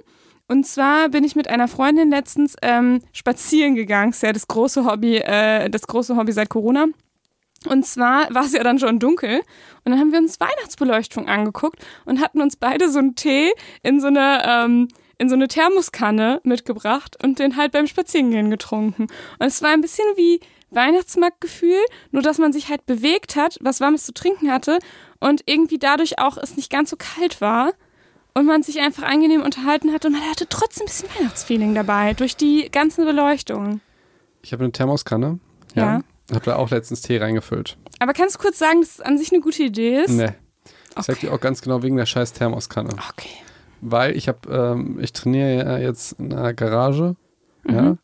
Und 0.47 0.67
zwar 0.67 1.09
bin 1.09 1.25
ich 1.25 1.37
mit 1.37 1.49
einer 1.49 1.69
Freundin 1.69 2.11
letztens 2.11 2.55
ähm, 2.63 3.01
spazieren 3.13 3.75
gegangen. 3.75 4.11
Das 4.11 4.19
ist 4.19 4.23
ja 4.23 4.33
das 4.33 4.47
große 4.47 4.85
Hobby, 4.85 5.17
äh, 5.17 5.71
das 5.71 5.83
große 5.83 6.17
Hobby 6.17 6.33
seit 6.33 6.51
Corona. 6.51 6.87
Und 7.67 7.87
zwar 7.87 8.33
war 8.35 8.45
es 8.45 8.53
ja 8.53 8.63
dann 8.63 8.79
schon 8.79 8.99
dunkel 8.99 9.39
und 9.85 9.93
dann 9.93 9.99
haben 9.99 10.13
wir 10.13 10.19
uns 10.19 10.39
Weihnachtsbeleuchtung 10.39 11.29
angeguckt 11.29 11.79
und 12.05 12.21
hatten 12.21 12.43
uns 12.43 12.57
beide 12.57 12.91
so 12.91 12.99
einen 12.99 13.15
Tee 13.15 13.53
in 13.83 14.01
so 14.01 14.09
eine, 14.09 14.43
ähm, 14.47 14.89
in 15.17 15.31
so 15.31 15.35
eine 15.35 15.49
Thermoskanne 15.49 16.41
mitgebracht 16.45 17.17
und 17.23 17.39
den 17.39 17.57
halt 17.57 17.73
beim 17.73 17.87
Spazierengehen 17.87 18.51
getrunken. 18.51 19.05
Und 19.39 19.47
es 19.47 19.63
war 19.63 19.71
ein 19.71 19.81
bisschen 19.81 20.05
wie 20.17 20.41
Weihnachtsmarktgefühl, 20.75 21.79
nur 22.11 22.23
dass 22.23 22.39
man 22.39 22.53
sich 22.53 22.69
halt 22.69 22.87
bewegt 22.87 23.37
hat, 23.37 23.59
was 23.61 23.81
Warmes 23.81 24.05
zu 24.05 24.13
trinken 24.15 24.51
hatte 24.51 24.79
und 25.21 25.43
irgendwie 25.47 25.79
dadurch 25.79 26.19
auch 26.19 26.37
es 26.37 26.57
nicht 26.57 26.71
ganz 26.71 26.91
so 26.91 26.97
kalt 26.97 27.41
war 27.41 27.73
und 28.35 28.47
man 28.47 28.63
sich 28.63 28.81
einfach 28.81 29.05
angenehm 29.05 29.43
unterhalten 29.43 29.93
hat 29.93 30.05
und 30.05 30.13
man 30.13 30.23
hatte 30.23 30.49
trotzdem 30.49 30.85
ein 30.85 30.87
bisschen 30.87 31.09
Weihnachtsfeeling 31.19 31.75
dabei 31.75 32.15
durch 32.15 32.37
die 32.37 32.69
ganze 32.71 33.05
Beleuchtung. 33.05 33.81
Ich 34.43 34.53
habe 34.53 34.65
eine 34.65 34.73
Thermoskanne. 34.73 35.39
Ja. 35.75 36.01
Habe 36.33 36.45
da 36.45 36.57
auch 36.57 36.71
letztens 36.71 37.03
Tee 37.03 37.19
reingefüllt. 37.19 37.77
Aber 37.99 38.13
kannst 38.13 38.37
du 38.37 38.39
kurz 38.41 38.59
sagen, 38.59 38.81
dass 38.81 38.91
es 38.95 39.01
an 39.01 39.19
sich 39.19 39.33
eine 39.33 39.41
gute 39.41 39.63
Idee 39.63 40.01
ist? 40.03 40.11
Nee. 40.11 40.31
Ich 40.97 41.05
sag 41.05 41.17
Okay. 41.17 41.27
dir 41.27 41.33
auch 41.35 41.41
ganz 41.41 41.61
genau 41.61 41.83
wegen 41.83 41.97
der 41.97 42.07
scheiß 42.07 42.33
Thermoskanne. 42.33 42.91
Okay. 43.11 43.29
Weil 43.81 44.17
ich 44.17 44.29
habe, 44.29 44.49
ähm, 44.51 44.99
ich 45.01 45.13
trainiere 45.13 45.57
ja 45.65 45.79
jetzt 45.79 46.13
in 46.19 46.33
einer 46.33 46.55
Garage. 46.55 47.17
Mhm. 47.65 47.75
Ja. 47.75 47.81
Und 47.91 47.99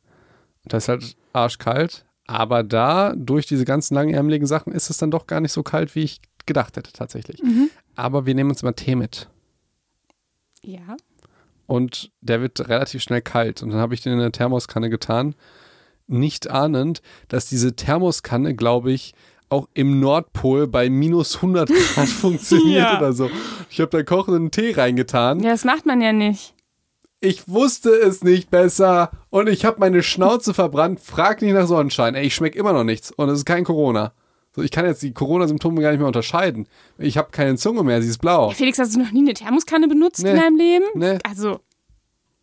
da 0.64 0.76
ist 0.76 0.88
halt 0.88 1.16
arschkalt. 1.32 2.05
Aber 2.31 2.62
da, 2.62 3.12
durch 3.16 3.47
diese 3.47 3.65
ganzen 3.65 3.94
langärmeligen 3.97 4.47
Sachen, 4.47 4.73
ist 4.73 4.89
es 4.89 4.98
dann 4.98 5.11
doch 5.11 5.27
gar 5.27 5.40
nicht 5.40 5.51
so 5.52 5.65
kalt, 5.65 5.97
wie 5.97 6.05
ich 6.05 6.20
gedacht 6.47 6.77
hätte, 6.77 6.93
tatsächlich. 6.93 7.43
Mhm. 7.43 7.70
Aber 7.97 8.24
wir 8.24 8.35
nehmen 8.36 8.51
uns 8.51 8.62
immer 8.62 8.74
Tee 8.77 8.94
mit. 8.94 9.28
Ja. 10.62 10.97
und 11.66 12.11
der 12.20 12.40
wird 12.40 12.69
relativ 12.69 13.02
schnell 13.02 13.23
kalt. 13.23 13.62
Und 13.62 13.70
dann 13.70 13.81
habe 13.81 13.94
ich 13.94 14.01
den 14.02 14.12
in 14.12 14.20
eine 14.20 14.31
Thermoskanne 14.32 14.90
getan, 14.90 15.35
nicht 16.07 16.51
ahnend, 16.51 17.01
dass 17.28 17.47
diese 17.48 17.74
Thermoskanne, 17.77 18.55
glaube 18.55 18.93
ich, 18.93 19.15
auch 19.48 19.69
im 19.74 19.98
Nordpol 20.01 20.66
bei 20.69 20.89
minus 20.90 21.36
100 21.36 21.69
Grad 21.69 22.09
funktioniert 22.09 22.82
Ja. 22.82 22.98
oder 22.98 23.12
so. 23.12 23.28
Ich 23.70 23.81
habe 23.81 23.90
da 23.90 24.02
kochenden 24.05 24.51
Tee 24.52 24.73
reingetan. 24.73 25.40
Ja, 25.40 25.51
das 25.51 25.65
macht 25.65 25.86
man 25.86 26.01
ja 26.01 26.12
nicht. 26.12 26.55
Ich 27.20 27.48
wusste 27.48 27.90
es 27.90 28.24
nicht 28.24 28.51
besser 28.51 29.10
und 29.28 29.48
ich 29.48 29.64
habe 29.66 29.78
meine 29.80 30.02
Schnauze 30.02 30.55
verbrannt. 30.55 31.01
Frag 31.01 31.42
nicht 31.42 31.52
nach 31.52 31.66
Sonnenschein. 31.66 32.14
Ey, 32.14 32.26
ich 32.26 32.34
schmecke 32.34 32.59
immer 32.59 32.72
noch 32.72 32.84
nichts 32.84 33.12
und 33.12 33.28
es 33.28 33.40
ist 33.40 33.44
kein 33.44 33.64
Corona. 33.64 34.12
So, 34.56 34.62
ich 34.62 34.70
kann 34.70 34.86
jetzt 34.86 35.02
die 35.02 35.12
Corona-Symptome 35.12 35.80
gar 35.82 35.90
nicht 35.90 35.98
mehr 36.01 36.06
unterscheiden. 36.09 36.66
Ich 36.98 37.18
habe 37.18 37.30
keine 37.30 37.56
Zunge 37.56 37.84
mehr, 37.84 38.02
sie 38.02 38.09
ist 38.09 38.18
blau. 38.18 38.51
Felix, 38.51 38.78
hast 38.78 38.94
du 38.97 39.01
noch 39.01 39.12
nie 39.12 39.20
eine 39.20 39.34
Thermoskanne 39.34 39.86
benutzt 39.86 40.22
Nee. 40.22 40.30
in 40.30 40.36
deinem 40.36 40.56
Leben? 40.56 40.84
Nee. 40.94 41.18
Also, 41.22 41.60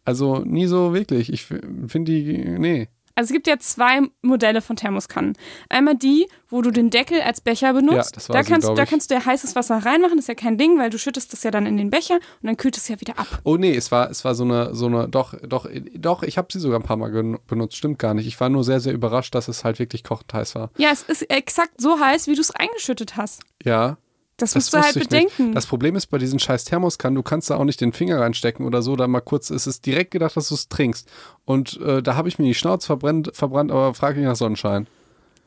Also 0.05 0.39
nie 0.45 0.67
so 0.67 0.93
wirklich. 0.93 1.33
Ich 1.33 1.43
finde 1.43 2.11
die, 2.11 2.55
nee. 2.57 2.87
Also 3.17 3.29
es 3.29 3.33
gibt 3.33 3.47
ja 3.47 3.57
zwei 3.57 4.01
Modelle 4.21 4.61
von 4.61 4.75
Thermoskannen. 4.75 5.33
Einmal 5.69 5.95
die, 5.95 6.27
wo 6.49 6.61
du 6.61 6.69
den 6.69 6.91
Deckel 6.91 7.19
als 7.21 7.41
Becher 7.41 7.73
benutzt. 7.73 8.11
Ja, 8.11 8.13
das 8.13 8.29
war 8.29 8.35
da 8.35 8.43
sie, 8.43 8.51
kannst, 8.51 8.69
da 8.69 8.85
kannst 8.85 9.09
du 9.09 9.15
ja 9.15 9.25
heißes 9.25 9.55
Wasser 9.55 9.77
reinmachen, 9.77 10.17
das 10.17 10.25
ist 10.25 10.27
ja 10.27 10.35
kein 10.35 10.59
Ding, 10.59 10.77
weil 10.77 10.91
du 10.91 10.99
schüttest 10.99 11.33
das 11.33 11.41
ja 11.41 11.49
dann 11.49 11.65
in 11.65 11.77
den 11.77 11.89
Becher 11.89 12.13
und 12.13 12.43
dann 12.43 12.57
kühlt 12.57 12.77
es 12.77 12.87
ja 12.87 13.01
wieder 13.01 13.17
ab. 13.17 13.25
Oh 13.43 13.57
nee, 13.57 13.75
es 13.75 13.91
war, 13.91 14.11
es 14.11 14.23
war 14.23 14.35
so 14.35 14.43
eine, 14.43 14.75
so 14.75 14.85
eine, 14.85 15.09
doch, 15.09 15.33
doch, 15.41 15.67
doch, 15.95 16.21
ich 16.21 16.37
habe 16.37 16.49
sie 16.51 16.59
sogar 16.59 16.79
ein 16.79 16.83
paar 16.83 16.97
Mal 16.97 17.09
benutzt, 17.47 17.75
stimmt 17.75 17.97
gar 17.97 18.13
nicht. 18.13 18.27
Ich 18.27 18.39
war 18.39 18.49
nur 18.49 18.63
sehr, 18.63 18.79
sehr 18.79 18.93
überrascht, 18.93 19.33
dass 19.33 19.47
es 19.47 19.63
halt 19.63 19.79
wirklich 19.79 20.03
kochend 20.03 20.31
heiß 20.31 20.53
war. 20.53 20.69
Ja, 20.77 20.89
es 20.91 21.01
ist 21.01 21.23
exakt 21.23 21.81
so 21.81 21.99
heiß, 21.99 22.27
wie 22.27 22.35
du 22.35 22.41
es 22.41 22.51
eingeschüttet 22.51 23.17
hast. 23.17 23.41
Ja. 23.63 23.97
Das, 24.37 24.51
Das 24.51 24.55
musst 24.55 24.73
du 24.73 24.77
halt 24.79 24.95
ich 24.95 25.03
bedenken. 25.03 25.45
Nicht. 25.47 25.57
Das 25.57 25.65
Problem 25.65 25.95
ist 25.95 26.07
bei 26.07 26.19
diesen 26.19 26.37
scheiß 26.37 26.65
Thermoskannen, 26.65 27.15
du 27.15 27.23
kannst 27.23 27.49
da 27.49 27.55
auch 27.55 27.63
nicht 27.63 27.81
den 27.81 27.91
Finger 27.91 28.19
reinstecken 28.19 28.65
oder 28.65 28.83
so, 28.83 28.95
da 28.95 29.07
mal 29.07 29.21
kurz 29.21 29.49
ist 29.49 29.65
es 29.65 29.81
direkt 29.81 30.11
gedacht, 30.11 30.37
dass 30.37 30.49
du 30.49 30.55
es 30.55 30.69
trinkst. 30.69 31.09
Und 31.45 31.79
äh, 31.81 32.03
da 32.03 32.15
habe 32.15 32.29
ich 32.29 32.37
mir 32.37 32.45
die 32.45 32.53
Schnauze 32.53 32.85
verbrannt, 32.85 33.31
verbrannt 33.33 33.71
aber 33.71 33.95
frag 33.95 34.15
nicht 34.15 34.25
nach 34.25 34.35
Sonnenschein. 34.35 34.87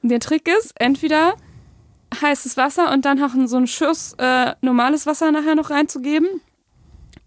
Der 0.02 0.18
Trick 0.18 0.48
ist, 0.48 0.72
entweder 0.76 1.34
heißes 2.20 2.56
Wasser 2.56 2.92
und 2.92 3.04
dann 3.04 3.18
noch 3.18 3.30
so 3.46 3.56
einen 3.56 3.68
Schuss 3.68 4.14
äh, 4.18 4.54
normales 4.60 5.06
Wasser 5.06 5.30
nachher 5.30 5.54
noch 5.54 5.70
reinzugeben. 5.70 6.40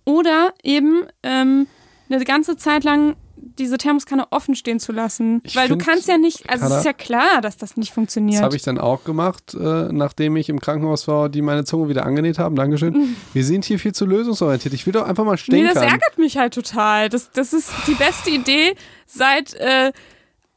Oder 0.06 0.54
eben 0.64 1.04
ähm, 1.24 1.68
eine 2.10 2.24
ganze 2.26 2.58
Zeit 2.58 2.84
lang 2.84 3.16
diese 3.60 3.78
Thermoskanne 3.78 4.26
offen 4.32 4.56
stehen 4.56 4.80
zu 4.80 4.92
lassen. 4.92 5.42
Ich 5.44 5.56
Weil 5.56 5.68
du 5.68 5.78
kannst 5.78 6.08
ja 6.08 6.18
nicht, 6.18 6.50
also 6.50 6.66
es 6.66 6.78
ist 6.80 6.86
ja 6.86 6.94
klar, 6.94 7.42
dass 7.42 7.58
das 7.58 7.78
nicht 7.78 7.90
Das 7.90 7.96
funktioniert. 7.96 8.42
habe 8.42 8.56
ich 8.56 8.62
dann 8.62 8.78
auch 8.78 9.04
gemacht, 9.04 9.54
äh, 9.54 9.90
nachdem 9.92 10.36
ich 10.38 10.50
im 10.50 10.60
Krankenhaus 10.60 11.08
war, 11.08 11.30
die 11.30 11.42
meine 11.42 11.64
Zunge 11.66 11.90
wieder 11.90 12.06
angenäht 12.06 12.40
haben. 12.40 12.56
Dankeschön. 12.56 13.16
Wir 13.34 13.44
sind 13.44 13.66
hier 13.66 13.80
viel 13.80 13.94
zu 13.94 14.06
lösungsorientiert. 14.06 14.74
Ich 14.74 14.86
will 14.86 14.94
doch 14.94 15.06
einfach 15.06 15.26
mal 15.26 15.32
nee, 15.32 15.38
stehen 15.38 15.66
das 15.66 15.76
können. 15.76 15.92
ärgert 15.92 16.18
mich 16.18 16.38
halt 16.38 16.54
total. 16.54 17.10
Das, 17.10 17.32
das 17.32 17.54
ist 17.54 17.72
die 17.88 17.96
beste 17.96 18.30
Idee 18.30 18.76
seit, 19.06 19.54
äh, 19.56 19.92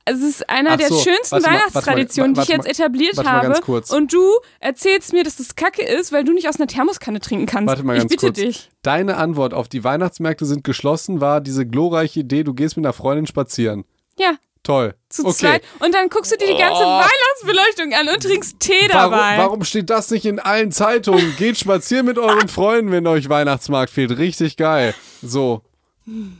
es 0.06 0.22
ist 0.22 0.48
einer 0.48 0.72
Ach 0.72 0.76
der 0.76 0.88
so, 0.88 0.98
schönsten 1.00 1.42
Weihnachtstraditionen, 1.44 2.34
die 2.34 2.40
ich 2.42 2.48
jetzt 2.48 2.66
etabliert 2.66 3.16
warte 3.16 3.28
mal 3.28 3.36
habe. 3.36 3.46
ganz 3.48 3.60
kurz. 3.60 3.90
Und 3.90 4.12
du 4.12 4.22
erzählst 4.60 5.12
mir, 5.12 5.24
dass 5.24 5.36
das 5.36 5.54
Kacke 5.56 5.82
ist, 5.84 6.12
weil 6.12 6.24
du 6.24 6.32
nicht 6.32 6.48
aus 6.48 6.56
einer 6.56 6.68
Thermoskanne 6.68 7.20
trinken 7.20 7.46
kannst. 7.46 7.66
Warte 7.68 7.82
mal 7.82 7.94
ich 7.96 8.00
ganz 8.02 8.10
bitte 8.10 8.26
kurz. 8.26 8.36
dich. 8.38 8.70
Deine 8.82 9.16
Antwort 9.16 9.52
auf 9.52 9.68
die 9.68 9.82
Weihnachtsmärkte 9.84 10.46
sind 10.46 10.64
geschlossen 10.64 11.20
war 11.20 11.40
diese 11.40 11.66
glorreiche 11.66 12.20
Idee, 12.20 12.44
du 12.44 12.54
gehst 12.54 12.76
mit 12.76 12.86
einer 12.86 12.92
Freundin 12.92 13.26
spazieren. 13.26 13.84
Ja, 14.18 14.36
Toll. 14.62 14.94
zu 15.08 15.24
okay. 15.26 15.34
zweit. 15.34 15.62
Und 15.80 15.94
dann 15.94 16.08
guckst 16.08 16.32
du 16.32 16.36
dir 16.36 16.46
die 16.52 16.58
ganze 16.58 16.82
Oh. 16.82 17.00
Weihnachtsbeleuchtung 17.00 17.92
an 17.94 18.08
und 18.14 18.22
trinkst 18.22 18.58
Tee 18.60 18.72
Warum, 18.92 19.10
dabei. 19.12 19.38
warum 19.38 19.64
steht 19.64 19.90
das 19.90 20.10
nicht 20.10 20.24
in 20.24 20.38
allen 20.40 20.72
Zeitungen? 20.72 21.34
Geht 21.36 21.58
spazieren 21.58 22.06
mit 22.06 22.18
euren 22.18 22.48
Freunden, 22.48 22.90
wenn 22.92 23.06
euch 23.06 23.28
Weihnachtsmarkt 23.28 23.90
fehlt. 23.92 24.16
Richtig 24.18 24.56
geil. 24.56 24.94
So. 25.22 25.62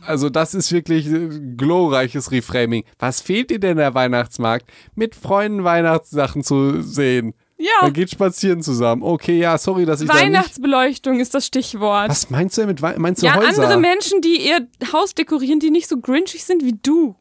Also 0.05 0.29
das 0.29 0.53
ist 0.53 0.71
wirklich 0.71 1.07
äh, 1.07 1.29
glorreiches 1.57 2.31
Reframing. 2.31 2.83
Was 2.99 3.21
fehlt 3.21 3.49
dir 3.49 3.59
denn 3.59 3.77
der 3.77 3.93
Weihnachtsmarkt? 3.93 4.69
Mit 4.95 5.15
Freunden 5.15 5.63
Weihnachtssachen 5.63 6.43
zu 6.43 6.81
sehen. 6.81 7.33
Ja, 7.57 7.69
Dann 7.81 7.93
geht 7.93 8.11
spazieren 8.11 8.61
zusammen. 8.61 9.01
Okay, 9.01 9.39
ja, 9.39 9.57
sorry, 9.57 9.85
dass 9.85 9.99
ich 9.99 10.07
da 10.07 10.13
nicht... 10.13 10.23
Weihnachtsbeleuchtung 10.25 11.19
ist 11.19 11.33
das 11.33 11.47
Stichwort. 11.47 12.09
Was 12.09 12.29
meinst 12.29 12.55
du 12.55 12.61
denn 12.61 12.69
mit 12.69 12.81
Wei 12.81 12.97
meinst 12.97 13.23
du 13.23 13.25
ja, 13.25 13.35
Häuser? 13.35 13.63
andere 13.63 13.79
Menschen, 13.79 14.21
die 14.21 14.47
ihr 14.47 14.67
Haus 14.93 15.15
dekorieren, 15.15 15.59
die 15.59 15.71
nicht 15.71 15.89
so 15.89 15.99
grinchig 15.99 16.45
sind 16.45 16.63
wie 16.63 16.77
du. 16.81 17.15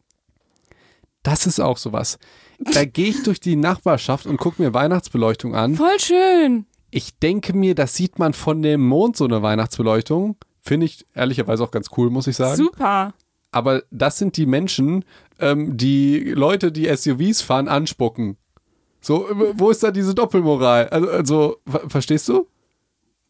Das 1.23 1.47
ist 1.47 1.59
auch 1.59 1.79
sowas. 1.79 2.19
Da 2.59 2.85
gehe 2.85 3.09
ich 3.09 3.23
durch 3.23 3.41
die 3.41 3.57
Nachbarschaft 3.57 4.27
und 4.27 4.37
gucke 4.37 4.63
mir 4.63 4.75
Weihnachtsbeleuchtung 4.75 5.55
an. 5.55 5.75
Voll 5.75 5.99
schön. 5.99 6.67
Ich 6.91 7.19
denke 7.19 7.55
mir, 7.55 7.75
das 7.75 7.95
sieht 7.95 8.19
man 8.19 8.35
von 8.35 8.63
dem 8.63 8.87
Mond, 8.87 9.17
so 9.17 9.25
eine 9.25 9.43
Weihnachtsbeleuchtung. 9.43 10.37
Finde 10.67 10.87
ich 10.87 11.07
ehrlicherweise 11.15 11.63
auch 11.63 11.71
ganz 11.71 11.91
cool, 11.97 12.11
muss 12.11 12.27
ich 12.27 12.35
sagen. 12.35 12.57
Super. 12.57 13.15
Aber 13.53 13.85
das 13.93 14.19
sind 14.19 14.37
die 14.37 14.47
Menschen, 14.47 15.05
ähm, 15.39 15.77
die 15.77 16.19
Leute, 16.19 16.73
die 16.73 16.95
SUVs 16.95 17.41
fahren, 17.41 17.69
anspucken. 17.69 18.37
So, 19.01 19.31
äh, 19.31 19.53
wo 19.55 19.71
ist 19.71 19.85
da 19.85 19.93
diese 19.93 20.13
Doppelmoral? 20.13 20.89
Also, 20.89 21.11
also 21.11 21.57
ver 21.69 21.89
verstehst 21.89 22.29
du? 22.29 22.49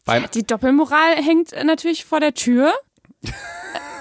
Weihn 0.07 0.25
Die 0.33 0.47
Doppelmoral 0.47 1.17
hängt 1.17 1.53
äh, 1.53 1.63
natürlich 1.63 2.07
vor 2.07 2.21
der 2.21 2.33
Tür. 2.33 2.73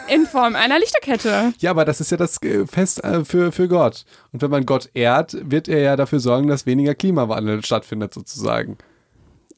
In 0.07 0.27
Form 0.27 0.55
einer 0.55 0.77
Lichterkette. 0.77 1.53
ja, 1.57 1.71
aber 1.71 1.83
das 1.83 1.99
ist 1.99 2.11
ja 2.11 2.17
das 2.17 2.39
Fest 2.67 3.01
für, 3.23 3.51
für 3.51 3.67
Gott. 3.67 4.05
Und 4.31 4.41
wenn 4.43 4.51
man 4.51 4.67
Gott 4.67 4.91
ehrt, 4.93 5.35
wird 5.49 5.67
er 5.67 5.79
ja 5.79 5.95
dafür 5.95 6.19
sorgen, 6.19 6.47
dass 6.47 6.67
weniger 6.67 6.93
Klimawandel 6.93 7.65
stattfindet, 7.65 8.13
sozusagen. 8.13 8.77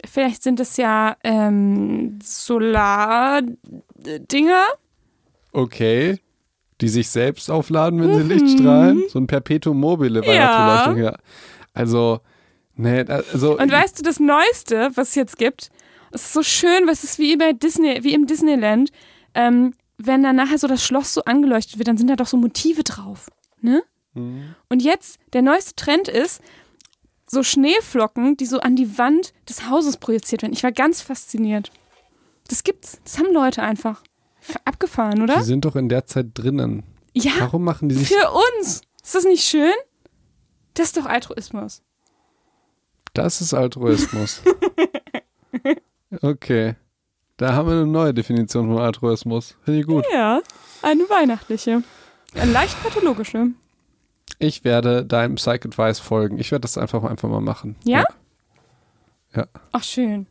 Vielleicht 0.06 0.44
sind 0.44 0.60
es 0.60 0.78
ja 0.78 1.16
ähm, 1.24 2.20
Solar-Dinger. 3.58 4.64
Okay. 5.54 6.20
Die 6.82 6.90
sich 6.90 7.10
selbst 7.10 7.50
aufladen, 7.50 8.00
wenn 8.02 8.14
sie 8.16 8.22
Licht 8.22 8.60
strahlen. 8.60 9.04
So 9.10 9.18
ein 9.20 9.26
Perpetuum 9.28 9.80
mobile 9.80 10.22
Weihnachtsbeleuchtung, 10.26 11.04
ja. 11.04 11.18
Also, 11.74 12.20
ne, 12.76 13.04
da- 13.06 13.24
also. 13.34 13.58
Und 13.58 13.72
weißt 13.72 13.98
du, 14.00 14.04
das 14.04 14.20
Neueste, 14.20 14.92
was 14.96 15.10
es 15.10 15.16
jetzt 15.16 15.38
gibt, 15.40 15.70
ist 16.12 16.32
so 16.34 16.44
schön, 16.44 16.86
was 16.88 17.04
ist 17.04 17.18
wie 17.18 17.36
bei 17.36 17.54
Disney, 17.54 18.04
wie 18.04 18.14
im 18.14 18.28
Disneyland, 18.28 18.92
ähm, 19.34 19.74
wenn 19.98 20.22
dann 20.22 20.36
nachher 20.36 20.60
so 20.60 20.68
das 20.68 20.84
Schloss 20.86 21.16
so 21.16 21.24
angeleuchtet 21.24 21.80
wird, 21.80 21.88
dann 21.88 21.98
sind 21.98 22.08
da 22.10 22.16
doch 22.16 22.28
so 22.28 22.38
Motive 22.38 22.84
drauf. 22.84 23.30
Ne? 23.62 23.82
Mhm. 24.14 24.54
Und 24.70 24.84
jetzt, 24.84 25.18
der 25.34 25.42
neueste 25.42 25.74
Trend 25.76 26.08
ist, 26.08 26.42
so 27.30 27.44
Schneeflocken, 27.44 28.38
die 28.38 28.46
so 28.46 28.60
an 28.60 28.76
die 28.76 28.98
Wand 28.98 29.34
des 29.50 29.70
Hauses 29.70 29.98
projiziert 29.98 30.42
werden. 30.42 30.54
Ich 30.54 30.64
war 30.64 30.72
ganz 30.72 31.02
fasziniert. 31.02 31.72
Das 32.48 32.64
gibt's. 32.64 33.00
Das 33.04 33.18
haben 33.20 33.34
Leute 33.34 33.62
einfach. 33.62 34.02
Abgefahren, 34.64 35.22
oder? 35.22 35.38
die 35.38 35.44
sind 35.44 35.66
doch 35.66 35.76
in 35.76 35.90
der 35.90 36.06
Zeit 36.06 36.28
drinnen. 36.34 36.84
Ja, 37.14 37.34
Warum 37.40 37.64
machen 37.66 37.90
die 37.90 37.96
sich. 37.96 38.08
für 38.08 38.32
uns. 38.60 38.82
Ist 39.04 39.16
das 39.16 39.26
nicht 39.26 39.44
schön? 39.44 39.74
Das 40.74 40.88
ist 40.88 40.98
doch 40.98 41.06
Altruismus. 41.06 41.82
Das 43.14 43.42
ist 43.42 43.54
Altruismus. 43.54 44.42
Okay. 46.22 46.76
Da 47.36 47.54
haben 47.54 47.68
wir 47.68 47.74
eine 47.76 47.86
neue 47.86 48.14
Definition 48.14 48.68
von 48.68 48.80
Altruismus. 48.80 49.56
Finde 49.64 49.82
ich 49.82 49.86
gut. 49.86 50.06
Ja, 50.12 50.42
eine 50.82 51.04
weihnachtliche. 51.10 51.84
Eine 52.34 52.52
leicht 52.52 52.82
pathologische. 52.82 53.48
Ich 54.40 54.64
werde 54.64 55.06
deinem 55.06 55.36
Psych-Advice 55.36 56.00
folgen. 56.00 56.38
Ich 56.38 56.52
werde 56.52 56.62
das 56.62 56.78
einfach, 56.78 57.04
einfach 57.04 57.30
mal 57.30 57.42
machen. 57.42 57.76
Ja? 57.84 58.06
Ja. 59.36 59.48
Ach, 59.72 59.84
schön. 59.84 60.28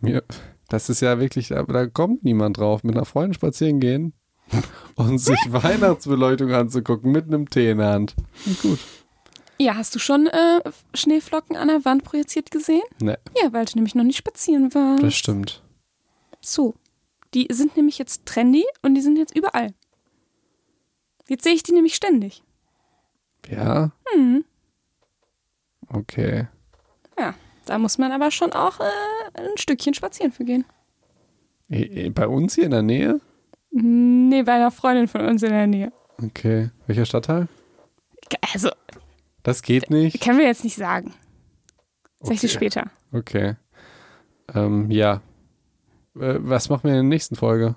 Mir, 0.00 0.22
das 0.68 0.88
ist 0.90 1.00
ja 1.00 1.18
wirklich, 1.18 1.48
da, 1.48 1.62
da 1.62 1.86
kommt 1.86 2.24
niemand 2.24 2.58
drauf. 2.58 2.84
Mit 2.84 2.96
einer 2.96 3.04
Freundin 3.06 3.34
spazieren 3.34 3.80
gehen 3.80 4.12
und 4.96 5.18
sich 5.18 5.38
Weihnachtsbeleuchtung 5.48 6.52
anzugucken 6.52 7.12
mit 7.12 7.26
einem 7.26 7.48
Tee 7.48 7.70
in 7.70 7.78
der 7.78 7.88
Hand. 7.90 8.14
Gut. 8.60 8.78
Ja, 9.58 9.76
hast 9.76 9.94
du 9.94 9.98
schon 9.98 10.26
äh, 10.26 10.60
Schneeflocken 10.92 11.56
an 11.56 11.68
der 11.68 11.84
Wand 11.84 12.04
projiziert 12.04 12.50
gesehen? 12.50 12.82
Ne, 13.00 13.18
Ja, 13.42 13.52
weil 13.52 13.64
du 13.64 13.72
nämlich 13.76 13.94
noch 13.94 14.02
nicht 14.04 14.16
spazieren 14.16 14.74
warst. 14.74 15.02
das 15.02 15.14
stimmt. 15.14 15.62
So. 16.40 16.74
Die 17.34 17.46
sind 17.50 17.76
nämlich 17.76 17.96
jetzt 17.96 18.26
trendy 18.26 18.64
und 18.82 18.94
die 18.94 19.00
sind 19.00 19.16
jetzt 19.16 19.34
überall. 19.34 19.72
Jetzt 21.28 21.44
sehe 21.44 21.54
ich 21.54 21.62
die 21.62 21.72
nämlich 21.72 21.94
ständig. 21.94 22.42
Ja? 23.48 23.92
Hm. 24.14 24.44
Okay. 25.88 26.46
Ja, 27.18 27.34
da 27.66 27.78
muss 27.78 27.98
man 27.98 28.12
aber 28.12 28.30
schon 28.30 28.52
auch 28.52 28.80
äh, 28.80 28.84
ein 29.34 29.56
Stückchen 29.58 29.94
spazieren 29.94 30.32
für 30.32 30.44
gehen. 30.44 30.64
Eh, 31.70 31.82
eh, 32.06 32.10
Bei 32.10 32.26
uns 32.28 32.54
hier 32.54 32.64
in 32.64 32.70
der 32.70 32.82
Nähe? 32.82 33.20
Nee, 33.70 34.42
bei 34.42 34.52
einer 34.54 34.70
Freundin 34.70 35.08
von 35.08 35.22
uns 35.26 35.42
in 35.42 35.50
der 35.50 35.66
Nähe. 35.66 35.92
Okay. 36.22 36.70
Welcher 36.86 37.06
Stadtteil? 37.06 37.48
Also, 38.54 38.70
Das 39.42 39.62
geht 39.62 39.90
nicht. 39.90 40.20
können 40.22 40.38
wir 40.38 40.46
jetzt 40.46 40.64
nicht 40.64 40.76
sagen. 40.76 41.12
Sag 42.20 42.34
ich 42.34 42.40
dir 42.40 42.48
später. 42.48 42.90
Okay. 43.12 43.56
Ähm, 44.54 44.90
ja. 44.90 45.14
Äh, 46.16 46.36
was 46.40 46.68
machen 46.68 46.84
wir 46.84 46.90
in 46.90 46.96
der 46.96 47.02
nächsten 47.04 47.36
Folge? 47.36 47.74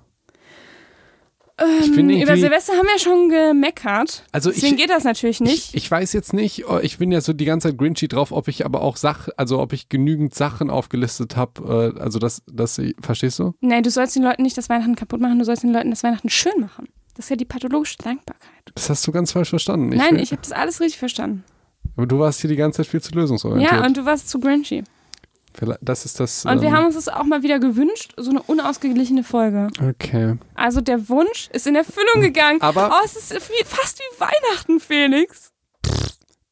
Ich 1.58 1.98
Ähm, 1.98 2.10
über 2.10 2.36
Silvester 2.36 2.74
haben 2.74 2.88
wir 2.88 3.00
schon 3.00 3.30
gemeckert. 3.30 4.24
Also 4.34 4.52
Deswegen 4.52 4.76
ich, 4.76 4.82
geht 4.82 4.90
das 4.90 5.06
natürlich 5.06 5.40
nicht. 5.40 5.70
Ich, 5.70 5.76
ich 5.86 5.92
weiß 5.92 6.12
jetzt 6.12 6.34
nicht, 6.34 6.68
oh, 6.68 6.80
ich 6.82 6.98
bin 6.98 7.12
ja 7.14 7.22
so 7.22 7.32
die 7.32 7.46
ganze 7.46 7.70
Zeit 7.70 7.78
Grinchy 7.78 8.10
drauf, 8.10 8.34
ob 8.34 8.50
ich 8.50 8.66
aber 8.66 8.82
auch 8.82 8.98
Sach, 8.98 9.30
also 9.38 9.60
ob 9.60 9.72
ich 9.72 9.88
genügend 9.88 10.36
Sachen 10.36 10.70
aufgelistet 10.70 11.38
habe, 11.38 11.94
äh, 11.96 12.00
also 12.02 12.20
das, 12.20 12.42
das, 12.52 12.82
verstehst 13.00 13.40
du? 13.40 13.54
Nein, 13.62 13.84
du 13.84 13.90
sollst 13.90 14.16
den 14.18 14.24
Leuten 14.24 14.42
nicht 14.44 14.58
das 14.58 14.68
Weihnachten 14.68 14.96
kaputt 14.96 15.22
machen, 15.22 15.40
du 15.40 15.46
sollst 15.46 15.64
den 15.64 15.72
Leuten 15.72 15.92
das 15.92 16.04
Weihnachten 16.04 16.30
schön 16.30 16.60
machen. 16.60 16.90
Das 17.16 17.26
ist 17.28 17.30
ja 17.30 17.36
die 17.38 17.46
pathologische 17.46 17.98
Dankbarkeit. 18.00 18.72
Das 18.74 18.90
hast 18.90 19.08
du 19.08 19.14
ganz 19.14 19.32
falsch 19.32 19.50
verstanden. 19.50 19.90
Nein, 19.96 20.16
will- 20.16 20.22
ich 20.24 20.32
habe 20.32 20.42
das 20.42 20.52
alles 20.52 20.82
richtig 20.82 21.00
verstanden. 21.00 21.46
Aber 21.96 22.06
du 22.08 22.20
warst 22.20 22.42
hier 22.42 22.50
die 22.50 22.58
ganze 22.58 22.78
Zeit 22.78 22.88
viel 22.88 23.02
zu 23.02 23.14
lösungsorientiert. 23.14 23.72
Ja, 23.72 23.86
und 23.86 23.96
du 23.96 24.04
warst 24.04 24.30
zu 24.30 24.40
grinchy. 24.42 24.84
Vielleicht- 25.58 25.80
das 25.82 26.06
ist 26.06 26.20
das. 26.20 26.46
Und 26.46 26.62
wir 26.62 26.68
ähm, 26.70 26.76
haben 26.76 26.86
uns 26.86 26.96
das 26.96 27.08
auch 27.08 27.24
mal 27.24 27.44
wieder 27.44 27.60
gewünscht, 27.60 28.14
so 28.18 28.30
eine 28.32 28.42
unausgeglichene 28.42 29.24
Folge. 29.24 29.70
Okay. 29.82 30.36
Also 30.56 30.82
der 30.82 31.08
Wunsch 31.10 31.50
ist 31.54 31.68
in 31.68 31.76
Erfüllung 31.76 32.22
gegangen. 32.22 32.62
Aber- 32.62 32.90
oh, 32.92 33.06
es 33.06 33.16
ist 33.16 33.34
wie, 33.50 33.64
fast 33.66 34.00
wie 34.00 34.20
Weihnachten, 34.20 34.80
Felix. 34.80 35.52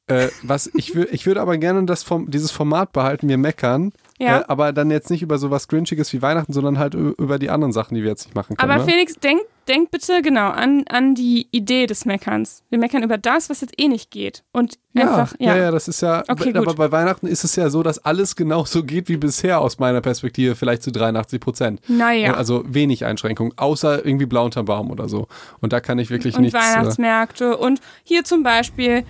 Äh, 0.08 0.28
was 0.42 0.70
ich, 0.74 0.94
ich 0.96 1.26
würde 1.26 1.40
aber 1.40 1.58
gerne 1.58 1.86
das 1.86 2.04
Form, 2.04 2.30
dieses 2.30 2.52
Format 2.52 2.92
behalten, 2.92 3.30
wir 3.30 3.38
meckern. 3.38 3.94
Ja. 4.20 4.42
Äh, 4.42 4.44
aber 4.48 4.74
dann 4.74 4.92
jetzt 4.92 5.10
nicht 5.10 5.22
über 5.22 5.38
sowas 5.38 5.70
Grinchiges 5.70 6.12
wie 6.12 6.22
Weihnachten, 6.22 6.52
sondern 6.52 6.78
halt 6.78 6.94
über 6.94 7.40
die 7.40 7.50
anderen 7.50 7.72
Sachen, 7.72 7.96
die 7.96 8.04
wir 8.04 8.10
jetzt 8.10 8.26
nicht 8.26 8.36
machen 8.36 8.58
können. 8.58 8.70
Aber 8.70 8.84
ne? 8.84 8.90
Felix, 8.90 9.16
denk, 9.16 9.42
denk 9.68 9.92
bitte 9.92 10.22
genau 10.22 10.50
an, 10.50 10.84
an 10.90 11.16
die 11.16 11.48
Idee 11.52 11.86
des 11.86 12.06
Meckerns. 12.06 12.64
Wir 12.70 12.80
meckern 12.80 13.04
über 13.04 13.18
das, 13.18 13.50
was 13.50 13.62
jetzt 13.62 13.80
eh 13.80 13.88
nicht 13.88 14.12
geht. 14.12 14.44
Und 14.52 14.78
Ja, 14.94 15.04
einfach, 15.04 15.36
ja, 15.40 15.56
ja. 15.56 15.64
ja, 15.64 15.72
das 15.72 15.88
ist 15.88 16.02
ja. 16.02 16.24
Okay, 16.28 16.50
aber 16.56 16.66
gut. 16.66 16.76
bei 16.78 16.92
Weihnachten 16.92 17.28
ist 17.28 17.44
es 17.44 17.56
ja 17.56 17.70
so, 17.70 17.84
dass 17.84 18.00
alles 18.00 18.36
genauso 18.36 18.84
geht 18.84 19.10
wie 19.10 19.18
bisher 19.18 19.62
aus 19.62 19.80
meiner 19.80 20.02
Perspektive, 20.02 20.56
vielleicht 20.56 20.84
zu 20.84 20.92
83 20.92 21.40
Prozent. 21.40 21.82
Naja. 21.88 22.34
Also 22.34 22.64
wenig 22.68 23.06
Einschränkungen, 23.06 23.54
außer 23.58 24.06
irgendwie 24.06 24.26
blau 24.26 24.46
unterm 24.46 24.66
Baum 24.66 24.92
oder 24.92 25.10
so. 25.10 25.28
Und 25.62 25.74
da 25.74 25.80
kann 25.80 26.00
ich 26.00 26.10
wirklich 26.10 26.36
und 26.36 26.42
nichts. 26.42 26.58
Äh, 26.58 26.78
Weihnachtsmärkte. 26.78 27.58
Und 27.58 27.82
hier 28.04 28.24
zum 28.24 28.44
Beispiel 28.44 29.06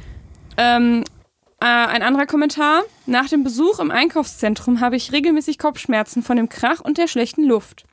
ähm, 0.57 1.03
äh, 1.59 1.65
ein 1.65 2.01
anderer 2.01 2.25
Kommentar. 2.25 2.84
Nach 3.05 3.30
dem 3.30 3.43
Besuch 3.43 3.80
im 3.80 3.91
Einkaufszentrum 3.91 4.81
habe 4.81 4.95
ich 4.95 5.11
regelmäßig 5.11 5.57
Kopfschmerzen 5.57 6.21
von 6.21 6.38
dem 6.38 6.49
Krach 6.49 6.81
und 6.81 6.97
der 6.97 7.07
schlechten 7.07 7.43
Luft. 7.43 7.85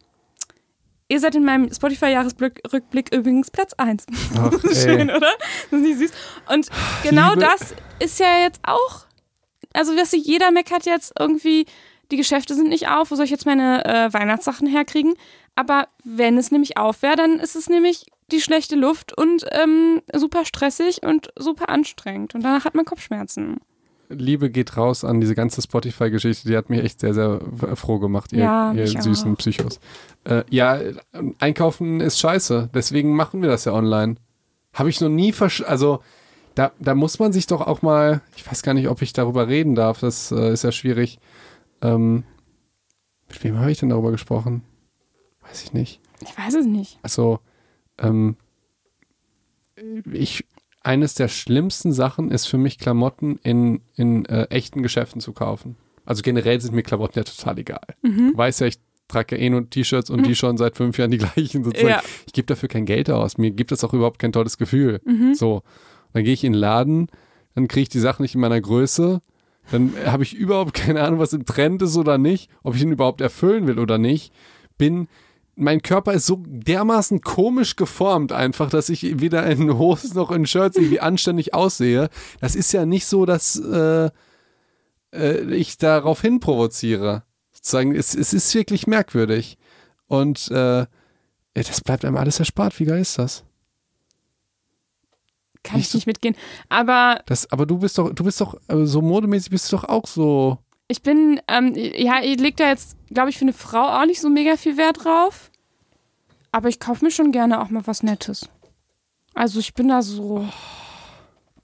Ihr 1.10 1.18
seid 1.18 1.34
in 1.34 1.44
meinem 1.44 1.72
Spotify-Jahresrückblick 1.72 3.12
übrigens 3.12 3.50
Platz 3.50 3.72
1. 3.74 4.06
ach. 4.38 4.52
Schön, 4.72 5.10
oder? 5.10 5.32
Das 5.70 5.80
ist 5.80 5.86
nicht 5.86 5.98
süß. 5.98 6.10
Und 6.48 6.68
genau 7.02 7.30
Liebe- 7.30 7.40
das 7.40 7.74
ist 7.98 8.20
ja 8.20 8.38
jetzt 8.42 8.60
auch, 8.62 9.06
also 9.74 9.96
weißt 9.96 10.12
du, 10.12 10.16
jeder 10.18 10.52
meckert 10.52 10.86
jetzt 10.86 11.12
irgendwie, 11.18 11.66
die 12.12 12.16
Geschäfte 12.16 12.54
sind 12.54 12.68
nicht 12.68 12.88
auf, 12.88 13.10
wo 13.10 13.16
soll 13.16 13.24
ich 13.24 13.30
jetzt 13.32 13.44
meine 13.46 13.84
äh, 13.84 14.12
Weihnachtssachen 14.12 14.68
herkriegen? 14.68 15.14
Aber 15.56 15.88
wenn 16.04 16.38
es 16.38 16.52
nämlich 16.52 16.76
auf 16.76 17.02
wäre, 17.02 17.16
dann 17.16 17.40
ist 17.40 17.56
es 17.56 17.68
nämlich 17.68 18.06
die 18.30 18.40
schlechte 18.40 18.76
Luft 18.76 19.16
und 19.16 19.44
ähm, 19.50 20.02
super 20.14 20.44
stressig 20.44 21.02
und 21.02 21.30
super 21.36 21.68
anstrengend. 21.70 22.36
Und 22.36 22.42
danach 22.44 22.64
hat 22.64 22.76
man 22.76 22.84
Kopfschmerzen. 22.84 23.58
Liebe 24.10 24.50
geht 24.50 24.76
raus 24.76 25.04
an 25.04 25.20
diese 25.20 25.34
ganze 25.34 25.62
Spotify-Geschichte, 25.62 26.48
die 26.48 26.56
hat 26.56 26.68
mich 26.68 26.82
echt 26.82 27.00
sehr, 27.00 27.14
sehr 27.14 27.40
froh 27.74 27.98
gemacht, 27.98 28.32
ihr, 28.32 28.40
Ja, 28.40 28.72
ihr 28.72 28.86
süßen 28.86 29.32
auch. 29.32 29.38
Psychos. 29.38 29.80
Äh, 30.24 30.44
ja, 30.50 30.80
einkaufen 31.38 32.00
ist 32.00 32.18
scheiße, 32.18 32.70
deswegen 32.74 33.14
machen 33.14 33.40
wir 33.40 33.48
das 33.48 33.64
ja 33.64 33.72
online. 33.72 34.16
Habe 34.72 34.90
ich 34.90 35.00
noch 35.00 35.08
nie 35.08 35.32
versch... 35.32 35.62
Also, 35.66 36.00
da, 36.56 36.72
da 36.80 36.94
muss 36.94 37.18
man 37.18 37.32
sich 37.32 37.46
doch 37.46 37.60
auch 37.60 37.80
mal, 37.82 38.20
ich 38.36 38.46
weiß 38.46 38.62
gar 38.62 38.74
nicht, 38.74 38.88
ob 38.88 39.00
ich 39.02 39.12
darüber 39.12 39.48
reden 39.48 39.74
darf, 39.74 40.00
das 40.00 40.32
äh, 40.32 40.52
ist 40.52 40.64
ja 40.64 40.72
schwierig. 40.72 41.18
Ähm, 41.80 42.24
mit 43.28 43.42
wem 43.44 43.58
habe 43.58 43.70
ich 43.70 43.78
denn 43.78 43.88
darüber 43.88 44.10
gesprochen? 44.10 44.62
Weiß 45.42 45.62
ich 45.62 45.72
nicht. 45.72 46.00
Ich 46.20 46.36
weiß 46.36 46.54
es 46.54 46.66
nicht. 46.66 46.98
Also, 47.02 47.38
ähm, 47.98 48.36
ich, 50.12 50.44
eines 50.82 51.14
der 51.14 51.28
schlimmsten 51.28 51.92
Sachen 51.92 52.30
ist 52.30 52.46
für 52.46 52.58
mich, 52.58 52.78
Klamotten 52.78 53.38
in, 53.42 53.82
in 53.94 54.24
äh, 54.26 54.44
echten 54.44 54.82
Geschäften 54.82 55.20
zu 55.20 55.32
kaufen. 55.32 55.76
Also 56.04 56.22
generell 56.22 56.60
sind 56.60 56.74
mir 56.74 56.82
Klamotten 56.82 57.18
ja 57.18 57.24
total 57.24 57.58
egal. 57.58 57.86
Mhm. 58.02 58.32
Du 58.32 58.38
weißt 58.38 58.60
ja, 58.60 58.66
ich 58.66 58.78
trage 59.08 59.36
ja 59.36 59.42
eh 59.42 59.50
nur 59.50 59.68
T-Shirts 59.68 60.08
und 60.08 60.26
die 60.26 60.34
schon 60.34 60.56
seit 60.56 60.76
fünf 60.76 60.96
Jahren 60.98 61.10
die 61.10 61.18
gleichen 61.18 61.64
sozusagen. 61.64 61.88
Ja. 61.88 62.02
Ich 62.26 62.32
gebe 62.32 62.46
dafür 62.46 62.68
kein 62.68 62.86
Geld 62.86 63.10
aus. 63.10 63.38
Mir 63.38 63.50
gibt 63.50 63.72
das 63.72 63.84
auch 63.84 63.92
überhaupt 63.92 64.18
kein 64.18 64.32
tolles 64.32 64.56
Gefühl. 64.56 65.00
Mhm. 65.04 65.34
So. 65.34 65.62
Dann 66.12 66.24
gehe 66.24 66.32
ich 66.32 66.44
in 66.44 66.52
den 66.52 66.58
Laden, 66.58 67.08
dann 67.54 67.68
kriege 67.68 67.82
ich 67.82 67.88
die 67.88 68.00
Sachen 68.00 68.22
nicht 68.22 68.34
in 68.34 68.40
meiner 68.40 68.60
Größe. 68.60 69.20
Dann 69.70 69.92
habe 70.06 70.22
ich 70.22 70.34
überhaupt 70.34 70.74
keine 70.74 71.02
Ahnung, 71.02 71.20
was 71.20 71.32
im 71.32 71.44
Trend 71.44 71.82
ist 71.82 71.96
oder 71.96 72.18
nicht, 72.18 72.50
ob 72.62 72.74
ich 72.74 72.82
ihn 72.82 72.92
überhaupt 72.92 73.20
erfüllen 73.20 73.66
will 73.66 73.78
oder 73.78 73.98
nicht. 73.98 74.32
Bin, 74.78 75.08
mein 75.60 75.82
Körper 75.82 76.12
ist 76.14 76.26
so 76.26 76.42
dermaßen 76.46 77.20
komisch 77.20 77.76
geformt 77.76 78.32
einfach, 78.32 78.70
dass 78.70 78.88
ich 78.88 79.20
weder 79.20 79.46
in 79.46 79.78
Hosen 79.78 80.14
noch 80.14 80.30
in 80.30 80.46
Shirts 80.46 80.76
irgendwie 80.76 81.00
anständig 81.00 81.54
aussehe. 81.54 82.08
Das 82.40 82.54
ist 82.56 82.72
ja 82.72 82.86
nicht 82.86 83.06
so, 83.06 83.26
dass 83.26 83.56
äh, 83.58 84.10
äh, 85.14 85.54
ich 85.54 85.78
darauf 85.78 86.20
hin 86.22 86.40
provoziere. 86.40 87.22
Sozusagen, 87.52 87.94
es, 87.94 88.14
es 88.14 88.32
ist 88.32 88.54
wirklich 88.54 88.86
merkwürdig. 88.86 89.58
Und 90.06 90.50
äh, 90.50 90.86
das 91.54 91.80
bleibt 91.82 92.04
einem 92.04 92.16
alles 92.16 92.38
erspart. 92.38 92.78
Wie 92.80 92.84
geil 92.86 93.00
ist 93.00 93.18
das? 93.18 93.44
Kann 95.62 95.76
Nicht 95.76 95.86
ich 95.86 95.92
so- 95.92 95.98
nicht 95.98 96.06
mitgehen. 96.06 96.36
Aber 96.68 97.20
Das, 97.26 97.50
aber 97.52 97.66
du 97.66 97.78
bist 97.78 97.98
doch, 97.98 98.12
du 98.14 98.24
bist 98.24 98.40
doch, 98.40 98.54
äh, 98.68 98.84
so 98.86 99.02
modemäßig 99.02 99.50
bist 99.50 99.70
du 99.70 99.76
doch 99.76 99.84
auch 99.84 100.06
so. 100.06 100.58
ich 100.88 101.02
bin, 101.02 101.40
ähm, 101.48 101.74
ja, 101.74 102.20
ihr 102.22 102.36
legt 102.38 102.60
da 102.60 102.68
jetzt, 102.68 102.96
glaube 103.12 103.28
ich, 103.30 103.36
für 103.38 103.42
eine 103.44 103.52
Frau 103.52 103.86
auch 104.00 104.06
nicht 104.06 104.20
so 104.20 104.30
mega 104.30 104.56
viel 104.56 104.76
Wert 104.78 105.04
drauf. 105.04 105.49
Aber 106.52 106.68
ich 106.68 106.80
kaufe 106.80 107.04
mir 107.04 107.10
schon 107.10 107.32
gerne 107.32 107.60
auch 107.60 107.70
mal 107.70 107.86
was 107.86 108.02
Nettes. 108.02 108.48
Also 109.34 109.60
ich 109.60 109.74
bin 109.74 109.88
da 109.88 110.02
so, 110.02 110.48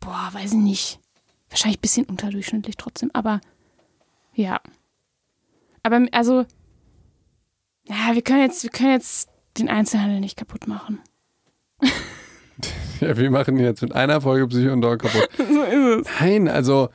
boah, 0.01 0.29
weiß 0.33 0.53
ich 0.53 0.59
nicht. 0.59 1.01
Wahrscheinlich 1.49 1.79
ein 1.79 1.83
bisschen 1.83 2.07
unterdurchschnittlich 2.07 2.77
trotzdem, 2.77 3.11
aber 3.13 3.41
ja. 4.35 4.61
Aber 5.83 6.07
also, 6.13 6.45
ja, 7.85 8.15
wir 8.15 8.23
können 8.23 8.41
jetzt, 8.41 8.63
wir 8.63 8.71
können 8.71 8.93
jetzt 8.93 9.29
den 9.59 9.69
Einzelhandel 9.69 10.21
nicht 10.21 10.37
kaputt 10.37 10.67
machen. 10.67 11.01
Ja, 13.01 13.15
wir 13.15 13.31
machen 13.31 13.59
ihn 13.59 13.65
jetzt 13.65 13.83
mit 13.83 13.95
einer 13.95 14.23
Folge 14.23 14.49
Psycho 14.49 14.73
und 14.73 14.81
Dog 14.81 15.01
kaputt. 15.01 15.29
so 15.37 15.63
ist 15.65 16.07
es. 16.07 16.09
Nein, 16.19 16.49
also 16.49 16.89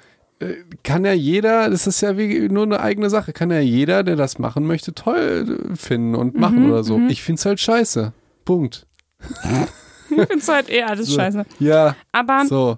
kann 0.84 1.06
ja 1.06 1.14
jeder, 1.14 1.70
das 1.70 1.88
ist 1.88 2.02
ja 2.02 2.18
wie 2.18 2.48
nur 2.50 2.64
eine 2.64 2.80
eigene 2.80 3.10
Sache, 3.10 3.34
kann 3.34 3.52
ja 3.52 3.60
jeder, 3.60 4.04
der 4.04 4.16
das 4.16 4.40
machen 4.40 4.66
möchte, 4.66 4.94
toll 4.94 5.60
finden 5.76 6.16
und 6.16 6.36
machen 6.36 6.64
Mhm, 6.64 6.72
oder 6.72 6.84
so. 6.84 6.98
mhm. 6.98 7.10
Ich 7.10 7.22
find's 7.24 7.46
halt 7.46 7.60
scheiße. 7.60 8.14
Punkt. 8.46 8.88
Ich 10.14 10.28
finde 10.28 10.46
halt 10.48 10.70
eh 10.70 10.84
alles 10.84 11.08
So. 11.10 11.16
scheiße. 11.16 11.46
Ja, 11.60 11.96
Aber, 12.12 12.44
so. 12.46 12.78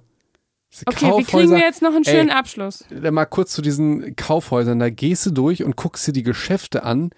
Okay, 0.86 1.12
wie 1.18 1.24
kriegen 1.24 1.50
wir 1.52 1.58
jetzt 1.60 1.82
noch 1.82 1.94
einen 1.96 2.04
Ey. 2.06 2.12
schönen 2.16 2.30
Abschluss? 2.30 2.86
Äh, 2.92 3.10
mal 3.10 3.26
kurz 3.26 3.54
zu 3.54 3.62
diesen 3.64 4.16
Kaufhäusern. 4.16 4.78
Da 4.80 4.90
gehst 4.92 5.26
du 5.26 5.32
durch 5.32 5.64
und 5.64 5.76
guckst 5.76 6.06
dir 6.08 6.14
die 6.14 6.22
Geschäfte 6.24 6.84
an. 6.84 7.10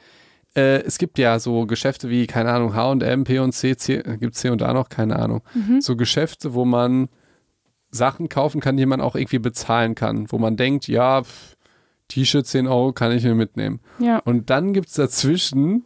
Äh, 0.56 0.84
es 0.84 0.98
gibt 1.00 1.18
ja 1.20 1.38
so 1.40 1.66
Geschäfte 1.66 2.10
wie, 2.10 2.28
keine 2.28 2.52
Ahnung, 2.54 2.74
H&M, 2.76 3.24
P&C, 3.26 3.76
C, 3.76 4.04
gibt 4.20 4.36
C 4.36 4.50
und 4.50 4.62
A 4.64 4.74
noch, 4.74 4.88
keine 4.88 5.18
Ahnung. 5.20 5.42
Mhm. 5.54 5.82
So 5.82 5.98
Geschäfte, 5.98 6.54
wo 6.54 6.64
man 6.64 7.10
Sachen 7.96 8.30
kaufen 8.30 8.62
kann, 8.62 8.78
die 8.78 8.86
man 8.86 9.02
auch 9.02 9.16
irgendwie 9.16 9.40
bezahlen 9.40 9.96
kann, 9.96 10.32
wo 10.32 10.38
man 10.38 10.58
denkt, 10.58 10.88
ja, 10.88 11.24
T-Shirt 12.08 12.46
10 12.46 12.68
Euro 12.68 12.94
kann 12.94 13.12
ich 13.12 13.24
mir 13.24 13.36
mitnehmen. 13.36 13.80
Ja. 14.00 14.20
Und 14.20 14.50
dann 14.50 14.74
gibt 14.74 14.90
es 14.90 14.94
dazwischen, 14.94 15.86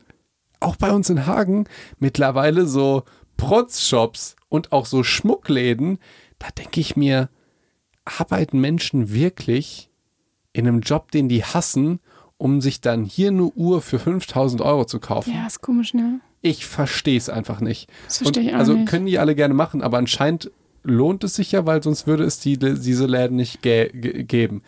auch 0.59 0.75
bei 0.75 0.91
uns 0.91 1.09
in 1.09 1.25
Hagen, 1.25 1.65
mittlerweile 1.99 2.65
so 2.65 3.03
Protz-Shops 3.37 4.35
und 4.49 4.71
auch 4.71 4.85
so 4.85 5.03
Schmuckläden. 5.03 5.99
Da 6.37 6.47
denke 6.49 6.81
ich 6.81 6.95
mir, 6.95 7.29
arbeiten 8.03 8.59
Menschen 8.59 9.13
wirklich 9.13 9.89
in 10.51 10.67
einem 10.67 10.81
Job, 10.81 11.11
den 11.11 11.29
die 11.29 11.43
hassen, 11.43 11.99
um 12.37 12.61
sich 12.61 12.81
dann 12.81 13.05
hier 13.05 13.29
eine 13.29 13.43
Uhr 13.43 13.81
für 13.81 13.99
5000 13.99 14.61
Euro 14.61 14.85
zu 14.85 14.99
kaufen? 14.99 15.33
Ja, 15.33 15.45
ist 15.47 15.61
komisch, 15.61 15.93
ne? 15.93 16.19
Ich 16.41 16.65
verstehe 16.65 17.17
es 17.17 17.29
einfach 17.29 17.59
nicht. 17.59 17.89
Das 18.05 18.19
verstehe 18.19 18.43
ich 18.43 18.53
auch 18.53 18.59
also 18.59 18.73
nicht. 18.73 18.87
können 18.87 19.05
die 19.05 19.19
alle 19.19 19.35
gerne 19.35 19.53
machen, 19.53 19.81
aber 19.81 19.97
anscheinend 19.97 20.51
lohnt 20.83 21.23
es 21.23 21.35
sich 21.35 21.51
ja, 21.51 21.65
weil 21.65 21.81
sonst 21.83 22.07
würde 22.07 22.23
es 22.23 22.39
die, 22.39 22.57
diese 22.57 23.05
Läden 23.05 23.35
nicht 23.37 23.61
ge 23.61 23.89
ge 23.93 24.23
geben. 24.23 24.63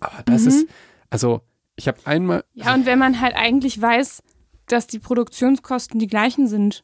Aber 0.00 0.22
das 0.24 0.42
Mhm. 0.42 0.48
ist, 0.48 0.66
also 1.10 1.42
ich 1.76 1.88
habe 1.88 1.98
einmal, 2.04 2.44
Ja, 2.54 2.74
und 2.74 2.86
wenn 2.86 2.98
man 2.98 3.20
halt 3.20 3.34
eigentlich 3.34 3.80
weiß, 3.80 4.22
dass 4.66 4.86
die 4.86 4.98
Produktionskosten 4.98 5.98
die 5.98 6.06
gleichen 6.06 6.46
sind. 6.48 6.82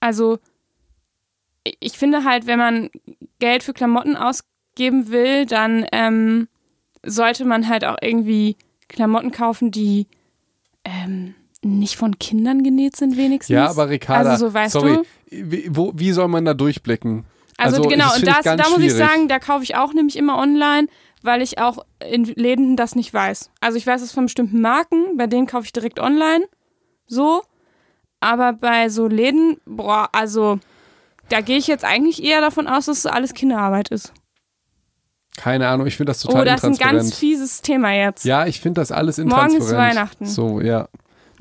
Also, 0.00 0.38
ich- 1.64 1.76
ich 1.80 1.92
finde 1.98 2.24
halt, 2.24 2.46
wenn 2.46 2.58
man 2.58 2.90
Geld 3.38 3.62
für 3.62 3.72
Klamotten 3.72 4.16
ausgeben 4.16 5.10
will, 5.10 5.46
dann 5.46 5.86
ähm, 5.92 6.48
sollte 7.04 7.44
man 7.44 7.68
halt 7.68 7.84
auch 7.84 7.96
irgendwie 8.00 8.56
Klamotten 8.88 9.30
kaufen, 9.30 9.70
die 9.70 10.06
ähm, 10.84 11.34
nicht 11.62 11.96
von 11.96 12.18
Kindern 12.18 12.62
genäht 12.64 12.96
sind, 12.96 13.16
wenigstens. 13.16 13.54
ja, 13.54 13.68
aber 13.68 13.88
Ricarda, 13.88 14.32
Also, 14.32 14.48
so 14.48 14.54
weißt 14.54 14.72
sorry, 14.72 14.96
du. 14.96 15.04
Wie, 15.30 15.66
wo, 15.70 15.92
wie 15.94 16.12
soll 16.12 16.28
man 16.28 16.44
da 16.44 16.54
durchblicken? 16.54 17.24
Also, 17.58 17.82
genau, 17.82 18.04
das 18.04 18.16
und 18.16 18.28
ich 18.28 18.34
das, 18.34 18.44
da 18.44 18.56
muss 18.56 18.78
ich 18.78 18.92
schwierig. 18.92 18.96
sagen, 18.96 19.28
da 19.28 19.38
kaufe 19.38 19.62
ich 19.62 19.76
auch 19.76 19.92
nämlich 19.92 20.16
immer 20.16 20.38
online, 20.38 20.88
weil 21.22 21.42
ich 21.42 21.58
auch 21.58 21.84
in 22.08 22.24
Läden 22.24 22.76
das 22.76 22.94
nicht 22.94 23.12
weiß. 23.12 23.50
Also 23.60 23.78
ich 23.78 23.86
weiß 23.86 24.02
es 24.02 24.12
von 24.12 24.24
bestimmten 24.24 24.60
Marken, 24.60 25.16
bei 25.16 25.26
denen 25.26 25.46
kaufe 25.46 25.64
ich 25.64 25.72
direkt 25.72 26.00
online. 26.00 26.44
So. 27.06 27.42
Aber 28.20 28.52
bei 28.52 28.88
so 28.88 29.06
Läden, 29.06 29.58
boah, 29.66 30.08
also 30.12 30.58
da 31.28 31.40
gehe 31.40 31.58
ich 31.58 31.66
jetzt 31.66 31.84
eigentlich 31.84 32.22
eher 32.22 32.40
davon 32.40 32.66
aus, 32.66 32.86
dass 32.86 32.98
es 32.98 33.06
alles 33.06 33.34
Kinderarbeit 33.34 33.88
ist. 33.88 34.12
Keine 35.36 35.68
Ahnung, 35.68 35.86
ich 35.86 35.96
finde 35.96 36.10
das 36.10 36.20
total 36.20 36.42
oh, 36.42 36.44
das 36.44 36.62
ist 36.62 36.68
ein 36.68 36.76
ganz 36.76 37.16
fieses 37.16 37.62
Thema 37.62 37.92
jetzt. 37.92 38.24
ja, 38.24 38.46
ich 38.46 38.60
finde 38.60 38.80
das 38.80 38.92
alles 38.92 39.16
Morgen 39.16 39.30
intransparent. 39.30 39.64
ist 39.64 39.76
Weihnachten. 39.76 40.26
So, 40.26 40.60
ja. 40.60 40.88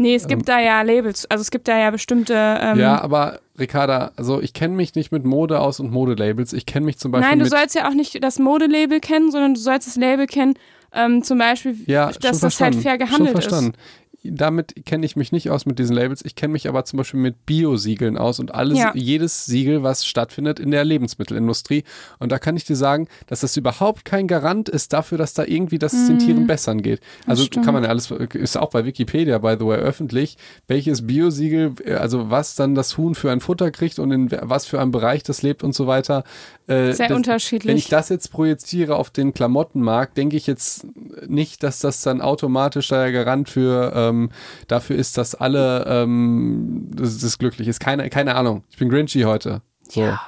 Nee, 0.02 0.16
es 0.16 0.28
gibt 0.28 0.50
da 0.50 0.60
ja 0.60 0.82
Labels, 0.82 1.30
also 1.30 1.42
es 1.42 1.52
gibt 1.52 1.68
da 1.68 1.78
ja 1.78 1.92
bestimmte. 1.92 2.34
Ähm, 2.34 2.80
ja, 2.80 3.02
aber 3.02 3.40
Ricarda, 3.60 4.12
also 4.16 4.42
ich 4.42 4.54
kenne 4.54 4.76
mich 4.76 4.96
nicht 4.96 5.12
mit 5.12 5.24
Mode 5.26 5.60
aus 5.60 5.80
und 5.80 5.92
Modelabels. 5.92 6.54
Ich 6.54 6.66
kenne 6.66 6.86
mich 6.86 6.98
zum 6.98 7.12
Beispiel 7.12 7.30
Nein, 7.30 7.40
du 7.40 7.46
sollst 7.46 7.76
ja 7.76 7.88
auch 7.88 7.94
nicht 7.94 8.24
das 8.24 8.40
Modelabel 8.40 9.00
kennen, 9.00 9.32
sondern 9.32 9.54
du 9.54 9.60
sollst 9.60 9.88
das 9.88 9.96
Label 9.96 10.26
kennen, 10.28 10.56
ähm, 10.94 11.24
zum 11.24 11.38
Beispiel, 11.38 11.78
Ja, 11.86 12.08
dass 12.08 12.18
das 12.20 12.42
halt 12.42 12.42
verstanden. 12.76 12.82
fair 12.82 12.98
gehandelt 12.98 13.44
schon 13.44 13.70
ist. 13.70 13.76
Damit 14.24 14.86
kenne 14.86 15.06
ich 15.06 15.16
mich 15.16 15.32
nicht 15.32 15.50
aus 15.50 15.66
mit 15.66 15.80
diesen 15.80 15.96
Labels. 15.96 16.24
Ich 16.24 16.36
kenne 16.36 16.52
mich 16.54 16.70
aber 16.70 16.86
zum 16.86 16.98
Beispiel 16.98 17.20
mit 17.20 17.46
Bio-Siegeln 17.48 18.18
aus 18.18 18.40
und 18.40 18.54
alles, 18.54 18.78
Ja. 18.78 18.92
jedes 18.94 19.46
Siegel, 19.46 19.82
was 19.82 20.06
stattfindet 20.06 20.60
in 20.60 20.70
der 20.72 20.86
Lebensmittelindustrie. 20.86 21.84
Und 22.20 22.32
da 22.32 22.38
kann 22.40 22.56
ich 22.56 22.64
dir 22.66 22.76
sagen, 22.76 23.08
dass 23.28 23.40
das 23.42 23.58
überhaupt 23.58 24.06
kein 24.06 24.28
Garant 24.28 24.70
ist 24.70 24.94
dafür, 24.94 25.18
dass 25.18 25.34
da 25.34 25.44
irgendwie, 25.44 25.80
dass 25.80 25.94
es 25.94 26.08
den 26.08 26.20
Tieren 26.20 26.46
bessern 26.48 26.82
geht. 26.84 27.00
Also 27.26 27.46
Mhm. 27.46 27.62
kann 27.64 27.74
man 27.74 27.84
ja 27.84 27.90
alles, 27.90 28.12
ist 28.12 28.58
auch 28.58 28.70
bei 28.70 28.86
Wikipedia, 28.86 29.40
by 29.40 29.56
the 29.60 29.66
way, 29.66 29.78
öffentlich, 29.78 30.38
welches 30.68 31.08
Bio-Siegel, 31.08 31.74
also 31.98 32.30
was 32.30 32.56
dann 32.56 32.76
das 32.76 32.98
Huhn 32.98 33.16
für 33.16 33.32
ein 33.32 33.40
Futter 33.42 33.72
kriegt 33.72 33.98
und 34.00 34.12
in 34.12 34.32
was 34.32 34.66
für 34.68 34.80
einem 34.80 34.92
Bereich 34.92 35.24
das 35.24 35.42
lebt 35.42 35.64
und 35.64 35.74
so 35.74 35.88
weiter. 35.88 36.24
Äh, 36.68 36.94
Sehr 36.94 37.08
das, 37.10 37.18
unterschiedlich. 37.18 37.70
Wenn 37.70 37.78
ich 37.78 37.88
das 37.90 38.10
jetzt 38.10 38.32
projiziere 38.32 38.96
auf 38.96 39.10
den 39.10 39.34
Klamottenmarkt, 39.34 40.16
denke 40.18 40.38
ich 40.38 40.46
jetzt 40.48 40.86
nicht, 41.28 41.64
dass 41.64 41.80
das 41.80 42.02
dann 42.02 42.22
automatisch 42.22 42.88
der 42.90 43.12
Garant 43.12 43.50
für 43.50 44.10
ähm, 44.12 44.30
dafür 44.68 44.96
ist, 44.96 45.18
dass 45.18 45.36
alle 45.36 45.86
ähm, 45.88 46.88
das, 46.94 47.18
das 47.20 47.38
glücklich 47.38 47.68
ist. 47.68 47.80
Keine, 47.80 48.10
keine 48.10 48.36
Ahnung. 48.36 48.64
Ich 48.70 48.78
bin 48.78 48.90
Grinchy 48.90 49.22
heute. 49.22 49.62
So. 49.90 50.02
Ja. 50.02 50.22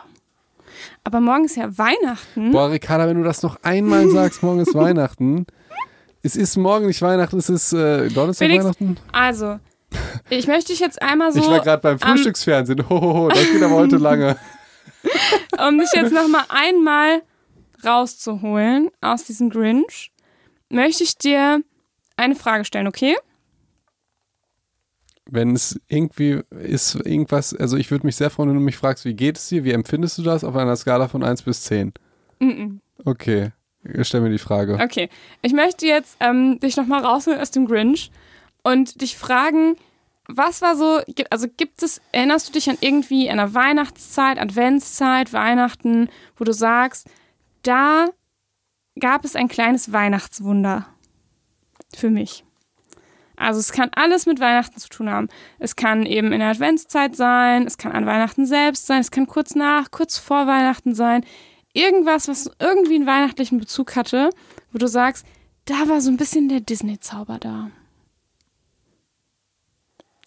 Aber 1.04 1.20
morgen 1.20 1.46
ist 1.46 1.56
ja 1.58 1.78
Weihnachten. 1.78 2.52
Boah, 2.52 2.72
Ricarda, 2.72 3.08
wenn 3.08 3.18
du 3.18 3.24
das 3.24 3.44
noch 3.44 3.58
einmal 3.64 4.10
sagst, 4.10 4.44
morgen 4.44 4.60
ist 4.60 4.74
Weihnachten. 4.74 5.46
Es 6.22 6.36
ist 6.36 6.56
morgen 6.56 6.88
nicht 6.88 7.02
Weihnachten, 7.02 7.38
es 7.38 7.50
ist 7.50 7.74
äh, 7.74 8.08
Donnerstag 8.08 8.48
Felix, 8.48 8.64
Weihnachten. 8.64 8.98
Also, 9.12 9.60
ich 10.30 10.48
möchte 10.48 10.72
dich 10.72 10.80
jetzt 10.80 11.02
einmal 11.02 11.34
so, 11.34 11.40
ich 11.40 11.48
war 11.48 11.60
gerade 11.60 11.82
beim 11.82 12.00
Frühstücksfernsehen. 12.00 12.88
Hohoho, 12.90 13.28
das 13.28 13.52
geht 13.52 13.62
aber 13.62 13.76
heute 13.76 13.98
lange. 13.98 14.38
um 15.68 15.78
dich 15.78 15.90
jetzt 15.94 16.14
nochmal 16.14 16.46
einmal 16.48 17.22
rauszuholen 17.86 18.90
aus 19.02 19.26
diesem 19.26 19.50
Grinch, 19.50 20.12
möchte 20.70 21.04
ich 21.04 21.18
dir 21.18 21.62
eine 22.16 22.36
Frage 22.36 22.64
stellen, 22.64 22.88
okay? 22.88 23.18
Wenn 25.34 25.56
es 25.56 25.82
irgendwie 25.88 26.42
ist, 26.52 26.94
irgendwas, 26.94 27.56
also 27.56 27.76
ich 27.76 27.90
würde 27.90 28.06
mich 28.06 28.16
sehr 28.16 28.30
freuen, 28.30 28.50
wenn 28.50 28.58
du 28.58 28.62
mich 28.62 28.78
fragst, 28.78 29.04
wie 29.04 29.16
geht 29.16 29.40
es 29.40 29.50
dir, 29.50 29.64
wie 29.64 29.72
empfindest 29.72 30.20
du 30.20 30.22
das 30.22 30.44
auf 30.44 30.56
einer 30.56 30.76
Skala 30.76 31.08
von 31.08 31.24
1 31.24 31.42
bis 31.42 31.64
10? 31.64 31.92
Mhm. 32.38 32.82
Okay, 33.04 33.52
stell 34.02 34.22
mir 34.22 34.30
die 34.30 34.38
Frage. 34.38 34.78
Okay. 34.80 35.10
Ich 35.42 35.54
möchte 35.54 35.88
jetzt 35.88 36.18
ähm, 36.20 36.60
dich 36.60 36.78
nochmal 36.78 37.04
rausholen 37.04 37.40
aus 37.40 37.50
dem 37.50 37.66
Grinch 37.66 38.12
und 38.62 39.02
dich 39.02 39.18
fragen, 39.18 39.76
was 40.28 40.62
war 40.62 40.76
so, 40.76 41.02
also 41.32 41.48
gibt 41.58 41.82
es, 41.82 42.00
erinnerst 42.12 42.50
du 42.50 42.54
dich 42.54 42.70
an 42.70 42.78
irgendwie 42.80 43.28
einer 43.28 43.56
Weihnachtszeit, 43.56 44.38
Adventszeit, 44.38 45.34
Weihnachten, 45.34 46.10
wo 46.38 46.44
du 46.44 46.54
sagst, 46.54 47.08
da 47.64 48.10
gab 49.00 49.26
es 49.26 49.36
ein 49.36 49.48
kleines 49.48 49.92
Weihnachtswunder 49.92 50.86
für 51.96 52.12
mich. 52.12 52.46
Also 53.44 53.60
es 53.60 53.72
kann 53.72 53.90
alles 53.96 54.26
mit 54.26 54.40
Weihnachten 54.40 54.80
zu 54.80 54.90
tun 54.90 55.10
haben. 55.10 55.28
Es 55.60 55.76
kann 55.76 56.06
eben 56.06 56.32
in 56.32 56.40
der 56.40 56.50
Adventszeit 56.50 57.16
sein, 57.16 57.66
es 57.68 57.78
kann 57.78 57.92
an 57.92 58.06
Weihnachten 58.06 58.46
selbst 58.46 58.88
sein, 58.88 59.02
es 59.02 59.12
kann 59.12 59.28
kurz 59.28 59.56
nach, 59.56 59.92
kurz 59.92 60.18
vor 60.18 60.48
Weihnachten 60.48 60.96
sein. 60.96 61.26
Irgendwas, 61.74 62.28
was 62.28 62.52
irgendwie 62.60 62.96
einen 62.96 63.08
weihnachtlichen 63.08 63.60
Bezug 63.60 63.96
hatte, 63.96 64.30
wo 64.72 64.78
du 64.78 64.88
sagst, 64.88 65.26
da 65.66 65.88
war 65.88 66.02
so 66.02 66.10
ein 66.12 66.18
bisschen 66.18 66.50
der 66.50 66.60
Disney-Zauber 66.60 67.38
da. 67.40 67.70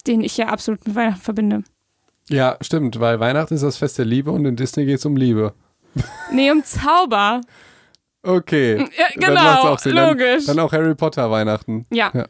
Den 0.05 0.21
ich 0.21 0.37
ja 0.37 0.47
absolut 0.47 0.85
mit 0.87 0.95
Weihnachten 0.95 1.21
verbinde. 1.21 1.63
Ja, 2.29 2.57
stimmt, 2.61 2.99
weil 2.99 3.19
Weihnachten 3.19 3.53
ist 3.53 3.63
das 3.63 3.77
Fest 3.77 3.97
der 3.97 4.05
Liebe 4.05 4.31
und 4.31 4.45
in 4.45 4.55
Disney 4.55 4.85
geht 4.85 4.99
es 4.99 5.05
um 5.05 5.15
Liebe. 5.15 5.53
Nee, 6.31 6.51
um 6.51 6.63
Zauber. 6.63 7.41
Okay. 8.23 8.77
Ja, 8.77 9.05
Dann 9.15 9.29
genau, 9.35 9.61
auch 9.69 9.79
Sinn. 9.79 9.95
logisch. 9.95 10.45
Dann, 10.45 10.57
dann 10.57 10.65
auch 10.65 10.73
Harry 10.73 10.93
Potter 10.95 11.31
Weihnachten. 11.31 11.85
Ja. 11.91 12.11
Ja. 12.13 12.27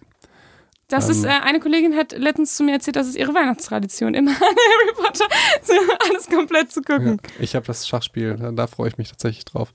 Das 0.89 1.05
Ähm. 1.05 1.11
ist, 1.11 1.25
äh, 1.25 1.29
eine 1.43 1.59
Kollegin 1.59 1.95
hat 1.95 2.13
letztens 2.17 2.55
zu 2.55 2.63
mir 2.63 2.71
erzählt, 2.73 2.95
das 2.95 3.07
ist 3.07 3.17
ihre 3.17 3.33
Weihnachtstradition, 3.33 4.13
immer 4.13 4.31
Harry 4.39 4.93
Potter 4.95 5.25
alles 6.09 6.27
komplett 6.29 6.71
zu 6.71 6.79
Ja. 6.87 6.95
gucken. 6.97 7.17
Ich 7.39 7.55
habe 7.55 7.65
das 7.65 7.87
Schachspiel, 7.87 8.37
da, 8.39 8.51
da 8.51 8.67
freue 8.67 8.87
ich 8.87 8.97
mich 8.97 9.09
tatsächlich 9.09 9.43
drauf. 9.45 9.73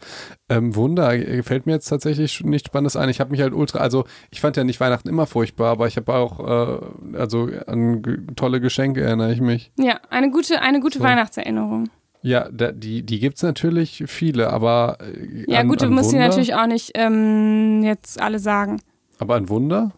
Ähm, 0.48 0.74
Wunder, 0.74 1.12
äh, 1.14 1.42
fällt 1.42 1.66
mir 1.66 1.72
jetzt 1.72 1.88
tatsächlich 1.88 2.42
nichts 2.44 2.68
Spannendes 2.68 2.96
ein. 2.96 3.08
Ich 3.10 3.20
habe 3.20 3.30
mich 3.30 3.40
halt 3.42 3.52
ultra, 3.52 3.78
also 3.80 4.04
ich 4.30 4.40
fand 4.40 4.56
ja 4.56 4.64
nicht 4.64 4.80
Weihnachten 4.80 5.08
immer 5.08 5.26
furchtbar, 5.26 5.70
aber 5.72 5.86
ich 5.86 5.96
habe 5.96 6.14
auch, 6.14 6.40
äh, 6.40 7.16
also 7.18 7.48
an 7.66 8.02
tolle 8.36 8.60
Geschenke 8.62 9.02
erinnere 9.02 9.32
ich 9.34 9.40
mich. 9.42 9.70
Ja, 9.78 10.00
eine 10.08 10.30
gute, 10.30 10.62
eine 10.62 10.80
gute 10.80 10.98
So. 10.98 11.04
Weihnachtserinnerung. 11.04 11.90
Ja, 12.22 12.48
da, 12.50 12.72
die, 12.72 13.02
die 13.02 13.18
gibt 13.18 13.36
es 13.36 13.42
natürlich 13.42 14.04
viele, 14.06 14.50
aber 14.50 14.96
äh, 15.00 15.44
Ja, 15.50 15.60
an, 15.60 15.68
gut, 15.68 15.82
du 15.82 15.88
musst 15.90 16.10
sie 16.10 16.18
natürlich 16.18 16.54
auch 16.54 16.66
nicht 16.66 16.92
ähm, 16.94 17.82
jetzt 17.82 18.20
alle 18.20 18.38
sagen. 18.38 18.80
Aber 19.18 19.34
ein 19.34 19.48
Wunder 19.48 19.92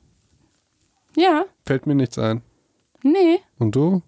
Ja, 1.17 1.45
fällt 1.67 1.87
mir 1.87 1.95
nichts 1.95 2.19
ein. 2.19 2.43
nee, 3.03 3.41
Und 3.59 3.77
du? 3.77 4.03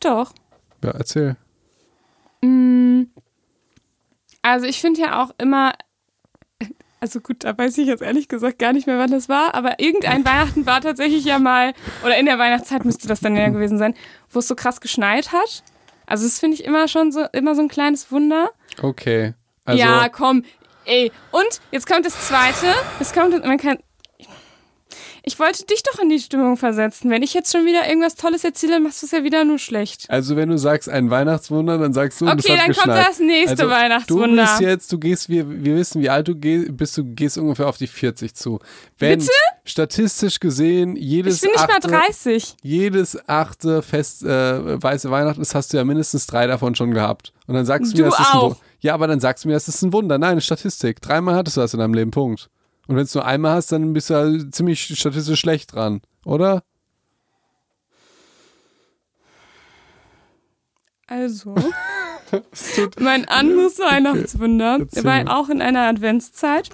doch. 0.00 0.32
Ja, 0.82 0.90
erzähl. 0.90 1.36
Mm, 2.42 3.04
Also 4.42 4.66
ich 4.66 4.80
finde 4.80 5.00
ja 5.00 5.22
auch 5.22 5.30
immer, 5.38 5.72
also 7.00 7.20
gut, 7.20 7.44
da 7.44 7.56
weiß 7.56 7.78
ich 7.78 7.86
jetzt 7.86 8.02
ehrlich 8.02 8.28
gesagt 8.28 8.58
gar 8.58 8.72
nicht 8.74 8.86
mehr, 8.86 8.98
wann 8.98 9.10
das 9.10 9.28
war, 9.30 9.54
aber 9.54 9.80
irgendein 9.80 10.24
Weihnachten 10.26 10.66
war 10.66 10.80
tatsächlich 10.82 11.24
ja 11.24 11.38
mal, 11.38 11.72
oder 12.04 12.18
in 12.18 12.26
der 12.26 12.38
Weihnachtszeit 12.38 12.84
müsste 12.84 13.08
das 13.08 13.20
dann 13.20 13.34
ja 13.36 13.48
gewesen 13.50 13.78
sein, 13.78 13.94
wo 14.30 14.40
es 14.40 14.48
so 14.48 14.54
krass 14.54 14.80
geschneit 14.82 15.32
hat. 15.32 15.62
Also 16.06 16.24
das 16.26 16.38
finde 16.38 16.56
ich 16.56 16.64
immer 16.64 16.86
schon 16.88 17.12
so, 17.12 17.24
immer 17.32 17.54
so 17.54 17.62
ein 17.62 17.68
kleines 17.68 18.12
Wunder. 18.12 18.50
Okay. 18.82 19.32
Also, 19.64 19.80
ja, 19.80 20.10
komm, 20.10 20.44
ey. 20.84 21.10
Und 21.30 21.60
jetzt 21.70 21.86
kommt 21.86 22.04
das 22.04 22.28
Zweite, 22.28 22.74
es 23.00 23.14
kommt, 23.14 23.42
man 23.42 23.56
kann, 23.56 23.78
ich 25.26 25.38
wollte 25.38 25.64
dich 25.64 25.82
doch 25.82 25.98
in 26.00 26.10
die 26.10 26.18
Stimmung 26.18 26.56
versetzen. 26.56 27.10
Wenn 27.10 27.22
ich 27.22 27.32
jetzt 27.32 27.50
schon 27.50 27.64
wieder 27.64 27.88
irgendwas 27.88 28.14
Tolles 28.14 28.44
erzähle, 28.44 28.78
machst 28.80 29.00
du 29.02 29.06
es 29.06 29.12
ja 29.12 29.24
wieder 29.24 29.44
nur 29.44 29.58
schlecht. 29.58 30.04
also 30.08 30.36
wenn 30.36 30.50
du 30.50 30.58
sagst 30.58 30.88
ein 30.88 31.08
Weihnachtswunder, 31.10 31.78
dann 31.78 31.92
sagst 31.94 32.20
du, 32.20 32.26
und 32.28 32.38
es 32.38 32.44
Okay, 32.44 32.58
hat 32.58 32.68
dann 32.68 32.74
kommt 32.74 32.86
geschneit. 32.94 33.06
das 33.08 33.18
nächste 33.20 33.50
also, 33.52 33.62
Du 33.64 33.70
Weihnachtswunder. 33.70 34.42
bist 34.42 34.60
jetzt, 34.60 34.92
du 34.92 34.98
gehst, 34.98 35.28
wir, 35.30 35.48
wir 35.64 35.76
wissen, 35.76 36.02
wie 36.02 36.10
alt 36.10 36.28
du 36.28 36.34
gehst, 36.34 36.76
bist 36.76 36.96
du 36.98 37.04
gehst 37.04 37.38
ungefähr 37.38 37.68
auf 37.68 37.78
die 37.78 37.86
40 37.86 38.34
zu. 38.34 38.58
Wenn 38.98 39.18
Bitte? 39.18 39.30
statistisch 39.64 40.40
gesehen 40.40 40.96
jedes 40.96 41.36
ich 41.36 41.40
bin 41.42 41.50
nicht 41.52 41.66
mal 41.68 41.74
achte, 41.76 41.88
30. 41.88 42.56
jedes 42.62 43.18
achte 43.28 43.82
Fest 43.82 44.22
äh, 44.24 44.82
weiße 44.82 45.10
Weihnachten 45.10 45.40
ist, 45.40 45.54
hast 45.54 45.72
du 45.72 45.78
ja 45.78 45.84
mindestens 45.84 46.26
drei 46.26 46.46
davon 46.46 46.74
schon 46.74 46.90
gehabt. 46.92 47.32
Und 47.46 47.54
dann 47.54 47.64
sagst 47.66 47.92
du, 47.92 47.96
mir, 47.98 48.04
Du 48.04 48.10
das 48.10 48.20
ist 48.20 48.34
ein 48.34 48.38
auch. 48.40 48.50
Wu- 48.56 48.60
Ja, 48.80 48.94
aber 48.94 49.06
dann 49.06 49.20
sagst 49.20 49.44
du 49.44 49.48
mir, 49.48 49.54
das 49.54 49.68
ist 49.68 49.80
ein 49.82 49.92
Wunder. 49.92 50.18
Nein, 50.18 50.32
eine 50.32 50.40
Statistik. 50.42 51.00
Dreimal 51.00 51.34
hattest 51.34 51.56
du 51.56 51.62
das 51.62 51.72
in 51.72 51.80
deinem 51.80 51.94
Leben, 51.94 52.10
Punkt. 52.10 52.50
Und 52.86 52.96
wenn 52.96 53.06
du 53.06 53.18
nur 53.18 53.24
einmal 53.24 53.54
hast, 53.54 53.72
dann 53.72 53.92
bist 53.92 54.10
du 54.10 54.14
ja 54.14 54.50
ziemlich 54.50 54.98
statistisch 54.98 55.40
schlecht 55.40 55.74
dran, 55.74 56.02
oder? 56.24 56.62
Also, 61.06 61.54
mein 62.98 63.26
anderes 63.26 63.78
Weihnachtswunder 63.78 64.78
Erzähl 64.80 65.04
war 65.04 65.38
auch 65.38 65.48
in 65.48 65.60
einer 65.60 65.82
Adventszeit. 65.82 66.70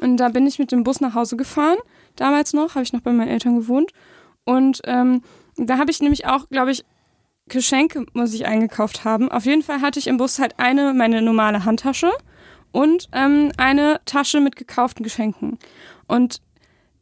Und 0.00 0.18
da 0.18 0.28
bin 0.28 0.46
ich 0.46 0.58
mit 0.58 0.72
dem 0.72 0.84
Bus 0.84 1.00
nach 1.00 1.14
Hause 1.14 1.36
gefahren. 1.36 1.78
Damals 2.16 2.52
noch, 2.52 2.74
habe 2.74 2.82
ich 2.82 2.92
noch 2.92 3.00
bei 3.00 3.12
meinen 3.12 3.28
Eltern 3.28 3.56
gewohnt. 3.56 3.92
Und 4.44 4.80
ähm, 4.84 5.22
da 5.56 5.78
habe 5.78 5.90
ich 5.90 6.00
nämlich 6.00 6.26
auch, 6.26 6.48
glaube 6.48 6.70
ich, 6.70 6.84
Geschenke 7.48 8.06
muss 8.12 8.32
ich 8.32 8.46
eingekauft 8.46 9.04
haben. 9.04 9.30
Auf 9.30 9.44
jeden 9.44 9.62
Fall 9.62 9.80
hatte 9.80 9.98
ich 9.98 10.06
im 10.06 10.16
Bus 10.16 10.38
halt 10.38 10.58
eine, 10.58 10.94
meine 10.94 11.20
normale 11.20 11.64
Handtasche 11.64 12.10
und 12.72 13.08
ähm, 13.12 13.52
eine 13.56 14.00
Tasche 14.04 14.40
mit 14.40 14.56
gekauften 14.56 15.02
Geschenken. 15.02 15.58
Und 16.06 16.40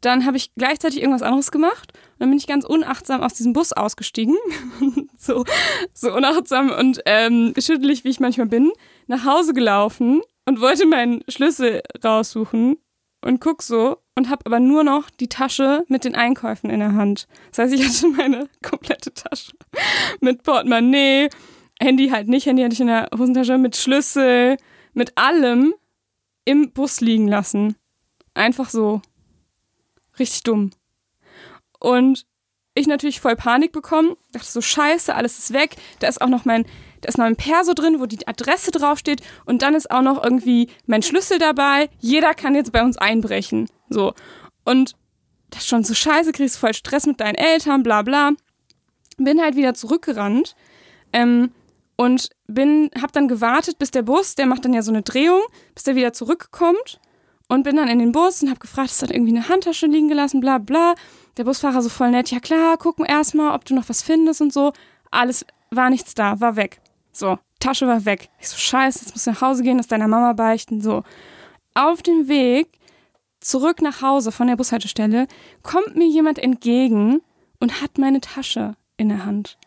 dann 0.00 0.24
habe 0.24 0.36
ich 0.36 0.54
gleichzeitig 0.54 1.00
irgendwas 1.00 1.22
anderes 1.22 1.50
gemacht 1.50 1.92
und 1.92 2.20
dann 2.20 2.30
bin 2.30 2.38
ich 2.38 2.46
ganz 2.46 2.64
unachtsam 2.64 3.20
aus 3.20 3.34
diesem 3.34 3.52
Bus 3.52 3.72
ausgestiegen. 3.72 4.36
so, 5.18 5.44
so 5.92 6.14
unachtsam 6.14 6.70
und 6.70 7.00
ähm, 7.06 7.52
schüttelig, 7.58 8.04
wie 8.04 8.10
ich 8.10 8.20
manchmal 8.20 8.46
bin, 8.46 8.70
nach 9.06 9.24
Hause 9.24 9.54
gelaufen 9.54 10.22
und 10.46 10.60
wollte 10.60 10.86
meinen 10.86 11.22
Schlüssel 11.28 11.82
raussuchen 12.04 12.76
und 13.22 13.40
guck 13.40 13.62
so 13.62 13.98
und 14.14 14.30
habe 14.30 14.46
aber 14.46 14.60
nur 14.60 14.84
noch 14.84 15.10
die 15.10 15.28
Tasche 15.28 15.84
mit 15.88 16.04
den 16.04 16.14
Einkäufen 16.14 16.70
in 16.70 16.78
der 16.78 16.94
Hand. 16.94 17.26
Das 17.50 17.58
heißt, 17.58 17.74
ich 17.74 17.86
hatte 17.86 18.08
meine 18.08 18.48
komplette 18.62 19.12
Tasche 19.12 19.52
mit 20.20 20.44
Portemonnaie, 20.44 21.28
Handy 21.80 22.08
halt 22.08 22.28
nicht, 22.28 22.46
Handy 22.46 22.62
hatte 22.62 22.74
ich 22.74 22.80
in 22.80 22.86
der 22.86 23.08
Hosentasche, 23.16 23.58
mit 23.58 23.76
Schlüssel, 23.76 24.56
mit 24.98 25.16
allem 25.16 25.74
im 26.44 26.72
Bus 26.72 27.00
liegen 27.00 27.28
lassen. 27.28 27.76
Einfach 28.34 28.68
so. 28.68 29.00
Richtig 30.18 30.42
dumm. 30.42 30.70
Und 31.78 32.26
ich 32.74 32.88
natürlich 32.88 33.20
voll 33.20 33.36
Panik 33.36 33.70
bekommen, 33.72 34.16
dachte 34.32 34.50
so, 34.50 34.60
scheiße, 34.60 35.14
alles 35.14 35.38
ist 35.38 35.52
weg. 35.52 35.76
Da 36.00 36.08
ist 36.08 36.20
auch 36.20 36.28
noch 36.28 36.44
mein, 36.44 36.64
da 37.00 37.08
ist 37.08 37.16
noch 37.16 37.26
ein 37.26 37.36
Perso 37.36 37.74
drin, 37.74 38.00
wo 38.00 38.06
die 38.06 38.26
Adresse 38.26 38.72
draufsteht 38.72 39.22
und 39.46 39.62
dann 39.62 39.74
ist 39.74 39.90
auch 39.90 40.02
noch 40.02 40.22
irgendwie 40.22 40.68
mein 40.86 41.02
Schlüssel 41.02 41.38
dabei. 41.38 41.90
Jeder 42.00 42.34
kann 42.34 42.56
jetzt 42.56 42.72
bei 42.72 42.82
uns 42.82 42.98
einbrechen. 42.98 43.68
So. 43.88 44.14
Und 44.64 44.96
das 45.50 45.60
ist 45.60 45.68
schon 45.68 45.84
so 45.84 45.94
scheiße, 45.94 46.32
kriegst 46.32 46.58
voll 46.58 46.74
Stress 46.74 47.06
mit 47.06 47.20
deinen 47.20 47.36
Eltern, 47.36 47.84
bla 47.84 48.02
bla. 48.02 48.32
Bin 49.16 49.40
halt 49.40 49.54
wieder 49.54 49.74
zurückgerannt. 49.74 50.56
Ähm, 51.12 51.52
und 51.98 52.30
bin, 52.46 52.90
hab 53.02 53.12
dann 53.12 53.26
gewartet, 53.26 53.78
bis 53.78 53.90
der 53.90 54.02
Bus, 54.02 54.36
der 54.36 54.46
macht 54.46 54.64
dann 54.64 54.72
ja 54.72 54.82
so 54.82 54.92
eine 54.92 55.02
Drehung, 55.02 55.40
bis 55.74 55.82
der 55.82 55.96
wieder 55.96 56.12
zurückkommt 56.12 57.00
und 57.48 57.64
bin 57.64 57.76
dann 57.76 57.88
in 57.88 57.98
den 57.98 58.12
Bus 58.12 58.40
und 58.40 58.50
hab 58.50 58.60
gefragt, 58.60 58.90
ist 58.90 59.02
da 59.02 59.08
irgendwie 59.08 59.36
eine 59.36 59.48
Handtasche 59.48 59.86
liegen 59.86 60.08
gelassen, 60.08 60.40
bla 60.40 60.58
bla. 60.58 60.94
Der 61.36 61.44
Busfahrer 61.44 61.82
so 61.82 61.88
voll 61.88 62.12
nett, 62.12 62.30
ja 62.30 62.38
klar, 62.38 62.76
gucken 62.76 63.04
erstmal, 63.04 63.54
ob 63.54 63.64
du 63.64 63.74
noch 63.74 63.88
was 63.88 64.02
findest 64.02 64.40
und 64.40 64.52
so. 64.52 64.72
Alles 65.10 65.44
war 65.70 65.90
nichts 65.90 66.14
da, 66.14 66.40
war 66.40 66.54
weg. 66.54 66.80
So, 67.10 67.36
Tasche 67.58 67.88
war 67.88 68.04
weg. 68.04 68.28
Ich 68.38 68.48
so, 68.48 68.56
scheiße, 68.56 69.00
jetzt 69.00 69.12
musst 69.12 69.26
du 69.26 69.32
nach 69.32 69.40
Hause 69.40 69.64
gehen, 69.64 69.78
das 69.78 69.88
deiner 69.88 70.08
Mama 70.08 70.34
beichten, 70.34 70.80
so. 70.80 71.02
Auf 71.74 72.02
dem 72.02 72.28
Weg 72.28 72.68
zurück 73.40 73.82
nach 73.82 74.02
Hause 74.02 74.30
von 74.30 74.46
der 74.46 74.56
Bushaltestelle 74.56 75.26
kommt 75.62 75.96
mir 75.96 76.06
jemand 76.06 76.38
entgegen 76.38 77.22
und 77.58 77.82
hat 77.82 77.98
meine 77.98 78.20
Tasche 78.20 78.76
in 78.96 79.08
der 79.08 79.24
Hand. 79.24 79.57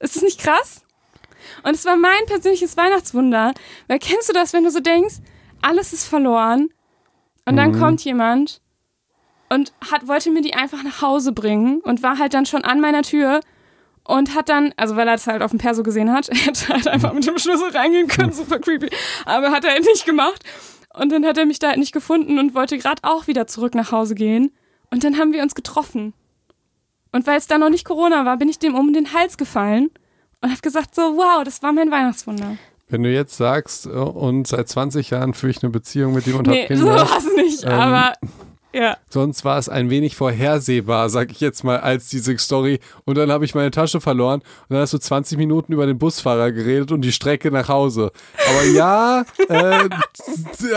Ist 0.00 0.16
das 0.16 0.22
nicht 0.22 0.40
krass? 0.40 0.82
Und 1.62 1.74
es 1.74 1.84
war 1.84 1.96
mein 1.96 2.26
persönliches 2.26 2.76
Weihnachtswunder. 2.76 3.52
Weil 3.88 3.98
kennst 3.98 4.28
du 4.28 4.32
das, 4.32 4.52
wenn 4.52 4.64
du 4.64 4.70
so 4.70 4.80
denkst, 4.80 5.16
alles 5.62 5.92
ist 5.92 6.06
verloren 6.06 6.68
und 7.46 7.56
dann 7.56 7.72
Mhm. 7.72 7.78
kommt 7.78 8.04
jemand 8.04 8.60
und 9.48 9.72
hat, 9.90 10.06
wollte 10.08 10.30
mir 10.30 10.42
die 10.42 10.54
einfach 10.54 10.82
nach 10.82 11.00
Hause 11.00 11.32
bringen 11.32 11.80
und 11.80 12.02
war 12.02 12.18
halt 12.18 12.34
dann 12.34 12.46
schon 12.46 12.64
an 12.64 12.80
meiner 12.80 13.02
Tür 13.02 13.40
und 14.06 14.34
hat 14.34 14.48
dann, 14.48 14.74
also 14.76 14.96
weil 14.96 15.06
er 15.08 15.14
das 15.14 15.26
halt 15.26 15.42
auf 15.42 15.50
dem 15.52 15.58
Perso 15.58 15.82
gesehen 15.82 16.12
hat, 16.12 16.28
er 16.30 16.36
hätte 16.36 16.68
halt 16.68 16.88
einfach 16.88 17.12
mit 17.12 17.26
dem 17.26 17.38
Schlüssel 17.38 17.70
reingehen 17.70 18.08
können, 18.08 18.32
super 18.34 18.58
creepy, 18.58 18.90
aber 19.24 19.50
hat 19.52 19.64
er 19.64 19.72
halt 19.72 19.84
nicht 19.84 20.04
gemacht. 20.04 20.42
Und 20.92 21.10
dann 21.10 21.26
hat 21.26 21.38
er 21.38 21.46
mich 21.46 21.58
da 21.58 21.68
halt 21.68 21.78
nicht 21.78 21.92
gefunden 21.92 22.38
und 22.38 22.54
wollte 22.54 22.78
gerade 22.78 23.02
auch 23.02 23.26
wieder 23.26 23.46
zurück 23.48 23.74
nach 23.74 23.90
Hause 23.90 24.14
gehen. 24.14 24.52
Und 24.90 25.02
dann 25.02 25.18
haben 25.18 25.32
wir 25.32 25.42
uns 25.42 25.56
getroffen. 25.56 26.14
Und 27.14 27.28
weil 27.28 27.38
es 27.38 27.46
da 27.46 27.58
noch 27.58 27.70
nicht 27.70 27.84
Corona 27.84 28.24
war, 28.24 28.36
bin 28.38 28.48
ich 28.48 28.58
dem 28.58 28.74
um 28.74 28.92
den 28.92 29.12
Hals 29.12 29.36
gefallen 29.36 29.90
und 30.40 30.50
habe 30.50 30.60
gesagt 30.60 30.96
so, 30.96 31.02
wow, 31.16 31.44
das 31.44 31.62
war 31.62 31.72
mein 31.72 31.88
Weihnachtswunder. 31.92 32.56
Wenn 32.88 33.04
du 33.04 33.12
jetzt 33.12 33.36
sagst, 33.36 33.86
äh, 33.86 33.90
und 33.90 34.48
seit 34.48 34.68
20 34.68 35.10
Jahren 35.10 35.32
führe 35.32 35.52
ich 35.52 35.62
eine 35.62 35.70
Beziung 35.70 36.12
mit 36.12 36.26
ihm 36.26 36.38
und 36.38 36.48
Nee, 36.48 36.62
hab 36.68 36.76
so 36.76 36.86
Kinder, 36.86 37.08
es 37.16 37.36
nicht, 37.36 37.62
Ähm, 37.62 37.70
aber 37.70 38.14
ja. 38.74 38.96
sonst 39.08 39.44
war 39.44 39.58
es 39.58 39.68
ein 39.68 39.90
wenig 39.90 40.16
vorhersehbar, 40.16 41.08
sag 41.08 41.30
ich 41.30 41.40
jetzt 41.40 41.64
mal, 41.64 41.78
als 41.78 42.08
diese 42.08 42.36
Story. 42.38 42.80
Und 43.04 43.16
dann 43.16 43.30
habe 43.30 43.44
ich 43.44 43.54
meine 43.54 43.70
Tasche 43.70 44.00
verloren 44.00 44.40
und 44.40 44.74
dann 44.74 44.80
hast 44.80 44.92
du 44.92 44.98
20 44.98 45.38
Minuten 45.38 45.72
über 45.72 45.86
den 45.86 45.98
Busfahrer 45.98 46.52
geredet 46.52 46.92
und 46.92 47.02
die 47.02 47.12
Strecke 47.12 47.50
nach 47.50 47.68
Hause. 47.68 48.12
Aber 48.48 48.64
ja, 48.64 49.24
äh, 49.48 49.88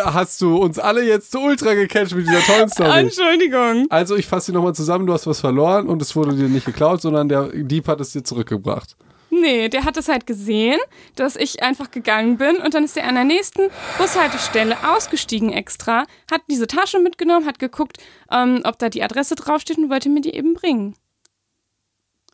hast 0.06 0.42
du 0.42 0.58
uns 0.58 0.80
alle 0.80 1.04
jetzt 1.04 1.32
so 1.32 1.40
ultra 1.40 1.74
gecatcht 1.74 2.16
mit 2.16 2.28
dieser 2.28 2.42
tollen 2.42 2.70
Story. 2.70 3.00
Entschuldigung. 3.00 3.88
Also 3.90 4.16
ich 4.16 4.28
fasse 4.28 4.48
sie 4.48 4.52
nochmal 4.52 4.76
zusammen, 4.76 5.08
du 5.08 5.14
hast 5.14 5.28
was 5.28 5.42
verloren 5.42 5.88
und 5.88 6.02
es 6.02 6.16
wurde 6.16 6.36
dir 6.36 6.50
nicht 6.50 6.66
geklaut, 6.66 7.02
sondern 7.02 7.28
der 7.30 7.50
Dieb 7.54 7.88
hat 7.88 8.00
es 8.02 8.12
dir 8.12 8.24
zurückgebracht. 8.24 8.96
Nee, 9.42 9.70
der 9.70 9.84
hat 9.86 9.98
es 9.98 10.08
halt 10.08 10.26
gesehen, 10.26 10.80
dass 11.16 11.36
ich 11.36 11.62
einfach 11.64 11.92
gegangen 11.92 12.38
bin 12.38 12.58
und 12.58 12.74
dann 12.74 12.84
ist 12.84 12.98
er 12.98 13.08
an 13.08 13.16
der 13.16 13.24
nächsten 13.24 13.70
Bushaltestelle 13.98 14.76
ausgestiegen 14.88 15.52
extra, 15.52 16.06
hat 16.32 16.42
diese 16.50 16.68
Tasche 16.68 17.00
mitgenommen, 17.00 17.46
hat 17.46 17.60
geguckt, 17.60 17.98
ähm, 18.32 18.62
ob 18.64 18.80
da 18.80 18.90
die 18.90 19.04
Adresse 19.04 19.36
draufsteht 19.36 19.78
und 19.78 19.90
wollte 19.90 20.10
mir 20.10 20.22
die 20.22 20.34
eben 20.34 20.54
bringen. 20.54 20.96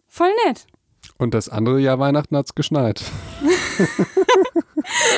Voll 0.07 0.31
nett. 0.45 0.67
Und 1.17 1.33
das 1.33 1.49
andere 1.49 1.79
Jahr 1.79 1.99
Weihnachten 1.99 2.35
hat's 2.37 2.55
geschneit. 2.55 3.01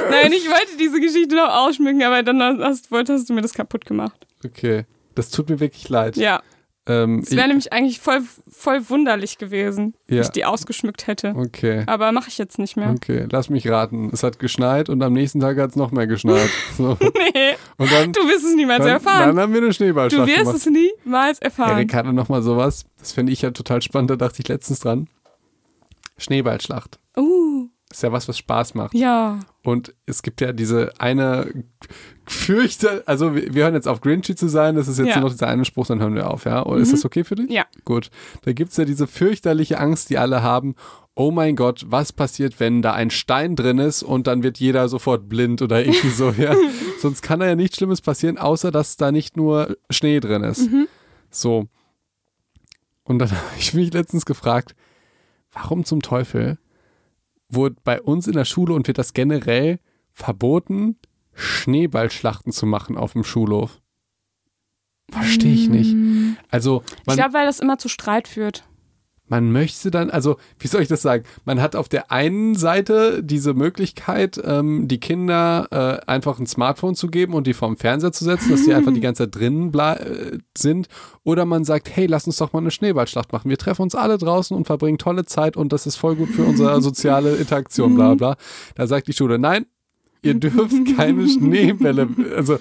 Nein, 0.09 0.31
ich 0.33 0.47
wollte 0.49 0.77
diese 0.79 0.99
Geschichte 0.99 1.35
noch 1.35 1.49
ausschmücken, 1.49 2.03
aber 2.03 2.23
dann 2.23 2.41
hast, 2.63 2.91
wollt- 2.91 3.09
hast 3.09 3.29
du 3.29 3.33
mir 3.33 3.41
das 3.41 3.53
kaputt 3.53 3.85
gemacht. 3.85 4.25
Okay. 4.45 4.85
Das 5.15 5.31
tut 5.31 5.49
mir 5.49 5.59
wirklich 5.59 5.87
leid. 5.89 6.17
Ja, 6.17 6.41
Ähm, 6.87 7.19
es 7.23 7.31
wäre 7.35 7.47
nämlich 7.47 7.73
eigentlich 7.73 7.99
voll, 7.99 8.21
voll 8.47 8.87
wunderlich 8.89 9.39
gewesen, 9.39 9.95
wenn 10.07 10.17
Ja. 10.17 10.23
ich 10.23 10.29
die 10.29 10.45
ausgeschmückt 10.45 11.07
hätte. 11.07 11.33
okay. 11.35 11.83
Aber 11.87 12.11
mache 12.11 12.27
ich 12.29 12.37
jetzt 12.37 12.59
nicht 12.59 12.77
mehr. 12.77 12.91
Okay, 12.91 13.25
lass 13.31 13.49
mich 13.49 13.67
raten. 13.67 14.11
Es 14.13 14.21
hat 14.21 14.37
geschneit 14.37 14.87
und 14.89 15.01
am 15.01 15.13
nächsten 15.13 15.39
Tag 15.39 15.57
hat 15.57 15.71
es 15.71 15.75
noch 15.75 15.91
mehr 15.91 16.05
geschneit. 16.07 16.49
So. 16.77 16.95
Nee, 17.01 17.55
Und 17.77 17.91
dann, 17.91 18.11
du 18.13 18.19
wirst 18.27 18.45
es 18.45 18.55
niemals 18.55 18.79
dann, 18.83 18.89
erfahren. 18.89 19.29
dann 19.35 19.39
haben 19.39 19.53
wir 19.53 19.59
eine 19.61 19.67
Du 19.69 19.73
Schneeballschlacht 19.73 20.27
wirst 20.27 20.39
gemacht. 20.39 20.55
es 20.57 20.65
niemals 21.05 21.39
erfahren. 21.39 21.71
Erik 21.71 21.93
hatte 21.95 22.13
noch 22.13 22.29
mal 22.29 22.41
sowas. 22.43 22.85
Das 22.99 23.13
finde 23.13 23.31
ich 23.33 23.41
ja 23.41 23.49
total 23.51 23.81
spannend. 23.81 24.11
Da 24.11 24.15
dachte 24.15 24.41
ich 24.41 24.47
letztens 24.47 24.81
dran. 24.81 25.07
Schneeballschlacht. 26.17 26.99
Uh, 27.17 27.67
Ist 27.91 28.03
ja 28.03 28.11
was, 28.11 28.27
was 28.27 28.37
Spaß 28.37 28.73
macht. 28.75 28.93
ja. 28.93 29.39
Und 29.65 29.95
es 30.05 30.21
gibt 30.21 30.41
ja 30.41 30.53
diese 30.53 30.93
eine 30.99 31.51
fürchte, 32.27 33.03
also 33.07 33.33
wir, 33.35 33.53
wir 33.55 33.63
hören 33.63 33.73
jetzt 33.73 33.87
auf 33.87 33.99
Grinchy 33.99 34.35
zu 34.35 34.47
sein, 34.47 34.75
das 34.75 34.87
ist 34.87 34.99
jetzt 34.99 35.07
Ja. 35.09 35.15
nur 35.15 35.23
noch 35.25 35.31
dieser 35.31 35.47
eine 35.47 35.65
Spruch, 35.65 35.87
dann 35.87 35.99
hören 35.99 36.13
wir 36.13 36.29
auf, 36.29 36.45
ja? 36.45 36.63
Oder 36.65 36.79
ist 36.81 36.93
das 36.93 37.03
okay 37.03 37.23
für 37.23 37.33
dich? 37.35 37.49
Ja. 37.49 37.65
Gut. 37.83 38.11
Da 38.43 38.53
gibt 38.53 38.71
es 38.71 38.77
ja 38.77 38.85
diese 38.85 39.07
fürchterliche 39.07 39.79
Angst, 39.79 40.11
die 40.11 40.19
alle 40.19 40.43
haben. 40.43 40.75
Oh 41.15 41.31
mein 41.31 41.55
Gott, 41.55 41.83
was 41.87 42.13
passiert, 42.13 42.59
wenn 42.59 42.81
da 42.83 42.93
ein 42.93 43.09
Stein 43.09 43.55
drin 43.55 43.79
ist 43.79 44.03
und 44.03 44.27
dann 44.27 44.43
wird 44.43 44.59
jeder 44.59 44.87
sofort 44.87 45.27
blind 45.29 45.61
oder 45.63 45.83
irgendwie 45.83 46.09
so, 46.09 46.29
ja? 46.31 46.55
Sonst 47.01 47.23
kann 47.23 47.39
da 47.39 47.47
ja 47.47 47.55
nichts 47.55 47.77
Schlimmes 47.77 48.01
passieren, 48.01 48.37
außer 48.37 48.69
dass 48.69 48.97
da 48.97 49.11
nicht 49.11 49.35
nur 49.35 49.77
Schnee 49.89 50.19
drin 50.19 50.43
ist. 50.43 50.69
So. 51.31 51.67
Und 53.03 53.17
dann 53.19 53.31
habe 53.31 53.41
ich 53.57 53.73
mich 53.73 53.91
letztens 53.93 54.25
gefragt, 54.25 54.75
warum 55.51 55.85
zum 55.85 56.01
Teufel 56.03 56.59
wurde 57.55 57.77
bei 57.83 58.01
uns 58.01 58.27
in 58.27 58.33
der 58.33 58.45
Schule 58.45 58.73
und 58.73 58.87
wird 58.87 58.97
das 58.97 59.13
generell 59.13 59.79
verboten, 60.11 60.97
Schneeballschlachten 61.33 62.51
zu 62.51 62.65
machen 62.65 62.97
auf 62.97 63.13
dem 63.13 63.23
Schulhof? 63.23 63.81
Verstehe 65.11 65.53
ich 65.53 65.69
nicht. 65.69 65.95
Also, 66.49 66.83
Ich 67.07 67.13
glaube, 67.13 67.33
weil 67.33 67.45
das 67.45 67.59
immer 67.59 67.77
zu 67.77 67.89
Streit 67.89 68.27
führt. 68.27 68.63
Man 69.27 69.51
möchte 69.51 69.89
dann, 69.89 70.11
also, 70.11 70.37
wie 70.59 70.67
soll 70.67 70.81
ich 70.81 70.87
das 70.87 71.01
sagen? 71.01 71.23
Man 71.45 71.61
hat 71.61 71.75
auf 71.75 71.89
der 71.89 72.11
einen 72.11 72.55
Seite 72.55 73.23
diese 73.23 73.53
Möglichkeit, 73.53 74.39
ähm, 74.43 74.87
die 74.87 74.99
Kinder 74.99 75.67
äh, 75.71 76.09
einfach 76.09 76.39
ein 76.39 76.45
Smartphone 76.45 76.95
zu 76.95 77.07
geben 77.07 77.33
und 77.33 77.47
die 77.47 77.53
vorm 77.53 77.75
Fernseher 77.75 78.11
zu 78.11 78.23
setzen, 78.23 78.51
dass 78.51 78.65
die 78.65 78.73
einfach 78.73 78.93
die 78.93 78.99
ganze 79.01 79.23
Zeit 79.23 79.35
drinnen 79.35 79.73
äh, 79.73 80.37
sind. 80.55 80.87
Oder 81.23 81.45
man 81.45 81.65
sagt, 81.65 81.95
hey, 81.95 82.05
lass 82.05 82.27
uns 82.27 82.37
doch 82.37 82.53
mal 82.53 82.59
eine 82.59 82.71
Schneeballschlacht 82.71 83.33
machen. 83.33 83.49
Wir 83.49 83.57
treffen 83.57 83.81
uns 83.81 83.95
alle 83.95 84.17
draußen 84.17 84.55
und 84.55 84.65
verbringen 84.65 84.99
tolle 84.99 85.25
Zeit 85.25 85.57
und 85.57 85.73
das 85.73 85.87
ist 85.87 85.95
voll 85.95 86.15
gut 86.15 86.29
für 86.29 86.43
unsere 86.43 86.79
soziale 86.83 87.35
Interaktion, 87.35 87.95
bla 87.95 88.13
bla. 88.13 88.35
Da 88.75 88.85
sagt 88.85 89.07
die 89.07 89.13
Schule, 89.13 89.39
nein, 89.39 89.65
ihr 90.21 90.35
dürft 90.35 90.75
keine 90.97 91.27
Schneebälle. 91.27 92.09
Also, 92.35 92.59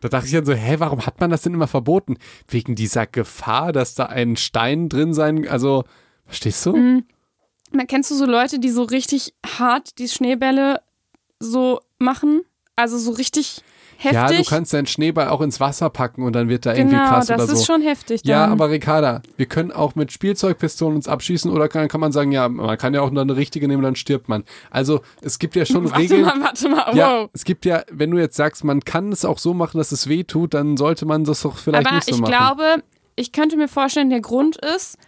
da 0.00 0.08
dachte 0.08 0.26
ich 0.26 0.32
dann 0.32 0.46
so, 0.46 0.52
hä, 0.52 0.76
warum 0.78 1.04
hat 1.04 1.20
man 1.20 1.30
das 1.30 1.42
denn 1.42 1.54
immer 1.54 1.66
verboten? 1.66 2.16
Wegen 2.48 2.74
dieser 2.74 3.06
Gefahr, 3.06 3.72
dass 3.72 3.94
da 3.94 4.06
ein 4.06 4.36
Stein 4.36 4.88
drin 4.88 5.14
sein, 5.14 5.46
also, 5.48 5.84
verstehst 6.26 6.64
du? 6.66 7.02
Man 7.72 7.86
kennst 7.86 8.10
du 8.10 8.14
so 8.14 8.26
Leute, 8.26 8.58
die 8.58 8.70
so 8.70 8.82
richtig 8.84 9.34
hart 9.58 9.98
die 9.98 10.08
Schneebälle 10.08 10.80
so 11.40 11.80
machen? 11.98 12.42
Also 12.76 12.98
so 12.98 13.12
richtig 13.12 13.62
heftig. 13.98 14.14
Ja, 14.14 14.28
du 14.28 14.44
kannst 14.44 14.72
deinen 14.72 14.86
Schneeball 14.86 15.28
auch 15.28 15.40
ins 15.40 15.60
Wasser 15.60 15.90
packen 15.90 16.22
und 16.22 16.34
dann 16.34 16.48
wird 16.48 16.66
da 16.66 16.74
irgendwie 16.74 16.96
genau, 16.96 17.08
krass 17.08 17.26
das 17.26 17.36
oder 17.42 17.46
so. 17.46 17.52
ist 17.54 17.66
schon 17.66 17.82
heftig. 17.82 18.22
Dann. 18.22 18.30
Ja, 18.30 18.46
aber 18.46 18.70
Ricarda, 18.70 19.22
wir 19.36 19.46
können 19.46 19.72
auch 19.72 19.94
mit 19.94 20.12
Spielzeugpistolen 20.12 20.96
uns 20.96 21.08
abschießen 21.08 21.50
oder 21.50 21.68
kann, 21.68 21.88
kann 21.88 22.00
man 22.00 22.12
sagen, 22.12 22.32
ja, 22.32 22.48
man 22.48 22.76
kann 22.78 22.94
ja 22.94 23.00
auch 23.00 23.10
nur 23.10 23.22
eine 23.22 23.36
richtige 23.36 23.66
nehmen, 23.68 23.82
dann 23.82 23.96
stirbt 23.96 24.28
man. 24.28 24.44
Also 24.70 25.00
es 25.22 25.38
gibt 25.38 25.56
ja 25.56 25.64
schon 25.64 25.84
warte 25.90 25.98
Regeln. 25.98 26.22
mal, 26.22 26.40
warte 26.40 26.68
mal, 26.68 26.86
wow. 26.88 26.94
Ja, 26.94 27.28
es 27.32 27.44
gibt 27.44 27.64
ja, 27.64 27.82
wenn 27.90 28.10
du 28.10 28.18
jetzt 28.18 28.36
sagst, 28.36 28.64
man 28.64 28.80
kann 28.84 29.12
es 29.12 29.24
auch 29.24 29.38
so 29.38 29.54
machen, 29.54 29.78
dass 29.78 29.92
es 29.92 30.08
weh 30.08 30.24
tut, 30.24 30.54
dann 30.54 30.76
sollte 30.76 31.06
man 31.06 31.24
das 31.24 31.42
doch 31.42 31.56
vielleicht 31.56 31.86
aber 31.86 31.96
nicht 31.96 32.08
so 32.08 32.14
ich 32.14 32.20
machen. 32.20 32.30
glaube, 32.30 32.82
ich 33.16 33.32
könnte 33.32 33.56
mir 33.56 33.68
vorstellen, 33.68 34.10
der 34.10 34.20
Grund 34.20 34.56
ist, 34.56 34.98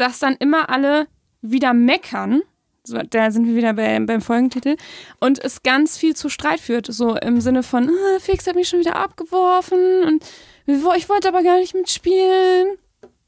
dass 0.00 0.18
dann 0.18 0.36
immer 0.36 0.70
alle 0.70 1.06
wieder 1.42 1.74
meckern. 1.74 2.42
So, 2.82 2.98
da 2.98 3.30
sind 3.30 3.46
wir 3.46 3.54
wieder 3.54 3.74
bei, 3.74 3.98
beim 4.00 4.22
Folgentitel. 4.22 4.76
Und 5.20 5.38
es 5.38 5.62
ganz 5.62 5.98
viel 5.98 6.16
zu 6.16 6.28
Streit 6.28 6.60
führt. 6.60 6.86
So 6.86 7.14
im 7.16 7.40
Sinne 7.40 7.62
von, 7.62 7.88
ah, 7.88 8.18
Felix 8.20 8.46
hat 8.46 8.54
mich 8.54 8.68
schon 8.68 8.80
wieder 8.80 8.96
abgeworfen 8.96 10.04
und 10.06 10.24
ich 10.66 10.82
wollte 11.08 11.28
aber 11.28 11.42
gar 11.42 11.58
nicht 11.58 11.74
mitspielen. 11.74 12.78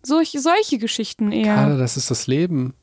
Solch, 0.02 0.34
solche 0.38 0.78
Geschichten 0.78 1.30
eher. 1.30 1.52
Ricarda, 1.52 1.76
das 1.76 1.96
ist 1.96 2.10
das 2.10 2.26
Leben. 2.26 2.74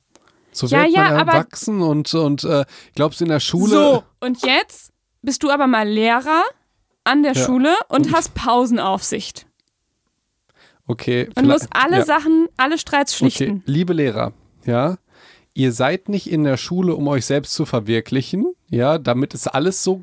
So 0.51 0.67
Ja, 0.67 0.83
wird 0.83 0.95
ja, 0.95 1.03
man 1.09 1.27
erwachsen 1.27 1.81
und, 1.81 2.13
und 2.13 2.43
äh, 2.43 2.65
glaubst 2.95 3.19
du 3.19 3.25
in 3.25 3.29
der 3.29 3.39
Schule. 3.39 3.71
So, 3.71 4.03
und 4.19 4.45
jetzt 4.45 4.91
bist 5.21 5.43
du 5.43 5.49
aber 5.49 5.67
mal 5.67 5.87
Lehrer 5.87 6.43
an 7.03 7.23
der 7.23 7.33
Ja. 7.33 7.45
Schule 7.45 7.75
und 7.89 8.13
hast 8.13 8.35
Pausenaufsicht. 8.35 9.45
Okay. 10.89 11.29
Vielleicht- 11.33 11.47
musst 11.47 11.67
alle 11.71 11.99
ja. 11.99 12.05
Sachen, 12.05 12.47
alle 12.57 12.77
Streits 12.77 13.13
Okay, 13.21 13.31
schlichten. 13.31 13.63
liebe 13.65 13.93
Lehrer, 13.93 14.33
ja, 14.65 14.97
ihr 15.53 15.71
seid 15.71 16.09
nicht 16.09 16.29
in 16.31 16.43
der 16.43 16.57
Schule, 16.57 16.95
um 16.95 17.07
euch 17.07 17.25
selbst 17.25 17.53
zu 17.53 17.65
verwirklichen, 17.65 18.53
ja, 18.69 18.97
damit 18.97 19.33
es 19.33 19.47
alles 19.47 19.83
so 19.83 20.01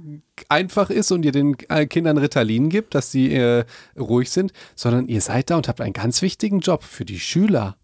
einfach 0.49 0.91
ist 0.91 1.11
und 1.13 1.25
ihr 1.25 1.33
den 1.33 1.57
äh, 1.69 1.87
Kindern 1.87 2.19
Ritalin 2.19 2.69
gibt, 2.69 2.95
dass 2.95 3.11
sie 3.11 3.33
äh, 3.35 3.65
ruhig 3.99 4.31
sind, 4.31 4.53
sondern 4.75 5.09
ihr 5.09 5.21
seid 5.21 5.51
da 5.51 5.57
und 5.57 5.67
habt 5.69 5.81
einen 5.81 5.93
ganz 5.93 6.23
wichtigen 6.23 6.61
Job 6.61 6.85
für 6.85 7.05
die 7.05 7.19
Schüler. 7.21 7.77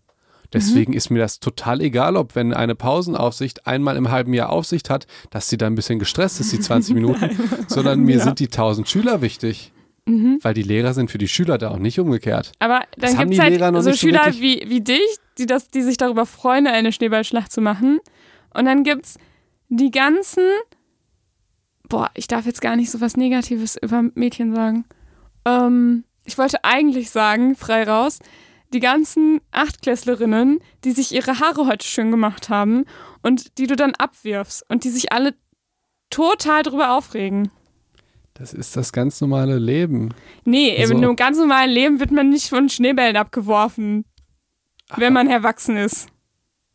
Deswegen 0.52 0.92
ist 0.92 1.08
mir 1.08 1.18
das 1.20 1.40
total 1.40 1.80
egal, 1.80 2.14
ob 2.14 2.34
wenn 2.34 2.52
eine 2.52 2.74
Pausenaufsicht 2.74 3.66
einmal 3.66 3.96
im 3.96 4.10
halben 4.10 4.34
Jahr 4.34 4.50
Aufsicht 4.50 4.90
hat, 4.90 5.06
dass 5.30 5.48
sie 5.48 5.56
da 5.56 5.66
ein 5.66 5.74
bisschen 5.74 5.98
gestresst 5.98 6.40
ist, 6.40 6.52
die 6.52 6.60
20 6.60 6.94
Minuten, 6.94 7.30
sondern 7.68 8.00
mir 8.00 8.18
Ja. 8.18 8.24
sind 8.24 8.38
die 8.38 8.48
1000 8.50 8.86
Schüler 8.86 9.22
wichtig. 9.22 9.72
Weil 10.04 10.54
die 10.54 10.62
Lehrer 10.62 10.94
sind 10.94 11.10
für 11.10 11.18
die 11.18 11.28
Schüler 11.28 11.58
da 11.58 11.68
und 11.68 11.82
nicht 11.82 12.00
umgekehrt. 12.00 12.52
Aber 12.58 12.82
dann 12.96 13.16
gibt 13.16 13.32
es 13.32 13.38
Lehrer 13.38 13.64
halt 13.66 13.74
noch 13.74 13.82
so 13.82 13.90
so 13.92 13.96
Schüler 13.96 14.26
wirklich- 14.26 14.40
wie, 14.40 14.68
wie 14.68 14.80
dich, 14.80 15.16
die, 15.38 15.46
das, 15.46 15.68
die 15.68 15.82
sich 15.82 15.96
darüber 15.96 16.26
freuen, 16.26 16.66
eine 16.66 16.92
Schneeballschlacht 16.92 17.52
zu 17.52 17.60
machen. 17.60 18.00
Und 18.52 18.64
dann 18.64 18.82
gibt 18.82 19.04
es 19.06 19.18
die 19.68 19.90
ganzen. 19.90 20.42
Boah, 21.88 22.10
ich 22.14 22.26
darf 22.26 22.46
jetzt 22.46 22.60
gar 22.60 22.74
nicht 22.76 22.90
so 22.90 23.00
was 23.00 23.16
Negatives 23.16 23.76
über 23.80 24.02
Mädchen 24.14 24.54
sagen. 24.54 24.84
Ähm, 25.44 26.04
ich 26.24 26.36
wollte 26.38 26.64
eigentlich 26.64 27.10
sagen, 27.10 27.54
frei 27.54 27.84
raus, 27.84 28.18
die 28.72 28.80
ganzen 28.80 29.40
Achtklässlerinnen, 29.50 30.60
die 30.84 30.92
sich 30.92 31.12
ihre 31.12 31.38
Haare 31.40 31.66
heute 31.66 31.86
schön 31.86 32.10
gemacht 32.10 32.48
haben 32.48 32.84
und 33.22 33.58
die 33.58 33.66
du 33.66 33.76
dann 33.76 33.94
abwirfst 33.94 34.64
und 34.68 34.84
die 34.84 34.90
sich 34.90 35.12
alle 35.12 35.34
total 36.10 36.62
drüber 36.62 36.96
aufregen. 36.96 37.50
Das 38.42 38.52
ist 38.52 38.76
das 38.76 38.92
ganz 38.92 39.20
normale 39.20 39.56
Leben. 39.56 40.08
Nee, 40.44 40.76
Also- 40.80 40.94
im 40.94 41.14
ganz 41.14 41.38
normalen 41.38 41.70
Leben 41.70 42.00
wird 42.00 42.10
man 42.10 42.28
nicht 42.28 42.48
von 42.48 42.68
Schneebällen 42.68 43.14
abgeworfen, 43.16 44.04
wenn 44.96 45.12
man 45.12 45.28
erwachsen 45.30 45.76
ist. 45.76 46.08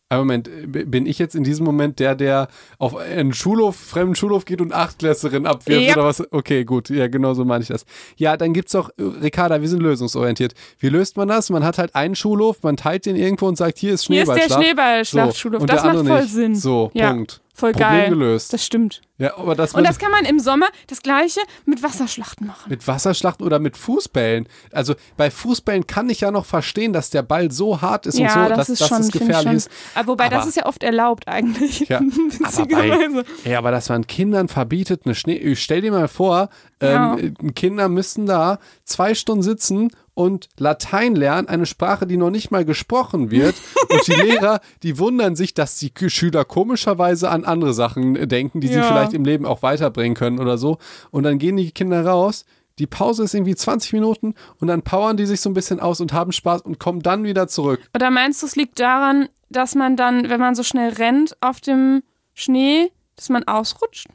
Aber 0.07 0.22
Moment, 0.22 0.49
bin 0.72 1.06
ich 1.06 1.19
jetzt 1.19 1.35
in 1.35 1.44
diesem 1.44 1.65
Moment 1.65 1.99
der, 1.99 2.15
der 2.15 2.48
auf 2.80 2.95
einen 2.95 3.34
Schulhof, 3.34 3.76
fremden 3.76 4.15
Schulhof 4.15 4.45
geht 4.45 4.61
und 4.61 4.72
Achtklässlerin 4.72 5.45
abwirft 5.45 5.88
Yep. 5.89 5.98
oder 5.98 6.06
was? 6.06 6.31
Okay, 6.31 6.64
gut, 6.64 6.89
ja, 6.89 7.10
genau 7.10 7.34
so 7.34 7.44
meine 7.44 7.64
ich 7.64 7.68
das. 7.68 7.84
Ja, 8.15 8.38
dann 8.38 8.53
gibt's 8.53 8.73
auch, 8.73 8.89
äh, 8.98 9.03
Ricarda, 9.03 9.60
wir 9.60 9.68
sind 9.68 9.81
lösungsorientiert. 9.84 10.53
Wie 10.80 10.88
löst 10.88 11.18
man 11.18 11.27
das? 11.27 11.49
Man 11.49 11.65
hat 11.65 11.77
halt 11.77 11.94
einen 11.95 12.15
Schulhof, 12.15 12.64
man 12.64 12.77
teilt 12.77 13.06
den 13.06 13.18
irgendwo 13.18 13.45
und 13.49 13.57
sagt, 13.57 13.77
hier 13.77 13.94
ist 13.94 14.06
Hier 14.07 14.22
ist 14.23 14.30
der 14.30 14.35
Schneeballschlacht. 14.35 14.64
Schneeballschlachtschulhof. 14.64 15.61
und 15.64 15.69
das 15.69 15.81
der 15.81 15.89
macht 15.91 15.99
andere 15.99 16.14
voll 16.15 16.23
nicht. 16.23 16.34
Sinn. 16.34 16.56
So, 16.56 16.91
Ja. 16.94 17.11
Punkt. 17.11 17.41
Voll 17.57 17.71
Problem 17.71 17.89
geil. 17.89 18.09
gelöst. 18.09 18.53
Das 18.53 18.63
stimmt. 18.63 19.01
ja, 19.17 19.35
aber 19.35 19.55
das, 19.55 19.73
Und 19.73 19.84
das 19.84 19.97
kann 19.97 20.11
man 20.11 20.25
im 20.25 20.39
Sommer 20.39 20.67
das 20.85 21.01
gleiche 21.01 21.39
mit 21.65 21.81
Wasserschlachten 21.81 22.45
machen. 22.45 22.69
mit 22.69 22.88
Wasserschlachten 22.88 23.43
oder 23.43 23.57
mit 23.57 23.77
Fußbällen. 23.77 24.47
Also 24.71 24.93
bei 25.17 25.31
Fußbällen 25.31 25.88
kann 25.88 26.07
ich 26.11 26.21
ja 26.21 26.29
noch 26.29 26.45
verstehen, 26.45 26.93
dass 26.93 27.09
der 27.09 27.23
Ball 27.23 27.49
so 27.51 27.81
hart 27.81 28.05
ist 28.05 28.15
und 28.19 28.25
ja, 28.25 28.29
so, 28.43 28.49
das 28.49 28.57
dass, 28.57 28.69
ist 28.69 28.81
dass 28.81 28.88
schon, 28.89 29.01
es 29.01 29.11
gefährlich 29.11 29.53
ist. 29.53 29.69
Aber 29.95 30.09
wobei, 30.09 30.29
das 30.29 30.41
Aber- 30.41 30.49
ist 30.49 30.55
ja 30.55 30.65
oft 30.67 30.84
erlaubt 30.84 31.27
eigentlich. 31.27 31.79
Ja, 31.89 31.99
aber, 32.43 32.65
bei, 32.67 33.23
ey, 33.43 33.55
aber 33.55 33.71
dass 33.71 33.89
man 33.89 34.05
Kindern 34.05 34.49
verbietet, 34.49 35.01
eine 35.05 35.15
Schnee. 35.15 35.55
Stell 35.55 35.81
dir 35.81 35.91
mal 35.91 36.07
vor, 36.07 36.49
Ja. 36.79 37.17
ähm, 37.17 37.34
Kinder 37.55 37.89
müssten 37.89 38.27
da 38.27 38.59
zwei 38.84 39.15
Stunden 39.15 39.41
sitzen 39.41 39.89
und 40.18 40.49
Latein 40.57 41.15
lernen, 41.15 41.48
eine 41.48 41.68
Sprache, 41.68 42.07
die 42.07 42.18
noch 42.18 42.31
nicht 42.31 42.49
mal 42.49 42.65
gesprochen 42.65 43.30
wird. 43.30 43.53
und 43.89 44.07
die 44.07 44.14
Lehrer, 44.14 44.61
die 44.81 44.98
wundern 44.98 45.35
sich, 45.35 45.53
dass 45.53 45.77
die 45.77 45.91
Schüler 46.07 46.44
komischerweise 46.44 47.30
an 47.30 47.45
andere 47.45 47.72
Sachen 47.76 48.27
denken, 48.27 48.60
die 48.60 48.68
sie 48.68 48.80
Ja. 48.80 48.84
vielleicht 48.84 49.14
im 49.14 49.23
Leben 49.23 49.45
auch 49.45 49.61
weiterbringen 49.61 50.15
können 50.15 50.39
oder 50.39 50.57
so. 50.57 50.80
Und 51.11 51.22
dann 51.22 51.38
gehen 51.38 51.56
die 51.56 51.69
Kinder 51.72 52.03
raus. 52.03 52.45
Die 52.80 52.88
Pause 52.88 53.26
ist 53.26 53.35
irgendwie 53.35 53.56
20 53.56 53.94
Minuten 53.94 54.34
und 54.60 54.68
dann 54.68 54.81
powern 54.81 55.18
die 55.18 55.27
sich 55.27 55.39
so 55.39 55.52
ein 55.52 55.53
bisschen 55.53 55.80
aus 55.80 56.02
und 56.02 56.14
haben 56.14 56.31
Spaß 56.31 56.61
und 56.61 56.80
kommen 56.80 57.02
dann 57.03 57.23
wieder 57.23 57.48
zurück. 57.48 57.80
Oder 57.94 58.10
meinst 58.10 58.41
du, 58.41 58.48
es 58.48 58.56
liegt 58.56 58.80
daran, 58.80 59.30
dass 59.49 59.76
man 59.76 59.95
dann, 59.98 60.30
wenn 60.31 60.39
man 60.39 60.56
so 60.56 60.64
schnell 60.64 60.94
rennt 60.94 61.38
auf 61.41 61.61
dem 61.61 62.02
Schnee, 62.34 62.91
dass 63.15 63.30
man 63.30 63.44
ausrutscht? 63.48 64.07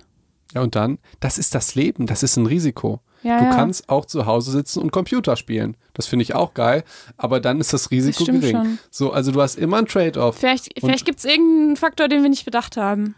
Ja, 0.52 0.62
und 0.62 0.74
dann, 0.74 0.98
das 1.20 1.38
ist 1.38 1.54
das 1.54 1.76
Leben, 1.76 2.06
das 2.06 2.24
ist 2.24 2.36
ein 2.36 2.46
Risiko. 2.46 3.00
Ja, 3.22 3.38
du 3.38 3.44
ja. 3.44 3.54
kannst 3.54 3.88
auch 3.88 4.04
zu 4.04 4.26
Hause 4.26 4.50
sitzen 4.50 4.80
und 4.80 4.90
Computer 4.90 5.36
spielen. 5.36 5.76
Das 5.94 6.06
finde 6.06 6.24
ich 6.24 6.34
auch 6.34 6.54
geil, 6.54 6.84
aber 7.16 7.40
dann 7.40 7.60
ist 7.60 7.72
das 7.72 7.90
Risiko 7.90 8.24
stimmt 8.24 8.40
gering. 8.40 8.56
schon. 8.56 8.78
So, 8.90 9.12
also 9.12 9.32
du 9.32 9.40
hast 9.40 9.58
immer 9.58 9.78
ein 9.78 9.86
Trade-off. 9.86 10.38
Vielleicht, 10.38 10.70
vielleicht 10.78 11.04
gibt 11.04 11.18
es 11.18 11.24
irgendeinen 11.24 11.76
Faktor, 11.76 12.08
den 12.08 12.22
wir 12.22 12.30
nicht 12.30 12.44
bedacht 12.44 12.76
haben. 12.76 13.14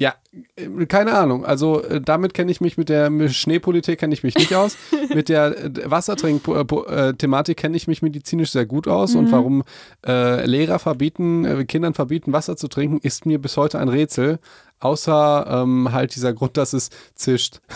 Ja, 0.00 0.14
äh, 0.56 0.86
keine 0.86 1.12
Ahnung. 1.12 1.44
Also 1.44 1.82
äh, 1.82 2.00
damit 2.00 2.32
kenne 2.32 2.50
ich 2.50 2.62
mich 2.62 2.78
mit 2.78 2.88
der 2.88 3.28
Schneepolitik 3.28 4.00
kenne 4.00 4.14
ich 4.14 4.22
mich 4.22 4.34
nicht 4.34 4.54
aus. 4.54 4.78
mit 5.14 5.28
der 5.28 5.64
äh, 5.64 5.90
Wassertrink-Thematik 5.90 7.58
kenne 7.58 7.76
ich 7.76 7.86
mich 7.86 8.00
medizinisch 8.00 8.50
sehr 8.50 8.64
gut 8.64 8.88
aus 8.88 9.14
und 9.14 9.30
warum 9.30 9.62
äh, 10.06 10.46
Lehrer 10.46 10.78
verbieten, 10.78 11.44
äh, 11.44 11.64
Kindern 11.66 11.92
verbieten, 11.92 12.32
Wasser 12.32 12.56
zu 12.56 12.68
trinken, 12.68 12.98
ist 13.02 13.26
mir 13.26 13.38
bis 13.38 13.58
heute 13.58 13.78
ein 13.78 13.90
Rätsel. 13.90 14.38
Außer 14.80 15.46
ähm, 15.48 15.92
halt 15.92 16.14
dieser 16.14 16.32
Grund, 16.32 16.56
dass 16.56 16.72
es 16.72 16.90
zischt. 17.14 17.60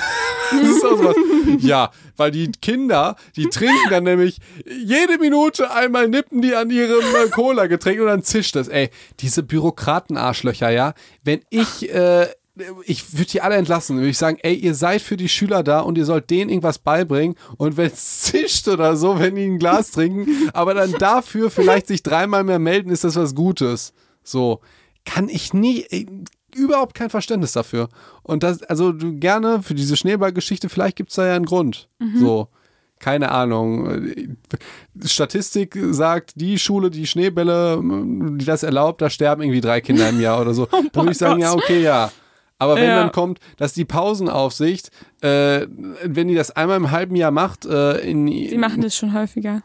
das. 0.51 1.17
Ja, 1.59 1.91
weil 2.17 2.31
die 2.31 2.51
Kinder, 2.51 3.17
die 3.37 3.49
trinken 3.49 3.91
dann 3.91 4.05
nämlich 4.05 4.39
jede 4.67 5.19
Minute 5.19 5.71
einmal 5.71 6.09
nippen 6.09 6.43
die 6.43 6.55
an 6.55 6.71
ihrem 6.71 7.05
äh, 7.15 7.29
Cola-Getränk 7.31 8.01
und 8.01 8.07
dann 8.07 8.23
zischt 8.23 8.57
es. 8.57 8.69
Ey, 8.69 8.91
diese 9.21 9.43
Bürokraten-Arschlöcher, 9.43 10.71
ja. 10.71 10.95
Wenn 11.23 11.41
ich, 11.51 11.93
äh, 11.93 12.27
ich 12.85 13.13
würde 13.13 13.31
die 13.31 13.41
alle 13.41 13.57
entlassen, 13.57 13.97
würde 13.97 14.11
ich 14.11 14.19
sagen, 14.19 14.39
ey, 14.43 14.55
ihr 14.55 14.75
seid 14.75 15.03
für 15.03 15.17
die 15.17 15.29
Schüler 15.29 15.63
da 15.63 15.81
und 15.81 15.99
ihr 15.99 16.05
sollt 16.05 16.31
denen 16.31 16.51
irgendwas 16.51 16.79
beibringen 16.79 17.37
und 17.57 17.77
wenn 17.77 17.91
es 17.91 18.21
zischt 18.23 18.69
oder 18.69 18.97
so, 18.97 19.19
wenn 19.19 19.35
die 19.35 19.45
ein 19.45 19.59
Glas 19.59 19.91
trinken, 19.91 20.51
aber 20.53 20.75
dann 20.75 20.93
dafür 20.93 21.51
vielleicht 21.51 21.87
sich 21.87 22.03
dreimal 22.03 22.45
mehr 22.45 22.59
melden, 22.59 22.91
ist 22.91 23.05
das 23.05 23.17
was 23.17 23.35
Gutes. 23.35 23.93
So, 24.23 24.61
kann 25.05 25.29
ich 25.29 25.53
nie, 25.53 25.85
ey, 25.91 26.07
überhaupt 26.57 26.95
kein 26.95 27.11
Verständnis 27.11 27.53
dafür. 27.53 27.89
Und 28.23 28.43
das, 28.43 28.63
also 28.63 28.93
du 28.93 29.15
gerne 29.19 29.63
für 29.63 29.75
diese 29.75 29.97
Schneeballgeschichte, 29.97 30.69
vielleicht 30.69 30.97
gibt 30.97 31.11
es 31.11 31.17
da 31.17 31.27
ja 31.27 31.35
einen 31.37 31.45
Grund. 31.47 31.89
So, 32.17 32.49
keine 32.99 33.31
Ahnung. 33.33 34.15
Statistik 35.05 35.77
sagt, 35.91 36.33
die 36.37 36.59
Schule, 36.59 36.91
die 36.91 37.07
Schneebälle, 37.07 37.81
die 37.83 38.45
das 38.45 38.63
erlaubt, 38.63 39.03
da 39.03 39.11
sterben 39.11 39.43
irgendwie 39.43 39.61
drei 39.61 39.81
Kinder 39.81 40.09
im 40.09 40.21
Jahr 40.21 40.41
oder 40.41 40.55
so. 40.55 40.67
Dann 40.93 41.05
würde 41.05 41.13
ich 41.13 41.19
sagen, 41.19 41.35
Gott. 41.41 41.43
ja, 41.43 41.53
okay, 41.53 41.83
ja. 41.83 42.11
Aber 42.57 42.77
wenn 42.77 42.85
Ja. 42.85 43.01
dann 43.01 43.11
kommt, 43.13 43.41
dass 43.57 43.73
die 43.75 43.85
Pausenaufsicht, 43.85 44.91
äh, 45.23 45.67
wenn 46.05 46.29
die 46.29 46.37
das 46.37 46.53
einmal 46.53 46.77
im 46.77 46.93
halben 46.93 47.17
Jahr 47.17 47.33
macht, 47.33 47.67
äh, 47.67 47.99
in, 47.99 48.27
Die 48.27 48.57
machen 48.57 48.81
das 48.81 48.97
schon 48.97 49.13
häufiger. 49.13 49.61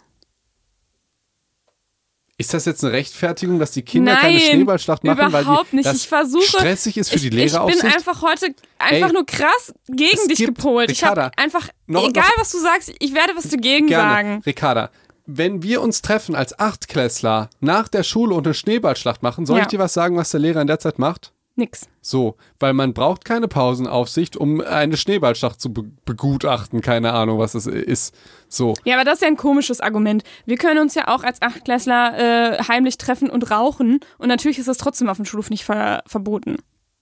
Ist 2.39 2.53
das 2.53 2.65
jetzt 2.65 2.83
eine 2.83 2.93
Rechtfertigung, 2.93 3.59
dass 3.59 3.71
die 3.71 3.83
Kinder 3.83 4.13
Nein, 4.13 4.21
keine 4.21 4.39
Schneeballschlacht 4.39 5.03
machen, 5.03 5.31
weil 5.31 5.43
überhaupt 5.43 5.71
die, 5.71 5.75
nicht. 5.75 5.93
Ich 5.93 6.07
versuche- 6.07 6.41
stressig 6.47 6.97
ist 6.97 7.09
für 7.09 7.17
ich, 7.17 7.21
die 7.21 7.27
ich 7.27 7.31
bin 7.35 7.39
Lehreraufsicht? 7.45 7.83
einfach 7.85 8.21
heute 8.23 8.47
einfach 8.79 9.07
Ey, 9.07 9.13
nur 9.13 9.25
krass 9.25 9.73
gegen 9.87 10.27
dich 10.27 10.37
gibt- 10.39 10.55
gepolt. 10.57 10.89
Ich 10.89 11.03
habe 11.03 11.17
Ricarda, 11.21 11.31
einfach, 11.37 11.67
noch- 11.85 12.07
egal 12.09 12.23
noch- 12.35 12.41
was 12.41 12.51
du 12.51 12.59
sagst, 12.59 12.91
ich 12.97 13.13
werde 13.13 13.33
was 13.35 13.49
dagegen 13.49 13.87
Gerne. 13.87 14.09
sagen. 14.09 14.43
Ricarda, 14.45 14.89
wenn 15.25 15.61
wir 15.61 15.81
uns 15.81 16.01
treffen 16.01 16.33
als 16.33 16.57
Achtklässler 16.57 17.49
nach 17.59 17.87
der 17.87 18.03
Schule 18.03 18.33
und 18.33 18.47
eine 18.47 18.53
Schneeballschlacht 18.55 19.21
machen, 19.21 19.45
soll 19.45 19.57
Ja. 19.57 19.63
ich 19.63 19.67
dir 19.67 19.77
was 19.79 19.93
sagen, 19.93 20.15
was 20.17 20.31
der 20.31 20.39
Lehrer 20.39 20.61
in 20.61 20.67
der 20.67 20.79
Zeit 20.79 20.97
macht? 20.97 21.33
Nix. 21.59 21.87
So, 22.01 22.35
weil 22.59 22.73
man 22.73 22.93
braucht 22.95 23.23
keine 23.25 23.47
Pausenaufsicht, 23.47 24.35
um 24.35 24.61
eine 24.61 24.97
Schneeballschlacht 24.97 25.61
zu 25.61 25.71
be 25.71 25.83
begutachten. 26.05 26.81
Keine 26.81 27.13
Ahnung, 27.13 27.37
was 27.37 27.51
das 27.51 27.67
ist. 27.67 28.15
So. 28.47 28.73
Ja, 28.83 28.95
aber 28.95 29.03
das 29.05 29.15
ist 29.15 29.21
ja 29.21 29.27
ein 29.27 29.37
komisches 29.37 29.79
Argument. 29.81 30.23
Wir 30.47 30.57
können 30.57 30.79
uns 30.79 30.95
ja 30.95 31.07
auch 31.07 31.23
als 31.23 31.41
Achtklässler 31.41 32.57
äh, 32.57 32.63
heimlich 32.63 32.97
treffen 32.97 33.29
und 33.29 33.51
rauchen 33.51 33.99
und 34.17 34.27
natürlich 34.27 34.57
ist 34.57 34.67
das 34.67 34.77
trotzdem 34.77 35.07
auf 35.09 35.17
dem 35.17 35.25
Schulhof 35.25 35.49
nicht 35.51 35.63
ver 35.65 36.01
verboten. 36.07 36.57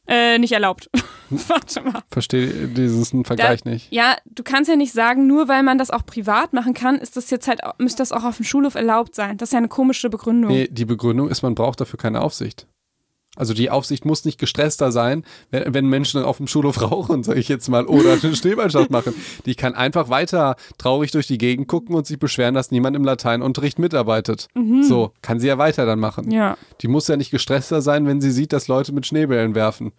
Äh, 0.09 0.39
nicht 0.39 0.53
erlaubt. 0.53 0.89
Warte 1.29 1.81
mal. 1.81 2.01
Verstehe 2.09 2.69
diesen 2.69 3.25
Vergleich 3.25 3.63
Da- 3.63 3.69
nicht. 3.69 3.91
Ja, 3.91 4.15
du 4.25 4.41
kannst 4.41 4.69
ja 4.69 4.77
nicht 4.77 4.93
sagen, 4.93 5.27
nur 5.27 5.49
weil 5.49 5.63
man 5.63 5.77
das 5.77 5.91
auch 5.91 6.05
privat 6.05 6.53
machen 6.53 6.73
kann, 6.73 6.95
ist 6.95 7.17
das 7.17 7.29
jetzt 7.29 7.49
halt, 7.49 7.59
müsste 7.77 7.97
das 8.03 8.13
auch 8.13 8.23
auf 8.23 8.37
dem 8.37 8.45
Schulhof 8.45 8.75
erlaubt 8.75 9.15
sein. 9.15 9.35
Das 9.35 9.49
ist 9.49 9.53
ja 9.53 9.57
eine 9.57 9.67
komische 9.67 10.09
Begründung. 10.09 10.49
Nee, 10.51 10.69
die 10.71 10.85
Begründung 10.85 11.27
ist, 11.27 11.41
man 11.41 11.55
braucht 11.55 11.81
dafür 11.81 11.99
keine 11.99 12.21
Aufsicht. 12.21 12.67
Also 13.37 13.53
die 13.53 13.69
Aufsicht 13.69 14.03
muss 14.03 14.25
nicht 14.25 14.39
gestresster 14.39 14.91
sein, 14.91 15.23
wenn, 15.51 15.73
wenn 15.73 15.85
Menschen 15.87 16.21
auf 16.23 16.37
dem 16.37 16.47
Schulhof 16.47 16.81
rauchen, 16.91 17.23
sage 17.23 17.39
ich 17.39 17.47
jetzt 17.47 17.69
mal, 17.69 17.85
oder 17.85 18.13
eine 18.21 18.35
Schneeballschaft 18.35 18.89
machen. 18.91 19.13
Die 19.45 19.55
kann 19.55 19.75
einfach 19.75 20.09
weiter 20.09 20.55
traurig 20.77 21.11
durch 21.11 21.27
die 21.27 21.37
Gegend 21.37 21.67
gucken 21.67 21.95
und 21.95 22.05
sich 22.05 22.19
beschweren, 22.19 22.53
dass 22.55 22.71
niemand 22.71 22.95
im 22.95 23.05
Lateinunterricht 23.05 23.79
mitarbeitet. 23.79 24.47
So, 24.81 25.11
kann 25.21 25.39
sie 25.39 25.47
ja 25.47 25.57
weiter 25.57 25.85
dann 25.85 25.99
machen. 25.99 26.25
Mhm. 26.25 26.31
Ja. 26.31 26.57
Die 26.81 26.87
muss 26.87 27.07
ja 27.07 27.15
nicht 27.15 27.31
gestresster 27.31 27.81
sein, 27.81 28.05
wenn 28.07 28.19
sie 28.21 28.31
sieht, 28.31 28.51
dass 28.53 28.67
Leute 28.67 28.91
mit 28.91 29.05
Schneebällen 29.05 29.55
werfen. 29.55 29.91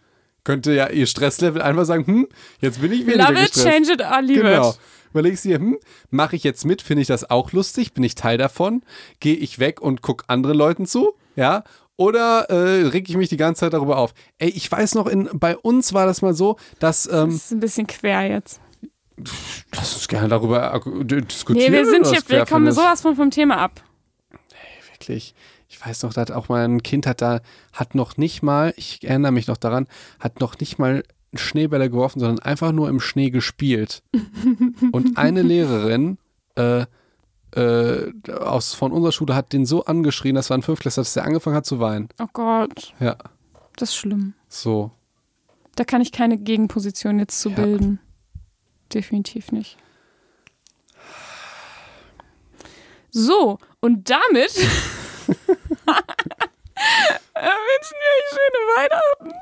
Könnte 0.44 0.72
ja 0.72 0.88
ihr 0.88 1.06
Stresslevel 1.06 1.60
einfach 1.62 1.84
sagen, 1.84 2.06
hm, 2.06 2.28
jetzt 2.60 2.80
bin 2.80 2.92
ich 2.92 3.06
weniger 3.06 3.18
Love 3.30 3.32
it, 3.34 3.52
gestresst. 3.52 3.66
change 3.66 3.92
it 3.92 4.00
leave 4.22 4.42
Genau. 4.42 4.70
it. 4.70 4.78
Überlegst 5.10 5.44
dir, 5.44 5.56
hm, 5.58 5.78
mache 6.10 6.36
ich 6.36 6.44
jetzt 6.44 6.64
mit? 6.64 6.82
Finde 6.82 7.02
ich 7.02 7.08
das 7.08 7.28
auch 7.28 7.52
lustig? 7.52 7.92
Bin 7.94 8.04
ich 8.04 8.14
Teil 8.14 8.38
davon? 8.38 8.82
Gehe 9.20 9.34
ich 9.36 9.58
weg 9.58 9.80
und 9.80 10.02
gucke 10.02 10.24
anderen 10.28 10.56
Leuten 10.56 10.86
zu? 10.86 11.12
Ja. 11.36 11.64
Oder 11.98 12.48
äh, 12.48 12.86
reg 12.86 13.08
ich 13.10 13.16
mich 13.16 13.28
die 13.28 13.36
ganze 13.36 13.60
Zeit 13.60 13.72
darüber 13.74 13.98
auf? 13.98 14.14
Ey, 14.38 14.48
ich 14.48 14.70
weiß 14.72 14.94
noch, 14.94 15.06
in, 15.08 15.28
bei 15.34 15.56
uns 15.56 15.92
war 15.92 16.06
das 16.06 16.22
mal 16.22 16.32
so, 16.32 16.56
dass. 16.78 17.02
Das 17.02 17.22
Ähm, 17.24 17.30
ist 17.30 17.50
ein 17.52 17.60
bisschen 17.60 17.86
quer 17.88 18.22
jetzt. 18.26 18.60
lass 19.74 19.94
uns 19.94 20.06
gerne 20.08 20.28
darüber 20.28 20.72
äh, 20.74 21.04
d- 21.04 21.16
Nee, 21.16 21.20
diskutieren. 21.22 21.72
wir 21.72 21.84
sind 21.86 22.06
hier, 22.06 22.20
wir 22.28 22.38
kommen 22.46 22.66
findest. 22.66 22.78
sowas 22.78 23.00
von 23.02 23.16
vom 23.16 23.30
Thema 23.30 23.58
ab. 23.58 23.82
Wirklich. 24.92 25.34
Ich 25.68 25.84
weiß 25.84 26.02
noch, 26.04 26.14
da 26.14 26.22
hat 26.22 26.30
auch 26.30 26.48
mal 26.48 26.64
ein 26.64 26.82
Kind 26.82 27.06
hat 27.06 27.20
da, 27.20 27.40
hat 27.72 27.94
noch 27.94 28.16
nicht 28.16 28.42
mal, 28.42 28.72
ich 28.76 29.04
erinnere 29.06 29.32
mich 29.32 29.46
noch 29.48 29.56
daran, 29.58 29.86
hat 30.18 30.40
noch 30.40 30.58
nicht 30.60 30.78
mal 30.78 31.02
Schneebälle 31.34 31.90
geworfen, 31.90 32.20
sondern 32.20 32.38
einfach 32.38 32.72
nur 32.72 32.88
im 32.88 33.00
Schnee 33.00 33.30
gespielt. 33.30 34.02
Und 34.92 35.18
eine 35.18 35.42
Lehrerin 35.42 36.16
äh, 36.54 36.86
äh, 37.54 38.12
aus, 38.32 38.74
von 38.74 38.92
unserer 38.92 39.12
Schule 39.12 39.34
hat 39.34 39.52
den 39.52 39.64
so 39.66 39.84
angeschrien, 39.84 40.34
das 40.34 40.50
war 40.50 40.58
ein 40.58 40.62
Fünftklässler, 40.62 41.02
dass 41.02 41.14
der 41.14 41.24
angefangen 41.24 41.56
hat 41.56 41.66
zu 41.66 41.80
weinen. 41.80 42.08
Oh 42.20 42.26
Gott, 42.32 42.92
Ja, 43.00 43.16
das 43.76 43.90
ist 43.90 43.96
schlimm. 43.96 44.34
so. 44.48 44.90
Da 45.76 45.84
kann 45.84 46.00
ich 46.00 46.10
keine 46.12 46.36
Gegenposition 46.38 47.18
jetzt 47.18 47.40
zu 47.40 47.50
Ja. 47.50 47.56
bilden. 47.56 48.00
Definitiv 48.92 49.52
nicht. 49.52 49.76
So, 53.10 53.58
und 53.80 54.10
damit 54.10 54.54
wünschen 54.56 55.36
wir 57.34 58.12
euch 58.16 58.28
schöne 58.30 58.60
Weihnachten. 58.76 59.32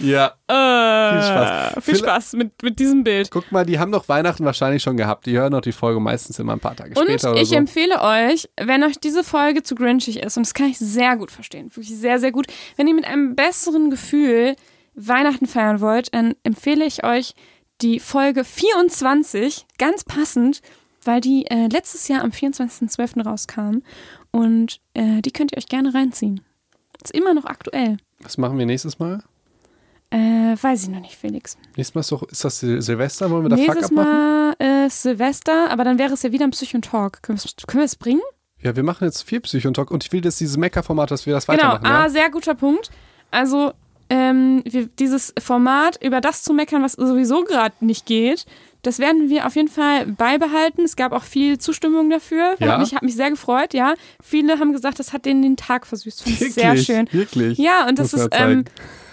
Ja. 0.00 0.34
Äh, 0.46 1.12
Viel 1.12 1.22
Spaß. 1.22 1.84
Viel 1.84 1.96
Spaß 1.96 2.32
mit, 2.34 2.62
mit 2.62 2.78
diesem 2.78 3.04
Bild. 3.04 3.30
Guck 3.30 3.50
mal, 3.52 3.64
die 3.66 3.78
haben 3.78 3.92
doch 3.92 4.08
Weihnachten 4.08 4.44
wahrscheinlich 4.44 4.82
schon 4.82 4.96
gehabt. 4.96 5.26
Die 5.26 5.36
hören 5.36 5.52
doch 5.52 5.60
die 5.60 5.72
Folge 5.72 6.00
meistens 6.00 6.38
immer 6.38 6.52
ein 6.52 6.60
paar 6.60 6.76
Tage 6.76 6.90
Und 6.98 7.06
später 7.06 7.32
oder 7.32 7.40
ich 7.40 7.48
so. 7.48 7.54
empfehle 7.56 8.00
euch, 8.00 8.48
wenn 8.60 8.84
euch 8.84 8.98
diese 8.98 9.24
Folge 9.24 9.62
zu 9.62 9.74
grinchig 9.74 10.20
ist, 10.20 10.36
und 10.36 10.46
das 10.46 10.54
kann 10.54 10.66
ich 10.68 10.78
sehr 10.78 11.16
gut 11.16 11.30
verstehen, 11.30 11.66
wirklich 11.74 11.96
sehr, 11.96 12.18
sehr 12.20 12.32
gut, 12.32 12.46
wenn 12.76 12.86
ihr 12.86 12.94
mit 12.94 13.06
einem 13.06 13.34
besseren 13.34 13.90
Gefühl 13.90 14.54
Weihnachten 14.94 15.46
feiern 15.46 15.80
wollt, 15.80 16.12
dann 16.14 16.34
empfehle 16.42 16.84
ich 16.84 17.04
euch 17.04 17.34
die 17.80 18.00
Folge 18.00 18.44
24, 18.44 19.66
ganz 19.78 20.04
passend, 20.04 20.60
weil 21.04 21.20
die 21.20 21.46
äh, 21.46 21.68
letztes 21.68 22.08
Jahr 22.08 22.22
am 22.22 22.30
24.12. 22.30 23.22
rauskam. 23.24 23.78
Und 24.32 24.80
äh, 24.94 25.22
die 25.22 25.30
könnt 25.30 25.52
ihr 25.52 25.58
euch 25.58 25.68
gerne 25.68 25.94
reinziehen. 25.94 26.40
Ist 27.02 27.14
immer 27.14 27.32
noch 27.34 27.44
aktuell. 27.44 27.98
Was 28.20 28.36
machen 28.36 28.58
wir 28.58 28.66
nächstes 28.66 28.98
Mal? 28.98 29.22
Äh, 30.10 30.56
weiß 30.60 30.84
ich 30.84 30.88
noch 30.88 31.00
nicht, 31.00 31.16
Felix. 31.16 31.58
Nächstes 31.76 31.94
Mal 31.94 32.00
ist 32.00 32.12
doch, 32.12 32.22
ist 32.24 32.42
das 32.44 32.58
Sil 32.60 32.80
Silvester? 32.80 33.30
Wollen 33.30 33.44
wir 33.44 33.50
da 33.50 33.56
Fuck 33.56 33.66
Nächstes 33.66 33.86
abmachen? 33.90 34.54
Mal 34.58 34.86
ist 34.86 35.02
Silvester, 35.02 35.70
aber 35.70 35.84
dann 35.84 35.98
wäre 35.98 36.14
es 36.14 36.22
ja 36.22 36.32
wieder 36.32 36.44
ein 36.44 36.50
Psycho 36.50 36.78
Talk. 36.78 37.22
Können 37.22 37.38
wir 37.38 37.44
es- 37.44 37.66
können 37.66 37.80
wir 37.82 37.84
es 37.86 37.96
bringen? 37.96 38.22
Ja, 38.60 38.74
wir 38.74 38.82
machen 38.82 39.04
jetzt 39.04 39.22
viel 39.22 39.40
Psychontalk 39.40 39.90
und 39.90 40.04
ich 40.04 40.12
will, 40.12 40.20
dass 40.20 40.36
dieses 40.36 40.56
Mecker-Format, 40.56 41.10
dass 41.10 41.26
wir 41.26 41.34
das 41.34 41.46
Genau, 41.46 41.58
weitermachen. 41.62 41.86
ah, 41.86 42.02
ja? 42.04 42.08
sehr 42.08 42.30
guter 42.30 42.54
Punkt. 42.54 42.90
Also, 43.30 43.72
ähm, 44.10 44.62
wir, 44.64 44.86
dieses 44.86 45.32
Format, 45.38 46.02
über 46.02 46.20
das 46.20 46.42
zu 46.42 46.54
meckern, 46.54 46.82
was 46.82 46.92
sowieso 46.94 47.44
gerade 47.44 47.74
nicht 47.80 48.06
geht, 48.06 48.46
das 48.82 48.98
werden 48.98 49.28
wir 49.28 49.46
auf 49.46 49.54
jeden 49.54 49.68
Fall 49.68 50.06
beibehalten. 50.06 50.82
Es 50.84 50.96
gab 50.96 51.12
auch 51.12 51.22
viel 51.24 51.58
Zustimmung 51.58 52.08
dafür. 52.10 52.54
Ja? 52.58 52.78
Mich, 52.78 52.94
hat 52.94 53.02
mich 53.02 53.14
sehr 53.14 53.30
gefreut, 53.30 53.74
ja. 53.74 53.94
Viele 54.22 54.58
haben 54.58 54.72
gesagt, 54.72 54.98
das 54.98 55.12
hat 55.12 55.24
denen 55.26 55.42
den 55.42 55.56
Tag 55.56 55.86
versüßt. 55.86 56.22
Fand 56.22 56.40
ich 56.40 56.54
sehr 56.54 56.76
schön. 56.78 57.08
Wirklich? 57.12 57.58
Ja, 57.58 57.86
und 57.86 57.98
das 57.98 58.12
Muss 58.12 58.22
ist, 58.22 58.28
ähm, 58.32 58.64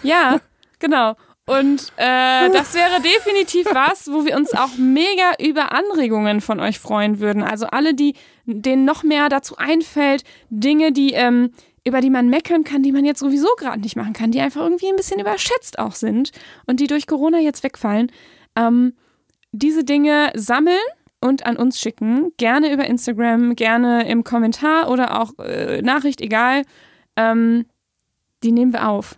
ja, 0.02 0.40
genau. 0.80 1.16
Und 1.48 1.94
äh, 1.98 2.50
das 2.50 2.74
wäre 2.74 3.02
definitiv 3.02 3.68
was, 3.72 4.12
wo 4.12 4.26
wir 4.26 4.36
uns 4.36 4.54
auch 4.54 4.78
mega 4.78 5.34
über 5.40 5.74
Anregungen 5.74 6.42
von 6.42 6.60
euch 6.60 6.80
freuen 6.80 7.20
würden. 7.20 7.44
Also 7.44 7.68
alle, 7.68 7.94
die 7.94 8.16
denen 8.46 8.84
noch 8.84 9.04
mehr 9.04 9.30
dazu 9.30 9.56
einfällt, 9.58 10.24
Dinge, 10.50 10.92
die 10.92 11.14
ähm, 11.14 11.52
über 11.86 12.02
die 12.02 12.10
man 12.10 12.30
meckern 12.30 12.64
kann, 12.64 12.82
die 12.82 12.92
man 12.92 13.06
jetzt 13.06 13.20
sowieso 13.20 13.48
gerade 13.58 13.80
nicht 13.80 13.96
machen 13.96 14.14
kann, 14.14 14.32
die 14.32 14.42
einfach 14.42 14.62
irgendwie 14.62 14.90
ein 14.90 14.96
bisschen 14.96 15.20
überschätzt 15.20 15.78
auch 15.78 15.94
sind 15.94 16.32
und 16.66 16.80
die 16.80 16.88
durch 16.88 17.06
Corona 17.06 17.40
jetzt 17.40 17.64
wegfallen. 17.64 18.12
Ähm, 18.56 18.94
diese 19.52 19.84
Dinge 19.84 20.32
sammeln 20.34 20.82
und 21.22 21.46
an 21.46 21.58
uns 21.58 21.80
schicken. 21.80 22.32
Gerne 22.38 22.74
über 22.74 22.86
Instagram, 22.86 23.56
gerne 23.56 24.10
im 24.10 24.24
Kommentar 24.24 24.90
oder 24.90 25.22
auch 25.22 25.38
äh, 25.38 25.84
Nachricht, 25.84 26.22
egal. 26.22 26.64
Ähm, 27.16 27.66
die 28.44 28.52
nehmen 28.52 28.74
wir 28.74 28.90
auf. 28.90 29.16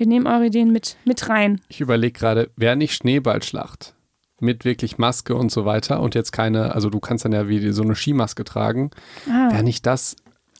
Wir 0.00 0.06
nehmen 0.06 0.26
eure 0.26 0.46
Ideen 0.46 0.72
mit, 0.72 0.96
mit 1.04 1.28
rein. 1.28 1.60
Ich 1.68 1.82
überlege 1.82 2.18
gerade, 2.18 2.48
wäre 2.56 2.74
nicht 2.74 2.94
Schneeballschlacht 2.94 3.92
mit 4.40 4.64
wirklich 4.64 4.96
Maske 4.96 5.34
und 5.34 5.52
so 5.52 5.66
weiter 5.66 6.00
und 6.00 6.14
jetzt 6.14 6.32
keine, 6.32 6.74
also 6.74 6.88
du 6.88 7.00
kannst 7.00 7.26
dann 7.26 7.32
ja 7.32 7.48
wie 7.48 7.70
so 7.72 7.82
eine 7.82 7.94
Skimaske 7.94 8.42
tragen, 8.44 8.92
Ah. 9.28 9.52
wäre 9.52 9.62
nicht 9.62 9.84
das, 9.84 10.16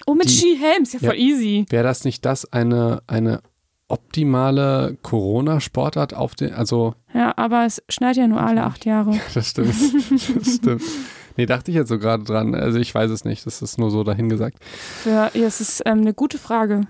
Oh, 0.06 0.12
mit 0.14 0.26
Die- 0.26 0.34
Skihelm 0.34 0.82
ist 0.82 0.92
ja 0.92 0.98
voll 0.98 1.16
easy. 1.16 1.64
wäre 1.70 1.84
das 1.84 2.04
nicht 2.04 2.26
das 2.26 2.52
eine, 2.52 3.02
eine 3.06 3.40
optimale 3.88 4.98
Corona-Sportart 5.00 6.12
auf 6.12 6.34
den, 6.34 6.52
also 6.52 6.94
Ja, 7.14 7.32
aber 7.38 7.64
es 7.64 7.82
schneit 7.88 8.18
ja 8.18 8.26
nur 8.28 8.42
alle 8.42 8.64
acht 8.64 8.84
Jahre. 8.84 9.18
das 9.34 9.48
stimmt, 9.48 9.74
das 10.36 10.54
stimmt. 10.56 10.82
Nee, 11.38 11.46
dachte 11.46 11.70
ich 11.70 11.76
jetzt 11.78 11.88
so 11.88 11.98
gerade 11.98 12.24
dran, 12.24 12.54
also 12.54 12.78
ich 12.78 12.94
weiß 12.94 13.10
es 13.10 13.24
nicht, 13.24 13.46
das 13.46 13.62
ist 13.62 13.78
nur 13.78 13.90
so 13.90 14.04
dahingesagt. 14.04 14.62
Für, 14.62 15.30
ja, 15.32 15.46
es 15.46 15.62
ist 15.62 15.80
ähm, 15.86 16.00
eine 16.02 16.12
gute 16.12 16.36
Frage. 16.36 16.82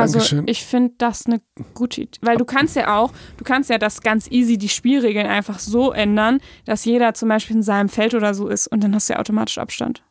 Also 0.00 0.14
Dankeschön. 0.18 0.44
ich 0.46 0.64
finde 0.64 0.94
das 0.98 1.26
eine 1.26 1.40
gute 1.74 2.02
Idee. 2.02 2.18
Weil 2.22 2.36
du 2.36 2.44
kannst 2.44 2.76
ja 2.76 2.96
auch, 2.98 3.12
du 3.36 3.44
kannst 3.44 3.70
ja 3.70 3.78
das 3.78 4.00
ganz 4.00 4.30
easy, 4.30 4.58
die 4.58 4.68
Spielregeln 4.68 5.26
einfach 5.26 5.58
so 5.58 5.92
ändern, 5.92 6.40
dass 6.64 6.84
jeder 6.84 7.14
zum 7.14 7.28
Beispiel 7.28 7.56
in 7.56 7.62
seinem 7.62 7.88
Feld 7.88 8.14
oder 8.14 8.34
so 8.34 8.48
ist 8.48 8.66
und 8.68 8.82
dann 8.84 8.94
hast 8.94 9.08
du 9.08 9.14
ja 9.14 9.18
automatisch 9.20 9.58
Abstand. 9.58 10.02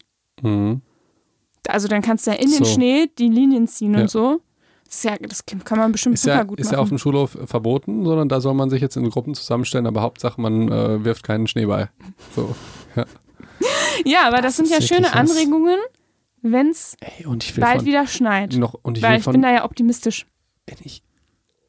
Mhm. 0.42 0.82
Also 1.68 1.88
dann 1.88 2.02
kannst 2.02 2.28
du 2.28 2.32
ja 2.32 2.38
in 2.38 2.50
den 2.52 2.64
So. 2.64 2.66
Schnee 2.66 3.08
die 3.18 3.28
Linien 3.30 3.68
ziehen 3.68 3.94
Ja. 3.94 4.02
und 4.02 4.10
so. 4.10 4.42
Das, 4.86 4.96
ist 4.96 5.04
ja, 5.04 5.16
das 5.20 5.44
kann 5.46 5.78
man 5.78 5.92
bestimmt 5.92 6.16
Ist 6.16 6.22
super 6.24 6.36
ja, 6.36 6.44
gut 6.44 6.60
ist 6.62 6.68
machen. 6.68 6.76
ja 6.76 6.80
auf 6.80 6.88
dem 6.88 6.98
Schulhof 6.98 7.38
verboten, 7.44 8.06
sondern 8.06 8.30
da 8.30 8.40
soll 8.40 8.54
man 8.54 8.70
sich 8.70 8.82
jetzt 8.82 8.96
in 8.96 9.10
Gruppen 9.10 9.34
zusammenstellen, 9.36 9.86
aber 9.86 10.02
Hauptsache 10.02 10.40
man 10.40 10.72
äh, 10.72 11.04
wirft 11.04 11.24
keinen 11.24 11.46
Schneeball. 11.48 11.90
So. 12.38 12.56
ja, 14.06 14.28
aber 14.28 14.38
das, 14.38 14.56
Das 14.56 14.56
sind 14.58 14.70
ja 14.70 14.78
ist 14.78 14.88
schöne 14.88 15.08
was. 15.08 15.14
Anregungen, 15.14 15.78
wenn 16.52 16.70
es 16.70 16.96
bald 17.60 17.86
wieder 17.86 18.08
schneit. 18.08 18.56
noch, 18.56 18.74
und 18.82 18.98
ich 18.98 19.04
Weil 19.04 19.18
ich 19.18 19.24
von, 19.24 19.34
bin 19.34 19.42
da 19.42 19.52
ja 19.52 19.66
optimistisch. 19.66 20.26
wenn 20.66 20.78
ich 20.84 21.04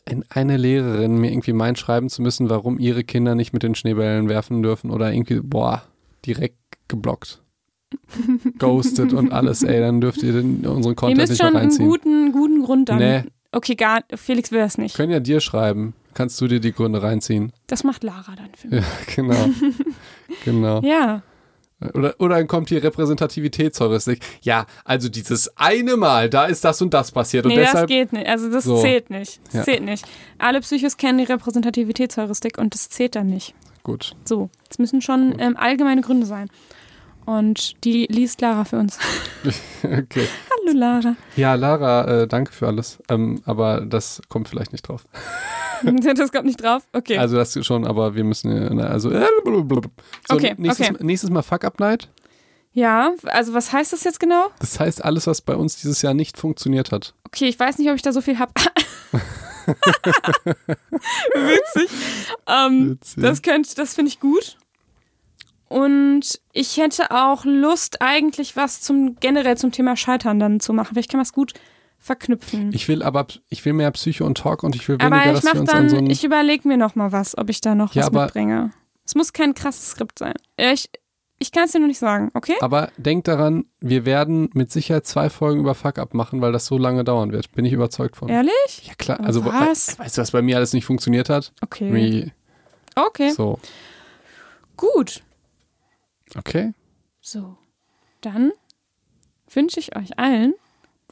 wenn 0.06 0.24
eine 0.30 0.56
Lehrerin 0.56 1.18
mir 1.18 1.30
irgendwie 1.30 1.52
meint, 1.52 1.78
schreiben 1.78 2.08
zu 2.08 2.22
müssen, 2.22 2.48
warum 2.48 2.78
ihre 2.78 3.04
Kinder 3.04 3.34
nicht 3.34 3.52
mit 3.52 3.62
den 3.62 3.74
Schneebällen 3.74 4.28
werfen 4.30 4.62
dürfen 4.62 4.90
oder 4.90 5.12
irgendwie, 5.12 5.40
boah, 5.40 5.82
direkt 6.24 6.56
geblockt. 6.88 7.42
Ghosted 8.58 9.12
und 9.12 9.32
alles, 9.32 9.62
ey, 9.62 9.80
dann 9.80 10.00
dürft 10.00 10.22
ihr 10.22 10.32
den, 10.32 10.66
unseren 10.66 10.92
Ihr 10.92 10.96
Content 10.96 11.18
müsst 11.18 11.32
nicht 11.32 11.42
mehr 11.42 11.48
schon 11.48 11.56
einen 11.56 11.68
reinziehen. 11.68 11.88
guten, 11.88 12.32
guten 12.32 12.62
Grund 12.62 12.88
dann. 12.88 12.98
Nee. 12.98 13.24
Okay, 13.52 13.74
gar, 13.74 14.02
Felix 14.14 14.50
will 14.52 14.60
das 14.60 14.78
nicht. 14.78 14.94
Können 14.96 15.12
ja 15.12 15.20
dir 15.20 15.40
schreiben. 15.40 15.94
Kannst 16.14 16.40
du 16.40 16.48
dir 16.48 16.60
die 16.60 16.72
Gründe 16.72 17.02
reinziehen. 17.02 17.52
Das 17.66 17.84
macht 17.84 18.02
Lara 18.02 18.34
dann 18.34 18.50
für 18.54 18.68
mich. 18.68 18.80
Ja, 18.80 18.86
genau. 19.14 19.48
genau. 20.44 20.80
Ja. 20.80 21.22
Oder, 21.94 22.14
oder 22.18 22.36
dann 22.36 22.48
kommt 22.48 22.70
die 22.70 22.76
Repräsentativitätsheuristik. 22.76 24.20
Ja, 24.42 24.66
also 24.84 25.08
dieses 25.08 25.56
eine 25.56 25.96
Mal, 25.96 26.28
da 26.28 26.46
ist 26.46 26.64
das 26.64 26.82
und 26.82 26.92
das 26.92 27.12
passiert. 27.12 27.44
Und 27.44 27.52
Nee, 27.52 27.58
das 27.60 27.70
deshalb. 27.70 27.88
geht 27.88 28.12
nicht. 28.12 28.26
Also 28.26 28.50
das 28.50 28.64
So. 28.64 28.80
zählt 28.80 29.10
nicht. 29.10 29.40
Das 29.46 29.54
Ja. 29.54 29.62
zählt 29.64 29.82
nicht. 29.84 30.04
Alle 30.38 30.60
Psychos 30.60 30.96
kennen 30.96 31.18
die 31.18 31.24
Repräsentativitätsheuristik 31.24 32.58
und 32.58 32.74
das 32.74 32.88
zählt 32.88 33.14
dann 33.14 33.28
nicht. 33.28 33.54
Gut. 33.84 34.16
So, 34.24 34.50
es 34.68 34.78
müssen 34.78 35.00
schon 35.00 35.36
ähm, 35.38 35.56
allgemeine 35.56 36.00
Gründe 36.00 36.26
sein. 36.26 36.48
Und 37.24 37.84
die 37.84 38.06
liest 38.10 38.40
Lara 38.40 38.64
für 38.64 38.78
uns. 38.78 38.98
Okay. 39.84 40.26
Hallo 40.50 40.76
Lara. 40.76 41.14
Ja, 41.36 41.54
Lara, 41.54 42.22
äh, 42.22 42.26
danke 42.26 42.52
für 42.52 42.66
alles. 42.66 42.98
Ähm, 43.08 43.40
aber 43.44 43.82
das 43.82 44.20
kommt 44.28 44.48
vielleicht 44.48 44.72
nicht 44.72 44.88
drauf. 44.88 45.04
das 46.16 46.32
kommt 46.32 46.46
nicht 46.46 46.62
drauf? 46.62 46.84
Okay. 46.92 47.18
Also 47.18 47.36
das 47.36 47.58
schon, 47.64 47.86
aber 47.86 48.14
wir 48.14 48.24
müssen, 48.24 48.78
äh, 48.78 48.82
also 48.82 49.10
äh, 49.10 49.26
so, 49.44 49.82
Okay, 50.28 50.54
nächstes, 50.58 50.90
okay. 50.90 51.04
nächstes 51.04 51.30
Mal 51.30 51.42
Fuck 51.42 51.64
Up 51.64 51.80
Night. 51.80 52.08
ja, 52.72 53.12
also 53.24 53.54
was 53.54 53.72
heißt 53.72 53.92
das 53.92 54.04
jetzt 54.04 54.20
genau? 54.20 54.46
Das 54.60 54.78
heißt 54.78 55.04
alles, 55.04 55.26
was 55.26 55.40
bei 55.40 55.56
uns 55.56 55.76
dieses 55.76 56.02
Jahr 56.02 56.14
nicht 56.14 56.38
funktioniert 56.38 56.92
hat. 56.92 57.14
Okay, 57.26 57.46
ich 57.48 57.58
weiß 57.58 57.78
nicht, 57.78 57.88
ob 57.90 57.96
ich 57.96 58.02
da 58.02 58.12
so 58.12 58.20
viel 58.20 58.38
hab. 58.38 58.52
Witzig. 61.34 61.90
Ähm, 62.46 62.90
Witzig. 62.92 63.22
das 63.22 63.42
könnte, 63.42 63.74
das 63.74 63.94
finde 63.94 64.10
ich 64.10 64.20
gut. 64.20 64.56
Und 65.68 66.40
ich 66.52 66.78
hätte 66.78 67.10
auch 67.10 67.44
Lust, 67.44 68.00
eigentlich 68.00 68.56
was 68.56 68.80
zum 68.80 69.16
generell 69.20 69.58
zum 69.58 69.70
Thema 69.70 69.96
Scheitern 69.96 70.38
dann 70.38 70.60
zu 70.60 70.72
machen. 70.72 70.94
Vielleicht 70.94 71.10
kann 71.10 71.18
man 71.18 71.26
es 71.26 71.32
gut 71.34 71.52
verknüpfen. 71.98 72.72
Ich 72.72 72.88
will 72.88 73.02
aber, 73.02 73.26
ich 73.48 73.64
will 73.64 73.72
mehr 73.72 73.90
Psycho 73.90 74.24
und 74.24 74.38
Talk 74.38 74.62
und 74.62 74.74
ich 74.76 74.88
will 74.88 74.98
weniger, 75.00 75.16
aber 75.16 75.26
ich 75.34 75.40
dass 75.40 75.52
wir 75.54 75.60
uns 75.60 75.70
an 75.70 75.88
dann, 75.88 76.06
so 76.06 76.12
ich 76.12 76.24
überlege 76.24 76.66
mir 76.68 76.76
noch 76.76 76.94
mal 76.94 77.12
was, 77.12 77.36
ob 77.36 77.50
ich 77.50 77.60
da 77.60 77.74
noch 77.74 77.94
Ja, 77.94 78.02
was 78.02 78.06
aber- 78.08 78.24
mitbringe. 78.24 78.70
Es 79.04 79.14
muss 79.14 79.32
kein 79.32 79.54
krasses 79.54 79.90
Skript 79.90 80.18
sein. 80.18 80.34
Ich, 80.58 80.90
ich 81.38 81.50
kann 81.50 81.64
es 81.64 81.72
dir 81.72 81.80
noch 81.80 81.86
nicht 81.86 81.98
sagen, 81.98 82.30
okay? 82.34 82.56
Aber 82.60 82.90
denk 82.98 83.24
daran, 83.24 83.64
wir 83.80 84.04
werden 84.04 84.50
mit 84.52 84.70
Sicherheit 84.70 85.06
zwei 85.06 85.30
Folgen 85.30 85.60
über 85.60 85.74
Fuck 85.74 85.98
Up 85.98 86.12
machen, 86.12 86.40
weil 86.42 86.52
das 86.52 86.66
so 86.66 86.76
lange 86.76 87.04
dauern 87.04 87.32
wird. 87.32 87.50
Bin 87.52 87.64
ich 87.64 87.72
überzeugt 87.72 88.16
von. 88.16 88.28
Ehrlich? 88.28 88.82
Ja 88.84 88.94
klar, 88.98 89.20
also 89.20 89.44
Was? 89.46 89.96
we- 89.98 90.04
weißt 90.04 90.18
du, 90.18 90.22
was 90.22 90.30
bei 90.32 90.42
mir 90.42 90.56
alles 90.56 90.72
nicht 90.74 90.84
funktioniert 90.84 91.28
hat? 91.30 91.52
Okay. 91.62 91.94
Wie, 91.94 92.32
Okay, 92.96 93.30
so, 93.30 93.58
gut. 94.76 95.22
okay. 96.36 96.72
So, 97.20 97.56
dann 98.20 98.52
wünsche 99.50 99.80
ich 99.80 99.96
euch 99.96 100.18
allen 100.18 100.54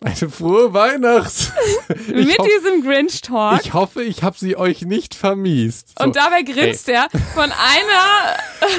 Eine 0.06 0.30
frohe 0.30 0.72
Weihnacht. 0.72 1.52
mit 2.08 2.28
diesem 2.38 2.82
Grinch-Talk 2.84 3.60
Ich 3.64 3.74
hoffe, 3.74 4.02
ich 4.02 4.22
habe 4.22 4.38
sie 4.38 4.56
euch 4.56 4.82
nicht 4.82 5.14
vermiest. 5.14 5.98
So. 5.98 6.04
und 6.04 6.16
dabei 6.16 6.42
grinst 6.42 6.88
er 6.88 7.08
von 7.34 7.44
einer 7.44 8.36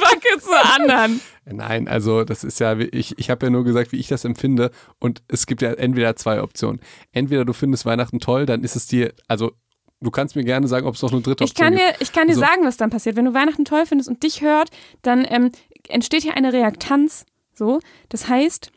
Backe 0.00 0.40
zur 0.40 0.74
anderen. 0.74 1.20
Nein, 1.50 1.88
also 1.88 2.24
das 2.24 2.44
ist 2.44 2.60
ja, 2.60 2.78
ich, 2.78 3.18
ich 3.18 3.30
habe 3.30 3.46
ja 3.46 3.50
nur 3.50 3.64
gesagt, 3.64 3.92
wie 3.92 3.96
ich 3.96 4.08
das 4.08 4.24
empfinde. 4.24 4.70
Und 4.98 5.22
es 5.28 5.46
gibt 5.46 5.62
ja 5.62 5.72
entweder 5.72 6.14
zwei 6.16 6.42
Optionen. 6.42 6.80
Entweder 7.12 7.44
du 7.44 7.52
findest 7.54 7.86
Weihnachten 7.86 8.20
toll, 8.20 8.44
dann 8.46 8.62
ist 8.62 8.76
es 8.76 8.86
dir, 8.86 9.14
also 9.28 9.52
du 10.00 10.10
kannst 10.10 10.36
mir 10.36 10.44
gerne 10.44 10.68
sagen, 10.68 10.86
ob 10.86 10.94
es 10.94 11.02
noch 11.02 11.10
eine 11.12 11.22
dritte 11.22 11.44
Ich 11.44 11.50
Option 11.52 11.66
kann 11.68 11.76
gibt. 11.76 11.88
dir, 11.88 12.02
ich 12.02 12.12
kann 12.12 12.26
dir 12.28 12.34
Also- 12.34 12.40
sagen, 12.42 12.64
was 12.64 12.76
dann 12.76 12.90
passiert. 12.90 13.16
Wenn 13.16 13.24
du 13.24 13.34
Weihnachten 13.34 13.64
toll 13.64 13.84
findest 13.86 14.08
und 14.10 14.22
dich 14.22 14.42
hört, 14.42 14.68
dann 15.02 15.26
ähm, 15.28 15.50
entsteht 15.88 16.22
hier 16.22 16.36
eine 16.36 16.52
Reaktanz. 16.52 17.24
So, 17.54 17.80
das 18.10 18.28
heißt, 18.28 18.70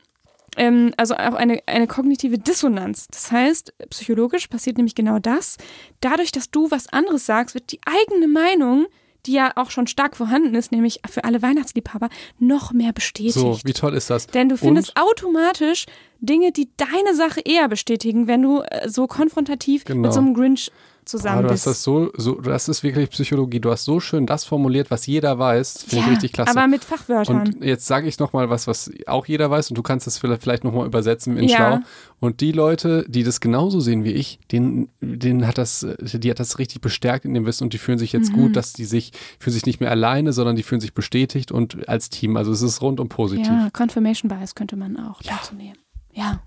ähm, 0.57 0.93
also 0.97 1.15
auch 1.15 1.33
eine, 1.33 1.61
eine 1.65 1.87
kognitive 1.87 2.37
Dissonanz. 2.37 3.07
Das 3.09 3.31
heißt, 3.31 3.73
psychologisch 3.89 4.47
passiert 4.47 4.77
nämlich 4.77 4.95
genau 4.95 5.19
das. 5.19 5.57
Dadurch, 6.01 6.31
dass 6.31 6.51
du 6.51 6.69
was 6.71 6.91
anderes 6.91 7.25
sagst, 7.25 7.55
wird 7.55 7.71
die 7.71 7.79
eigene 7.85 8.27
Meinung, 8.27 8.87
die 9.27 9.33
ja 9.33 9.51
auch 9.55 9.69
schon 9.69 9.85
stark 9.87 10.17
vorhanden 10.17 10.55
ist, 10.55 10.71
nämlich 10.71 10.99
für 11.09 11.23
alle 11.23 11.41
Weihnachtsliebhaber, 11.41 12.09
noch 12.39 12.73
mehr 12.73 12.91
bestätigt. 12.91 13.35
So, 13.35 13.59
wie 13.63 13.73
toll 13.73 13.93
ist 13.93 14.09
das? 14.09 14.27
Denn 14.27 14.49
du 14.49 14.57
findest 14.57 14.95
Und, 14.99 15.03
automatisch 15.03 15.85
Dinge, 16.19 16.51
die 16.51 16.69
deine 16.77 17.15
Sache 17.15 17.41
eher 17.41 17.67
bestätigen, 17.67 18.27
wenn 18.27 18.41
du 18.41 18.61
äh, 18.61 18.89
so 18.89 19.05
konfrontativ 19.07 19.85
Genau. 19.85 20.01
mit 20.07 20.13
so 20.13 20.19
einem 20.19 20.33
Grinch 20.33 20.71
zusammen 21.05 21.43
du 21.43 21.49
bist. 21.49 21.65
hast 21.65 21.71
das 21.77 21.83
so, 21.83 22.11
so, 22.15 22.35
das 22.41 22.69
ist 22.69 22.83
wirklich 22.83 23.09
Psychologie. 23.09 23.59
Du 23.59 23.71
hast 23.71 23.85
so 23.85 23.99
schön 23.99 24.25
das 24.25 24.45
formuliert, 24.45 24.91
was 24.91 25.05
jeder 25.07 25.37
weiß. 25.39 25.83
Finde 25.83 25.95
ja, 25.97 26.03
ich 26.03 26.11
richtig 26.11 26.33
klasse. 26.33 26.51
aber 26.51 26.67
mit 26.67 26.83
Fachwörtern. 26.83 27.47
Und 27.53 27.63
jetzt 27.63 27.87
sage 27.87 28.07
ich 28.07 28.19
nochmal 28.19 28.49
was, 28.49 28.67
was 28.67 28.91
auch 29.07 29.25
jeder 29.25 29.49
weiß 29.49 29.69
und 29.71 29.77
du 29.77 29.81
kannst 29.83 30.07
das 30.07 30.17
vielleicht, 30.17 30.63
nochmal 30.63 30.85
übersetzen 30.85 31.37
in 31.37 31.47
Ja. 31.49 31.55
Schlau. 31.55 31.79
Und 32.19 32.39
die 32.41 32.51
Leute, 32.51 33.03
die 33.07 33.23
das 33.23 33.39
genauso 33.39 33.79
sehen 33.79 34.03
wie 34.03 34.11
ich, 34.11 34.39
denen, 34.51 34.89
denen 35.01 35.47
hat 35.47 35.57
das, 35.57 35.85
die 35.99 36.29
hat 36.29 36.39
das 36.39 36.59
richtig 36.59 36.81
bestärkt 36.81 37.25
in 37.25 37.33
dem 37.33 37.45
Wissen 37.45 37.63
und 37.65 37.73
die 37.73 37.77
fühlen 37.79 37.97
sich 37.97 38.13
Mhm. 38.13 38.19
jetzt 38.19 38.33
gut, 38.33 38.55
dass 38.55 38.73
die 38.73 38.85
sich, 38.85 39.11
fühlen 39.39 39.53
sich 39.53 39.65
nicht 39.65 39.79
mehr 39.79 39.89
alleine, 39.91 40.33
sondern 40.33 40.55
die 40.55 40.63
fühlen 40.63 40.81
sich 40.81 40.93
bestätigt 40.93 41.51
und 41.51 41.89
als 41.89 42.09
Team. 42.09 42.37
Also 42.37 42.51
es 42.51 42.61
ist 42.61 42.81
rundum 42.81 43.09
positiv. 43.09 43.47
ja, 43.47 43.69
Confirmation 43.73 44.29
Bias 44.29 44.53
könnte 44.55 44.75
man 44.75 44.97
auch 44.97 45.21
dazu 45.23 45.55
nehmen. 45.55 45.77
Ja, 46.13 46.41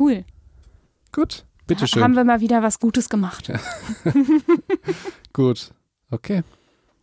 cool. 0.00 0.24
Gut, 1.12 1.44
bitteschön. 1.74 2.02
Haben 2.02 2.16
wir 2.16 2.24
mal 2.24 2.40
wieder 2.40 2.62
was 2.62 2.78
Gutes 2.78 3.08
gemacht. 3.08 3.52
Gut. 5.32 5.72
Okay. 6.10 6.42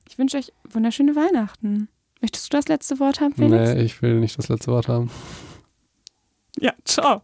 Ich 0.07 0.17
wünsche 0.17 0.37
euch 0.37 0.51
wunderschöne 0.69 1.15
Weihnachten. 1.15 1.87
Möchtest 2.21 2.51
du 2.51 2.57
das 2.57 2.67
letzte 2.67 2.99
Wort 2.99 3.21
haben, 3.21 3.33
Felix? 3.33 3.73
Nee, 3.73 3.81
ich 3.83 4.01
will 4.01 4.19
nicht 4.19 4.37
das 4.37 4.49
letzte 4.49 4.71
Wort 4.71 4.87
haben. 4.87 5.09
Ja, 6.59 6.73
ciao. 6.83 7.23